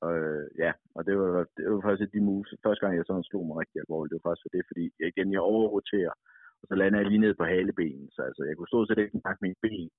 og, 0.04 0.12
øh, 0.18 0.44
ja, 0.58 0.72
og 0.96 1.06
det 1.06 1.14
var, 1.18 1.46
det 1.56 1.64
var 1.70 1.80
faktisk 1.88 2.12
de 2.12 2.26
moves. 2.28 2.50
Første 2.66 2.82
gang 2.82 2.96
jeg 2.96 3.06
sådan 3.06 3.30
slog 3.30 3.46
mig 3.46 3.56
rigtig 3.62 3.78
alvorligt, 3.80 4.10
det 4.10 4.18
var 4.18 4.28
faktisk 4.28 4.44
for 4.44 4.54
det, 4.56 4.64
fordi 4.70 4.84
jeg, 5.00 5.08
igen, 5.12 5.32
jeg 5.32 5.40
overroterer, 5.40 6.14
og 6.60 6.64
så 6.68 6.74
lander 6.74 6.98
jeg 6.98 7.08
lige 7.08 7.24
ned 7.24 7.34
på 7.34 7.44
halebenen, 7.44 8.10
så 8.14 8.20
altså, 8.28 8.42
jeg 8.48 8.56
kunne 8.56 8.72
stå 8.72 8.78
så 8.86 8.94
ikke 8.98 9.20
snakke 9.24 9.40
mine 9.44 9.60
ben, 9.64 9.90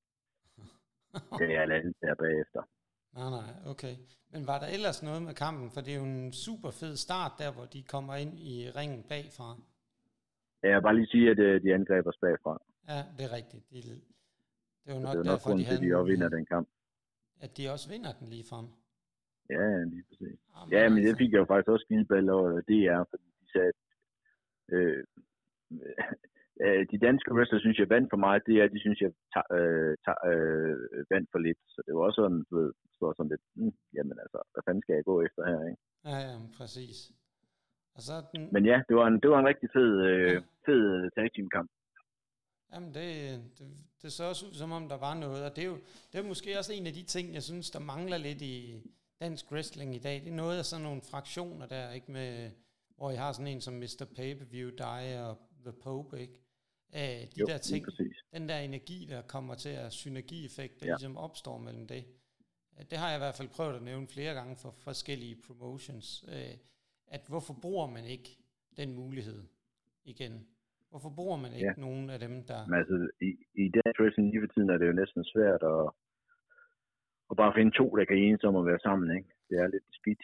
da 1.39 1.43
jeg 1.57 1.67
landede 1.67 1.99
der 2.01 2.15
bagefter. 2.25 2.61
Nej, 3.17 3.29
nej, 3.39 3.49
okay. 3.71 3.95
Men 4.31 4.47
var 4.47 4.59
der 4.59 4.67
ellers 4.75 5.03
noget 5.03 5.21
med 5.21 5.33
kampen? 5.33 5.71
For 5.73 5.81
det 5.81 5.91
er 5.93 5.97
jo 5.97 6.03
en 6.03 6.33
super 6.33 6.71
fed 6.71 6.95
start 6.95 7.31
der, 7.41 7.51
hvor 7.55 7.65
de 7.65 7.83
kommer 7.83 8.15
ind 8.15 8.33
i 8.39 8.55
ringen 8.77 9.03
bagfra. 9.09 9.47
Jeg 10.63 10.75
vil 10.75 10.81
bare 10.81 10.95
lige 10.95 11.07
sige, 11.07 11.31
at 11.31 11.39
øh, 11.39 11.63
de 11.63 11.73
angreb 11.73 12.07
os 12.07 12.17
bagfra. 12.21 12.53
Ja, 12.89 12.99
det 13.17 13.23
er 13.27 13.33
rigtigt. 13.39 13.63
De, 13.71 13.75
det 13.75 14.91
er 14.91 14.95
jo 14.95 15.01
nok, 15.01 15.13
det 15.13 15.19
er 15.19 15.23
nok 15.23 15.31
derfor, 15.31 15.57
de 15.57 15.65
havde 15.65 15.81
de 15.85 15.95
også 15.97 16.11
vinder 16.11 16.29
den 16.29 16.45
kamp. 16.45 16.67
At 17.39 17.57
de 17.57 17.69
også 17.73 17.89
vinder 17.89 18.11
den 18.19 18.27
lige 18.29 18.45
frem. 18.49 18.67
Ja, 19.49 19.83
lige 19.93 20.03
præcis. 20.09 20.39
Jamen, 20.55 20.71
Ja, 20.75 20.89
men 20.89 20.97
det 20.97 21.07
altså, 21.09 21.17
fik 21.21 21.31
jeg 21.31 21.39
jo 21.39 21.45
faktisk 21.51 21.69
også 21.73 21.85
skideballe 21.87 22.31
over 22.33 22.49
DR, 22.69 23.01
fordi 23.11 23.27
de 23.41 23.47
sagde, 23.53 23.67
at 23.73 23.79
øh, 24.75 25.03
øh, 26.63 26.81
de 26.91 26.97
danske 27.07 27.33
wrestler 27.35 27.59
synes 27.59 27.77
jeg 27.79 27.89
vandt 27.95 28.09
for 28.13 28.17
meget, 28.25 28.41
det 28.47 28.55
er, 28.61 28.67
de 28.75 28.79
synes 28.85 28.99
jeg 29.01 29.11
ta- 29.33 29.49
øh, 29.59 29.93
ta- 30.05 30.23
øh, 30.31 30.75
vandt 31.13 31.29
for 31.31 31.39
lidt. 31.47 31.61
Så 31.73 31.79
det 31.85 31.93
var 31.95 32.01
også 32.07 32.19
sådan, 32.21 32.43
du 32.49 32.53
ved, 32.59 32.71
står 32.97 33.13
sådan 33.17 33.29
lidt, 33.33 33.43
mm, 33.55 33.73
jamen 33.97 34.17
altså, 34.23 34.39
hvad 34.53 34.63
fanden 34.65 34.81
skal 34.83 34.95
jeg 34.95 35.05
gå 35.11 35.15
efter 35.27 35.41
her, 35.51 35.59
ikke? 35.69 35.81
Ja, 36.09 36.17
ja, 36.29 36.35
præcis. 36.57 36.97
Og 37.95 38.01
så 38.07 38.13
den, 38.33 38.49
Men 38.55 38.65
ja, 38.65 38.77
det 38.87 38.95
var 38.95 39.07
en, 39.07 39.19
det 39.23 39.29
var 39.29 39.39
en 39.39 39.47
rigtig 39.51 39.69
fed, 39.77 39.91
øh, 40.09 40.31
Ja. 40.33 40.39
fed 40.65 41.11
tag 41.15 41.27
team 41.35 41.49
kamp. 41.49 41.69
Jamen, 42.73 42.89
det, 42.93 43.07
det, 43.57 43.67
det 44.01 44.11
så 44.11 44.23
også 44.23 44.45
ud, 44.47 44.53
som 44.53 44.71
om 44.71 44.89
der 44.89 44.97
var 45.07 45.13
noget, 45.25 45.41
og 45.45 45.55
det 45.55 45.63
er 45.63 45.67
jo 45.67 45.77
det 46.11 46.17
er 46.19 46.23
måske 46.33 46.57
også 46.59 46.73
en 46.73 46.87
af 46.87 46.93
de 46.93 47.03
ting, 47.03 47.33
jeg 47.33 47.43
synes, 47.43 47.71
der 47.71 47.79
mangler 47.79 48.17
lidt 48.17 48.41
i 48.41 48.55
dansk 49.19 49.51
wrestling 49.51 49.95
i 49.95 49.99
dag. 49.99 50.21
Det 50.21 50.27
er 50.27 50.35
noget 50.35 50.57
af 50.57 50.65
sådan 50.65 50.83
nogle 50.83 51.01
fraktioner 51.01 51.65
der, 51.67 51.91
ikke 51.91 52.11
med, 52.11 52.51
hvor 52.97 53.11
I 53.11 53.15
har 53.15 53.31
sådan 53.33 53.47
en 53.47 53.61
som 53.61 53.73
Mr. 53.73 54.05
Pay-Per-View, 54.15 54.69
dig 54.77 55.25
og 55.29 55.37
The 55.65 55.73
Pope, 55.83 56.19
ikke? 56.19 56.33
Æh, 56.93 57.21
de 57.21 57.27
Jo, 57.39 57.45
der 57.45 57.57
ting, 57.57 57.85
den 58.33 58.49
der 58.49 58.57
energi, 58.57 59.05
der 59.09 59.21
kommer 59.21 59.55
til 59.55 59.69
at 59.69 59.91
synergieffekt, 59.93 60.79
der 60.79 60.85
Ja. 60.85 60.91
ja. 60.91 60.95
ligesom 60.95 61.17
opstår 61.17 61.57
mellem 61.57 61.87
det. 61.87 62.05
Øh, 62.79 62.85
Det 62.89 62.97
har 62.97 63.09
jeg 63.09 63.17
i 63.17 63.23
hvert 63.25 63.35
fald 63.35 63.49
prøvet 63.49 63.75
at 63.75 63.83
nævne 63.83 64.07
flere 64.07 64.33
gange 64.33 64.55
for 64.55 64.71
forskellige 64.71 65.35
promotions, 65.47 66.25
øh, 66.27 66.57
at 67.07 67.21
hvorfor 67.27 67.53
bruger 67.61 67.87
man 67.87 68.05
ikke 68.05 68.37
den 68.77 68.93
mulighed 68.93 69.43
igen? 70.03 70.47
Hvorfor 70.89 71.09
bruger 71.09 71.37
man 71.37 71.53
ikke 71.53 71.67
ja. 71.77 71.81
nogen 71.81 72.09
af 72.09 72.19
dem, 72.19 72.43
der... 72.43 72.67
Men 72.67 72.79
altså, 72.79 73.09
i, 73.21 73.29
i 73.63 73.63
dansk 73.69 73.99
wrestling 73.99 74.29
lige 74.31 74.41
for 74.41 74.53
tiden 74.53 74.69
er 74.69 74.77
det 74.77 74.87
jo 74.87 74.91
næsten 74.93 75.23
svært 75.25 75.63
at, 75.63 75.89
at 77.31 77.35
bare 77.41 77.55
finde 77.57 77.71
to, 77.79 77.85
der 77.97 78.05
kan 78.05 78.17
enes 78.17 78.43
om 78.49 78.55
at 78.61 78.65
være 78.71 78.85
sammen, 78.87 79.17
ikke? 79.17 79.29
Det 79.49 79.57
er 79.63 79.67
lidt 79.67 79.87
skidt. 79.99 80.23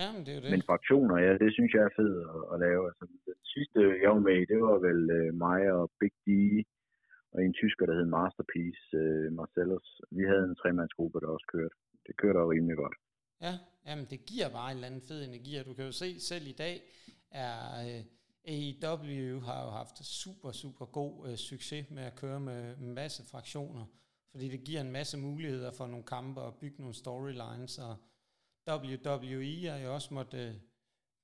Ja, 0.00 0.06
men 0.14 0.22
det 0.26 0.32
er 0.36 0.40
det. 0.40 0.50
Men 0.54 0.62
fraktioner, 0.70 1.16
ja, 1.26 1.32
det 1.42 1.50
synes 1.56 1.70
jeg 1.74 1.82
er 1.84 1.96
fedt 2.00 2.16
at, 2.34 2.42
at 2.52 2.56
lave. 2.66 2.82
Altså, 2.88 3.04
den 3.26 3.44
sidste, 3.54 3.78
jeg 4.02 4.10
var 4.16 4.22
med 4.28 4.36
i, 4.42 4.50
det 4.52 4.60
var 4.66 4.78
vel 4.88 5.00
uh, 5.18 5.28
mig 5.46 5.60
og 5.78 5.84
Big 6.00 6.14
D, 6.26 6.28
og 7.32 7.38
en 7.44 7.54
tysker, 7.60 7.86
der 7.86 7.94
hed 7.98 8.08
Masterpiece, 8.16 8.84
uh, 9.02 9.32
Marcellus. 9.38 9.88
Vi 10.18 10.24
havde 10.30 10.44
en 10.50 10.56
tremandsgruppe, 10.60 11.20
der 11.20 11.28
også 11.36 11.48
kørte. 11.54 11.74
Det 12.06 12.14
kørte 12.16 12.38
jo 12.38 12.50
rimelig 12.54 12.76
godt. 12.76 12.96
Ja, 13.46 13.54
jamen 13.86 14.06
det 14.12 14.20
giver 14.30 14.48
bare 14.58 14.68
en 14.70 14.76
eller 14.76 14.90
anden 14.90 15.04
fed 15.08 15.20
energi, 15.28 15.52
og 15.60 15.64
du 15.68 15.74
kan 15.74 15.84
jo 15.84 15.92
se 16.02 16.20
selv 16.30 16.46
i 16.54 16.56
dag, 16.64 16.76
er 17.46 17.56
uh, 17.84 18.00
AEW 18.54 19.40
har 19.48 19.58
jo 19.64 19.70
haft 19.80 19.96
super, 20.22 20.50
super 20.52 20.86
god 20.98 21.14
uh, 21.28 21.34
succes 21.50 21.90
med 21.90 22.02
at 22.02 22.16
køre 22.22 22.40
med 22.40 22.76
en 22.82 22.94
masse 22.94 23.22
fraktioner, 23.32 23.84
fordi 24.38 24.48
det 24.48 24.64
giver 24.64 24.80
en 24.80 24.90
masse 24.90 25.18
muligheder 25.18 25.70
for 25.70 25.86
nogle 25.86 26.04
kampe 26.04 26.40
og 26.40 26.54
bygge 26.54 26.76
nogle 26.78 26.94
storylines, 26.94 27.78
og 27.78 27.96
WWE 28.68 29.68
har 29.70 29.76
jo 29.76 29.94
også 29.94 30.14
måttet 30.14 30.48
uh, 30.48 30.60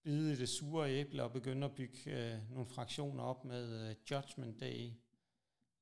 bide 0.02 0.36
det 0.36 0.48
sure 0.48 0.90
æble 0.90 1.22
og 1.22 1.32
begynde 1.32 1.64
at 1.64 1.74
bygge 1.74 1.98
uh, 2.06 2.52
nogle 2.52 2.66
fraktioner 2.66 3.22
op 3.22 3.44
med 3.44 3.90
uh, 3.90 4.10
Judgment 4.10 4.60
Day, 4.60 4.90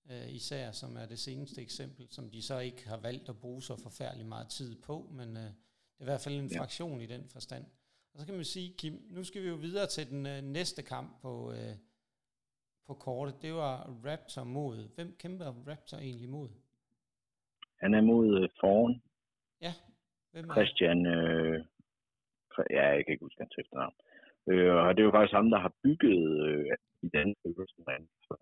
uh, 0.05 0.35
især 0.35 0.73
som 0.73 0.97
er 0.97 1.07
det 1.07 1.19
seneste 1.19 1.63
eksempel, 1.63 2.07
som 2.11 2.31
de 2.31 2.43
så 2.43 2.59
ikke 2.59 2.89
har 2.89 2.97
valgt 2.97 3.29
at 3.29 3.39
bruge 3.39 3.63
så 3.63 3.77
forfærdelig 3.77 4.27
meget 4.27 4.49
tid 4.49 4.77
på, 4.83 5.11
men 5.13 5.29
uh, 5.29 5.43
det 5.43 5.49
er 5.99 6.03
i 6.03 6.05
hvert 6.05 6.21
fald 6.21 6.35
en 6.35 6.49
ja. 6.49 6.61
fraktion 6.61 7.01
i 7.01 7.07
den 7.07 7.29
forstand. 7.29 7.65
Og 8.15 8.21
så 8.21 8.27
kan 8.27 8.35
man 8.35 8.45
sige, 8.45 8.75
Kim, 8.79 9.03
nu 9.11 9.25
skal 9.25 9.43
vi 9.43 9.49
jo 9.49 9.55
videre 9.55 9.87
til 9.87 10.11
den 10.11 10.27
uh, 10.27 10.45
næste 10.45 10.83
kamp 10.83 11.21
på, 11.21 11.51
uh, 11.51 11.77
på 12.87 12.95
kortet. 12.95 13.43
Det 13.43 13.55
var 13.55 13.99
Raptor 14.05 14.45
mod. 14.45 14.89
Hvem 14.95 15.17
kæmper 15.19 15.53
Raptor 15.69 15.97
egentlig 15.97 16.29
mod? 16.29 16.49
Han 17.83 17.95
er 17.95 18.03
mod 18.13 18.27
uh, 18.43 18.49
Foran. 18.61 18.95
Ja, 19.67 19.73
Hvem 20.33 20.49
er 20.49 20.55
Christian, 20.57 20.99
øh, 21.15 21.57
ja, 22.77 22.85
jeg 22.95 23.01
kan 23.05 23.13
ikke 23.13 23.27
huske 23.27 23.43
hans 23.45 23.57
efternavn. 23.63 23.97
Øh, 24.51 24.75
og 24.85 24.89
det 24.95 25.01
er 25.01 25.09
jo 25.09 25.17
faktisk 25.17 25.37
ham, 25.41 25.51
der 25.55 25.61
har 25.67 25.73
bygget 25.85 26.23
øh, 26.47 26.65
i 27.05 27.09
wrestling. 27.57 28.05
Så, 28.27 28.35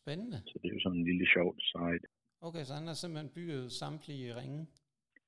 Spændende. 0.00 0.38
så 0.48 0.54
det 0.60 0.68
er 0.68 0.74
jo 0.76 0.80
sådan 0.84 0.98
en 0.98 1.08
lille 1.10 1.26
sjovt 1.34 1.60
side. 1.72 2.04
Okay, 2.48 2.64
så 2.68 2.72
han 2.78 2.86
har 2.90 2.96
simpelthen 3.02 3.30
bygget 3.38 3.72
samtlige 3.72 4.36
ringe. 4.40 4.60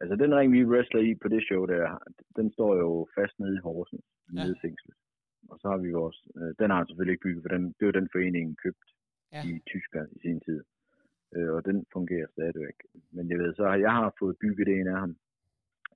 Altså 0.01 0.15
den 0.23 0.35
ring, 0.39 0.49
vi 0.53 0.71
wrestler 0.73 1.01
i 1.09 1.15
på 1.23 1.29
det 1.35 1.43
show, 1.49 1.63
der, 1.73 1.83
den 2.39 2.53
står 2.57 2.73
jo 2.83 2.91
fast 3.19 3.35
nede 3.43 3.55
i 3.59 3.65
Horsens, 3.67 4.07
ja. 4.35 4.43
nede 4.43 4.55
i 4.57 4.61
fængslet. 4.65 4.97
Og 5.51 5.57
så 5.61 5.67
har 5.73 5.79
vi 5.85 5.91
vores, 6.01 6.19
øh, 6.39 6.51
den 6.61 6.69
har 6.71 6.79
han 6.81 6.87
selvfølgelig 6.87 7.15
ikke 7.15 7.27
bygget, 7.29 7.43
for 7.45 7.53
den, 7.55 7.63
det 7.79 7.85
var 7.87 7.95
den 8.01 8.09
foreningen 8.15 8.57
købt 8.65 8.87
Ja. 9.33 9.43
i 9.51 9.53
Tyskland 9.73 10.09
i 10.17 10.19
sin 10.25 10.41
tid. 10.47 10.61
Øh, 11.37 11.51
og 11.57 11.65
den 11.65 11.87
fungerer 11.93 12.27
stadigvæk. 12.33 12.77
Men 13.11 13.31
jeg 13.31 13.39
ved, 13.39 13.55
så 13.55 13.65
har 13.65 13.77
jeg 13.77 13.93
har 13.93 14.15
fået 14.19 14.37
bygget 14.39 14.69
en 14.69 14.87
af 14.87 14.99
ham. 15.01 15.17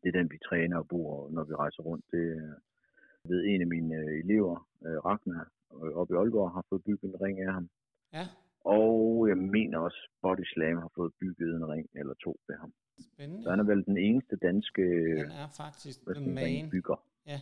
Det 0.03 0.09
er 0.09 0.19
den, 0.19 0.31
vi 0.31 0.39
træner 0.49 0.77
og 0.79 0.89
bor, 0.89 1.31
når 1.31 1.45
vi 1.45 1.55
rejser 1.55 1.83
rundt. 1.83 2.05
Det 2.11 2.25
jeg 3.25 3.31
ved, 3.33 3.45
en 3.45 3.61
af 3.61 3.67
mine 3.67 3.95
øh, 3.97 4.19
elever, 4.25 4.69
øh, 4.87 4.97
Ragnar, 5.07 5.49
øh, 5.75 5.93
oppe 6.01 6.15
i 6.15 6.17
Aalborg, 6.17 6.51
har 6.51 6.65
fået 6.69 6.85
bygget 6.85 7.09
en 7.15 7.21
ring 7.25 7.41
af 7.41 7.53
ham. 7.53 7.69
Ja, 8.13 8.27
Og 8.65 9.29
jeg 9.29 9.37
mener 9.39 9.79
også, 9.79 10.01
Body 10.23 10.45
Slam 10.53 10.77
har 10.77 10.91
fået 10.95 11.13
bygget 11.21 11.55
en 11.57 11.69
ring 11.69 11.89
eller 11.95 12.15
to 12.25 12.41
ved 12.49 12.57
ham. 12.57 12.73
spændende. 13.13 13.43
Så 13.43 13.51
han 13.51 13.61
er 13.61 13.65
vel 13.65 13.85
den 13.85 13.99
eneste 13.99 14.37
danske 14.37 14.83
Han 15.19 15.31
er 15.31 15.49
faktisk 15.63 16.01
the 16.01 16.07
wrestling 16.09 16.63
man. 16.63 16.71
bygger. 16.71 17.05
Ja. 17.27 17.41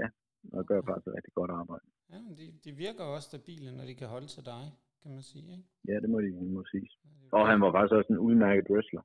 Ja, 0.00 0.08
og 0.52 0.66
gør 0.66 0.82
faktisk 0.82 1.06
rigtig 1.16 1.32
godt 1.34 1.50
arbejde. 1.50 1.84
Ja, 2.12 2.18
men 2.20 2.32
de, 2.36 2.46
de 2.64 2.72
virker 2.72 3.04
også 3.04 3.28
stabile, 3.28 3.76
når 3.76 3.84
de 3.84 3.94
kan 3.94 4.08
holde 4.08 4.26
til 4.26 4.44
dig, 4.44 4.64
kan 5.02 5.10
man 5.16 5.22
sige. 5.22 5.52
Ikke? 5.56 5.68
Ja, 5.88 5.94
det 6.02 6.10
må 6.10 6.20
de 6.20 6.30
må 6.56 6.64
sige. 6.72 6.88
Og 7.32 7.48
han 7.50 7.60
var 7.60 7.72
faktisk 7.72 7.94
også 7.98 8.12
en 8.12 8.18
udmærket 8.28 8.66
wrestler. 8.70 9.02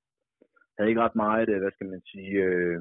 Havde 0.77 0.89
ikke 0.89 1.01
ret 1.05 1.15
meget, 1.15 1.49
øh, 1.49 1.59
hvad 1.61 1.71
skal 1.71 1.87
man 1.93 2.01
sige, 2.11 2.31
øh, 2.47 2.79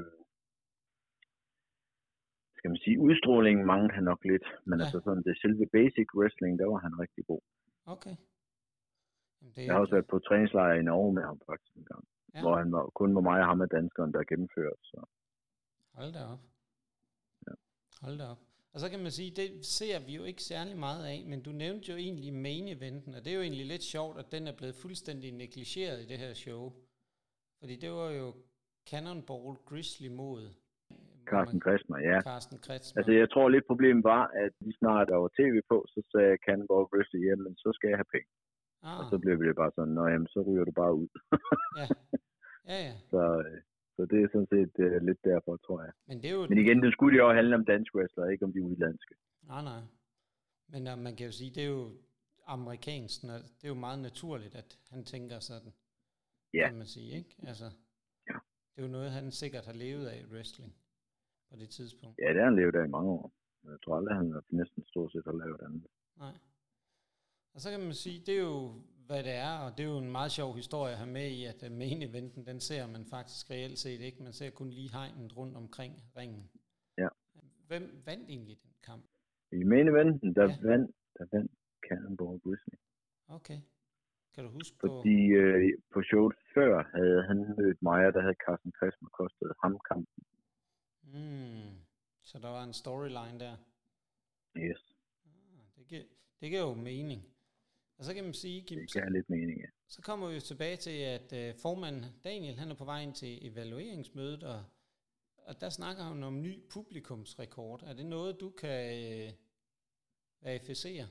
skal 2.58 2.68
man 2.70 2.80
sige, 2.84 3.00
udstrålingen 3.00 3.66
manglede 3.66 3.94
han 3.98 4.04
nok 4.04 4.24
lidt. 4.24 4.46
Men 4.68 4.78
Ja. 4.78 4.84
altså 4.84 5.00
sådan 5.04 5.22
det 5.28 5.40
selve 5.42 5.66
basic 5.76 6.08
wrestling, 6.18 6.52
der 6.60 6.66
var 6.72 6.78
han 6.86 6.98
rigtig 7.04 7.24
god. 7.26 7.42
Okay. 7.94 8.16
Det, 9.56 9.66
Jeg 9.66 9.74
har 9.74 9.80
også 9.80 9.94
været 9.96 10.06
på 10.12 10.18
træningslejr 10.18 10.74
i 10.74 10.82
Norge 10.82 11.12
med 11.14 11.22
ham 11.22 11.40
faktisk 11.50 11.76
en 11.76 11.84
gang. 11.84 12.04
Ja. 12.34 12.40
Hvor 12.42 12.56
han 12.56 12.72
var, 12.72 12.84
kun 13.00 13.14
var 13.14 13.20
mig 13.20 13.40
og 13.40 13.46
ham 13.46 13.60
af 13.60 13.68
danskeren, 13.68 14.12
der 14.12 14.24
gennemførte. 14.30 14.80
Så. 14.82 14.98
Hold 15.98 16.12
da 16.16 16.22
op. 16.32 16.42
Ja. 17.46 17.52
Hold 18.02 18.18
da 18.18 18.24
op. 18.32 18.38
Og 18.74 18.80
så 18.80 18.86
kan 18.90 19.00
man 19.02 19.10
sige, 19.18 19.30
det 19.40 19.48
ser 19.78 19.96
vi 20.06 20.12
jo 20.18 20.24
ikke 20.30 20.42
særlig 20.42 20.76
meget 20.86 21.04
af, 21.14 21.18
men 21.30 21.42
du 21.42 21.50
nævnte 21.64 21.92
jo 21.92 21.96
egentlig 22.06 22.32
main 22.48 22.66
eventen, 22.76 23.14
og 23.14 23.20
det 23.24 23.30
er 23.30 23.36
jo 23.40 23.42
egentlig 23.48 23.66
lidt 23.66 23.82
sjovt, 23.94 24.18
at 24.18 24.32
den 24.34 24.46
er 24.50 24.56
blevet 24.58 24.74
fuldstændig 24.82 25.32
negligeret 25.32 25.98
i 26.02 26.06
det 26.10 26.18
her 26.18 26.34
show. 26.34 26.62
Fordi 27.60 27.74
det 27.76 27.90
var 27.90 28.10
jo 28.10 28.28
Cannonball 28.90 29.56
Grizzly 29.68 30.08
mod 30.22 30.40
Carsten 31.30 31.60
Kressmer, 31.64 31.98
ja. 32.10 32.18
Carsten 32.30 32.58
Kretsmer. 32.66 32.98
Altså 32.98 33.12
jeg 33.20 33.30
tror 33.30 33.48
lidt 33.48 33.66
problemet 33.66 34.04
var, 34.04 34.24
at 34.44 34.52
lige 34.60 34.76
snart 34.78 35.08
der 35.08 35.16
var 35.16 35.30
tv 35.40 35.54
på, 35.70 35.76
så 35.92 35.98
sagde 36.12 36.36
Cannonball 36.46 36.84
Grizzly, 36.92 37.20
jamen 37.28 37.56
så 37.56 37.68
skal 37.76 37.88
jeg 37.88 37.98
have 38.00 38.12
penge. 38.16 38.30
ah, 38.82 38.98
Og 38.98 39.04
så 39.10 39.16
blev 39.18 39.34
det 39.48 39.56
bare 39.62 39.72
sådan, 39.76 39.94
nå 39.98 40.04
jamen, 40.12 40.28
så 40.34 40.38
ryger 40.48 40.64
du 40.64 40.72
bare 40.82 40.94
ud. 41.02 41.08
ja. 41.80 41.86
ja, 42.70 42.78
ja. 42.88 42.94
så, 43.12 43.22
øh, 43.46 43.60
så 43.96 44.02
det 44.10 44.18
er 44.22 44.28
sådan 44.32 44.46
set 44.54 44.72
uh, 44.86 45.06
lidt 45.08 45.24
derfor, 45.24 45.56
tror 45.56 45.82
jeg. 45.82 45.92
Men 46.08 46.16
det 46.22 46.28
er 46.30 46.34
jo... 46.34 46.46
Men 46.48 46.58
igen, 46.58 46.82
det 46.82 46.92
skulle 46.92 47.16
jo 47.18 47.32
handle 47.32 47.54
om 47.54 47.64
danske 47.64 47.98
wrestlere, 47.98 48.32
ikke 48.32 48.44
om 48.44 48.52
de 48.52 48.62
udlandske. 48.62 49.14
Nej, 49.42 49.62
nej. 49.62 49.80
Men 50.72 50.82
uh, 50.92 50.98
man 50.98 51.16
kan 51.16 51.26
jo 51.26 51.32
sige, 51.32 51.50
det 51.56 51.62
er 51.64 51.68
jo 51.68 51.90
amerikansk, 52.46 53.22
det 53.22 53.64
er 53.64 53.68
jo 53.68 53.74
meget 53.74 53.98
naturligt, 53.98 54.54
at 54.54 54.78
han 54.90 55.04
tænker 55.04 55.38
sådan, 55.38 55.72
Ja. 56.54 56.68
kan 56.68 56.78
man 56.78 56.86
sige, 56.86 57.16
ikke? 57.16 57.34
Altså, 57.46 57.64
Ja. 58.30 58.36
det 58.72 58.82
er 58.82 58.86
jo 58.86 58.92
noget, 58.92 59.10
han 59.10 59.30
sikkert 59.32 59.66
har 59.66 59.72
levet 59.72 60.06
af, 60.06 60.24
wrestling, 60.32 60.72
på 61.50 61.56
det 61.56 61.68
tidspunkt. 61.68 62.18
Ja, 62.18 62.28
det 62.28 62.36
har 62.36 62.44
han 62.44 62.56
levet 62.56 62.74
af 62.76 62.84
i 62.86 62.90
mange 62.90 63.10
år. 63.10 63.32
Jeg 63.64 63.78
tror 63.84 63.96
aldrig, 63.96 64.16
han 64.16 64.32
har 64.32 64.44
næsten 64.50 64.84
stort 64.86 65.12
set 65.12 65.22
har 65.24 65.32
lavet 65.32 65.60
andet. 65.60 65.86
Nej. 66.16 66.34
Og 67.54 67.60
så 67.60 67.70
kan 67.70 67.80
man 67.80 67.94
sige, 67.94 68.18
det 68.26 68.34
er 68.38 68.42
jo, 68.42 68.82
hvad 69.06 69.22
det 69.24 69.32
er, 69.32 69.58
og 69.58 69.78
det 69.78 69.84
er 69.84 69.90
jo 69.90 69.98
en 69.98 70.12
meget 70.12 70.32
sjov 70.32 70.56
historie 70.56 70.92
at 70.92 70.98
have 70.98 71.10
med 71.10 71.28
i, 71.30 71.44
at 71.44 71.62
uh, 71.62 71.72
main 71.72 72.02
eventen, 72.02 72.46
den 72.46 72.60
ser 72.60 72.86
man 72.86 73.06
faktisk 73.06 73.50
reelt 73.50 73.78
set 73.78 74.00
ikke. 74.00 74.22
Man 74.22 74.32
ser 74.32 74.50
kun 74.50 74.70
lige 74.70 74.90
hegnet 74.92 75.36
rundt 75.36 75.56
omkring 75.56 75.92
ringen. 76.16 76.50
Ja. 76.98 77.08
Hvem 77.66 78.02
vandt 78.06 78.30
egentlig 78.30 78.56
den 78.62 78.70
kamp? 78.82 79.04
I 79.52 79.64
main 79.64 79.88
eventen, 79.88 80.34
der 80.34 80.42
Ja. 80.48 80.56
vandt, 80.62 80.90
der 81.18 81.26
vandt 81.32 81.52
Cannonball 81.88 82.38
Grizzly. 82.40 82.76
Okay. 83.28 83.60
Kan 84.34 84.44
du 84.44 84.50
huske 84.50 84.76
på... 84.78 84.86
Fordi 84.86 85.18
øh, 85.26 85.78
på 85.92 86.02
showet 86.02 86.34
før 86.54 86.82
havde 86.94 87.22
han 87.28 87.38
mødt 87.58 87.78
og 87.82 88.12
der 88.14 88.20
havde 88.20 88.36
Carsten 88.46 88.72
Kressmer 88.72 89.08
kostet 89.08 89.52
ham 89.62 89.78
kampen. 89.88 90.24
Mm, 91.02 91.70
så 92.22 92.38
der 92.38 92.48
var 92.48 92.64
en 92.64 92.72
storyline 92.72 93.38
der. 93.40 93.56
Yes, 94.56 94.96
Ah, 95.26 95.32
Det 95.76 95.86
giver, 95.86 96.02
det 96.40 96.50
giver 96.50 96.60
jo 96.62 96.74
mening. 96.74 97.33
Og 97.98 98.04
så 98.04 98.14
kan 98.14 98.24
man 98.24 98.34
sige, 98.34 98.64
Kim, 98.66 98.78
det 98.78 98.90
så, 98.90 99.08
lidt 99.10 99.30
mening, 99.30 99.60
ja. 99.60 99.66
så 99.88 100.02
kommer 100.02 100.28
vi 100.28 100.34
jo 100.34 100.40
tilbage 100.40 100.76
til, 100.76 100.96
at 101.16 101.28
uh, 101.40 101.60
formanden 101.62 102.04
Daniel, 102.24 102.56
han 102.58 102.70
er 102.70 102.74
på 102.74 102.84
vej 102.84 103.00
ind 103.02 103.14
til 103.14 103.32
evalueringsmødet, 103.48 104.42
og, 104.42 104.60
og 105.48 105.54
der 105.60 105.70
snakker 105.70 106.02
han 106.02 106.22
om 106.22 106.42
ny 106.42 106.54
publikumsrekord. 106.74 107.82
Er 107.82 107.94
det 107.94 108.06
noget, 108.06 108.40
du 108.40 108.50
kan 108.50 108.80
uh, 109.02 109.30
verificere? 110.46 111.06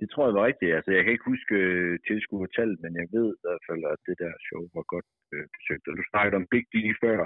Det 0.00 0.10
tror 0.10 0.24
jeg 0.26 0.34
var 0.38 0.46
rigtigt. 0.50 0.74
Altså, 0.76 0.90
jeg 0.96 1.02
kan 1.02 1.12
ikke 1.14 1.30
huske 1.34 1.54
øh, 1.54 1.92
tilskuertallet, 2.08 2.78
men 2.84 2.92
jeg 3.00 3.06
ved 3.16 3.28
i 3.38 3.42
hvert 3.44 3.64
fald, 3.68 3.82
at 3.94 4.00
det 4.08 4.16
der 4.22 4.32
show 4.46 4.62
var 4.76 4.84
godt 4.94 5.08
øh, 5.34 5.44
besøgt. 5.56 5.84
Og 5.88 5.94
du 5.98 6.04
snakkede 6.12 6.38
om 6.40 6.46
Big 6.52 6.66
D 6.72 6.76
før. 7.04 7.18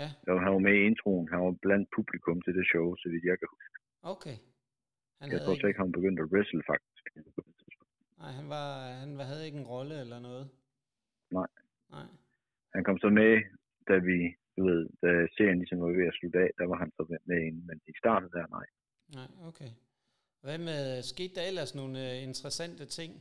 Ja, 0.00 0.08
han 0.44 0.52
var 0.56 0.64
med 0.68 0.76
i 0.80 0.86
introen. 0.90 1.26
Han 1.32 1.40
var 1.46 1.54
blandt 1.64 1.86
publikum 1.96 2.38
til 2.42 2.52
det 2.58 2.66
show, 2.72 2.86
så 3.00 3.06
vidt 3.12 3.24
jeg 3.30 3.36
kan 3.40 3.48
huske. 3.56 3.76
okay. 4.14 4.36
Han 5.20 5.26
Jeg 5.32 5.40
tror 5.40 5.68
ikke, 5.68 5.82
han 5.84 5.96
begyndte 5.98 6.22
at 6.24 6.30
wrestle, 6.32 6.62
faktisk. 6.70 6.89
Nej, 8.18 8.30
han, 8.38 8.48
var, 8.48 8.66
han 9.02 9.18
havde 9.18 9.46
ikke 9.46 9.58
en 9.58 9.70
rolle 9.74 10.00
eller 10.00 10.20
noget. 10.20 10.50
Nej. 11.30 11.46
Nej. 11.90 12.06
Han 12.74 12.84
kom 12.84 12.98
så 12.98 13.08
med, 13.08 13.32
da 13.88 13.96
vi, 14.08 14.18
du 14.56 14.64
ved, 14.68 14.88
da 15.02 15.26
serien 15.36 15.58
ligesom 15.58 15.80
var 15.80 15.86
ved 15.86 16.06
at 16.06 16.14
slutte 16.18 16.38
af, 16.38 16.50
der 16.58 16.66
var 16.66 16.76
han 16.76 16.90
så 16.96 17.18
med 17.24 17.40
ind, 17.46 17.64
men 17.68 17.80
i 17.86 17.92
starten 17.98 18.28
der, 18.30 18.46
nej. 18.56 18.66
Nej, 19.18 19.48
okay. 19.48 19.70
Hvad 20.42 20.58
med, 20.58 21.02
skete 21.02 21.34
der 21.34 21.46
ellers 21.50 21.74
nogle 21.74 21.98
uh, 21.98 22.22
interessante 22.28 22.84
ting, 22.86 23.12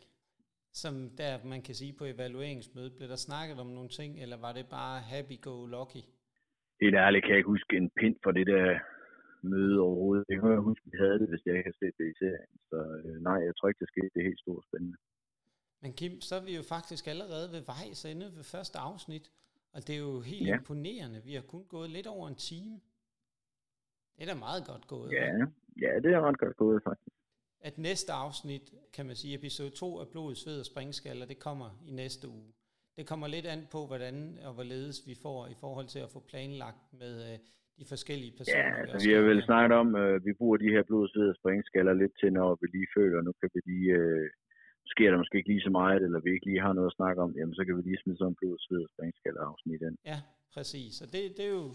som 0.73 0.93
der 1.17 1.43
man 1.45 1.61
kan 1.61 1.75
sige 1.75 1.93
på 1.99 2.05
evalueringsmødet? 2.05 2.95
Blev 2.97 3.09
der 3.09 3.15
snakket 3.15 3.59
om 3.59 3.67
nogle 3.67 3.89
ting, 3.89 4.21
eller 4.23 4.37
var 4.37 4.53
det 4.53 4.65
bare 4.69 5.01
happy-go-lucky? 5.01 6.03
Helt 6.81 6.95
ærligt 6.95 7.23
kan 7.23 7.29
jeg 7.31 7.37
ikke 7.37 7.53
huske 7.55 7.77
en 7.77 7.89
pind 7.89 8.15
for 8.23 8.31
det 8.31 8.47
der 8.47 8.79
møde 9.43 9.79
overhovedet. 9.79 10.25
Jeg 10.29 10.39
kan 10.39 10.61
huske, 10.69 10.83
at 10.85 10.91
vi 10.91 10.97
havde 11.03 11.19
det, 11.19 11.29
hvis 11.29 11.45
jeg 11.45 11.57
ikke 11.57 11.69
har 11.71 11.77
set 11.85 11.95
det 11.97 12.07
i 12.13 12.17
serien. 12.21 12.53
Så 12.69 12.77
øh, 13.05 13.21
nej, 13.21 13.33
jeg 13.47 13.53
tror 13.55 13.67
ikke, 13.67 13.79
det 13.79 13.87
skete. 13.93 14.09
Det 14.13 14.19
er 14.21 14.27
helt 14.31 14.39
stort 14.39 14.63
spændende. 14.69 14.97
Men 15.81 15.93
Kim, 15.93 16.21
så 16.21 16.35
er 16.35 16.43
vi 16.49 16.55
jo 16.55 16.63
faktisk 16.63 17.07
allerede 17.07 17.51
ved 17.51 17.61
vejs 17.61 18.05
ende 18.05 18.25
ved 18.35 18.43
første 18.43 18.77
afsnit, 18.79 19.31
og 19.73 19.87
det 19.87 19.95
er 19.95 19.99
jo 19.99 20.19
helt 20.21 20.47
Ja. 20.47 20.55
imponerende. 20.57 21.23
Vi 21.23 21.33
har 21.33 21.41
kun 21.41 21.65
gået 21.65 21.89
lidt 21.89 22.07
over 22.07 22.27
en 22.27 22.35
time. 22.35 22.79
Det 24.15 24.23
er 24.29 24.33
da 24.33 24.39
meget 24.39 24.67
godt 24.67 24.87
gået. 24.87 25.11
Ja, 25.11 25.31
ja 25.81 25.99
det 26.03 26.11
er 26.13 26.21
ret 26.21 26.37
godt 26.39 26.57
gået, 26.57 26.83
faktisk. 26.83 27.15
at 27.61 27.77
næste 27.77 28.11
afsnit, 28.13 28.73
kan 28.93 29.05
man 29.05 29.15
sige, 29.15 29.35
episode 29.35 29.69
2 29.69 29.99
af 29.99 30.07
Blod, 30.07 30.35
Sved 30.35 30.59
og 30.59 30.65
Springskaller, 30.65 31.25
det 31.25 31.39
kommer 31.39 31.69
i 31.87 31.91
næste 31.91 32.27
uge. 32.29 32.53
Det 32.97 33.07
kommer 33.07 33.27
lidt 33.27 33.45
an 33.45 33.67
på, 33.71 33.87
hvordan 33.87 34.39
og 34.43 34.53
hvorledes 34.53 35.07
vi 35.07 35.15
får 35.15 35.47
i 35.47 35.53
forhold 35.59 35.87
til 35.87 35.99
at 35.99 36.09
få 36.09 36.19
planlagt 36.19 36.93
med 36.93 37.33
øh, 37.33 37.39
de 37.79 37.85
forskellige 37.93 38.33
personer. 38.37 38.67
Ja, 38.67 38.81
altså, 38.81 38.97
vi 39.05 39.13
har 39.15 39.21
vel 39.31 39.41
snakket 39.49 39.73
om, 39.81 39.89
øh, 40.01 40.25
vi 40.25 40.31
bruger 40.39 40.57
de 40.63 40.73
her 40.75 40.83
blod, 40.89 41.05
sved 41.07 41.27
og 41.33 41.37
springskaller 41.41 41.93
lidt 42.01 42.13
til, 42.21 42.29
når 42.39 42.49
vi 42.61 42.67
lige 42.75 42.89
føler, 42.97 43.17
nu 43.21 43.33
kan 43.39 43.49
vi 43.53 43.59
lige, 43.71 43.89
øh, 43.99 44.27
sker 44.93 45.09
der 45.11 45.17
måske 45.21 45.37
ikke 45.37 45.51
lige 45.53 45.67
så 45.67 45.73
meget, 45.81 46.01
eller 46.05 46.19
vi 46.25 46.29
ikke 46.33 46.47
lige 46.49 46.65
har 46.67 46.73
noget 46.73 46.91
at 46.91 46.97
snakke 46.99 47.19
om, 47.25 47.31
jamen 47.37 47.55
så 47.57 47.61
kan 47.65 47.77
vi 47.77 47.81
lige 47.81 48.01
smide 48.03 48.17
sådan 48.17 48.31
en 48.31 48.39
blod, 48.39 48.57
sved 48.65 48.81
og 48.87 48.91
springskaller 48.95 49.41
afsnit 49.49 49.81
ind. 49.87 49.97
Ja, 50.11 50.19
præcis. 50.55 50.93
Og 51.03 51.07
det, 51.13 51.21
det, 51.37 51.45
er 51.49 51.53
jo, 51.59 51.65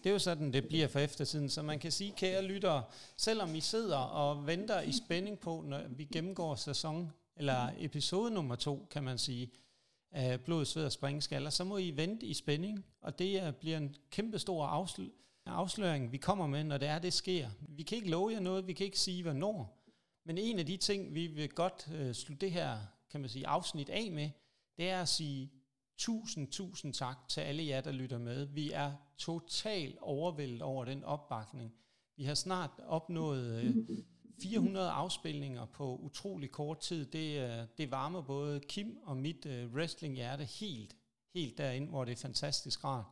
det 0.00 0.06
er 0.10 0.14
jo 0.18 0.22
sådan, 0.28 0.52
det 0.56 0.62
bliver 0.70 0.88
for 0.94 1.00
eftertiden. 1.08 1.48
Så 1.48 1.60
man 1.70 1.78
kan 1.84 1.92
sige, 1.98 2.12
kære 2.22 2.42
lyttere, 2.52 2.80
selvom 3.26 3.50
I 3.60 3.62
sidder 3.72 4.02
og 4.22 4.30
venter 4.52 4.78
i 4.90 4.92
spænding 5.02 5.36
på, 5.46 5.52
når 5.70 5.80
vi 5.98 6.04
gennemgår 6.14 6.54
sæson, 6.68 6.96
eller 7.40 7.60
episode 7.88 8.30
nummer 8.34 8.56
to, 8.66 8.74
kan 8.94 9.04
man 9.04 9.18
sige, 9.18 9.44
af 10.12 10.40
blod, 10.46 10.64
sved 10.64 10.84
og 10.84 10.92
springskaller, 10.92 11.50
så 11.50 11.64
må 11.64 11.78
I 11.78 11.92
vente 11.96 12.26
i 12.26 12.34
spænding, 12.34 12.84
og 13.00 13.18
det 13.18 13.56
bliver 13.60 13.76
en 13.76 13.94
kæmpe 14.10 14.38
stor 14.38 14.66
afsl- 14.66 15.12
afsløring, 15.46 16.12
vi 16.12 16.16
kommer 16.16 16.46
med, 16.46 16.64
når 16.64 16.78
det 16.78 16.88
er, 16.88 16.98
det 16.98 17.12
sker. 17.12 17.50
Vi 17.68 17.82
kan 17.82 17.96
ikke 17.96 18.10
love 18.10 18.32
jer 18.32 18.40
noget, 18.40 18.66
vi 18.66 18.72
kan 18.72 18.86
ikke 18.86 18.98
sige, 18.98 19.22
hvornår, 19.22 19.82
men 20.24 20.38
en 20.38 20.58
af 20.58 20.66
de 20.66 20.76
ting, 20.76 21.14
vi 21.14 21.26
vil 21.26 21.48
godt 21.48 21.90
øh, 21.94 22.14
slutte 22.14 22.46
det 22.46 22.52
her, 22.52 22.78
kan 23.10 23.20
man 23.20 23.30
sige, 23.30 23.46
afsnit 23.46 23.88
af 23.88 24.10
med, 24.12 24.30
det 24.76 24.90
er 24.90 25.02
at 25.02 25.08
sige 25.08 25.52
tusind, 25.98 26.48
tusind 26.48 26.94
tak 26.94 27.28
til 27.28 27.40
alle 27.40 27.66
jer, 27.66 27.80
der 27.80 27.92
lytter 27.92 28.18
med. 28.18 28.44
Vi 28.44 28.70
er 28.70 28.92
totalt 29.18 29.98
overvældet 29.98 30.62
over 30.62 30.84
den 30.84 31.04
opbakning. 31.04 31.74
Vi 32.16 32.24
har 32.24 32.34
snart 32.34 32.70
opnået 32.86 33.62
øh, 33.62 33.76
400 34.42 34.90
afspilninger 34.90 35.66
på 35.66 35.96
utrolig 35.96 36.50
kort 36.50 36.80
tid, 36.80 37.06
det, 37.06 37.40
øh, 37.40 37.66
det 37.78 37.90
varmer 37.90 38.22
både 38.22 38.60
Kim 38.60 38.98
og 39.02 39.16
mit 39.16 39.46
uh, 39.46 39.74
wrestling-hjerte 39.74 40.44
helt, 40.44 40.96
helt 41.34 41.58
derind, 41.58 41.88
hvor 41.88 42.04
det 42.04 42.12
er 42.12 42.16
fantastisk 42.16 42.84
rart. 42.84 43.04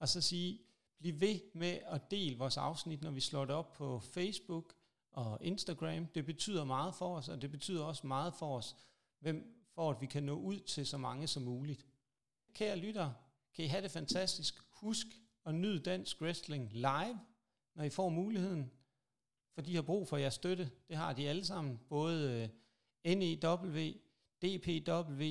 Og 0.00 0.08
så 0.08 0.20
sige, 0.20 0.58
bliv 0.98 1.20
ved 1.20 1.40
med 1.54 1.78
at 1.86 2.10
dele 2.10 2.38
vores 2.38 2.56
afsnit, 2.56 3.02
når 3.02 3.10
vi 3.10 3.20
slår 3.20 3.44
det 3.44 3.54
op 3.54 3.72
på 3.72 4.00
Facebook 4.00 4.74
og 5.10 5.38
Instagram. 5.40 6.06
Det 6.06 6.26
betyder 6.26 6.64
meget 6.64 6.94
for 6.94 7.16
os, 7.16 7.28
og 7.28 7.42
det 7.42 7.50
betyder 7.50 7.84
også 7.84 8.06
meget 8.06 8.34
for 8.34 8.56
os, 8.56 8.76
hvem, 9.20 9.66
for 9.74 9.90
at 9.90 10.00
vi 10.00 10.06
kan 10.06 10.22
nå 10.22 10.34
ud 10.34 10.60
til 10.60 10.86
så 10.86 10.98
mange 10.98 11.26
som 11.26 11.42
muligt. 11.42 11.86
Kære 12.52 12.76
lytter, 12.76 13.12
kan 13.54 13.64
I 13.64 13.68
have 13.68 13.82
det 13.82 13.90
fantastisk. 13.90 14.62
Husk 14.70 15.06
at 15.46 15.54
nyde 15.54 15.78
dansk 15.80 16.22
wrestling 16.22 16.72
live, 16.72 17.20
når 17.74 17.84
I 17.84 17.90
får 17.90 18.08
muligheden 18.08 18.70
for 19.56 19.62
de 19.62 19.74
har 19.74 19.82
brug 19.82 20.08
for 20.08 20.16
jeres 20.16 20.34
støtte. 20.34 20.70
Det 20.88 20.96
har 20.96 21.12
de 21.12 21.28
alle 21.28 21.44
sammen, 21.44 21.80
både 21.88 22.50
øh, 23.04 23.16
NEW, 23.16 23.92
DPW, 24.42 25.22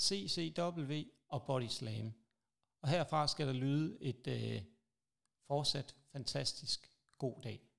CCW 0.00 0.92
og 1.28 1.42
Body 1.46 1.66
Slam. 1.68 2.12
Og 2.82 2.88
herfra 2.88 3.28
skal 3.28 3.46
der 3.46 3.52
lyde 3.52 3.98
et 4.00 4.26
øh, 4.26 4.62
fortsat 5.50 5.94
fantastisk 6.12 6.90
god 7.18 7.42
dag. 7.42 7.69